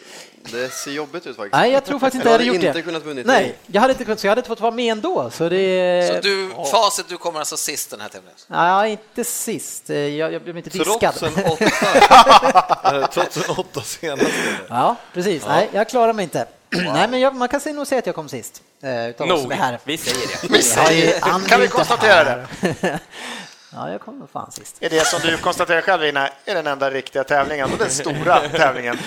Det 0.52 0.70
ser 0.70 0.90
jobbigt 0.90 1.26
ut 1.26 1.36
faktiskt. 1.36 1.52
Nej, 1.52 1.72
jag 1.72 1.84
tror 1.84 1.98
faktiskt 1.98 2.14
inte 2.14 2.28
jag 2.28 2.32
hade 2.32 2.44
gjort 2.44 2.54
inte 2.54 2.72
det. 2.72 2.82
Kunnat 2.82 3.04
vunnit 3.04 3.26
Nej, 3.26 3.58
jag 3.66 3.80
hade 3.80 3.92
inte 3.92 4.04
kunnat, 4.04 4.20
så 4.20 4.26
jag 4.26 4.30
hade 4.30 4.38
inte 4.38 4.48
fått 4.48 4.60
vara 4.60 4.70
med 4.70 4.92
ändå. 4.92 5.30
Så, 5.30 5.48
det... 5.48 6.22
så 6.22 6.28
du, 6.28 6.50
facit, 6.70 7.08
du 7.08 7.16
kommer 7.16 7.38
alltså 7.38 7.56
sist 7.56 7.90
den 7.90 8.00
här 8.00 8.08
tävlingen? 8.08 8.36
Nej, 8.46 8.90
inte 8.90 9.24
sist. 9.24 9.88
Jag, 9.88 10.32
jag 10.32 10.42
blev 10.42 10.56
inte 10.56 10.70
diskad. 10.70 11.14
Trots 11.14 11.22
en 11.22 11.44
åtta, 11.44 13.08
Trots 13.12 13.36
en 13.36 13.54
åtta 13.56 13.82
senast. 13.82 14.32
Ja, 14.68 14.96
precis. 15.12 15.42
Ja. 15.46 15.52
Nej, 15.52 15.68
jag 15.72 15.88
klarar 15.88 16.12
mig 16.12 16.22
inte. 16.22 16.46
Wow. 16.70 16.82
Nej, 16.82 17.08
men 17.08 17.20
jag, 17.20 17.34
man 17.34 17.48
kan 17.48 17.60
nog 17.64 17.86
säga 17.86 17.98
att 17.98 18.06
jag 18.06 18.14
kom 18.14 18.28
sist. 18.28 18.62
Eh, 18.82 19.26
Nog, 19.26 19.54
vi 19.84 19.96
säger 19.96 20.26
det. 20.26 20.48
vi 20.48 20.62
säger 20.62 21.06
det. 21.06 21.48
Kan 21.48 21.60
vi 21.60 21.68
konstatera 21.68 22.24
det? 22.24 23.00
Ja, 23.72 23.90
jag 23.90 24.00
kom 24.00 24.28
fan 24.32 24.52
sist. 24.52 24.76
Är 24.80 24.90
det 24.90 25.06
som 25.06 25.20
du 25.20 25.36
konstaterar 25.36 25.80
själv, 25.80 26.04
Ina, 26.04 26.28
är 26.44 26.54
den 26.54 26.66
enda 26.66 26.90
riktiga 26.90 27.24
tävlingen 27.24 27.72
och 27.72 27.78
den 27.78 27.90
stora 27.90 28.40
tävlingen. 28.48 28.98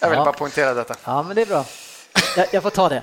Jag 0.00 0.08
vill 0.08 0.18
ja. 0.18 0.24
bara 0.24 0.32
poängtera 0.32 0.74
detta. 0.74 0.94
Ja, 1.04 1.22
men 1.22 1.36
det 1.36 1.42
är 1.42 1.46
bra. 1.46 1.64
Jag, 2.36 2.46
jag 2.52 2.62
får 2.62 2.70
ta 2.70 2.88
det. 2.88 3.02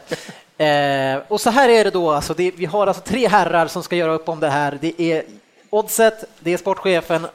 Eh, 0.58 1.22
och 1.28 1.41
så 1.41 1.49
här 1.49 1.70
är 1.70 1.84
det 1.84 1.91
då, 1.91 2.12
alltså 2.12 2.34
det, 2.34 2.51
vi 2.51 2.66
har 2.66 2.88
alltså 2.88 3.03
tre 3.03 3.28
herrar 3.28 3.68
som 3.68 3.84
ska 3.84 3.95
göra 3.95 4.14
upp 4.14 4.30
om 4.30 4.39
det 4.39 4.49
här. 4.49 4.78
Det 4.82 5.01
är 5.01 5.24
Oddset, 5.70 6.24
det 6.39 6.53
är 6.53 6.58
sportchefen 6.58 7.28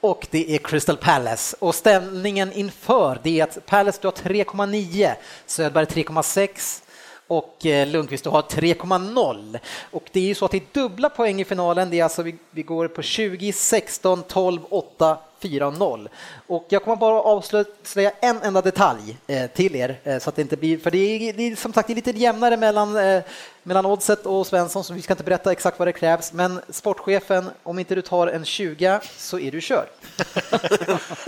och 0.00 0.26
det 0.30 0.54
är 0.54 0.58
Crystal 0.58 0.96
Palace. 0.96 1.56
Och 1.60 1.74
ställningen 1.74 2.52
inför 2.52 3.18
det 3.22 3.40
är 3.40 3.44
att 3.44 3.66
Palace 3.66 3.98
du 4.02 4.06
har 4.06 4.12
3,9, 4.12 5.14
Söderberg 5.46 5.84
3,6, 5.84 6.82
och 7.26 7.66
eh, 7.66 7.88
Lundqvist, 7.88 8.24
du 8.24 8.30
har 8.30 8.42
3,0. 8.42 9.58
Och 9.90 10.04
det 10.12 10.20
är 10.20 10.24
ju 10.24 10.34
så 10.34 10.44
att 10.44 10.50
det 10.50 10.56
är 10.56 10.62
dubbla 10.72 11.10
poäng 11.10 11.40
i 11.40 11.44
finalen. 11.44 11.90
Det 11.90 12.00
är 12.00 12.04
alltså 12.04 12.22
vi, 12.22 12.34
vi 12.50 12.62
går 12.62 12.88
på 12.88 13.02
20, 13.02 13.52
16, 13.52 14.22
12, 14.22 14.60
8, 14.68 15.18
4 15.42 15.70
0. 15.70 16.08
Och 16.46 16.66
jag 16.68 16.84
kommer 16.84 16.96
bara 16.96 17.20
avslöja 17.20 18.12
en 18.20 18.42
enda 18.42 18.62
detalj 18.62 19.16
eh, 19.26 19.46
till 19.46 19.76
er 19.76 20.00
eh, 20.04 20.18
så 20.18 20.28
att 20.28 20.36
det 20.36 20.42
inte 20.42 20.56
blir, 20.56 20.78
för 20.78 20.90
det 20.90 20.98
är, 20.98 21.32
det 21.32 21.42
är 21.42 21.56
som 21.56 21.72
sagt 21.72 21.86
det 21.86 21.92
är 21.92 21.94
lite 21.94 22.10
jämnare 22.10 22.56
mellan, 22.56 22.96
eh, 22.96 23.22
mellan 23.62 23.86
Oddset 23.86 24.26
och 24.26 24.46
Svensson 24.46 24.84
så 24.84 24.94
vi 24.94 25.02
ska 25.02 25.12
inte 25.12 25.24
berätta 25.24 25.52
exakt 25.52 25.78
vad 25.78 25.88
det 25.88 25.92
krävs. 25.92 26.32
Men 26.32 26.60
sportchefen, 26.68 27.50
om 27.62 27.78
inte 27.78 27.94
du 27.94 28.02
tar 28.02 28.26
en 28.26 28.44
20 28.44 29.00
så 29.16 29.38
är 29.38 29.50
du 29.50 29.60
körd. 29.60 29.86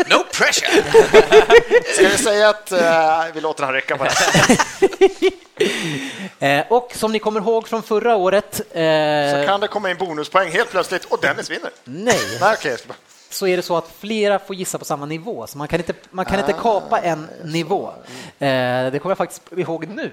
no 0.09 0.25
pressure! 0.33 0.83
ska 1.95 2.09
vi 2.09 2.19
säga 2.19 2.49
att 2.49 2.73
eh, 2.73 3.25
vi 3.35 3.41
låter 3.41 3.65
han 3.65 3.73
räcka 3.73 3.97
på 3.97 4.05
det? 4.05 4.11
Och 6.69 6.93
som 6.95 7.13
ni 7.13 7.19
kommer 7.19 7.41
ihåg 7.41 7.69
från 7.69 7.83
förra 7.83 8.17
året. 8.17 8.57
så 8.57 9.45
kan 9.47 9.61
det 9.61 9.69
komma 9.69 9.91
in 9.91 9.97
bonuspoäng 9.97 10.51
helt 10.51 10.71
plötsligt 10.71 11.05
och 11.05 11.21
Dennis 11.21 11.51
vinner. 11.51 11.71
Nej. 11.85 12.19
Nej 12.41 12.53
okay 12.53 12.77
så 13.31 13.47
är 13.47 13.57
det 13.57 13.63
så 13.63 13.77
att 13.77 13.91
flera 13.99 14.39
får 14.39 14.57
gissa 14.57 14.79
på 14.79 14.85
samma 14.85 15.07
nivå, 15.07 15.47
så 15.47 15.59
man 15.59 15.69
kan 15.69 15.81
inte, 15.81 15.95
man 16.11 16.25
kan 16.25 16.39
inte 16.39 16.53
kapa 16.53 17.01
en 17.01 17.29
nivå. 17.45 17.89
Eh, 18.39 18.91
det 18.93 18.99
kommer 19.03 19.11
jag 19.11 19.19
faktiskt 19.19 19.43
ihåg 19.57 19.89
nu. 19.89 20.11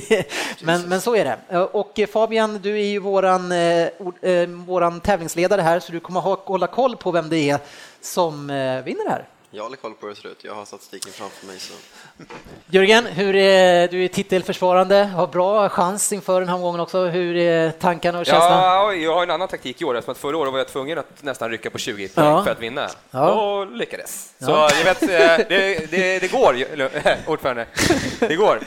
men, 0.62 0.88
men 0.88 1.00
så 1.00 1.16
är 1.16 1.24
det. 1.24 1.58
Och 1.58 2.00
Fabian, 2.12 2.58
du 2.62 2.80
är 2.80 2.84
ju 2.84 2.98
våran, 2.98 3.52
eh, 3.52 3.88
eh, 4.22 4.48
våran 4.48 5.00
tävlingsledare 5.00 5.62
här, 5.62 5.80
så 5.80 5.92
du 5.92 6.00
kommer 6.00 6.20
hålla 6.20 6.66
koll 6.66 6.96
på 6.96 7.10
vem 7.10 7.28
det 7.28 7.50
är 7.50 7.58
som 8.00 8.46
vinner 8.84 9.04
det 9.04 9.10
här. 9.10 9.26
Jag 9.54 9.62
håller 9.62 9.76
koll 9.76 9.94
på 9.94 10.06
hur 10.06 10.14
det 10.14 10.20
ser 10.20 10.28
ut. 10.28 10.44
Jag 10.44 10.54
har 10.54 10.64
statistiken 10.64 11.12
framför 11.12 11.46
mig. 11.46 11.58
Så. 11.58 11.72
Jörgen, 12.66 13.06
hur 13.06 13.36
är, 13.36 13.88
du 13.88 14.04
är 14.04 14.08
titelförsvarande, 14.08 15.04
har 15.04 15.26
bra 15.26 15.68
chans 15.68 16.12
inför 16.12 16.40
den 16.40 16.48
här 16.48 16.56
omgången 16.56 16.80
också. 16.80 17.04
Hur 17.06 17.36
är 17.36 17.70
tankarna 17.70 18.18
och 18.18 18.26
känslan? 18.26 18.62
Ja, 18.62 18.94
jag 18.94 19.14
har 19.14 19.22
en 19.22 19.30
annan 19.30 19.48
taktik 19.48 19.82
i 19.82 19.84
år, 19.84 19.94
eftersom 19.94 20.12
att 20.12 20.18
förra 20.18 20.36
året 20.38 20.52
var 20.52 20.58
jag 20.58 20.68
tvungen 20.68 20.98
att 20.98 21.22
nästan 21.22 21.50
rycka 21.50 21.70
på 21.70 21.78
20 21.78 22.08
poäng 22.08 22.26
ja. 22.26 22.44
för 22.44 22.50
att 22.50 22.60
vinna. 22.60 22.88
Ja. 23.10 23.32
Och 23.32 23.72
lyckades. 23.72 24.32
Så 24.38 24.50
ja. 24.50 24.70
jag 24.78 24.84
vet, 24.84 25.02
eh, 25.02 25.08
det, 25.48 25.90
det, 25.90 26.18
det 26.18 26.32
går, 26.32 26.56
ordförande. 27.26 27.66
Det 28.18 28.36
går, 28.36 28.60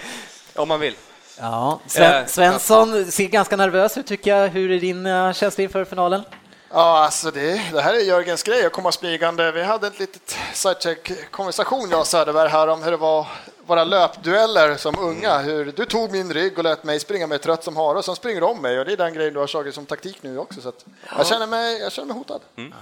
om 0.56 0.68
man 0.68 0.80
vill. 0.80 0.96
Ja, 1.40 1.80
Sven, 1.88 2.22
eh, 2.22 2.28
Svensson 2.28 3.12
ser 3.12 3.28
ganska 3.28 3.56
nervös 3.56 3.98
ut 3.98 4.08
tycker 4.08 4.36
jag. 4.38 4.50
Hur 4.50 4.72
är 4.72 4.80
din 4.80 5.06
eh, 5.06 5.34
känsla 5.34 5.64
inför 5.64 5.86
finalen? 5.86 6.22
Ja, 6.70 7.00
alltså 7.00 7.32
det, 7.32 7.62
det 7.74 7.82
här 7.82 7.94
är 7.94 8.00
Jörgens 8.00 8.44
grej 8.44 8.66
att 8.66 8.72
komma 8.72 8.92
smygande. 8.92 9.52
Vi 9.52 9.64
hade 9.64 9.88
en 9.88 9.94
litet 9.98 10.38
sidecheck-konversation, 10.54 11.90
jag 11.90 12.00
och 12.00 12.08
Söderberg, 12.08 12.50
här 12.50 12.68
om 12.68 12.84
hur 12.84 12.92
det 12.92 12.98
var 12.98 13.28
våra 13.66 13.84
löpdueller 13.84 14.78
som 14.78 15.00
unga. 15.00 15.38
Hur 15.38 15.66
du 15.76 15.86
tog 15.86 16.12
min 16.12 16.34
rygg 16.34 16.58
och 16.58 16.64
lät 16.64 16.84
mig 16.84 17.00
springa 17.00 17.28
mig 17.28 17.40
trött 17.40 17.64
som 17.64 17.76
hare 17.78 17.98
och 17.98 18.06
sen 18.06 18.16
springer 18.16 18.42
du 18.42 18.48
om 18.48 18.62
mig 18.62 18.80
och 18.80 18.86
det 18.86 18.92
är 18.92 18.98
den 18.98 19.14
grejen 19.14 19.34
du 19.34 19.40
har 19.40 19.48
tagit 19.48 19.76
som 19.76 19.86
taktik 19.86 20.18
nu 20.22 20.38
också. 20.38 20.62
Så 20.62 20.72
jag, 21.18 21.28
känner 21.28 21.48
mig, 21.48 21.80
jag 21.80 21.92
känner 21.92 22.08
mig 22.08 22.18
hotad. 22.18 22.42
Mm. 22.58 22.74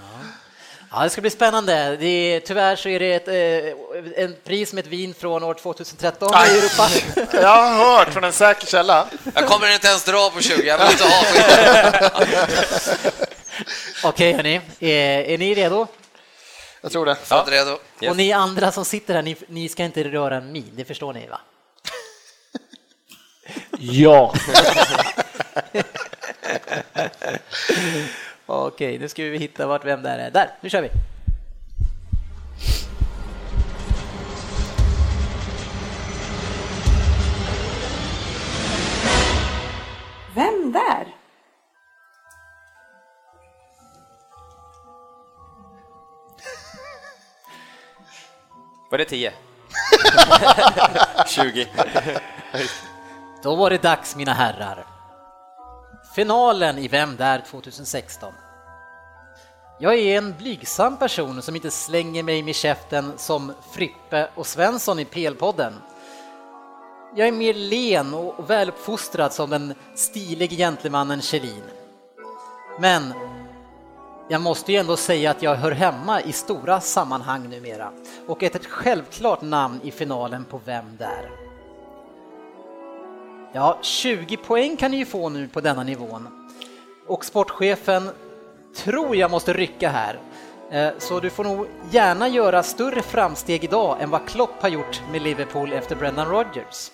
Ja, 0.92 1.02
det 1.02 1.10
ska 1.10 1.20
bli 1.20 1.30
spännande. 1.30 1.96
Det 1.96 2.06
är, 2.06 2.40
tyvärr 2.40 2.76
så 2.76 2.88
är 2.88 3.00
det 3.00 3.14
ett 3.14 3.28
eh, 3.28 4.24
en 4.24 4.36
pris 4.44 4.72
med 4.72 4.84
ett 4.84 4.90
vin 4.90 5.14
från 5.14 5.44
år 5.44 5.54
2013 5.54 6.30
i 6.34 6.58
Europa. 6.58 6.88
Jag 7.42 7.48
har 7.48 7.98
hört 7.98 8.12
från 8.12 8.24
en 8.24 8.32
säker 8.32 8.66
källa. 8.66 9.06
Jag 9.34 9.46
kommer 9.46 9.74
inte 9.74 9.88
ens 9.88 10.04
dra 10.04 10.30
på 10.30 10.40
20, 10.40 10.62
jag 10.66 10.78
vill 10.78 10.90
inte 10.90 11.04
ha. 11.04 11.24
Okej, 14.04 14.32
hörni. 14.32 14.60
Är, 14.80 15.20
är 15.20 15.38
ni 15.38 15.54
redo? 15.54 15.86
Jag 16.80 16.92
tror 16.92 17.06
det. 17.06 17.16
Ja. 17.30 17.46
redo. 17.48 17.78
Yes. 18.00 18.10
Och 18.10 18.16
ni 18.16 18.32
andra 18.32 18.72
som 18.72 18.84
sitter 18.84 19.14
här, 19.14 19.22
ni, 19.22 19.36
ni 19.48 19.68
ska 19.68 19.84
inte 19.84 20.04
röra 20.04 20.36
en 20.36 20.52
min, 20.52 20.70
det 20.72 20.84
förstår 20.84 21.12
ni 21.12 21.26
va? 21.26 21.40
ja. 23.78 24.34
Okej, 28.46 28.98
nu 28.98 29.08
ska 29.08 29.22
vi 29.22 29.38
hitta 29.38 29.66
vart 29.66 29.84
vem 29.84 30.02
där 30.02 30.18
är. 30.18 30.30
Där, 30.30 30.50
nu 30.60 30.70
kör 30.70 30.82
vi! 30.82 30.90
Vem 40.34 40.72
där? 40.72 41.23
Var 48.94 48.98
det 48.98 49.04
10? 49.04 49.32
20. 51.26 51.68
Då 53.42 53.56
var 53.56 53.70
det 53.70 53.82
dags 53.82 54.16
mina 54.16 54.32
herrar. 54.32 54.86
Finalen 56.14 56.78
i 56.78 56.88
Vem 56.88 57.16
där 57.16 57.42
2016. 57.50 58.32
Jag 59.80 59.94
är 59.94 60.18
en 60.18 60.34
blygsam 60.38 60.96
person 60.96 61.42
som 61.42 61.56
inte 61.56 61.70
slänger 61.70 62.22
mig 62.22 62.42
med 62.42 62.54
käften 62.54 63.12
som 63.16 63.52
Frippe 63.72 64.28
och 64.34 64.46
Svensson 64.46 64.98
i 64.98 65.04
PL-podden. 65.04 65.72
Jag 67.16 67.28
är 67.28 67.32
mer 67.32 67.54
len 67.54 68.14
och 68.14 68.50
väluppfostrad 68.50 69.32
som 69.32 69.50
den 69.50 69.74
stilige 69.94 70.56
gentlemannen 70.56 71.22
Kjellin. 71.22 71.64
Men 72.80 73.14
jag 74.28 74.40
måste 74.40 74.72
ju 74.72 74.78
ändå 74.78 74.96
säga 74.96 75.30
att 75.30 75.42
jag 75.42 75.54
hör 75.54 75.70
hemma 75.70 76.20
i 76.20 76.32
stora 76.32 76.80
sammanhang 76.80 77.48
numera 77.48 77.92
och 78.26 78.42
är 78.42 78.56
ett 78.56 78.66
självklart 78.66 79.42
namn 79.42 79.80
i 79.84 79.90
finalen 79.90 80.44
på 80.44 80.60
Vem 80.64 80.96
där? 80.98 81.30
Ja, 83.52 83.78
20 83.82 84.36
poäng 84.36 84.76
kan 84.76 84.90
ni 84.90 84.96
ju 84.96 85.06
få 85.06 85.28
nu 85.28 85.48
på 85.48 85.60
denna 85.60 85.82
nivån. 85.82 86.48
Och 87.06 87.24
sportchefen 87.24 88.10
tror 88.76 89.16
jag 89.16 89.30
måste 89.30 89.52
rycka 89.52 89.88
här. 89.90 90.18
Eh, 90.70 90.92
så 90.98 91.20
du 91.20 91.30
får 91.30 91.44
nog 91.44 91.66
gärna 91.90 92.28
göra 92.28 92.62
större 92.62 93.02
framsteg 93.02 93.64
idag 93.64 94.02
än 94.02 94.10
vad 94.10 94.28
Klopp 94.28 94.62
har 94.62 94.68
gjort 94.68 95.02
med 95.12 95.22
Liverpool 95.22 95.72
efter 95.72 95.96
Brendan 95.96 96.28
Rodgers. 96.28 96.90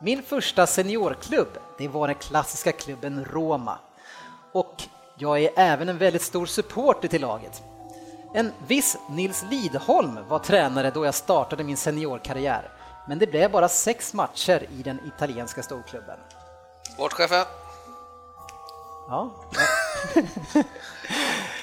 Min 0.00 0.22
första 0.22 0.66
seniorklubb, 0.66 1.58
det 1.78 1.88
var 1.88 2.06
den 2.06 2.16
klassiska 2.16 2.72
klubben 2.72 3.24
Roma. 3.24 3.78
Och 4.52 4.82
jag 5.18 5.42
är 5.42 5.50
även 5.56 5.88
en 5.88 5.98
väldigt 5.98 6.22
stor 6.22 6.46
supporter 6.46 7.08
till 7.08 7.20
laget. 7.20 7.62
En 8.34 8.52
viss 8.66 8.96
Nils 9.10 9.44
Lidholm 9.50 10.18
var 10.28 10.38
tränare 10.38 10.90
då 10.90 11.04
jag 11.04 11.14
startade 11.14 11.64
min 11.64 11.76
seniorkarriär 11.76 12.70
men 13.08 13.18
det 13.18 13.26
blev 13.26 13.50
bara 13.50 13.68
sex 13.68 14.14
matcher 14.14 14.66
i 14.78 14.82
den 14.82 15.00
italienska 15.16 15.62
storklubben. 15.62 16.18
Sportchefen? 16.94 17.44
Ja. 19.08 19.34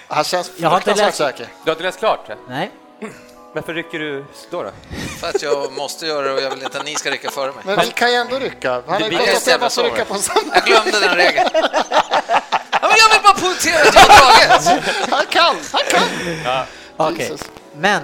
Han 0.08 0.24
känns 0.24 0.51
Jag 0.58 0.70
har 0.70 0.78
inte 0.78 0.95
läst- 0.95 1.18
säker. 1.18 1.47
Du 1.64 1.70
har 1.70 1.76
inte 1.76 1.84
läst 1.84 1.99
klart? 1.99 2.30
Nej. 2.49 2.72
Varför 3.54 3.74
rycker 3.74 3.99
du 3.99 4.26
då? 4.51 4.64
då? 4.64 4.72
För 5.20 5.28
att 5.28 5.41
jag 5.41 5.74
måste 5.74 6.06
göra 6.06 6.28
det 6.28 6.34
och 6.34 6.41
jag 6.41 6.49
vill 6.49 6.64
inte 6.64 6.80
att 6.80 6.86
ni 6.86 6.95
ska 6.95 7.12
rycka 7.12 7.32
före 7.32 7.51
mig. 7.51 7.64
Men 7.66 7.80
vi 7.80 7.91
kan 7.91 8.12
ju 8.12 8.16
ändå 8.16 8.39
rycka. 8.39 8.84
Han 8.88 9.01
har 9.01 9.10
ju 9.10 9.18
konstaterat 9.18 9.64
att 9.64 9.78
man 9.78 9.86
rycka 9.86 10.06
på 10.06 10.16
samma. 10.16 10.56
Jag 10.56 10.64
glömde 10.66 10.99
den 10.99 11.16
regeln. 11.16 11.49
Ja, 12.84 12.89
men 12.89 12.97
jag 12.99 13.09
vill 13.09 13.23
bara 13.23 13.34
poängtera 13.34 13.88
att 13.88 13.95
jag 13.95 14.01
har 14.01 14.67
dragit. 14.67 14.84
Han 15.09 15.25
kan, 15.25 15.55
han 15.71 15.81
kan. 15.89 16.65
Okej, 16.97 17.29
Jesus. 17.29 17.49
men 17.75 18.01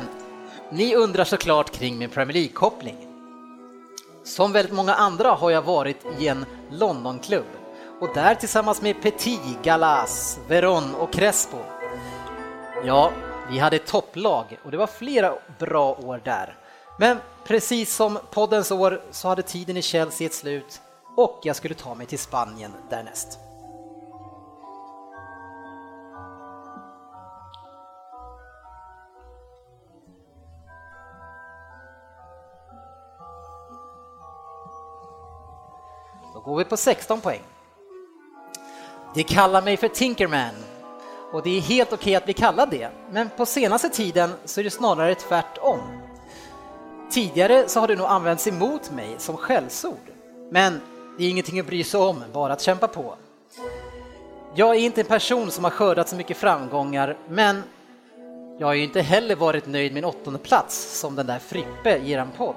ni 0.72 0.96
undrar 0.96 1.24
såklart 1.24 1.72
kring 1.72 1.98
min 1.98 2.10
Premier 2.10 2.34
League-koppling. 2.34 2.96
Som 4.24 4.52
väldigt 4.52 4.74
många 4.74 4.96
andra 4.96 5.32
har 5.32 5.52
jag 5.52 5.62
varit 5.62 6.06
i 6.20 6.28
en 6.28 6.46
Londonklubb 6.72 7.46
och 8.02 8.10
där 8.14 8.36
tillsammans 8.36 8.82
med 8.82 9.02
Petit, 9.02 9.64
Galas, 9.64 10.40
Veron 10.48 10.96
och 10.96 11.14
Crespo. 11.14 11.58
Ja, 12.86 13.12
vi 13.50 13.60
hade 13.60 13.76
ett 13.76 13.88
topplag 13.88 14.60
och 14.64 14.72
det 14.72 14.78
var 14.78 14.88
flera 14.88 15.34
bra 15.60 15.94
år 15.94 16.22
där. 16.24 16.56
Men 17.00 17.18
precis 17.44 17.96
som 17.96 18.20
poddens 18.32 18.72
år 18.72 19.02
så 19.12 19.28
hade 19.28 19.42
tiden 19.42 19.78
i 19.78 19.82
Chelsea 19.82 20.28
ett 20.28 20.34
slut 20.34 20.82
och 21.18 21.40
jag 21.44 21.56
skulle 21.56 21.76
ta 21.76 21.96
mig 21.96 22.08
till 22.08 22.20
Spanien 22.20 22.72
därnäst. 22.90 23.40
Går 36.50 36.58
vi 36.58 36.66
på 36.66 36.78
16 36.78 37.22
poäng. 37.22 37.42
De 39.16 39.24
kallar 39.24 39.62
mig 39.62 39.78
för 39.78 39.88
Tinkerman 39.88 40.56
och 41.32 41.44
det 41.44 41.58
är 41.58 41.62
helt 41.62 41.94
okej 41.94 42.16
att 42.16 42.26
bli 42.26 42.34
kallad 42.34 42.70
det, 42.70 42.90
men 43.12 43.30
på 43.38 43.46
senaste 43.46 43.90
tiden 43.90 44.34
så 44.46 44.60
är 44.60 44.64
det 44.64 44.70
snarare 44.70 45.16
tvärtom. 45.16 45.80
Tidigare 47.12 47.68
så 47.68 47.80
har 47.80 47.88
det 47.88 47.96
nog 47.96 48.08
använts 48.08 48.48
emot 48.48 48.92
mig 48.92 49.16
som 49.18 49.38
skällsord, 49.38 50.12
men 50.52 50.82
det 51.18 51.26
är 51.26 51.30
ingenting 51.30 51.60
att 51.60 51.66
bry 51.66 51.84
sig 51.84 52.00
om, 52.00 52.24
bara 52.34 52.54
att 52.54 52.62
kämpa 52.62 52.88
på. 52.88 53.16
Jag 54.56 54.76
är 54.76 54.80
inte 54.80 55.02
en 55.02 55.08
person 55.08 55.52
som 55.52 55.64
har 55.64 55.72
skördat 55.72 56.10
så 56.10 56.16
mycket 56.16 56.38
framgångar, 56.38 57.18
men 57.28 57.64
jag 58.60 58.68
har 58.68 58.74
ju 58.74 58.84
inte 58.84 59.02
heller 59.02 59.36
varit 59.36 59.68
nöjd 59.68 59.94
med 59.94 60.04
en 60.04 60.10
åttonde 60.10 60.40
plats 60.40 61.00
som 61.00 61.16
den 61.16 61.28
där 61.28 61.40
Frippe 61.40 61.98
ger 61.98 62.18
en 62.18 62.32
podd. 62.32 62.56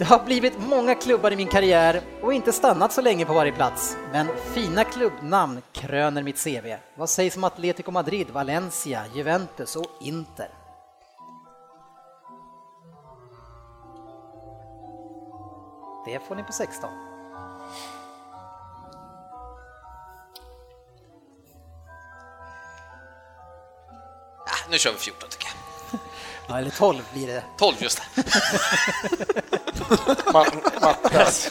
Det 0.00 0.06
har 0.06 0.24
blivit 0.24 0.58
många 0.58 0.94
klubbar 0.94 1.30
i 1.30 1.36
min 1.36 1.48
karriär 1.48 2.02
och 2.22 2.34
inte 2.34 2.52
stannat 2.52 2.92
så 2.92 3.00
länge 3.00 3.26
på 3.26 3.32
varje 3.32 3.52
plats. 3.52 3.96
Men 4.12 4.26
fina 4.54 4.84
klubbnamn 4.84 5.62
kröner 5.72 6.22
mitt 6.22 6.44
CV. 6.44 6.76
Vad 6.94 7.10
sägs 7.10 7.36
om 7.36 7.44
Atletico 7.44 7.90
Madrid, 7.90 8.30
Valencia, 8.30 9.04
Juventus 9.14 9.76
och 9.76 9.86
Inter? 10.00 10.48
Det 16.06 16.20
får 16.28 16.34
ni 16.34 16.42
på 16.42 16.52
16. 16.52 16.90
Ah, 24.46 24.70
nu 24.70 24.78
kör 24.78 24.92
vi 24.92 24.98
14 24.98 25.28
tycker 25.28 25.46
jag. 25.46 25.59
Ja, 26.50 26.58
eller 26.58 26.70
12 26.70 27.02
blir 27.12 27.26
det. 27.26 27.42
12 27.56 27.74
just 27.78 28.02
det. 28.14 28.22
Ma- 30.32 30.80
Mattas. 30.82 31.50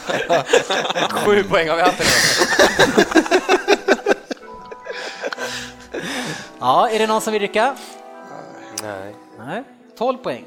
Sju 1.10 1.42
poäng 1.44 1.68
har 1.68 1.76
vi 1.76 1.82
haft 1.82 2.00
Ja, 6.60 6.88
är 6.88 6.98
det 6.98 7.06
någon 7.06 7.20
som 7.20 7.32
vill 7.32 7.42
rycka? 7.42 7.74
Nej. 8.82 9.14
Nej, 9.38 9.62
12 9.98 10.16
poäng. 10.18 10.44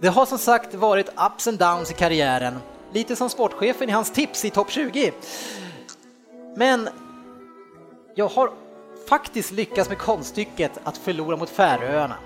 Det 0.00 0.08
har 0.08 0.26
som 0.26 0.38
sagt 0.38 0.74
varit 0.74 1.08
ups 1.08 1.46
and 1.46 1.58
downs 1.58 1.90
i 1.90 1.94
karriären, 1.94 2.58
lite 2.92 3.16
som 3.16 3.30
sportchefen 3.30 3.88
i 3.88 3.92
hans 3.92 4.10
tips 4.10 4.44
i 4.44 4.50
topp 4.50 4.70
20. 4.70 5.12
Men 6.56 6.88
jag 8.14 8.28
har 8.28 8.50
faktiskt 9.08 9.50
lyckats 9.50 9.88
med 9.88 9.98
konststycket 9.98 10.72
att 10.84 10.96
förlora 10.98 11.36
mot 11.36 11.50
Färöarna. 11.50 12.16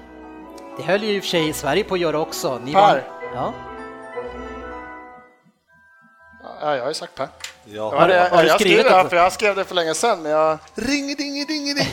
Det 0.76 0.82
höll 0.82 1.02
ju 1.02 1.16
i 1.16 1.18
och 1.18 1.22
för 1.22 1.28
sig 1.30 1.52
Sverige 1.52 1.84
på 1.84 1.94
att 1.94 2.00
göra 2.00 2.18
också. 2.18 2.58
Ni 2.64 2.72
Per. 2.72 2.80
var... 2.80 3.02
Ja. 3.34 3.52
Ja, 6.60 6.76
jag 6.76 6.82
har 6.82 6.88
ju 6.88 6.94
sagt 6.94 7.14
Per. 7.14 7.28
Ja. 7.64 7.98
Har 7.98 8.08
du- 8.08 8.14
har 8.14 8.42
du 8.42 8.48
jag 8.48 8.60
skrivit 8.60 8.78
skrev 8.78 8.84
det 8.92 8.96
här 8.96 9.08
för 9.08 9.16
jag 9.16 9.32
skrev 9.32 9.56
det 9.56 9.64
för 9.64 9.74
länge 9.74 9.94
sedan, 9.94 10.22
men 10.22 10.32
jag... 10.32 10.58
Ring, 10.74 11.06
ding, 11.16 11.46
ding, 11.46 11.74
ding. 11.74 11.86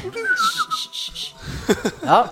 Ja, 2.02 2.28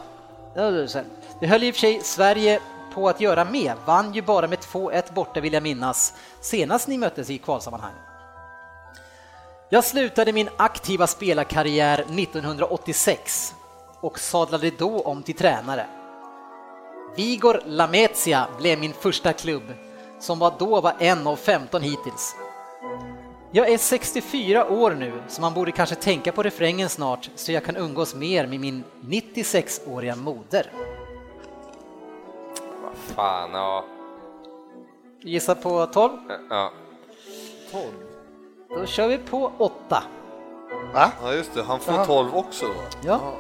det 1.40 1.48
höll 1.48 1.64
i 1.64 1.72
och 1.72 1.76
för 1.76 1.80
sig 1.80 2.00
Sverige 2.04 2.60
på 2.94 3.10
att 3.10 3.22
göra 3.22 3.46
med, 3.46 3.74
vann 3.86 4.14
ju 4.14 4.22
bara 4.22 4.48
med 4.48 4.60
2-1 4.60 5.14
borta 5.14 5.40
vill 5.40 5.54
jag 5.54 5.64
minnas, 5.64 6.14
senast 6.42 6.88
ni 6.88 6.98
möttes 6.98 7.30
i 7.30 7.38
kvalsammanhang. 7.38 7.94
Jag 9.70 9.84
slutade 9.84 10.32
min 10.32 10.50
aktiva 10.58 11.08
spelarkarriär 11.08 12.00
1986 12.00 13.54
och 14.02 14.20
sadlade 14.20 14.72
då 14.78 15.02
om 15.02 15.24
till 15.24 15.36
tränare. 15.36 15.86
Vigor 17.16 17.62
Lamezia 17.66 18.48
blev 18.58 18.80
min 18.80 18.94
första 18.94 19.34
klubb, 19.34 19.74
som 20.20 20.40
var 20.40 20.54
då 20.60 20.82
var 20.82 20.94
en 21.00 21.28
av 21.28 21.36
15 21.36 21.82
hittills. 21.82 22.36
Jag 23.52 23.70
är 23.70 23.78
64 23.78 24.70
år 24.70 24.92
nu, 24.92 25.14
så 25.28 25.42
man 25.42 25.54
borde 25.54 25.72
kanske 25.72 25.96
tänka 25.96 26.32
på 26.32 26.44
refrängen 26.44 26.90
snart 26.90 27.30
så 27.36 27.52
jag 27.52 27.66
kan 27.66 27.76
umgås 27.76 28.16
mer 28.16 28.48
med 28.48 28.60
min 28.60 28.84
96-åriga 29.02 30.16
moder. 30.16 30.72
Vad 32.84 33.16
fan, 33.16 33.50
ja. 33.54 33.86
Gissa 35.22 35.56
på 35.56 35.86
12? 35.86 36.12
ja. 36.50 36.72
12. 37.72 37.86
Då 38.70 38.86
kör 38.86 39.08
vi 39.08 39.18
på 39.18 39.52
8. 39.58 40.04
Va? 40.94 41.12
Ja, 41.24 41.34
just 41.34 41.54
det. 41.54 41.64
Han 41.64 41.80
får 41.80 42.06
12 42.06 42.36
också 42.36 42.66
då. 42.66 42.74
Ja. 43.04 43.34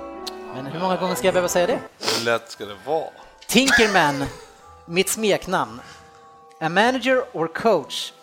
Men 0.56 0.66
hur 0.66 0.80
många 0.80 0.98
gånger 0.98 1.16
ska 1.16 1.28
jag 1.28 1.34
behöva 1.34 1.48
säga 1.50 1.68
det? 1.68 1.80
Hur 2.00 2.26
lätt 2.26 2.52
ska 2.52 2.66
det 2.66 2.76
vara? 2.86 3.10
Tinkerman, 3.48 4.26
mitt 4.86 5.10
smeknamn. 5.10 5.82
A 6.62 6.70
manager 6.70 7.26
or 7.34 7.48
coach 7.48 8.14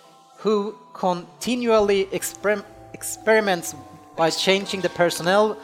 who 0.43 0.75
continually 0.95 2.07
exper 2.13 2.63
experiments 2.93 3.75
by 4.17 4.31
changing 4.31 4.81
the 4.81 4.89
personnel 4.89 5.57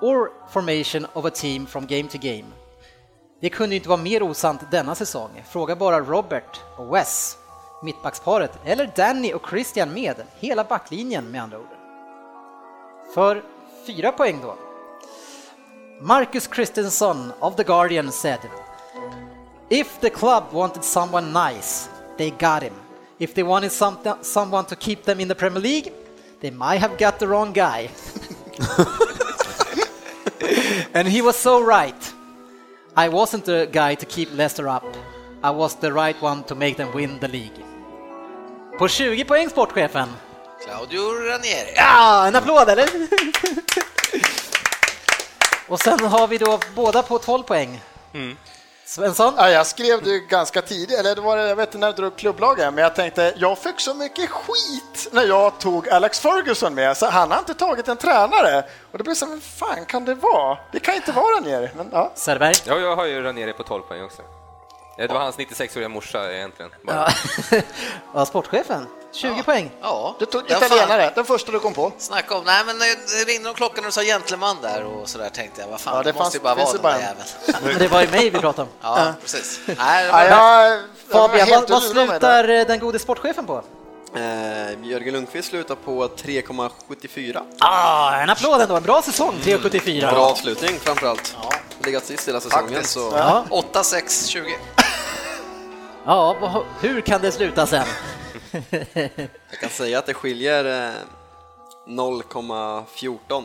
or 0.00 0.32
formation 0.50 1.06
of 1.14 1.24
a 1.24 1.30
team 1.30 1.66
from 1.66 1.86
game 1.86 2.08
to 2.08 2.18
game. 2.18 2.44
Det 3.40 3.50
kunde 3.50 3.76
inte 3.76 3.88
vara 3.88 4.00
mer 4.00 4.22
osant 4.22 4.70
denna 4.70 4.94
säsong. 4.94 5.42
Fråga 5.48 5.76
bara 5.76 6.00
Robert 6.00 6.60
och 6.76 6.94
Wes, 6.94 7.36
mittbacksparet, 7.82 8.58
eller 8.64 8.92
Danny 8.96 9.32
och 9.32 9.48
Christian 9.48 9.94
med, 9.94 10.16
hela 10.38 10.64
backlinjen 10.64 11.30
med 11.30 11.42
andra 11.42 11.58
ord. 11.58 11.76
För 13.14 13.42
fyra 13.86 14.12
poäng 14.12 14.40
då. 14.42 14.56
Marcus 16.00 16.48
Christensen 16.54 17.32
of 17.40 17.56
The 17.56 17.64
Guardian 17.64 18.12
said 18.12 18.40
If 19.70 20.00
the 20.00 20.10
club 20.10 20.52
wanted 20.52 20.84
someone 20.84 21.32
nice, 21.32 21.88
they 22.16 22.30
got 22.30 22.62
him. 22.62 22.74
If 23.18 23.34
they 23.34 23.42
wanted 23.42 23.72
some, 23.72 23.98
someone 24.22 24.66
to 24.66 24.76
keep 24.76 25.04
them 25.04 25.18
in 25.18 25.28
the 25.28 25.34
Premier 25.34 25.60
League, 25.60 25.92
they 26.40 26.50
might 26.50 26.78
have 26.78 26.96
got 26.98 27.18
the 27.18 27.26
wrong 27.26 27.52
guy. 27.52 27.88
and 30.94 31.08
he 31.08 31.20
was 31.20 31.36
so 31.36 31.60
right. 31.60 32.12
I 32.96 33.08
wasn't 33.08 33.44
the 33.44 33.68
guy 33.72 33.96
to 33.96 34.06
keep 34.06 34.32
Leicester 34.34 34.68
up. 34.68 34.84
I 35.42 35.50
was 35.50 35.74
the 35.76 35.92
right 35.92 36.20
one 36.22 36.44
to 36.44 36.54
make 36.54 36.76
them 36.76 36.92
win 36.94 37.18
the 37.18 37.28
league. 37.28 37.64
På 38.78 38.88
20 38.88 39.24
poäng, 39.24 39.50
sportchefen. 39.50 40.08
Claudio 40.64 41.12
Ranieri. 41.12 41.72
Ja, 41.76 42.26
en 42.26 42.36
applåd 42.36 42.68
eller? 42.68 42.88
Och 45.68 45.80
sen 45.80 46.00
har 46.00 46.28
vi 46.28 46.38
då 46.38 46.60
båda 46.74 47.02
på 47.02 47.18
12 47.18 47.42
poäng. 47.42 47.80
Mm. 48.12 48.36
Svensson? 48.86 49.34
Ja, 49.36 49.50
jag 49.50 49.66
skrev 49.66 50.02
det 50.02 50.18
ganska 50.18 50.62
tidigt, 50.62 50.98
eller 50.98 51.14
det 51.14 51.20
var, 51.20 51.36
jag 51.36 51.56
vet 51.56 51.68
inte 51.68 51.78
när 51.78 51.86
du 51.86 51.92
drog 51.92 52.16
klubblagen, 52.16 52.74
men 52.74 52.82
jag 52.84 52.94
tänkte 52.94 53.34
jag 53.36 53.58
fick 53.58 53.80
så 53.80 53.94
mycket 53.94 54.30
skit 54.30 55.08
när 55.12 55.24
jag 55.24 55.60
tog 55.60 55.88
Alex 55.88 56.20
Ferguson 56.20 56.74
med, 56.74 56.96
så 56.96 57.06
han 57.06 57.30
har 57.30 57.38
inte 57.38 57.54
tagit 57.54 57.88
en 57.88 57.96
tränare. 57.96 58.64
Och 58.92 58.98
det 58.98 59.04
blir 59.04 59.14
så, 59.14 59.26
men 59.26 59.40
fan 59.40 59.84
kan 59.84 60.04
det 60.04 60.14
vara? 60.14 60.58
Det 60.72 60.80
kan 60.80 60.94
inte 60.94 61.12
vara 61.12 61.36
Ranieri. 61.36 61.70
Men, 61.76 61.88
ja. 61.92 62.12
Söderberg? 62.14 62.54
Ja, 62.64 62.78
jag 62.78 62.96
har 62.96 63.06
ju 63.06 63.22
Ranieri 63.22 63.52
på 63.52 63.62
12 63.62 63.82
poäng 63.82 64.02
också. 64.02 64.22
Det 64.96 65.06
var 65.06 65.20
hans 65.20 65.36
96-åriga 65.36 65.88
morsa 65.88 66.32
egentligen. 66.32 66.70
Ja. 66.86 67.08
ja, 68.14 68.26
sportchefen, 68.26 68.86
20 69.16 69.34
Ja. 69.36 69.42
poäng. 69.42 69.70
Ja, 69.82 70.16
Du 70.18 70.26
tog 70.26 70.42
Ja, 70.48 70.56
italienare, 70.56 71.12
den 71.14 71.24
första 71.24 71.52
du 71.52 71.60
kom 71.60 71.74
på. 71.74 71.92
Snacka 71.98 72.34
om, 72.36 72.44
nej 72.44 72.62
men 72.66 72.78
det 72.78 73.32
ringde 73.32 73.48
om 73.48 73.54
klockan 73.54 73.78
och 73.78 73.88
du 73.88 73.92
sa 73.92 74.02
gentleman 74.02 74.56
där 74.62 74.84
och 74.84 75.08
så 75.08 75.18
där 75.18 75.28
tänkte 75.28 75.60
jag, 75.60 75.68
vad 75.68 75.80
fan, 75.80 75.96
Ja, 75.96 76.02
det, 76.02 76.12
det 76.12 76.18
måste 76.18 76.36
ju 76.36 76.42
bara 76.42 76.54
vara 76.54 76.72
den 76.72 76.82
där 76.82 76.98
jäveln. 76.98 77.78
Det 77.78 77.88
var 77.88 78.00
ju 78.00 78.08
mig 78.08 78.30
vi 78.30 78.38
pratade 78.38 78.62
om. 78.62 78.68
Ja, 78.96 79.12
precis. 79.22 79.60
Nej, 79.78 80.10
var 80.12 80.24
Ja, 80.24 80.78
Fabian, 81.12 81.48
vad, 81.50 81.70
vad 81.70 81.82
slutar 81.82 82.48
eh, 82.48 82.66
den 82.66 82.78
gode 82.78 82.98
sportchefen 82.98 83.46
på? 83.46 83.62
Eh, 84.16 84.22
Jörgen 84.90 85.12
Lundqvist 85.12 85.48
slutar 85.48 85.74
på 85.74 86.08
3,74. 86.08 87.42
Ah, 87.60 88.14
en 88.16 88.30
applåd 88.30 88.60
ändå, 88.60 88.76
en 88.76 88.82
bra 88.82 89.02
säsong, 89.02 89.34
3,74. 89.42 90.10
Bra 90.10 90.26
avslutning 90.30 90.78
framförallt. 90.80 91.36
Legat 91.84 92.04
sist 92.04 92.28
hela 92.28 92.40
säsongen 92.40 92.68
Faktiskt. 92.68 92.92
så... 92.94 93.12
Ja. 93.16 93.44
8, 93.50 93.84
6, 93.84 94.26
20. 94.26 94.56
Ja, 96.06 96.36
hur 96.80 97.00
kan 97.00 97.20
det 97.20 97.32
sluta 97.32 97.66
sen? 97.66 97.86
Jag 99.50 99.60
kan 99.60 99.70
säga 99.70 99.98
att 99.98 100.06
det 100.06 100.14
skiljer 100.14 100.64
eh, 100.64 100.94
0,14. 101.86 103.44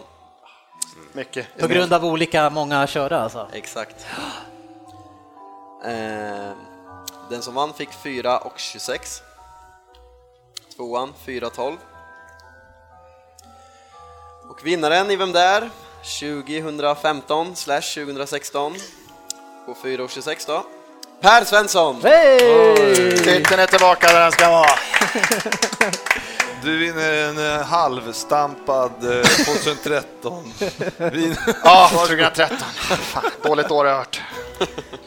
Mycket. 1.14 1.58
På 1.60 1.68
grund 1.68 1.94
av 1.94 2.06
olika 2.06 2.50
många 2.50 2.88
körda 2.88 3.20
alltså? 3.20 3.48
Exakt. 3.54 4.06
Eh, 5.86 6.52
den 7.30 7.42
som 7.42 7.54
vann 7.54 7.74
fick 7.74 7.90
4 8.04 8.38
och 8.38 8.60
26. 8.60 9.22
Tvåan 10.76 11.14
4,12. 11.26 11.78
Och 14.50 14.66
vinnaren 14.66 15.12
i 15.12 15.16
Vem 15.16 15.32
där? 15.32 15.70
2015 16.20 17.56
slash 17.56 17.82
2016 17.82 18.76
på 19.66 19.76
4 19.84 20.04
och 20.04 20.10
26 20.10 20.46
då. 20.46 20.66
Per 21.22 21.46
Svensson! 21.46 22.00
Hej! 22.04 23.18
Titeln 23.18 23.60
är 23.60 23.68
tillbaka 23.68 24.08
där 24.08 24.20
den 24.20 24.32
ska 24.32 24.50
vara. 24.50 24.70
Du 26.64 26.78
vinner 26.78 27.12
en 27.30 27.38
eh, 27.60 27.62
halvstampad 27.66 28.92
eh, 29.04 29.22
2013. 29.46 30.54
Vin. 30.98 31.36
Ja, 31.64 31.90
2013. 31.94 32.58
Fan, 32.88 33.24
dåligt 33.44 33.72
år 33.72 33.86
har 33.86 33.92
jag 33.92 33.98
hört. 33.98 34.22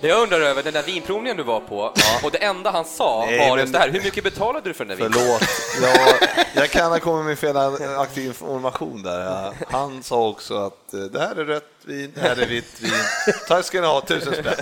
Det 0.00 0.08
jag 0.08 0.22
undrar 0.22 0.40
över, 0.40 0.62
den 0.62 0.72
där 0.72 0.82
vinprovningen 0.82 1.36
du 1.36 1.42
var 1.42 1.60
på, 1.60 1.92
och 2.22 2.30
det 2.30 2.38
enda 2.44 2.70
han 2.70 2.84
sa 2.84 3.24
Nej, 3.26 3.50
var 3.50 3.58
just 3.58 3.72
det 3.72 3.78
här, 3.78 3.88
hur 3.90 4.00
mycket 4.02 4.24
betalade 4.24 4.68
du 4.68 4.74
för 4.74 4.84
den 4.84 4.98
där 4.98 5.04
vinprovningen? 5.04 5.38
Förlåt, 5.40 6.20
jag, 6.54 6.62
jag 6.62 6.70
kan 6.70 6.90
ha 6.92 6.98
kommit 6.98 7.24
med 7.26 7.38
felaktig 7.38 8.26
information 8.26 9.02
där. 9.02 9.52
Han 9.70 10.02
sa 10.02 10.28
också 10.28 10.54
att 10.66 10.94
eh, 10.94 11.00
det 11.00 11.20
här 11.20 11.36
är 11.36 11.44
rött 11.44 11.64
vin, 11.84 12.12
det 12.14 12.20
här 12.20 12.42
är 12.42 12.46
vitt 12.46 12.80
vin. 12.80 12.92
Tack 13.48 13.64
ska 13.64 13.80
ni 13.80 13.86
ha, 13.86 14.00
tusen 14.00 14.32
spänn. 14.34 14.54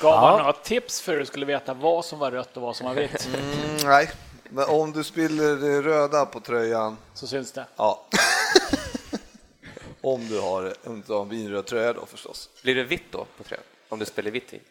Gav 0.00 0.12
Ja. 0.14 0.28
han 0.28 0.38
några 0.38 0.52
tips 0.52 1.00
för 1.00 1.12
hur 1.12 1.18
du 1.20 1.26
skulle 1.26 1.46
veta 1.46 1.74
vad 1.74 2.04
som 2.04 2.18
var 2.18 2.30
rött 2.30 2.56
och 2.56 2.62
vad 2.62 2.76
som 2.76 2.86
var 2.86 2.94
vitt? 2.94 3.28
Mm, 3.34 3.76
nej, 3.84 4.10
men 4.54 4.64
om 4.64 4.92
du 4.92 5.04
spiller 5.04 5.56
det 5.56 5.82
röda 5.82 6.26
på 6.26 6.40
tröjan, 6.40 6.96
Så 7.14 7.26
syns 7.26 7.52
det. 7.52 7.66
ja. 7.76 8.04
Om 10.00 10.28
du 10.28 10.40
har, 10.40 10.74
om 10.84 11.02
du 11.06 11.12
har 11.12 11.22
en 11.22 11.28
vinröd 11.28 11.66
tröja 11.66 11.92
då 11.92 12.06
förstås. 12.06 12.48
Blir 12.62 12.74
det 12.74 12.84
vitt 12.84 13.12
då 13.12 13.26
på 13.36 13.42
tröjan? 13.44 13.64
Om 13.88 13.98
du 13.98 14.04
spelar 14.04 14.30
vitt 14.30 14.52
vin? 14.52 14.60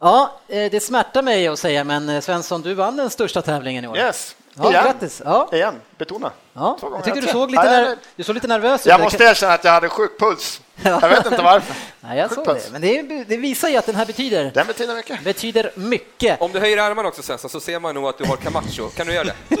Ja, 0.00 0.40
eh, 0.48 0.70
det 0.70 0.82
smärtar 0.82 1.22
mig 1.22 1.46
att 1.48 1.58
säga, 1.58 1.84
men 1.84 2.08
eh, 2.08 2.20
Svensson, 2.20 2.62
du 2.62 2.74
vann 2.74 2.96
den 2.96 3.10
största 3.10 3.42
tävlingen 3.42 3.84
i 3.84 3.88
år. 3.88 3.96
Yes, 3.96 4.36
Ja, 4.54 4.70
igen. 4.70 4.84
grattis! 4.84 5.22
Ja, 5.24 5.48
Igen, 5.52 5.80
betona. 5.98 6.32
ja. 6.52 6.78
Jag 6.82 7.04
tycker 7.04 7.20
du 7.22 7.26
såg, 7.28 7.50
lite 7.50 7.64
Ja, 7.64 7.70
ner, 7.70 7.82
jag- 7.88 7.98
du 8.16 8.22
såg 8.22 8.34
lite 8.34 8.46
nervös 8.46 8.86
Jag 8.86 8.98
ut. 9.00 9.04
måste 9.04 9.24
erkänna 9.24 9.52
att 9.54 9.64
jag 9.64 9.72
hade 9.72 9.88
sjuk 9.88 10.18
puls. 10.18 10.60
Jag 10.84 11.08
vet 11.08 11.26
inte 11.26 11.42
varför. 11.42 11.74
Nej, 12.00 12.18
jag 12.18 12.32
såg 12.34 12.46
det. 12.46 12.68
Men 12.72 12.80
det, 12.80 13.02
det 13.24 13.36
visar 13.36 13.68
ju 13.68 13.76
att 13.76 13.86
den 13.86 13.94
här 13.94 14.06
betyder, 14.06 14.50
Den 14.54 14.66
betyder 14.66 14.94
mycket. 14.94 15.24
betyder 15.24 15.70
mycket. 15.74 16.40
Om 16.40 16.52
du 16.52 16.58
höjer 16.60 16.78
armarna 16.78 17.08
också 17.08 17.22
Svensson 17.22 17.50
så 17.50 17.60
ser 17.60 17.80
man 17.80 17.94
nog 17.94 18.06
att 18.06 18.18
du 18.18 18.24
har 18.24 18.36
Camacho. 18.36 18.88
Kan 18.88 19.06
du 19.06 19.12
göra 19.14 19.24
det? 19.24 19.34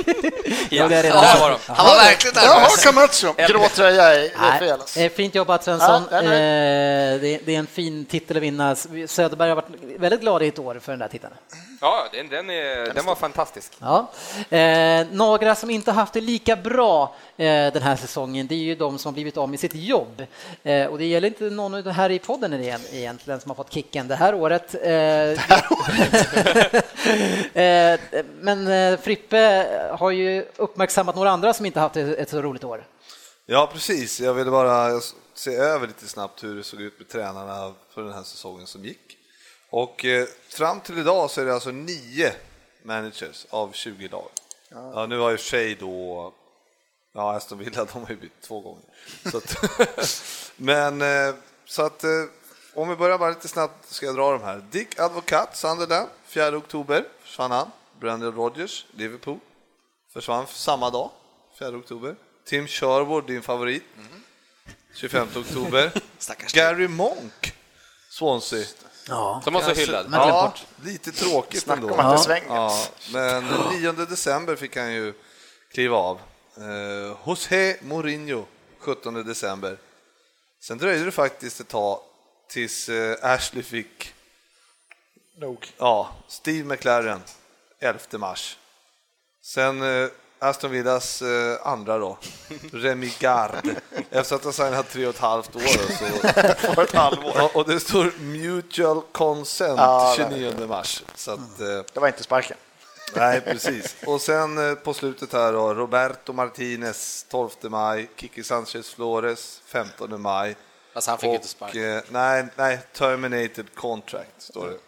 Jo, 0.70 0.88
det 0.88 0.96
är 0.96 1.02
redan 1.02 1.22
där 1.22 1.40
var 1.40 1.50
de. 1.50 1.58
Han 1.66 1.86
var 1.86 1.94
verkligen 1.96 2.44
Jag 2.44 2.52
har. 2.60 2.82
Camacho. 2.82 3.52
Grå 3.52 3.68
tröja 3.68 4.02
är, 4.14 4.18
är 4.54 4.58
fel. 4.58 4.72
alltså. 4.72 4.98
Nej, 4.98 5.06
eh, 5.06 5.12
fint 5.12 5.34
jobbat 5.34 5.64
Svensson. 5.64 6.02
Ja, 6.10 6.22
Eh, 6.22 6.30
är- 6.32 7.18
det, 7.18 7.54
är 7.54 7.58
en 7.58 7.66
fin 7.66 8.04
titel 8.04 8.36
att 8.36 8.42
vinna. 8.42 8.74
Söderberg 9.06 9.48
har 9.48 9.56
varit 9.56 9.66
väldigt 9.98 10.20
glad 10.20 10.42
i 10.42 10.46
ett 10.48 10.58
år 10.58 10.80
för 10.82 10.92
den 10.92 10.98
där 10.98 11.08
titeln. 11.08 11.32
Ja, 11.80 12.04
den, 12.12 12.28
den, 12.28 12.50
är, 12.50 12.94
den 12.94 13.04
var 13.04 13.14
fantastisk. 13.14 13.72
Ja. 13.78 14.10
Eh, 14.56 15.06
några 15.10 15.54
som 15.54 15.70
inte 15.70 15.92
haft 15.92 16.12
det 16.12 16.20
lika 16.20 16.56
bra 16.56 17.14
eh, 17.36 17.44
den 17.72 17.82
här 17.82 17.96
säsongen, 17.96 18.46
det 18.46 18.54
är 18.54 18.58
ju 18.58 18.74
de 18.74 18.98
som 18.98 19.14
blivit 19.14 19.36
av 19.36 19.48
med 19.50 19.60
sitt 19.60 19.74
jobb. 19.74 20.22
Eh, 20.62 20.86
och 20.86 20.98
det 20.98 21.04
gäller 21.12 21.28
inte 21.28 21.44
någon 21.44 21.72
det 21.72 21.92
här 21.92 22.10
i 22.10 22.18
podden 22.18 22.54
igen- 22.54 22.80
egentligen 22.92 23.40
som 23.40 23.50
har 23.50 23.56
fått 23.56 23.72
kicken 23.72 24.08
det 24.08 24.14
här 24.14 24.34
året. 24.34 24.74
Eh, 24.74 24.92
eh, 27.62 28.00
men 28.40 28.68
eh, 28.68 28.98
Frippe 29.00 29.66
har 29.98 30.10
ju 30.10 30.46
uppmärksammat 30.56 31.16
några 31.16 31.30
andra 31.30 31.54
som 31.54 31.66
inte 31.66 31.80
haft 31.80 31.96
ett, 31.96 32.30
så 32.30 32.42
roligt 32.42 32.64
år. 32.64 32.86
Ja, 33.46 33.70
precis. 33.72 34.20
Jag 34.20 34.34
ville 34.34 34.50
bara 34.50 35.00
se 35.34 35.54
över 35.54 35.86
lite 35.86 36.08
snabbt 36.08 36.44
hur 36.44 36.56
det 36.56 36.62
såg 36.62 36.80
ut 36.80 36.98
med 36.98 37.08
tränarna 37.08 37.74
för 37.94 38.02
den 38.02 38.12
här 38.12 38.22
säsongen 38.22 38.66
som 38.66 38.84
gick. 38.84 39.18
Och 39.70 40.04
fram 40.48 40.80
till 40.80 40.98
idag 40.98 41.30
så 41.30 41.40
är 41.40 41.44
det 41.44 41.54
alltså 41.54 41.70
nio 41.70 42.32
managers 42.84 43.46
av 43.50 43.72
20 43.72 44.08
lag. 44.08 44.28
Ja, 44.70 45.06
nu 45.06 45.18
har 45.18 45.30
ju 45.30 45.38
sig 45.38 45.74
då, 45.74 46.32
ja 47.12 47.32
Aston 47.36 47.58
Villa 47.58 47.84
de 47.84 48.02
har 48.02 48.10
ju 48.10 48.16
bytt 48.16 48.40
två 48.40 48.60
gånger. 48.60 48.84
Så 49.30 49.36
att, 49.36 49.56
men 50.56 51.02
eh, 51.02 51.34
så 51.64 51.82
att 51.82 52.04
eh, 52.04 52.10
om 52.74 52.88
vi 52.88 52.96
börjar 52.96 53.18
bara 53.18 53.30
lite 53.30 53.48
snabbt 53.48 53.92
ska 53.92 54.06
jag 54.06 54.14
dra 54.14 54.32
de 54.32 54.42
här. 54.42 54.64
Dick 54.70 54.98
Advocat, 54.98 55.56
Sunderland, 55.56 56.08
4 56.26 56.56
oktober 56.56 57.04
försvann 57.22 57.50
han. 57.50 57.70
Brendan 58.00 58.32
Rodgers, 58.32 58.86
Liverpool, 58.90 59.38
försvann 60.12 60.46
samma 60.46 60.90
dag, 60.90 61.10
4 61.58 61.68
oktober. 61.76 62.16
Tim 62.44 62.66
Sherwood, 62.66 63.26
din 63.26 63.42
favorit, 63.42 63.84
25 64.94 65.28
oktober. 65.36 65.92
Gary 66.52 66.88
Monk, 66.88 67.54
Swansea. 68.10 68.66
Ja. 69.08 69.40
Som 69.44 69.54
var 69.54 69.62
så 69.62 69.70
hyllad. 69.74 70.06
Ja, 70.12 70.54
lite 70.84 71.12
tråkigt 71.12 71.62
Snacka 71.62 71.80
ändå. 71.80 71.94
om 71.94 72.00
att 72.00 72.26
det 72.26 72.42
ja. 72.48 72.86
Men 73.12 73.44
9 73.70 73.92
december 73.92 74.56
fick 74.56 74.76
han 74.76 74.92
ju 74.92 75.14
kliva 75.72 75.96
av. 75.96 76.20
Eh, 76.56 77.16
José 77.24 77.76
Mourinho, 77.80 78.44
17 78.78 79.26
december. 79.26 79.76
Sen 80.60 80.78
dröjde 80.78 81.04
det 81.04 81.12
faktiskt 81.12 81.60
ett 81.60 81.68
tag 81.68 82.00
tills 82.48 82.88
eh, 82.88 83.16
Ashley 83.22 83.62
fick 83.62 84.14
Nog. 85.36 85.72
Ja, 85.78 86.16
Steve 86.28 86.64
McLaren, 86.64 87.20
11 87.80 87.98
mars. 88.18 88.58
Sen 89.42 89.82
eh, 89.82 90.08
Aston 90.38 90.70
Villas 90.70 91.22
eh, 91.22 91.66
andra 91.66 91.98
då, 91.98 92.18
Remy 92.72 93.12
Gard. 93.18 93.68
Efter 94.10 94.36
att 94.36 94.44
ha 94.44 94.52
signat 94.52 94.90
tre 94.90 95.06
och 95.06 95.14
ett 95.14 95.20
halvt 95.20 95.56
år. 95.56 95.60
Så, 96.74 96.80
ett 96.82 96.92
halvår. 96.92 97.56
Och, 97.56 97.68
det 97.68 97.80
står 97.80 98.12
mutual 98.20 99.02
consent 99.12 99.78
Ja, 99.78 100.14
29 100.16 100.66
mars. 100.66 101.02
Så 101.14 101.30
att, 101.30 101.60
eh, 101.60 101.66
Det 101.92 102.00
var 102.00 102.08
inte 102.08 102.22
sparken. 102.22 102.56
Nej, 103.16 103.40
precis. 103.40 103.96
Och 104.06 104.20
sen 104.20 104.70
eh, 104.70 104.74
på 104.74 104.94
slutet 104.94 105.32
här 105.32 105.52
då, 105.52 105.74
Roberto 105.74 106.32
Martinez 106.32 107.26
12 107.30 107.50
maj, 107.62 108.08
Kiki 108.16 108.42
Sanchez 108.44 108.90
Flores 108.94 109.60
15 109.66 110.20
maj. 110.22 110.56
Alltså 110.94 111.10
han 111.10 111.18
fick 111.18 111.28
och, 111.28 111.34
inte 111.34 111.48
sparken. 111.48 111.96
eh, 111.96 112.02
nej, 112.10 112.46
nej, 112.56 112.78
terminated 112.92 113.74
contract 113.74 114.42
står 114.42 114.66
det. 114.66 114.78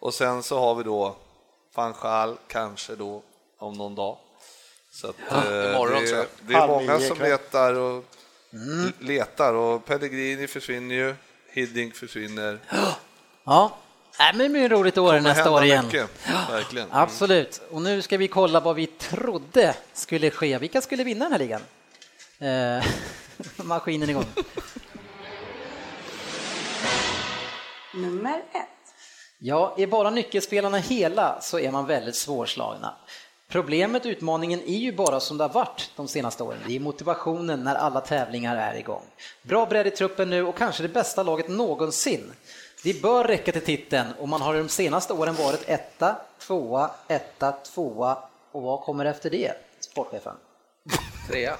Och 0.00 0.14
sen 0.14 0.42
så 0.42 0.58
har 0.60 0.74
vi 0.74 0.82
då 0.82 1.16
van 1.74 1.94
Gaal, 2.02 2.36
kanske 2.48 2.94
då 2.96 3.22
om 3.58 3.74
någon 3.74 3.94
dag. 3.94 4.16
Så 4.90 5.06
att, 5.08 5.16
Ja, 5.30 5.36
eh, 5.36 5.70
imorgon, 5.70 6.02
det, 6.04 6.10
jag. 6.10 6.26
det 6.40 6.54
är 6.54 6.66
många 6.68 7.00
som 7.00 7.18
letar 7.18 7.74
och 7.74 8.04
Mm. 8.52 8.92
letar 9.00 9.54
och 9.54 9.84
Pellegrini 9.84 10.46
försvinner 10.46 10.94
ju, 10.94 11.14
Hiddink 11.52 11.94
försvinner. 11.94 12.58
Ja, 13.44 13.76
Nej, 14.18 14.32
men 14.34 14.38
det 14.38 14.48
blir 14.48 14.68
roligt 14.68 14.98
år 14.98 15.20
nästa 15.20 15.50
år 15.50 15.64
igen. 15.64 15.84
mycket, 15.84 16.10
verkligen. 16.50 16.86
Mm. 16.86 16.98
Absolut. 16.98 17.60
Och 17.70 17.82
nu 17.82 18.02
ska 18.02 18.16
vi 18.16 18.28
kolla 18.28 18.60
vad 18.60 18.76
vi 18.76 18.86
trodde 18.86 19.74
skulle 19.92 20.30
ske. 20.30 20.58
Vilka 20.58 20.80
skulle 20.80 21.04
vinna 21.04 21.24
den 21.24 21.32
här 21.32 21.38
ligan? 21.38 21.60
Eh, 22.38 22.84
maskinen 23.66 24.10
igång. 24.10 24.26
Nummer 27.94 28.42
ett. 28.52 28.68
Ja, 29.38 29.74
är 29.78 29.86
bara 29.86 30.10
nyckelspelarna 30.10 30.78
hela 30.78 31.40
så 31.40 31.58
är 31.58 31.70
man 31.70 31.86
väldigt 31.86 32.16
svårslagna. 32.16 32.94
Problemet, 33.48 34.06
utmaningen 34.06 34.60
är 34.60 34.78
ju 34.78 34.92
bara 34.92 35.20
som 35.20 35.38
det 35.38 35.44
har 35.44 35.48
varit 35.48 35.90
de 35.96 36.08
senaste 36.08 36.42
åren. 36.42 36.58
Det 36.66 36.76
är 36.76 36.80
motivationen 36.80 37.64
när 37.64 37.74
alla 37.74 38.00
tävlingar 38.00 38.56
är 38.56 38.74
igång. 38.78 39.02
Bra 39.42 39.66
bredd 39.66 39.86
i 39.86 39.90
truppen 39.90 40.30
nu 40.30 40.46
och 40.46 40.56
kanske 40.56 40.82
det 40.82 40.88
bästa 40.88 41.22
laget 41.22 41.48
någonsin. 41.48 42.32
Det 42.84 43.02
bör 43.02 43.24
räcka 43.24 43.52
till 43.52 43.60
titeln 43.64 44.06
och 44.18 44.28
man 44.28 44.42
har 44.42 44.54
de 44.54 44.68
senaste 44.68 45.12
åren 45.12 45.34
varit 45.34 45.68
etta, 45.68 46.16
tvåa, 46.38 46.90
etta, 47.08 47.52
tvåa 47.52 48.18
och 48.52 48.62
vad 48.62 48.80
kommer 48.80 49.04
efter 49.04 49.30
det, 49.30 49.52
sportchefen? 49.80 50.34
Trea. 51.30 51.56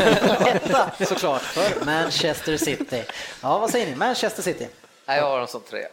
Etta 0.46 0.92
såklart 1.06 1.42
för 1.42 1.84
Manchester 1.84 2.56
City. 2.56 3.04
Ja, 3.42 3.58
vad 3.58 3.70
säger 3.70 3.86
ni? 3.86 3.96
Manchester 3.96 4.42
City? 4.42 4.68
Nej, 5.06 5.18
jag 5.18 5.24
har 5.24 5.38
dem 5.38 5.48
som 5.48 5.60
trea. 5.60 5.88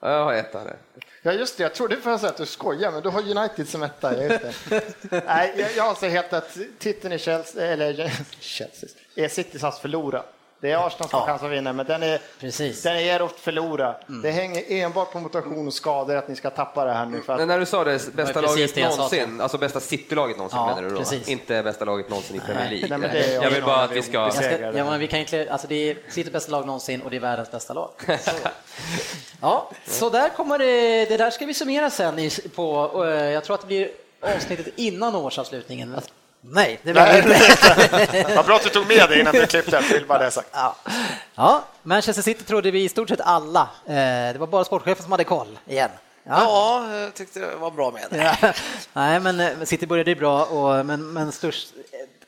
Ja, 0.00 0.10
Jag 0.10 0.24
har 0.24 0.32
etta 0.34 0.64
där. 0.64 0.76
Ja 1.22 1.32
just 1.32 1.56
det, 1.56 1.62
jag 1.62 1.74
trodde 1.74 1.96
först 1.96 2.24
att 2.24 2.36
du 2.36 2.46
skojar, 2.46 2.90
men 2.92 3.02
du 3.02 3.08
har 3.08 3.36
United 3.38 3.68
som 3.68 3.82
etta. 3.82 4.22
Just 4.22 4.44
det. 4.68 4.84
Nej, 5.26 5.54
jag, 5.56 5.68
jag 5.76 5.86
anser 5.88 6.08
helt 6.08 6.32
att 6.32 6.58
titeln 6.78 7.12
i 7.12 7.18
Chelsea, 7.18 7.66
eller 7.66 8.12
Chelsea, 8.40 8.88
är 9.16 9.28
Citys 9.28 9.64
att 9.64 9.78
förlora. 9.78 10.22
Det 10.64 10.70
är 10.70 10.86
Arsenal 10.86 11.08
som 11.08 11.20
har 11.20 11.26
chans 11.26 11.42
att 11.42 11.50
vinna, 11.50 11.72
men 11.72 11.86
den 11.86 12.02
är, 12.02 12.20
Precis. 12.40 12.82
den 12.82 12.96
är 12.96 13.00
er 13.00 13.20
att 13.20 13.32
förlora. 13.32 13.94
Det 14.22 14.30
hänger 14.30 14.62
enbart 14.68 15.12
på 15.12 15.20
motivation 15.20 15.66
och 15.66 15.72
skador 15.74 16.16
att 16.16 16.28
ni 16.28 16.36
ska 16.36 16.50
tappa 16.50 16.84
det 16.84 16.92
här 16.92 17.06
nu. 17.06 17.20
För 17.20 17.32
att, 17.32 17.38
Men 17.38 17.48
när 17.48 17.58
du 17.58 17.66
sa 17.66 17.84
det, 17.84 18.14
bästa 18.14 18.40
laget 18.40 18.74
det 18.74 18.90
sa 18.90 18.96
någonsin, 18.96 19.40
alltså 19.40 19.58
bästa 19.58 19.80
Citylaget 19.80 20.36
någonsin 20.36 20.58
Ja, 20.58 20.66
menar 20.66 20.82
du 20.82 20.90
då? 20.90 20.96
precis. 20.96 21.28
Inte 21.28 21.62
bästa 21.62 21.84
laget 21.84 22.08
någonsin 22.08 22.36
i 22.36 22.40
Premier 22.40 22.70
League? 22.70 22.88
nej, 22.88 22.98
men 22.98 23.10
det 23.10 23.24
är 23.24 23.42
jag 23.42 23.50
vill 23.50 23.62
bara 23.62 23.82
att 23.82 23.92
vi 23.92 24.02
ska... 24.02 24.30
Ska, 24.30 24.60
ja, 24.60 24.84
men 24.84 25.00
vi 25.00 25.06
kan 25.06 25.20
inte, 25.20 25.46
alltså 25.50 25.66
det 25.68 25.90
är 25.90 25.96
Citys 26.08 26.32
bästa 26.32 26.52
lag 26.52 26.66
någonsin 26.66 27.02
och 27.02 27.10
det 27.10 27.16
är 27.16 27.20
världens 27.20 27.50
bästa 27.50 27.74
lag. 27.74 27.90
Så. 28.20 28.30
Ja, 29.40 29.70
så 29.86 30.10
där 30.10 30.28
kommer 30.28 30.58
det, 30.58 31.04
det 31.04 31.16
där 31.16 31.30
ska 31.30 31.46
vi 31.46 31.54
summera 31.54 31.90
sen 31.90 32.18
i, 32.18 32.30
på, 32.54 33.04
eh, 33.04 33.10
jag 33.10 33.44
tror 33.44 33.54
att 33.54 33.60
det 33.60 33.66
blir 33.66 33.90
avsnittet 34.20 34.68
innan 34.76 35.14
årsavslutningen. 35.14 35.96
Nej, 36.46 36.80
det 36.82 36.92
det 36.92 37.18
inte. 37.18 38.34
Vad 38.36 38.46
bra 38.46 38.56
att 38.56 38.62
du 38.62 38.68
tog 38.68 38.86
med 38.86 39.08
det 39.08 39.20
innan 39.20 39.32
du 39.34 39.46
klippte, 39.46 39.80
vill 39.92 40.06
bara 40.06 40.18
det 40.18 40.30
sagt. 40.30 40.48
Ja. 40.52 40.76
ja, 41.34 41.64
Manchester 41.82 42.22
City 42.22 42.44
trodde 42.44 42.70
vi 42.70 42.84
i 42.84 42.88
stort 42.88 43.08
sett 43.08 43.20
alla. 43.20 43.60
Eh, 43.86 43.94
Det 43.94 44.36
var 44.38 44.46
bara 44.46 44.64
sportchefen 44.64 45.02
som 45.02 45.12
hade 45.12 45.24
koll 45.24 45.58
igen. 45.66 45.90
Ja, 46.26 46.88
jag 46.94 47.14
tyckte 47.14 47.40
det 47.40 47.56
var 47.56 47.70
bra 47.70 47.90
med 47.90 48.02
det. 48.10 48.36
Ja. 48.42 48.52
Nej, 48.92 49.20
men 49.20 49.40
eh, 49.40 49.48
City 49.64 49.86
började 49.86 50.10
ju 50.10 50.16
bra, 50.16 50.44
och, 50.44 50.86
men, 50.86 51.12
men 51.12 51.32
störst, 51.32 51.68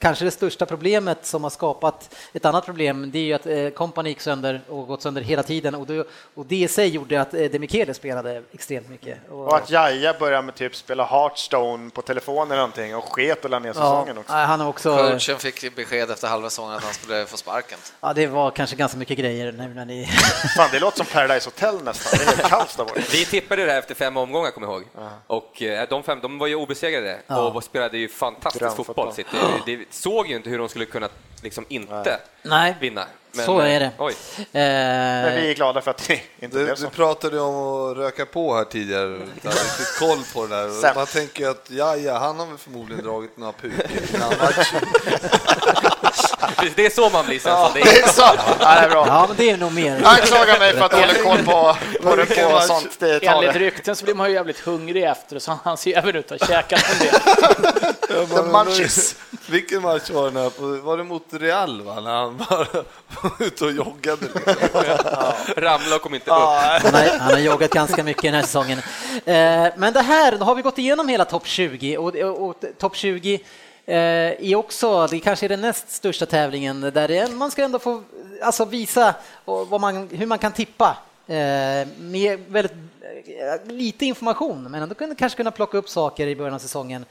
kanske 0.07 0.25
det 0.25 0.31
största 0.31 0.67
problemet 0.67 1.27
som 1.27 1.43
har 1.43 1.51
skapat 1.51 2.15
ett 2.33 2.45
annat 2.45 2.65
problem, 2.65 3.11
det 3.11 3.19
är 3.19 3.23
ju 3.23 3.33
att 3.33 3.47
eh, 3.47 3.69
Company 3.69 4.09
gick 4.09 4.21
sönder 4.21 4.61
och 4.69 4.87
gått 4.87 5.03
sönder 5.03 5.23
hela 5.23 5.43
tiden 5.43 5.75
och 5.75 5.87
det, 5.87 6.07
och 6.35 6.47
det 6.47 6.57
i 6.57 6.69
sig 6.69 6.89
gjorde 6.89 7.21
att 7.21 7.35
eh, 7.35 7.41
Demichele 7.45 7.95
spelade 7.95 8.43
extremt 8.53 8.89
mycket. 8.89 9.19
Och, 9.31 9.45
Och 9.47 9.57
att 9.57 9.71
Jaja 9.71 10.15
började 10.19 10.43
med 10.43 10.55
typ 10.55 10.77
spela 10.77 11.05
Hearthstone 11.05 11.91
på 11.91 12.03
telefonen 12.03 12.47
eller 12.51 12.57
någonting 12.57 12.97
och 12.97 13.05
sket 13.05 13.45
och 13.45 13.51
la 13.51 13.59
ner 13.59 13.69
ja, 13.69 13.75
säsongen 13.75 14.19
också. 14.19 14.33
nej, 14.33 14.47
han 14.47 14.61
också, 14.61 14.97
Coachen 14.97 15.39
fick 15.39 15.77
besked 15.77 16.11
efter 16.11 16.29
halva 16.29 16.51
säsongen 16.51 16.75
att 16.77 16.85
han 16.85 16.95
skulle 16.95 17.27
få 17.27 17.37
sparken. 17.37 17.79
ja, 18.01 18.13
det 18.13 18.27
var 18.27 18.51
kanske 18.51 18.77
ganska 18.77 18.99
mycket 18.99 19.19
grejer 19.19 19.53
nu 19.53 19.75
när 19.75 19.85
ni... 19.85 20.07
Fan, 20.57 20.69
det 20.73 20.79
låter 20.79 20.97
som 20.97 21.07
Paradise 21.07 21.49
Hotel 21.49 21.85
nästan. 21.85 22.19
Det 22.19 22.25
är 22.33 22.37
helt 22.37 22.49
kaos 22.51 22.77
där 22.77 22.85
borta. 22.85 23.01
Vi 23.13 23.25
tippade 23.25 23.65
det 23.65 23.71
här 23.73 23.79
efter 23.79 23.95
fem 23.95 24.17
omgångar, 24.17 24.51
kommer 24.51 24.67
jag 24.67 24.77
ihåg. 24.77 24.85
Och 25.27 25.63
eh, 25.63 25.89
de 25.89 26.03
fem, 26.03 26.19
de 26.23 26.39
var 26.39 26.47
ju 26.47 26.55
obesegrade 26.55 27.19
Ja. 27.27 27.39
och 27.51 27.65
spelade 27.65 27.99
ju 27.99 28.09
fantastisk 28.09 28.77
fotboll. 28.77 29.13
City. 29.13 29.37
Såg 29.97 30.29
ju 30.29 30.37
inte 30.37 30.51
hur 30.51 30.59
de 30.59 30.69
skulle 30.69 30.85
kunna 30.85 31.09
liksom 31.43 31.65
inte 31.69 32.21
Nej, 32.43 32.77
vinna. 32.81 33.07
Men, 33.33 33.47
så 33.47 33.59
är 33.59 33.81
det. 33.81 33.87
eh, 33.87 33.91
Oj. 33.99 34.15
Men 34.53 35.35
vi 35.35 35.41
Eh, 35.45 35.51
är 35.51 35.55
glada 35.55 35.81
för 35.81 35.91
att 35.91 36.09
det 36.09 36.21
inte 36.39 36.59
Du, 36.59 36.65
blev 36.65 36.77
du 36.77 36.83
så. 36.83 36.91
pratade 36.91 37.41
om 37.41 37.55
att 37.91 37.97
röka 37.97 38.27
på 38.27 38.55
här 38.55 38.65
tidigare, 38.65 39.15
inte 39.35 39.49
riktigt 39.49 39.99
koll 39.99 40.19
på 40.35 40.47
det 40.47 40.57
där. 40.57 40.95
Man 40.95 41.07
tänker 41.07 41.49
att 41.49 41.67
ja, 41.71 41.97
ja, 41.97 42.19
han 42.19 42.39
har 42.39 42.47
väl 42.47 42.59
förmodligen 42.59 43.05
dragit 43.05 43.37
några 43.37 43.53
pukor 43.53 43.85
innan 44.15 44.29
matchen. 44.29 44.81
Precis, 45.05 45.93
Det 46.77 46.87
är 46.87 46.91
så 46.91 47.11
man 47.11 47.27
blir 47.27 47.39
sen. 47.39 47.71
Det 47.75 47.81
är 47.81 48.09
så. 48.09 48.23
Ja, 48.23 48.57
det 48.61 48.65
är 48.65 48.91
bra. 48.91 49.07
ja, 49.07 49.25
men 49.29 49.37
det 49.37 49.51
är 49.51 49.57
nog 49.57 49.73
mer. 49.73 50.03
Anklaga 50.05 50.59
mig 50.59 50.73
för 50.73 50.85
att 50.85 50.93
hålla 50.93 51.15
koll 51.15 51.39
på, 51.39 51.77
på, 52.03 52.17
det, 52.17 52.27
på 52.27 52.61
sånt. 52.61 52.97
Det 52.99 53.21
tar 53.21 53.33
Enligt 53.33 53.53
det. 53.53 53.59
rykten 53.59 53.97
så 53.97 54.05
blir 54.05 54.15
man 54.15 54.29
ju 54.29 54.35
jävligt 54.35 54.59
hungrig 54.59 55.05
efter 55.05 55.39
så 55.39 55.59
han 55.65 55.77
ser 55.77 55.99
även 55.99 56.17
ut 56.17 56.33
att 56.33 56.41
ha 56.41 56.47
käkat 56.49 56.85
en 56.93 56.99
del. 56.99 57.21
The 58.29 58.43
munchies. 58.43 59.17
Vilken 59.49 59.83
match 59.83 60.11
var 60.11 60.31
det? 60.31 60.41
Här 60.41 60.51
på, 60.51 60.67
var 60.67 60.97
det 60.97 61.05
mot 61.05 61.27
Real 61.31 61.83
va? 61.83 62.01
när 62.01 62.15
han 62.15 62.37
bara 62.37 62.67
var 63.23 63.47
ute 63.47 63.65
och 63.65 63.73
joggade? 63.73 64.27
Liksom. 64.35 64.55
Ramla 65.57 65.97
och 65.97 66.03
kom 66.03 66.15
inte 66.15 66.31
upp. 66.31 66.37
Han 66.37 66.95
har, 66.95 67.19
han 67.19 67.33
har 67.33 67.39
joggat 67.39 67.71
ganska 67.71 68.03
mycket 68.05 68.23
den 68.23 68.35
här 68.35 68.43
säsongen. 68.43 68.79
Eh, 69.25 69.73
men 69.77 69.93
det 69.93 70.03
här, 70.03 70.37
då 70.39 70.45
har 70.45 70.55
vi 70.55 70.63
gått 70.63 70.79
igenom 70.79 71.09
hela 71.09 71.25
topp 71.25 71.47
20 71.47 71.97
och, 71.97 72.15
och, 72.15 72.49
och 72.49 72.65
topp 72.79 72.97
20 72.97 73.41
eh, 73.87 73.97
är 74.51 74.55
också, 74.57 75.07
det 75.07 75.21
kanske 75.21 75.47
är 75.47 75.49
den 75.49 75.61
näst 75.61 75.91
största 75.91 76.27
tävlingen 76.27 76.81
där 76.81 77.09
det, 77.09 77.19
är- 77.19 77.29
man 77.29 77.51
ska 77.51 77.63
ändå 77.65 77.79
få 77.79 78.03
alltså 78.43 78.65
visa 78.65 79.15
vad 79.45 79.81
man, 79.81 80.09
hur 80.13 80.27
man 80.27 80.39
kan 80.39 80.53
tippa 80.53 80.97
eh, 81.27 81.89
med 81.99 82.41
väldigt 82.49 82.73
eh, 82.73 83.73
lite 83.73 84.07
information, 84.07 84.63
men 84.71 84.83
ändå 84.83 84.95
kunde 84.95 85.15
kanske 85.15 85.37
kunna 85.37 85.51
plocka 85.51 85.79
upp 85.79 85.89
saker 85.89 86.27
i 86.27 86.37
början 86.37 86.55
av 86.55 86.59
säsongen. 86.59 87.05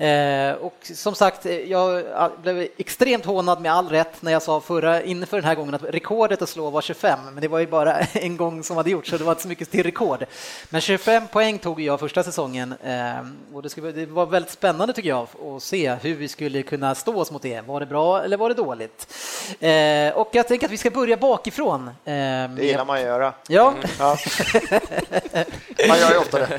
Eh, 0.00 0.52
och 0.52 0.74
som 0.94 1.14
sagt, 1.14 1.46
eh, 1.46 1.52
jag 1.58 2.04
blev 2.42 2.68
extremt 2.76 3.24
hånad 3.24 3.60
med 3.60 3.72
all 3.72 3.88
rätt 3.88 4.22
när 4.22 4.32
jag 4.32 4.42
sa 4.42 4.60
förra, 4.60 5.02
inför 5.02 5.36
den 5.36 5.44
här 5.44 5.54
gången 5.54 5.74
att 5.74 5.82
rekordet 5.84 6.42
att 6.42 6.48
slå 6.48 6.70
var 6.70 6.82
25, 6.82 7.18
men 7.32 7.40
det 7.40 7.48
var 7.48 7.58
ju 7.58 7.66
bara 7.66 7.98
en 8.12 8.36
gång 8.36 8.62
som 8.64 8.76
hade 8.76 8.90
gjorts 8.90 9.10
så 9.10 9.18
det 9.18 9.24
var 9.24 9.32
inte 9.32 9.42
så 9.42 9.48
mycket 9.48 9.70
till 9.70 9.82
rekord. 9.82 10.24
Men 10.70 10.80
25 10.80 11.26
poäng 11.28 11.58
tog 11.58 11.80
jag 11.80 12.00
första 12.00 12.22
säsongen 12.22 12.74
eh, 12.84 13.54
och 13.56 13.62
det, 13.62 13.68
skulle, 13.70 13.92
det 13.92 14.06
var 14.06 14.26
väldigt 14.26 14.52
spännande 14.52 14.94
tycker 14.94 15.08
jag 15.08 15.26
att 15.56 15.62
se 15.62 15.94
hur 16.02 16.14
vi 16.14 16.28
skulle 16.28 16.62
kunna 16.62 16.94
stå 16.94 17.20
oss 17.20 17.30
mot 17.30 17.42
det. 17.42 17.60
Var 17.66 17.80
det 17.80 17.86
bra 17.86 18.22
eller 18.24 18.36
var 18.36 18.48
det 18.48 18.54
dåligt? 18.54 19.14
Eh, 19.60 20.16
och 20.18 20.28
jag 20.32 20.48
tänker 20.48 20.66
att 20.66 20.72
vi 20.72 20.76
ska 20.76 20.90
börja 20.90 21.16
bakifrån. 21.16 21.88
Eh, 21.88 21.92
Det 22.04 22.48
gillar 22.58 22.84
man 22.84 22.96
att 22.96 23.02
göra. 23.02 23.32
Ja. 23.48 23.74
Ja. 23.98 24.16
Man 25.88 25.98
gör 26.00 26.10
ju 26.12 26.18
ofta 26.18 26.38
det. 26.38 26.58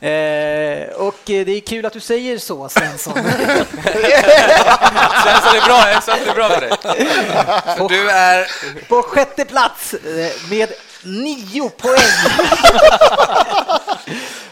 eh, 0.00 1.00
och 1.00 1.16
det 1.24 1.53
är 1.56 1.60
kul 1.60 1.86
att 1.86 1.92
du 1.92 2.00
säger 2.00 2.38
så, 2.38 2.68
Svensson. 2.68 3.12
Svensson 3.22 3.46
är 5.56 5.64
bra, 5.66 6.00
Svensson 6.00 6.28
är 6.28 6.34
bra 6.34 6.48
för 6.48 6.60
dig. 6.60 6.70
Du 7.88 8.10
är... 8.10 8.46
På 8.88 9.02
sjätte 9.02 9.44
plats 9.44 9.94
eh, 9.94 10.32
med 10.50 10.72
nio 11.02 11.70
poäng 11.70 11.98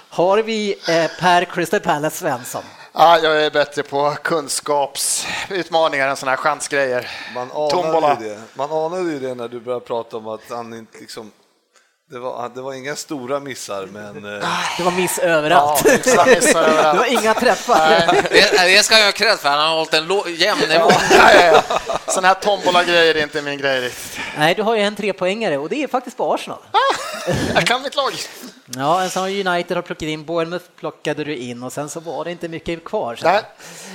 har 0.09 0.39
vi 0.39 0.75
eh, 0.89 1.11
Per 1.21 1.45
Crystal 1.45 1.81
Palace 1.81 2.17
Svensson. 2.17 2.63
Ja, 2.95 3.19
jag 3.19 3.45
är 3.45 3.51
bättre 3.51 3.83
på 3.83 4.17
kunskapsutmaningar 4.23 6.09
än 6.09 6.17
sådana 6.17 6.37
här 6.37 6.43
chansgrejer. 6.43 7.11
Man 7.35 7.49
Tombola. 7.49 8.07
anade, 8.07 8.25
ju 8.25 8.31
det. 8.31 8.41
Man 8.55 8.73
anade 8.73 9.13
ju 9.13 9.19
det 9.19 9.35
när 9.35 9.49
du 9.49 9.61
började 9.61 9.85
prata 9.87 10.17
om 10.17 10.29
att 10.29 10.41
han 10.51 10.75
inte 10.75 10.99
liksom 10.99 11.31
Det 12.13 12.19
var, 12.19 12.51
det 12.55 12.63
var 12.63 12.75
inga 12.75 12.97
stora 12.97 13.41
missar, 13.41 13.89
men... 13.93 14.25
Eh, 14.25 14.49
det 14.79 14.85
var 14.85 14.91
miss 14.91 15.19
överallt. 15.19 15.85
Ja, 15.87 16.25
det 16.25 16.99
var 16.99 17.07
inga 17.23 17.35
träffar. 17.35 18.07
Det, 18.31 18.75
det 18.77 18.83
ska 18.83 18.99
jag 18.99 19.05
ha 19.05 19.13
cred 19.13 19.39
för, 19.39 19.49
han 19.49 19.59
har 19.59 19.77
hållit 19.77 19.95
en 19.95 20.35
jämn 20.37 20.61
nivå. 20.69 20.91
Ja, 21.11 21.33
ja, 21.35 21.63
ja. 21.69 21.79
Sådana 22.07 22.29
här 22.29 22.35
tombola-grejer 22.35 23.15
är 23.15 23.23
inte 23.23 23.43
min 23.43 23.59
grej 23.59 23.93
Nej, 24.39 24.55
du 24.55 24.63
har 24.63 24.77
ju 24.77 24.83
en 24.83 24.97
trepoängare 24.97 25.59
och 25.59 25.69
det 25.69 25.83
är 25.83 25.89
faktiskt 25.89 26.17
på 26.17 26.35
Arsenal. 26.35 26.59
jag 27.55 27.67
kan 27.67 27.83
mitt 27.83 27.97
lag. 27.97 28.13
Ja, 28.77 29.03
en 29.03 29.11
som 29.11 29.23
United 29.25 29.77
har 29.77 29.83
plockat 29.83 30.03
in, 30.03 30.25
Bournemouth 30.25 30.65
plockade 30.77 31.25
du 31.25 31.37
in 31.37 31.63
och 31.63 31.73
sen 31.73 31.89
så 31.89 32.01
var 32.01 32.25
det 32.25 32.31
inte 32.31 32.49
mycket 32.49 32.85
kvar. 32.85 33.19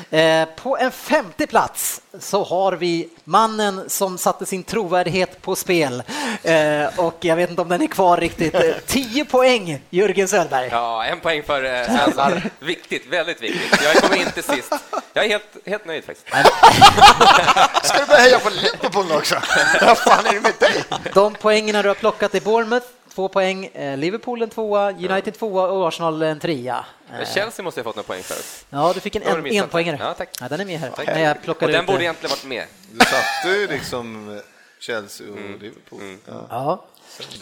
Eh, 0.10 0.46
på 0.56 0.78
en 0.78 0.92
femte 0.92 1.48
plats 1.48 2.02
så 2.20 2.44
har 2.44 2.74
vi 2.74 3.10
mannen 3.24 3.90
som 3.90 4.18
satte 4.18 4.46
sin 4.46 4.64
trovärdighet 4.64 5.42
på 5.42 5.56
spel 5.56 6.04
eh, 6.44 7.00
och 7.00 7.16
jag 7.22 7.36
vet 7.36 7.50
inte 7.50 7.62
om 7.62 7.70
den 7.70 7.82
är 7.82 7.88
kvar 7.88 8.18
riktigt. 8.18 8.56
10 8.88 9.26
poäng, 9.26 9.82
Jörgen 9.90 10.28
Söderberg. 10.28 10.70
Ja, 10.72 11.06
en 11.06 11.20
poäng 11.20 11.44
för 11.44 11.64
eh, 11.64 11.86
Svensson. 11.86 12.42
Viktigt, 12.60 13.08
väldigt 13.08 13.42
viktigt. 13.42 13.82
Jag 13.84 13.96
kommer 13.96 14.16
inte 14.16 14.42
sist. 14.44 14.74
Jag 15.14 15.26
är 15.26 15.30
helt, 15.30 15.58
helt 15.66 15.86
nöjd 15.86 16.04
faktiskt. 16.04 16.28
Ska 17.88 18.00
du 18.00 18.06
börja 18.06 18.22
heja 18.22 18.40
på 18.40 18.50
Liverpool 18.50 19.12
också? 19.12 19.36
Vad 19.82 19.98
fan 19.98 20.26
är 20.26 20.34
det 20.34 20.42
med 20.42 20.54
dig? 20.60 20.84
De 21.14 21.36
poängen 21.36 21.82
du 21.82 21.88
har 21.88 21.96
plockat 21.96 22.36
i 22.36 22.42
Bournemouth 22.42 22.88
två 23.18 23.28
poäng, 23.28 23.66
eh, 23.66 23.98
Liverpool 23.98 24.42
en 24.42 24.50
tvåa, 24.50 24.92
United 24.92 25.34
tvåa 25.34 25.68
och 25.68 25.88
Arsenal 25.88 26.22
en 26.22 26.40
trea. 26.40 26.86
Eh, 27.12 27.34
Chelsea 27.34 27.64
måste 27.64 27.80
ha 27.80 27.84
fått 27.84 27.96
några 27.96 28.08
poäng 28.08 28.24
för. 28.24 28.38
Ja, 28.70 28.94
du 28.94 29.00
fick 29.00 29.16
en, 29.16 29.24
en 29.24 29.46
enpoängare. 29.46 29.98
Ja, 30.00 30.14
tack. 30.14 30.30
Ja, 30.42 30.48
den 30.50 30.60
är 30.60 30.66
med 30.66 30.80
här. 30.80 30.90
Tack. 30.90 31.08
jag 31.08 31.42
plockade 31.42 31.72
och 31.72 31.78
den 31.78 31.86
borde 31.86 32.04
egentligen 32.04 32.30
varit 32.30 32.46
med. 32.46 32.66
Du 32.92 33.06
satte 33.06 33.60
ju 33.60 33.68
liksom 33.68 34.42
Chelsea 34.80 35.32
och 35.32 35.38
mm. 35.38 35.60
Liverpool. 35.60 36.02
Mm. 36.02 36.20
Ja. 36.26 36.46
ja. 36.50 36.86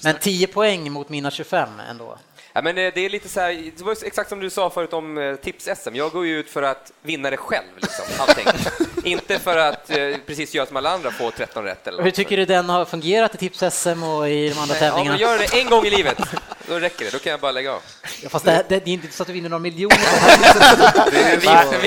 Men 0.03 0.15
10 0.19 0.47
poäng 0.47 0.91
mot 0.91 1.09
mina 1.09 1.31
25 1.31 1.69
ändå. 1.89 2.17
Ja, 2.55 2.61
men 2.61 2.77
eh, 2.77 2.91
det 2.93 3.05
är 3.05 3.09
lite 3.09 3.29
så 3.29 3.39
här, 3.39 3.71
det 3.77 3.83
var 3.83 3.97
exakt 4.05 4.29
som 4.29 4.39
du 4.39 4.49
sa 4.49 4.69
förut 4.69 4.93
om 4.93 5.17
eh, 5.17 5.35
tips-SM. 5.35 5.95
Jag 5.95 6.11
går 6.11 6.25
ju 6.25 6.39
ut 6.39 6.49
för 6.49 6.63
att 6.63 6.91
vinna 7.01 7.29
det 7.29 7.37
själv, 7.37 7.67
liksom, 7.75 8.05
allting. 8.17 8.47
Inte 9.03 9.39
för 9.39 9.57
att 9.57 9.89
eh, 9.89 9.97
precis 10.25 10.53
göra 10.53 10.65
som 10.65 10.77
alla 10.77 10.89
andra, 10.89 11.11
få 11.11 11.31
13 11.31 11.63
rätt. 11.63 11.87
Eller 11.87 12.03
Hur 12.03 12.11
tycker 12.11 12.37
du 12.37 12.45
den 12.45 12.69
har 12.69 12.85
fungerat 12.85 13.35
i 13.35 13.37
tips-SM 13.37 14.03
och 14.03 14.29
i 14.29 14.49
de 14.49 14.59
andra 14.59 14.75
tävlingarna? 14.75 15.17
Ja, 15.19 15.27
gör 15.27 15.37
det 15.37 15.59
en 15.61 15.69
gång 15.69 15.85
i 15.85 15.89
livet, 15.89 16.17
då 16.67 16.79
räcker 16.79 17.05
det. 17.05 17.11
Då 17.11 17.19
kan 17.19 17.31
jag 17.31 17.39
bara 17.39 17.51
lägga 17.51 17.73
av. 17.73 17.81
Ja, 18.21 18.29
fast 18.29 18.45
det, 18.45 18.65
det, 18.69 18.85
det 18.85 18.91
är 18.91 18.93
inte 18.93 19.11
så 19.11 19.23
att 19.23 19.27
du 19.27 19.33
vinner 19.33 19.49
några 19.49 19.61
miljoner. 19.61 19.97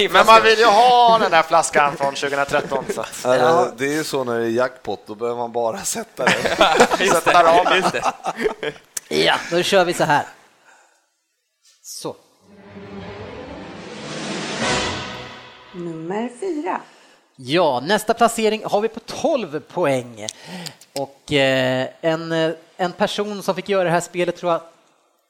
men 0.12 0.26
man 0.26 0.42
vill 0.42 0.58
ju 0.58 0.64
ha 0.64 1.18
den 1.18 1.30
där 1.30 1.42
flaskan 1.42 1.96
från 1.96 2.14
2013. 2.14 2.84
Så. 2.94 3.04
Ja. 3.24 3.68
Det 3.76 3.84
är 3.84 3.92
ju 3.92 4.04
så 4.04 4.24
när 4.24 4.38
det 4.38 4.46
är 4.46 4.50
jackpot, 4.50 5.00
då 5.06 5.14
behöver 5.14 5.38
man 5.38 5.52
bara 5.52 5.78
sätta 5.78 6.24
den. 6.24 7.08
sätta 7.08 7.42
ramen. 7.42 7.82
Ja, 9.08 9.34
då 9.50 9.62
kör 9.62 9.84
vi 9.84 9.94
så 9.94 10.04
här. 10.04 10.24
Nummer 15.78 16.30
fyra. 16.40 16.80
Ja, 17.36 17.80
nästa 17.80 18.14
placering 18.14 18.62
har 18.64 18.80
vi 18.80 18.88
på 18.88 19.00
12 19.00 19.60
poäng. 19.60 20.26
Och 20.92 21.32
eh, 21.32 21.88
en, 22.00 22.32
eh, 22.32 22.50
en 22.76 22.92
person 22.92 23.42
som 23.42 23.54
fick 23.54 23.68
göra 23.68 23.84
det 23.84 23.90
här 23.90 24.00
spelet 24.00 24.36
tror 24.36 24.52
jag 24.52 24.60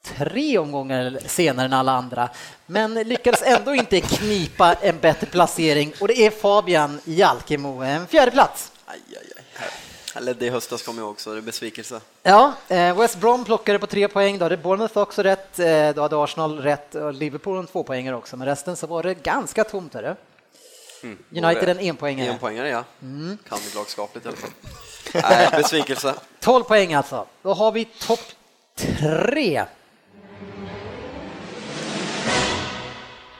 tre 0.03 0.57
omgångar 0.57 1.17
senare 1.25 1.65
än 1.65 1.73
alla 1.73 1.91
andra, 1.91 2.29
men 2.65 2.93
lyckades 2.93 3.41
ändå 3.41 3.75
inte 3.75 4.01
knipa 4.01 4.73
en 4.73 4.99
bättre 4.99 5.27
placering 5.27 5.93
och 6.01 6.07
det 6.07 6.25
är 6.25 6.31
Fabian 6.31 6.99
Jalkemo, 7.03 7.81
en 7.81 8.07
fjärde 8.07 8.31
plats. 8.31 8.71
Aj, 8.85 8.99
aj, 9.09 9.31
aj. 9.35 9.65
Jag 10.13 10.23
ledde 10.23 10.45
i 10.45 10.49
höstas 10.49 10.83
kommer 10.83 11.01
jag 11.01 11.09
också, 11.09 11.31
det 11.31 11.37
är 11.37 11.41
besvikelse. 11.41 12.01
Ja, 12.23 12.53
eh, 12.67 12.97
West 12.97 13.19
Brom 13.19 13.45
plockade 13.45 13.79
på 13.79 13.87
tre 13.87 14.07
poäng, 14.07 14.37
då 14.37 14.45
hade 14.45 14.57
Bournemouth 14.57 14.97
också 14.97 15.23
rätt, 15.23 15.57
då 15.95 16.01
hade 16.01 16.23
Arsenal 16.23 16.59
rätt 16.59 16.95
och 16.95 17.13
Liverpool 17.13 17.57
en 17.57 17.67
två 17.67 17.83
poängare 17.83 18.15
också, 18.15 18.37
men 18.37 18.47
resten 18.47 18.75
så 18.75 18.87
var 18.87 19.03
det 19.03 19.13
ganska 19.13 19.63
tomt. 19.63 19.93
Här. 19.93 20.15
Mm. 21.03 21.17
United 21.31 21.69
en 21.69 21.79
enpoängare. 21.79 22.27
Enpoängare, 22.27 22.69
ja. 22.69 22.83
Mm. 23.01 23.37
Kan 23.49 23.59
lagskapligt 23.75 24.25
i 24.25 24.29
alla 24.29 24.37
fall. 24.37 24.49
Nej, 25.29 25.49
besvikelse. 25.51 26.15
12 26.39 26.63
poäng 26.63 26.93
alltså. 26.93 27.27
Då 27.41 27.53
har 27.53 27.71
vi 27.71 27.85
topp 27.85 28.19
tre. 28.75 29.65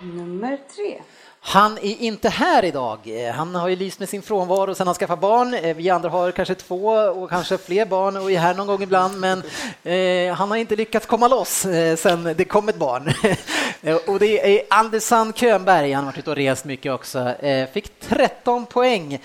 Nummer 0.01 0.59
tre. 0.75 1.01
Han 1.41 1.77
är 1.77 2.01
inte 2.01 2.29
här 2.29 2.65
idag. 2.65 2.99
Eh, 3.05 3.33
han 3.33 3.55
har 3.55 3.67
ju 3.67 3.75
lyst 3.75 3.99
med 3.99 4.09
sin 4.09 4.21
frånvaro 4.21 4.75
sen 4.75 4.87
han 4.87 4.95
skaffade 4.95 5.21
barn. 5.21 5.53
Eh, 5.53 5.75
vi 5.75 5.89
andra 5.89 6.09
har 6.09 6.31
kanske 6.31 6.55
två 6.55 6.87
och 6.89 7.29
kanske 7.29 7.57
fler 7.57 7.85
barn 7.85 8.17
och 8.17 8.31
är 8.31 8.39
här 8.39 8.53
någon 8.53 8.67
gång 8.67 8.81
ibland, 8.83 9.19
men 9.19 9.43
eh, 9.83 10.35
han 10.35 10.49
har 10.49 10.57
inte 10.57 10.75
lyckats 10.75 11.05
komma 11.05 11.27
loss 11.27 11.65
eh, 11.65 11.95
sen 11.95 12.33
det 12.37 12.45
kom 12.45 12.69
ett 12.69 12.79
barn. 12.79 13.13
Eh, 13.81 13.95
och 13.95 14.19
det 14.19 14.57
är 14.57 14.61
Andersson 14.69 15.33
Könberg, 15.33 15.91
han 15.91 16.03
har 16.03 16.11
varit 16.11 16.19
ute 16.19 16.29
och 16.29 16.35
rest 16.35 16.65
mycket 16.65 16.91
också. 16.91 17.19
Eh, 17.19 17.69
fick 17.69 17.99
13 17.99 18.65
poäng 18.65 19.19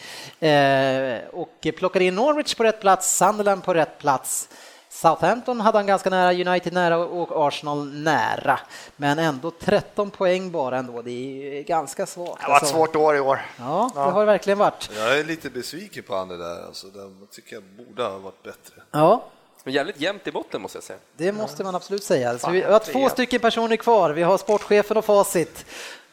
och 1.33 1.67
plockade 1.77 2.05
in 2.05 2.15
Norwich 2.15 2.55
på 2.55 2.65
rätt 2.65 2.81
plats, 2.81 3.17
Sunderland 3.17 3.65
på 3.65 3.75
rätt 3.75 3.99
plats. 3.99 4.49
Southampton 4.95 5.61
hade 5.61 5.79
han 5.79 5.87
ganska 5.87 6.11
nära, 6.11 6.33
United 6.33 6.73
nära 6.73 6.99
och 6.99 7.47
Arsenal 7.49 7.93
nära. 7.93 8.61
Men 8.97 9.19
ändå 9.19 9.51
13 9.51 10.11
poäng 10.11 10.51
bara 10.51 10.79
ändå, 10.79 11.03
det 11.03 11.11
är 11.59 11.63
ganska 11.63 12.07
svagt. 12.07 12.43
Det 12.43 12.49
var 12.49 12.57
ett 12.57 12.63
alltså. 12.63 12.75
svårt 12.77 12.97
år 12.97 13.17
i 13.17 13.21
år. 13.21 13.41
Ja, 13.59 13.91
det 13.95 14.01
har 14.01 14.21
det 14.21 14.27
verkligen 14.27 14.59
varit. 14.59 14.91
Jag 14.97 15.19
är 15.19 15.25
lite 15.25 15.51
besviken 15.51 16.03
på 16.03 16.17
han 16.17 16.29
det 16.29 16.37
där, 16.37 16.67
alltså, 16.67 16.87
jag 16.95 17.31
tycker 17.31 17.55
jag 17.55 17.63
borde 17.63 18.03
ha 18.03 18.19
varit 18.19 18.43
bättre. 18.43 18.83
Ja. 18.91 19.25
Men 19.65 19.75
jävligt 19.75 20.01
jämnt 20.01 20.27
i 20.27 20.33
botten 20.33 20.63
måste 20.63 20.77
jag 20.77 20.85
säga. 20.85 20.99
Det 21.17 21.33
måste 21.33 21.65
man 21.65 21.75
absolut 21.75 22.05
säga. 22.05 22.39
Så 22.39 22.51
vi 22.51 22.63
har 22.63 22.79
två 22.79 23.09
stycken 23.09 23.41
personer 23.41 23.77
kvar, 23.77 24.11
vi 24.11 24.23
har 24.23 24.39
sportchefen 24.39 24.97
och 24.97 25.05
facit. 25.05 25.67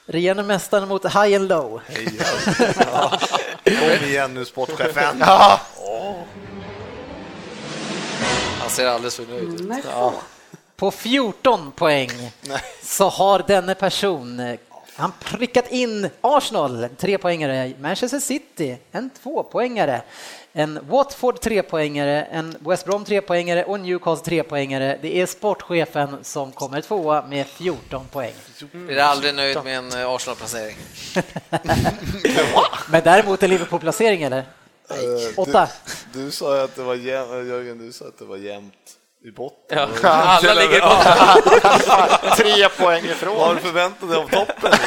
Regerande 0.06 0.44
mästaren 0.44 0.88
mot 0.88 1.06
high 1.06 1.36
and 1.36 1.48
low. 1.48 1.82
Hej, 1.86 2.20
ja. 2.80 3.20
Kom 3.64 4.08
igen 4.08 4.34
nu 4.34 4.45
sportchefen. 4.45 5.18
Ja. 5.20 5.60
Oh 5.78 6.24
ser 8.69 8.88
alldeles 8.88 9.15
för 9.15 9.25
nöjd 9.25 9.61
ut. 9.61 9.85
Ja. 9.85 10.13
På 10.75 10.91
14 10.91 11.71
poäng 11.71 12.31
så 12.83 13.09
har 13.09 13.43
denne 13.47 13.75
person 13.75 14.57
han 14.95 15.11
prickat 15.19 15.71
in 15.71 16.09
Arsenal, 16.21 16.89
tre 16.97 17.17
poängare, 17.17 17.73
Manchester 17.79 18.19
City, 18.19 18.77
en 18.91 19.09
tvåpoängare, 19.09 20.01
en 20.53 20.79
Watford 20.89 21.39
trepoängare, 21.39 22.23
en 22.23 22.57
West 22.59 22.85
Brom 22.85 23.05
trepoängare 23.05 23.63
och 23.63 23.75
en 23.75 23.83
Newcastle 23.83 24.25
trepoängare. 24.25 24.99
Det 25.01 25.17
är 25.17 25.25
sportchefen 25.25 26.17
som 26.21 26.51
kommer 26.51 26.81
tvåa 26.81 27.27
med 27.27 27.47
14 27.47 28.07
poäng. 28.07 28.33
Blir 28.71 28.99
aldrig 28.99 29.35
nöjd 29.35 29.63
med 29.63 29.77
en 29.77 29.91
eh, 29.91 30.09
Arsenal-placering. 30.09 30.75
Men 32.89 33.01
däremot 33.03 33.43
en 33.43 33.49
Liverpool-placering 33.49 34.23
eller? 34.23 34.45
Eh, 34.91 35.39
Åtta. 35.39 35.68
Du, 36.13 36.26
du 36.26 36.31
sa 36.31 36.63
att 36.63 36.76
det 36.76 36.84
var 36.84 36.95
jämnt, 36.95 37.31
Jörgen, 37.31 37.77
du 37.77 37.91
sa 37.91 38.05
att 38.05 38.18
det 38.19 38.26
var 38.26 38.38
jämnt 38.38 38.73
i 39.23 39.31
botten. 39.31 39.77
Ja, 39.77 39.88
alla 40.09 40.53
ligger 40.53 40.77
i 40.77 40.81
botten. 40.81 42.35
Tre 42.38 42.69
poäng 42.69 43.05
ifrån. 43.05 43.35
Vad 43.38 43.47
har 43.47 43.55
du 43.55 43.61
förväntat 43.61 44.09
dig 44.09 44.18
av 44.18 44.30
toppen? 44.30 44.72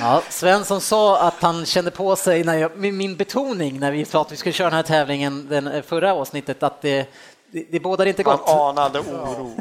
Ja, 0.00 0.22
Svensson 0.28 0.80
sa 0.80 1.18
att 1.18 1.42
han 1.42 1.66
kände 1.66 1.90
på 1.90 2.16
sig, 2.16 2.44
när 2.44 2.58
jag, 2.58 2.76
med 2.76 2.94
min 2.94 3.16
betoning 3.16 3.80
när 3.80 3.92
vi 3.92 4.04
sa 4.04 4.22
att 4.22 4.32
vi 4.32 4.36
skulle 4.36 4.52
köra 4.52 4.70
den 4.70 4.76
här 4.76 4.82
tävlingen 4.82 5.48
den 5.48 5.66
eh, 5.66 5.82
förra 5.82 6.14
avsnittet, 6.14 6.62
att 6.62 6.82
det, 6.82 7.06
det, 7.52 7.66
det 7.70 7.80
bådar 7.80 8.06
inte 8.06 8.22
gott. 8.22 8.42
Han 8.46 8.58
anade 8.58 8.98
oro. 8.98 9.52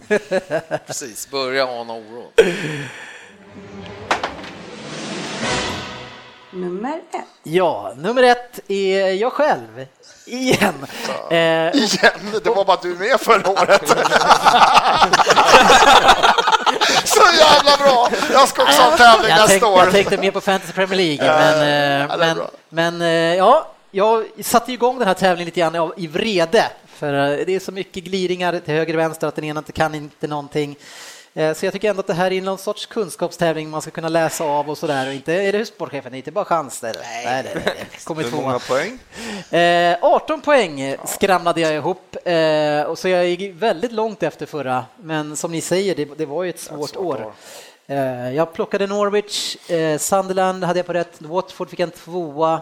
Precis, 0.88 1.30
börja 1.32 1.68
ana 1.68 1.94
oro. 1.94 2.32
Nummer 6.58 6.98
ett. 7.12 7.26
Ja, 7.44 7.94
nummer 7.98 8.24
ett 8.24 8.60
är 8.68 9.12
jag 9.12 9.34
själv. 9.34 9.86
Igen. 10.26 10.74
Ja. 11.08 11.36
Eh, 11.36 11.76
Igen? 11.76 12.42
Det 12.44 12.50
var 12.50 12.66
bara 12.66 12.80
du 12.82 12.96
med 12.96 13.20
förra 13.22 13.50
året. 13.50 13.90
Så 17.06 17.22
jävla 17.40 17.78
bra! 17.78 18.10
Jag 18.32 18.48
ska 18.48 18.64
också 18.64 18.82
ha 18.82 18.98
tävling 18.98 19.30
jag 19.30 19.50
nästa 19.50 19.68
år. 19.68 19.80
Jag 19.80 19.92
tänkte 19.92 20.18
mer 20.18 20.32
på 20.32 20.42
Fantasy 20.42 20.74
Premier 20.74 20.98
League, 20.98 21.28
men, 21.28 22.10
eh, 22.10 22.18
men, 22.18 22.38
men 22.70 23.02
eh, 23.02 23.36
ja, 23.38 23.68
jag 23.92 24.26
satte 24.42 24.72
igång 24.74 25.00
den 25.00 25.08
här 25.08 25.16
tävlingen 25.16 25.46
lite 25.46 25.60
grann 25.60 25.92
i 25.98 26.08
vrede, 26.08 26.66
för 26.96 27.14
eh, 27.14 27.46
det 27.46 27.56
är 27.56 27.60
så 27.60 27.72
mycket 27.72 28.04
gliringar 28.04 28.60
till 28.60 28.74
höger 28.74 28.94
och 28.94 29.00
vänster 29.00 29.28
att 29.28 29.36
den 29.36 29.46
ena 29.46 29.58
inte 29.58 29.72
kan 29.72 29.96
inte 29.96 30.28
någonting. 30.28 30.76
Eh, 31.38 31.54
så 31.54 31.66
jag 31.66 31.74
tycker 31.74 31.90
ändå 31.90 32.00
att 32.00 32.08
det 32.08 32.14
här 32.14 32.32
är 32.32 32.42
någon 32.42 32.58
sorts 32.58 32.86
kunskapstävling 32.86 33.70
man 33.70 33.82
ska 33.82 33.92
kunna 33.92 34.10
läsa 34.10 34.44
av 34.44 34.70
och 34.70 34.78
sådär. 34.78 35.12
Inte 35.12 35.34
är 35.34 35.52
det 35.52 35.66
sportchefen, 35.66 36.12
det 36.12 36.16
är 36.16 36.18
inte 36.18 36.32
bara 36.32 36.46
chans. 36.46 36.82
Nej, 36.82 36.94
nej, 37.04 37.44
nej, 37.44 37.64
nej. 37.66 37.88
Kommer 38.04 38.24
Hur 38.24 38.32
många 38.32 38.60
poäng? 38.60 39.00
18 40.02 40.40
eh, 40.40 40.46
poäng 40.46 40.96
skramlade 41.06 41.62
jag 41.62 41.74
ihop 41.74 42.16
eh, 42.26 42.82
och 42.82 43.00
så 43.00 43.08
jag 43.08 43.28
gick 43.28 43.56
väldigt 43.62 43.92
långt 43.92 44.24
efter 44.24 44.46
förra. 44.46 44.86
Men 44.98 45.36
som 45.36 45.52
ni 45.52 45.62
säger, 45.62 45.96
det, 45.96 46.18
det 46.18 46.26
var 46.26 46.44
ju 46.44 46.50
ett 46.50 46.60
svårt, 46.60 46.90
svårt 46.90 47.06
år. 47.06 47.26
år. 47.26 47.34
Jag 48.34 48.54
plockade 48.54 48.88
Norwich, 48.88 49.58
Sunderland 50.00 50.64
hade 50.64 50.80
jag 50.80 50.86
på 50.86 50.94
rätt, 50.94 51.22
Watford 51.22 51.70
fick 51.70 51.80
en 51.80 51.92
tvåa, 51.92 52.62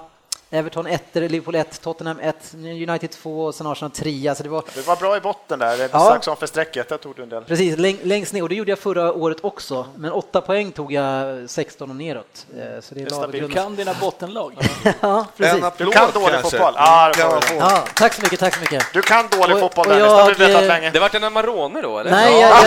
Everton 0.56 0.88
1, 0.88 1.02
Liverpool 1.14 1.56
1, 1.56 1.82
Tottenham 1.82 2.20
1, 2.20 2.54
United 2.54 3.12
2 3.12 3.46
och 3.46 3.56
sen 3.56 3.68
Arsenal 3.68 3.92
3. 3.92 4.28
Alltså 4.28 4.44
det, 4.44 4.50
var... 4.50 4.64
det 4.76 4.88
var 4.88 4.96
bra 4.96 5.18
i 5.18 5.20
botten 5.20 5.60
där, 5.60 5.90
ja. 5.92 6.00
strax 6.00 6.28
om 6.28 6.38
för 6.38 6.48
strecket, 6.48 6.90
där 6.90 6.98
tog 6.98 7.16
du 7.16 7.24
en 7.24 7.30
del. 7.30 7.44
Precis, 7.44 7.78
längst 8.04 8.34
ner, 8.34 8.42
och 8.42 8.50
det 8.50 8.56
gjorde 8.56 8.72
jag 8.72 8.80
förra 8.80 9.14
året 9.14 9.38
också, 9.42 9.86
men 9.96 10.12
8 10.12 10.42
poäng 10.42 10.72
tog 10.72 10.92
jag 10.92 11.50
16 11.50 11.90
och 11.90 11.96
neråt. 11.96 12.46
Eh, 12.58 12.82
så 12.82 12.96
det 12.96 13.02
är 13.02 13.32
det 13.32 13.40
du 13.40 13.48
kan 13.48 13.76
dina 13.76 13.94
bottenlag. 13.94 14.54
ja, 15.02 15.26
precis. 15.38 15.64
Du 15.78 15.92
kan 15.92 16.12
dålig 16.12 16.40
fotboll. 16.40 16.74
Ja, 16.78 17.12
ja, 17.60 17.84
tack 17.96 18.14
så 18.14 18.22
mycket, 18.22 18.40
tack 18.40 18.56
så 18.56 18.62
mycket. 18.62 18.94
Du 18.94 19.02
kan 19.02 19.28
dålig 19.28 19.56
och, 19.56 19.62
fotboll, 19.62 19.88
Dennis, 19.88 20.04
det 20.04 20.10
har 20.10 20.34
vi 20.34 20.46
vetat 20.46 20.64
länge. 20.64 20.90
Det 20.90 21.00
vart 21.00 21.16
en 21.16 21.24
Amarone 21.24 21.82
då, 21.82 22.00
eller? 22.00 22.12
Nej, 22.12 22.42
ja. 22.42 22.66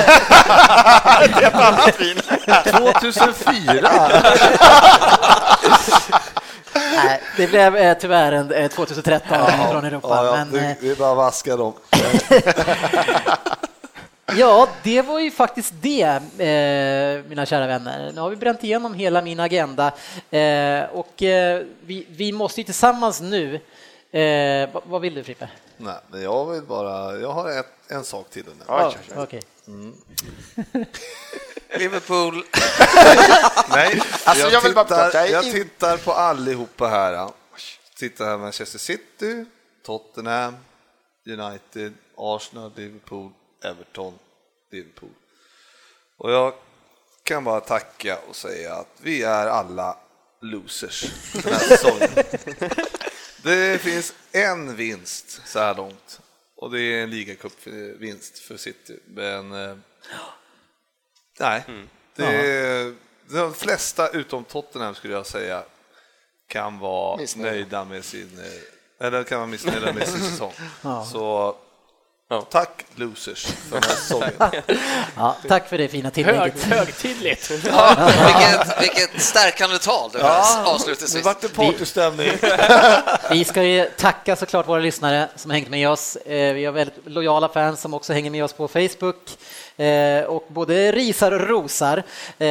jag... 1.43 1.99
vin. 1.99 2.21
2004! 2.93 3.91
Nej, 6.97 7.21
det 7.37 7.47
blev 7.47 7.77
eh, 7.77 7.99
tyvärr 7.99 8.33
en 8.33 8.53
eh, 8.53 8.69
2013 8.69 9.29
ja, 9.31 9.69
från 9.71 9.85
Europa. 9.85 10.09
Ja, 10.11 10.25
ja, 10.25 10.37
men, 10.37 10.53
det, 10.53 10.77
vi 10.81 10.95
bara 10.95 11.15
vaska 11.15 11.57
dem. 11.57 11.73
ja, 14.37 14.69
det 14.83 15.03
var 15.03 15.21
ju 15.21 15.31
faktiskt 15.31 15.75
det, 15.81 16.21
eh, 16.39 17.25
mina 17.29 17.47
kära 17.47 17.67
vänner. 17.67 18.13
Nu 18.15 18.21
har 18.21 18.31
vi 18.31 18.37
bränt 18.37 18.65
igenom 18.65 18.95
hela 18.95 19.23
min 19.23 19.41
agenda 19.41 19.93
eh, 20.31 20.83
och 20.93 21.23
eh, 21.23 21.63
vi, 21.81 22.07
vi, 22.11 22.33
måste 22.33 22.61
ju 22.61 22.65
tillsammans 22.65 23.21
nu 23.21 23.61
eh, 24.13 24.69
vad 24.85 25.01
vill 25.01 25.15
du 25.15 25.25
Frippe? 25.25 25.49
Nej, 25.79 26.01
men 26.11 26.23
jag 26.23 26.47
vill 26.47 26.63
bara, 26.63 27.19
jag 27.19 27.33
har 27.33 27.51
ett, 27.51 27.73
en 27.89 28.05
sak 28.05 28.31
till. 28.31 28.45
Ja, 28.67 28.95
okay. 29.17 29.41
mm. 29.67 29.95
Liverpool. 31.79 32.35
Nej, 33.71 34.03
alltså, 34.25 34.45
jag, 34.45 34.53
jag, 34.53 34.63
tittar, 34.63 35.27
jag 35.27 35.45
tittar 35.45 35.97
på 35.97 36.13
allihopa 36.13 36.89
här. 36.89 37.31
Tittar 37.97 38.25
här 38.25 38.39
Manchester 38.39 38.79
City, 38.79 39.45
Tottenham, 39.85 40.57
United, 41.27 41.93
Arsenal, 42.17 42.73
Liverpool, 42.77 43.31
Everton, 43.65 44.19
Liverpool. 44.73 45.11
Och 46.19 46.33
jag 46.33 46.53
kan 47.23 47.45
bara 47.45 47.61
tacka 47.61 48.19
och 48.29 48.37
säga 48.37 48.75
att 48.75 48.89
vi 49.03 49.23
är 49.23 49.47
alla 49.47 49.97
losers 50.41 51.05
den 51.33 51.53
här 51.53 51.61
säsongen. 51.61 52.11
Det 53.43 53.81
finns 53.81 54.15
en 54.33 54.77
vinst 54.77 55.41
så 55.45 55.59
här 55.59 55.75
långt 55.75 56.21
och 56.57 56.71
det 56.71 56.81
är 56.81 57.03
en 57.03 57.11
ligacupvinst 57.11 58.39
för 58.39 58.57
City. 58.57 58.99
Men 59.07 59.53
eh, 59.53 59.77
Nej, 61.41 61.65
mm. 61.69 61.89
det 62.15 62.25
är, 62.25 62.95
de 63.29 63.55
flesta 63.55 64.09
utom 64.09 64.45
Tottenham 64.45 64.95
skulle 64.95 65.15
jag 65.15 65.27
säga 65.27 65.63
kan 66.47 66.79
vara 66.79 67.17
missnöjda. 67.17 67.51
nöjda 67.53 67.85
med 67.85 68.05
sin, 68.05 68.39
eh, 68.39 69.07
eller 69.07 69.25
kan 69.25 69.39
vara 69.39 69.47
missnöjda 69.47 69.93
med 69.93 70.09
sin 70.09 70.21
säsong. 70.31 70.53
Ja. 70.83 71.05
Så 71.05 71.57
Ja. 72.31 72.41
Tack 72.51 72.85
losers 72.95 73.47
för 73.47 73.81
den 73.81 73.83
här 73.83 73.97
säsongen. 73.97 74.33
Ja, 75.17 75.37
tack 75.49 75.69
för 75.69 75.79
det 75.79 75.89
fina 75.89 76.11
tillägget. 76.11 76.63
Hög, 76.63 76.79
högtidligt. 76.79 77.51
Ja, 77.67 78.11
vilket, 78.27 78.83
vilket 78.83 79.23
stärkande 79.23 79.79
tal 79.79 80.11
du 80.13 80.19
ja, 80.19 80.65
avslutningsvis. 80.67 81.15
Nu 81.15 81.21
vart 81.21 81.41
det 81.41 81.49
partystämning. 81.49 82.31
Vi, 82.43 82.51
vi 83.39 83.45
ska 83.45 83.63
ju 83.63 83.85
tacka 83.85 84.37
såklart 84.37 84.69
våra 84.69 84.81
lyssnare 84.81 85.29
som 85.37 85.51
har 85.51 85.59
hängt 85.59 85.71
med 85.71 85.91
oss. 85.91 86.17
Eh, 86.17 86.55
vi 86.55 86.65
har 86.65 86.73
väldigt 86.73 86.97
lojala 87.05 87.49
fans 87.49 87.81
som 87.81 87.95
också 87.95 88.13
hänger 88.13 88.31
med 88.31 88.45
oss 88.45 88.53
på 88.53 88.69
Facebook 88.69 89.39
eh, 89.77 90.25
och 90.25 90.45
både 90.49 90.93
risar 90.93 91.33
och 91.33 91.49
rosar. 91.49 92.03
Eh, 92.39 92.49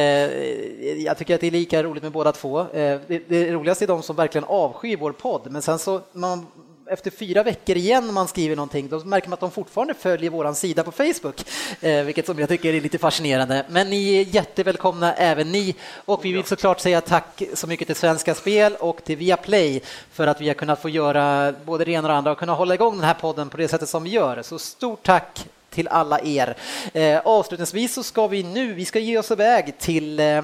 jag 1.02 1.18
tycker 1.18 1.34
att 1.34 1.40
det 1.40 1.46
är 1.46 1.50
lika 1.50 1.82
roligt 1.82 2.02
med 2.02 2.12
båda 2.12 2.32
två. 2.32 2.66
Det 3.08 3.52
roligaste 3.52 3.84
är 3.84 3.86
de 3.86 4.02
som 4.02 4.16
verkligen 4.16 4.44
avskyr 4.44 4.96
vår 4.96 5.12
podd, 5.12 5.42
men 5.50 5.62
sen 5.62 5.78
så 5.78 6.00
man 6.12 6.46
efter 6.90 7.10
fyra 7.10 7.42
veckor 7.42 7.76
igen 7.76 8.14
man 8.14 8.28
skriver 8.28 8.56
någonting, 8.56 8.88
då 8.88 8.98
märker 8.98 9.28
man 9.28 9.34
att 9.34 9.40
de 9.40 9.50
fortfarande 9.50 9.94
följer 9.94 10.30
vår 10.30 10.52
sida 10.52 10.84
på 10.84 10.92
Facebook, 10.92 11.44
eh, 11.80 12.04
vilket 12.04 12.26
som 12.26 12.38
jag 12.38 12.48
tycker 12.48 12.74
är 12.74 12.80
lite 12.80 12.98
fascinerande. 12.98 13.64
Men 13.68 13.90
ni 13.90 14.14
är 14.14 14.22
jättevälkomna 14.22 15.14
även 15.14 15.52
ni 15.52 15.74
och 16.04 16.24
vi 16.24 16.32
vill 16.32 16.44
såklart 16.44 16.80
säga 16.80 17.00
tack 17.00 17.42
så 17.54 17.66
mycket 17.66 17.86
till 17.86 17.96
Svenska 17.96 18.34
Spel 18.34 18.76
och 18.80 19.04
till 19.04 19.16
Viaplay 19.16 19.80
för 20.12 20.26
att 20.26 20.40
vi 20.40 20.48
har 20.48 20.54
kunnat 20.54 20.82
få 20.82 20.88
göra 20.88 21.54
både 21.64 21.84
det 21.84 21.92
ena 21.92 22.08
och 22.08 22.12
det 22.12 22.18
andra 22.18 22.32
och 22.32 22.38
kunna 22.38 22.54
hålla 22.54 22.74
igång 22.74 22.94
den 22.94 23.04
här 23.04 23.14
podden 23.14 23.48
på 23.48 23.56
det 23.56 23.68
sättet 23.68 23.88
som 23.88 24.04
vi 24.04 24.10
gör. 24.10 24.42
Så 24.42 24.58
stort 24.58 25.02
tack 25.02 25.46
till 25.70 25.88
alla 25.88 26.20
er. 26.20 26.56
Eh, 26.92 27.20
avslutningsvis 27.24 27.94
så 27.94 28.02
ska 28.02 28.26
vi 28.26 28.42
nu, 28.42 28.74
vi 28.74 28.84
ska 28.84 28.98
ge 28.98 29.18
oss 29.18 29.30
iväg 29.30 29.78
till 29.78 30.20
Eh, 30.20 30.42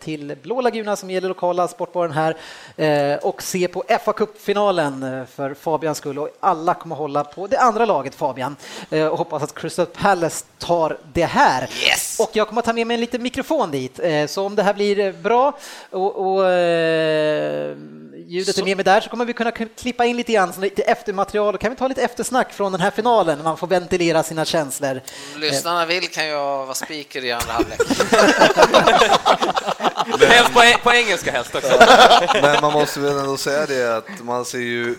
till 0.00 0.36
Blå 0.42 0.60
Laguna 0.60 0.96
som 0.96 1.10
gäller 1.10 1.28
lokala 1.28 1.68
sportbaren 1.68 2.12
här 2.12 2.36
eh, 2.76 3.18
och 3.18 3.42
se 3.42 3.68
på 3.68 3.84
fa 4.04 4.12
Cup-finalen 4.12 5.02
eh, 5.02 5.24
för 5.26 5.54
Fabians 5.54 5.98
skull 5.98 6.18
och 6.18 6.28
alla 6.40 6.74
kommer 6.74 6.96
hålla 6.96 7.24
på 7.24 7.46
det 7.46 7.58
andra 7.58 7.84
laget 7.84 8.14
Fabian 8.14 8.56
och 9.10 9.18
hoppas 9.18 9.42
att 9.42 9.54
Crystal 9.54 9.86
Palace 9.86 10.44
tar 10.58 10.98
det 11.12 11.24
här. 11.24 11.62
Yes. 11.62 12.20
Och 12.20 12.30
jag 12.32 12.48
kommer 12.48 12.60
att 12.60 12.66
ta 12.66 12.72
med 12.72 12.86
mig 12.86 12.94
en 12.94 13.00
liten 13.00 13.22
mikrofon 13.22 13.70
dit 13.70 14.00
så 14.26 14.46
om 14.46 14.54
det 14.56 14.62
här 14.62 14.74
blir 14.74 15.12
bra 15.12 15.58
och, 15.90 16.16
och 16.16 16.44
ljudet 18.28 18.54
så. 18.54 18.60
är 18.60 18.64
med 18.64 18.76
mig 18.76 18.84
där 18.84 19.00
så 19.00 19.10
kommer 19.10 19.24
vi 19.24 19.32
kunna 19.32 19.50
klippa 19.50 20.04
in 20.04 20.16
lite 20.16 20.32
grann, 20.32 20.52
lite 20.60 20.82
eftermaterial 20.82 21.54
och 21.54 21.60
kan 21.60 21.70
vi 21.70 21.76
ta 21.76 21.88
lite 21.88 22.02
eftersnack 22.02 22.52
från 22.52 22.72
den 22.72 22.80
här 22.80 22.90
finalen 22.90 23.38
när 23.38 23.44
man 23.44 23.56
får 23.56 23.66
ventilera 23.66 24.22
sina 24.22 24.44
känslor. 24.44 25.00
Om 25.34 25.40
lyssnarna 25.40 25.86
vill 25.86 26.10
kan 26.10 26.26
jag 26.26 26.66
vara 26.66 26.74
speaker 26.74 27.24
i 27.24 27.32
andra 27.32 27.52
halvlek. 27.52 27.80
helst 30.28 30.52
på, 30.52 30.60
på 30.82 30.92
engelska 30.92 31.32
helst 31.32 31.54
också. 31.54 31.78
Men 32.42 32.60
man 32.60 32.72
måste 32.72 33.00
väl 33.00 33.18
ändå 33.18 33.36
säga 33.36 33.66
det 33.66 33.96
att 33.96 34.24
man 34.24 34.44
ser 34.44 34.58
ju 34.58 34.94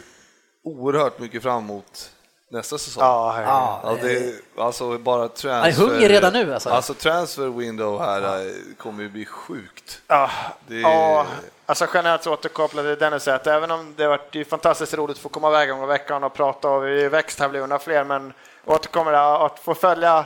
oerhört 0.64 1.20
mycket 1.20 1.44
fram 1.44 1.64
emot 1.64 2.10
nästa 2.54 2.78
säsong. 2.78 3.04
Ja, 3.04 3.42
ja, 3.42 3.82
ja 3.84 3.98
det, 4.02 4.34
alltså 4.58 4.98
bara 4.98 5.28
transfer. 5.28 5.70
Jag 5.70 5.90
hungrig 5.90 6.10
redan 6.10 6.34
nu 6.34 6.54
alltså. 6.54 6.70
Alltså 6.70 6.94
transfer 6.94 7.48
window 7.48 8.02
här 8.02 8.22
ja. 8.22 8.52
kommer 8.78 9.04
ju 9.04 9.10
bli 9.10 9.26
sjukt. 9.26 10.02
Ja, 10.08 10.30
det, 10.68 10.80
ja. 10.80 11.26
Alltså 11.66 11.88
generellt 11.94 12.24
så 12.24 12.34
återkopplat 12.34 12.86
till 12.86 12.98
Dennis 12.98 13.28
att 13.28 13.48
även 13.48 13.72
om 13.72 13.94
det 13.98 14.08
varit 14.08 14.50
fantastiskt 14.50 14.94
roligt 14.94 15.18
att 15.18 15.22
få 15.22 15.30
komma 15.30 15.50
iväg 15.50 15.70
gång 15.70 15.84
i 15.84 15.86
veckan 15.86 16.24
och 16.24 16.34
prata 16.34 16.70
och 16.70 16.88
vi 16.88 17.08
växt 17.08 17.40
här 17.40 17.50
blir 17.50 17.78
fler, 17.78 18.04
men 18.04 18.34
återkommer 18.66 19.46
att 19.46 19.60
få 19.60 19.76
följa 19.76 20.26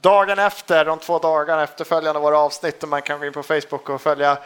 dagen 0.00 0.38
efter, 0.38 0.84
de 0.84 0.98
två 0.98 1.18
dagarna 1.18 1.62
efter 1.62 1.84
följande 1.84 2.20
våra 2.20 2.38
avsnitt 2.38 2.82
och 2.82 2.88
man 2.88 3.02
kan 3.02 3.18
gå 3.18 3.26
in 3.26 3.32
på 3.32 3.42
Facebook 3.42 3.88
och 3.88 4.00
följa 4.00 4.38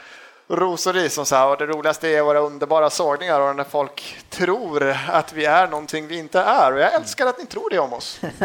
ros 0.49 0.87
och 0.87 0.95
ris 0.95 1.15
som 1.15 1.27
så 1.27 1.37
här. 1.37 1.49
Och 1.49 1.57
det 1.57 1.67
roligaste 1.67 2.09
är 2.09 2.23
våra 2.23 2.39
underbara 2.39 2.91
sågningar 2.91 3.41
och 3.41 3.57
när 3.57 3.65
folk 3.65 4.17
tror 4.31 4.97
att 5.09 5.33
vi 5.33 5.45
är 5.45 5.69
någonting 5.69 6.07
vi 6.07 6.19
inte 6.19 6.41
är. 6.41 6.73
Och 6.73 6.81
jag 6.81 6.95
älskar 6.95 7.27
att 7.27 7.39
ni 7.39 7.47
tror 7.47 7.71
det 7.71 7.79
om 7.79 7.93
oss. 7.93 8.21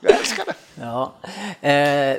Jag 0.00 0.12
älskar 0.12 0.44
det. 0.44 0.54
Ja. 0.74 1.12
Eh, 1.68 2.16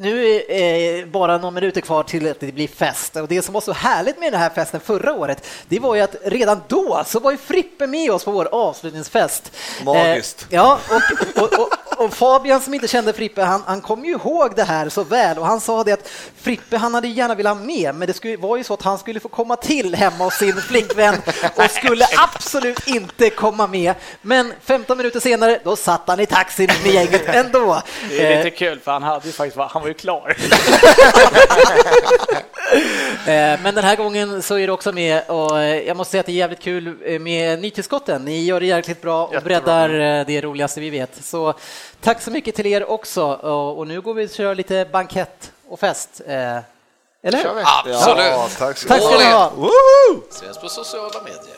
nu 0.00 0.42
är 0.48 1.06
bara 1.06 1.38
några 1.38 1.50
minuter 1.50 1.80
kvar 1.80 2.02
till 2.02 2.30
att 2.30 2.40
det 2.40 2.52
blir 2.52 2.68
fest 2.68 3.16
och 3.16 3.28
det 3.28 3.42
som 3.42 3.54
var 3.54 3.60
så 3.60 3.72
härligt 3.72 4.18
med 4.18 4.32
den 4.32 4.40
här 4.40 4.50
festen 4.50 4.80
förra 4.80 5.12
året, 5.12 5.46
det 5.68 5.80
var 5.80 5.94
ju 5.94 6.00
att 6.00 6.16
redan 6.24 6.60
då 6.68 7.02
så 7.06 7.20
var 7.20 7.30
ju 7.30 7.36
Frippe 7.36 7.86
med 7.86 8.10
oss 8.10 8.24
på 8.24 8.30
vår 8.30 8.48
avslutningsfest. 8.52 9.52
Magiskt. 9.84 10.42
Eh, 10.42 10.46
ja, 10.54 10.78
och, 10.90 11.42
och, 11.42 11.58
och, 11.58 12.04
och, 12.04 12.14
Fabian 12.14 12.60
som 12.60 12.74
inte 12.74 12.88
kände 12.88 13.12
Frippe, 13.12 13.42
han, 13.42 13.62
han 13.66 13.80
kom 13.80 14.04
ju 14.04 14.10
ihåg 14.10 14.56
det 14.56 14.64
här 14.64 14.88
så 14.88 15.04
väl 15.04 15.38
och 15.38 15.46
han 15.46 15.60
sa 15.60 15.84
det 15.84 15.92
att 15.92 16.08
Frippe, 16.36 16.76
han 16.76 16.94
hade 16.94 17.08
gärna 17.08 17.34
velat 17.34 17.56
ha 17.56 17.64
med, 17.64 17.94
men 17.94 18.08
det 18.08 18.14
skulle, 18.14 18.36
var 18.36 18.56
ju 18.56 18.64
så 18.64 18.74
att 18.74 18.82
han 18.82 18.98
skulle 18.98 19.20
få 19.20 19.28
komma 19.28 19.56
till 19.56 19.94
hemma 19.94 20.24
hos 20.24 20.34
sin 20.34 20.56
flickvän 20.56 21.14
och 21.54 21.70
skulle 21.70 22.06
absolut 22.16 22.86
inte 22.86 23.30
komma 23.30 23.66
med. 23.66 23.94
Men 24.22 24.52
15 24.64 24.98
minuter 24.98 25.20
senare, 25.20 25.60
då 25.64 25.76
satt 25.76 26.02
han 26.06 26.20
i 26.20 26.26
taxin 26.26 26.70
med 26.84 26.92
gänget 26.92 27.28
ändå. 27.28 27.82
Det 28.08 28.26
är 28.26 28.44
lite 28.44 28.56
kul, 28.56 28.80
för 28.80 28.92
han 28.92 29.02
hade 29.02 29.26
ju 29.26 29.32
faktiskt, 29.32 29.56
han 29.70 29.82
var 29.82 29.87
ju 29.88 29.94
klar. 29.94 30.36
Eh, 33.18 33.60
men 33.62 33.74
den 33.74 33.84
här 33.84 33.96
gången 33.96 34.42
så 34.42 34.58
är 34.58 34.66
det 34.66 34.72
också 34.72 34.92
med 34.92 35.22
och 35.26 35.60
eh, 35.60 35.86
jag 35.86 35.96
måste 35.96 36.10
säga 36.10 36.20
att 36.20 36.26
det 36.26 36.32
är 36.32 36.34
jävligt 36.34 36.60
kul 36.60 36.94
eh, 37.04 37.18
med 37.18 37.60
nytillskotten. 37.60 38.24
Ni 38.24 38.44
gör 38.44 38.60
det 38.60 38.66
jäkligt 38.66 39.02
bra 39.02 39.26
och 39.26 39.42
breddar 39.42 39.88
det 40.24 40.40
roligaste 40.40 40.80
vi 40.80 40.90
vet. 40.90 41.24
Så 41.24 41.54
tack 42.00 42.22
så 42.22 42.30
mycket 42.30 42.54
till 42.54 42.66
er 42.66 42.90
också 42.90 43.24
och 43.76 43.86
nu 43.86 44.00
går 44.00 44.14
vi 44.14 44.26
och 44.26 44.30
kör 44.30 44.54
lite 44.54 44.88
bankett 44.92 45.52
och 45.68 45.80
fest. 45.80 46.20
Eller? 46.26 46.62
Absolut. 47.22 48.26
Ja, 48.26 48.48
tack 48.58 48.78
ska 48.78 48.94
ni 48.94 49.24
ha. 49.24 49.52
Ses 50.30 50.58
på 50.58 50.68
sociala 50.68 51.22
medier. 51.22 51.57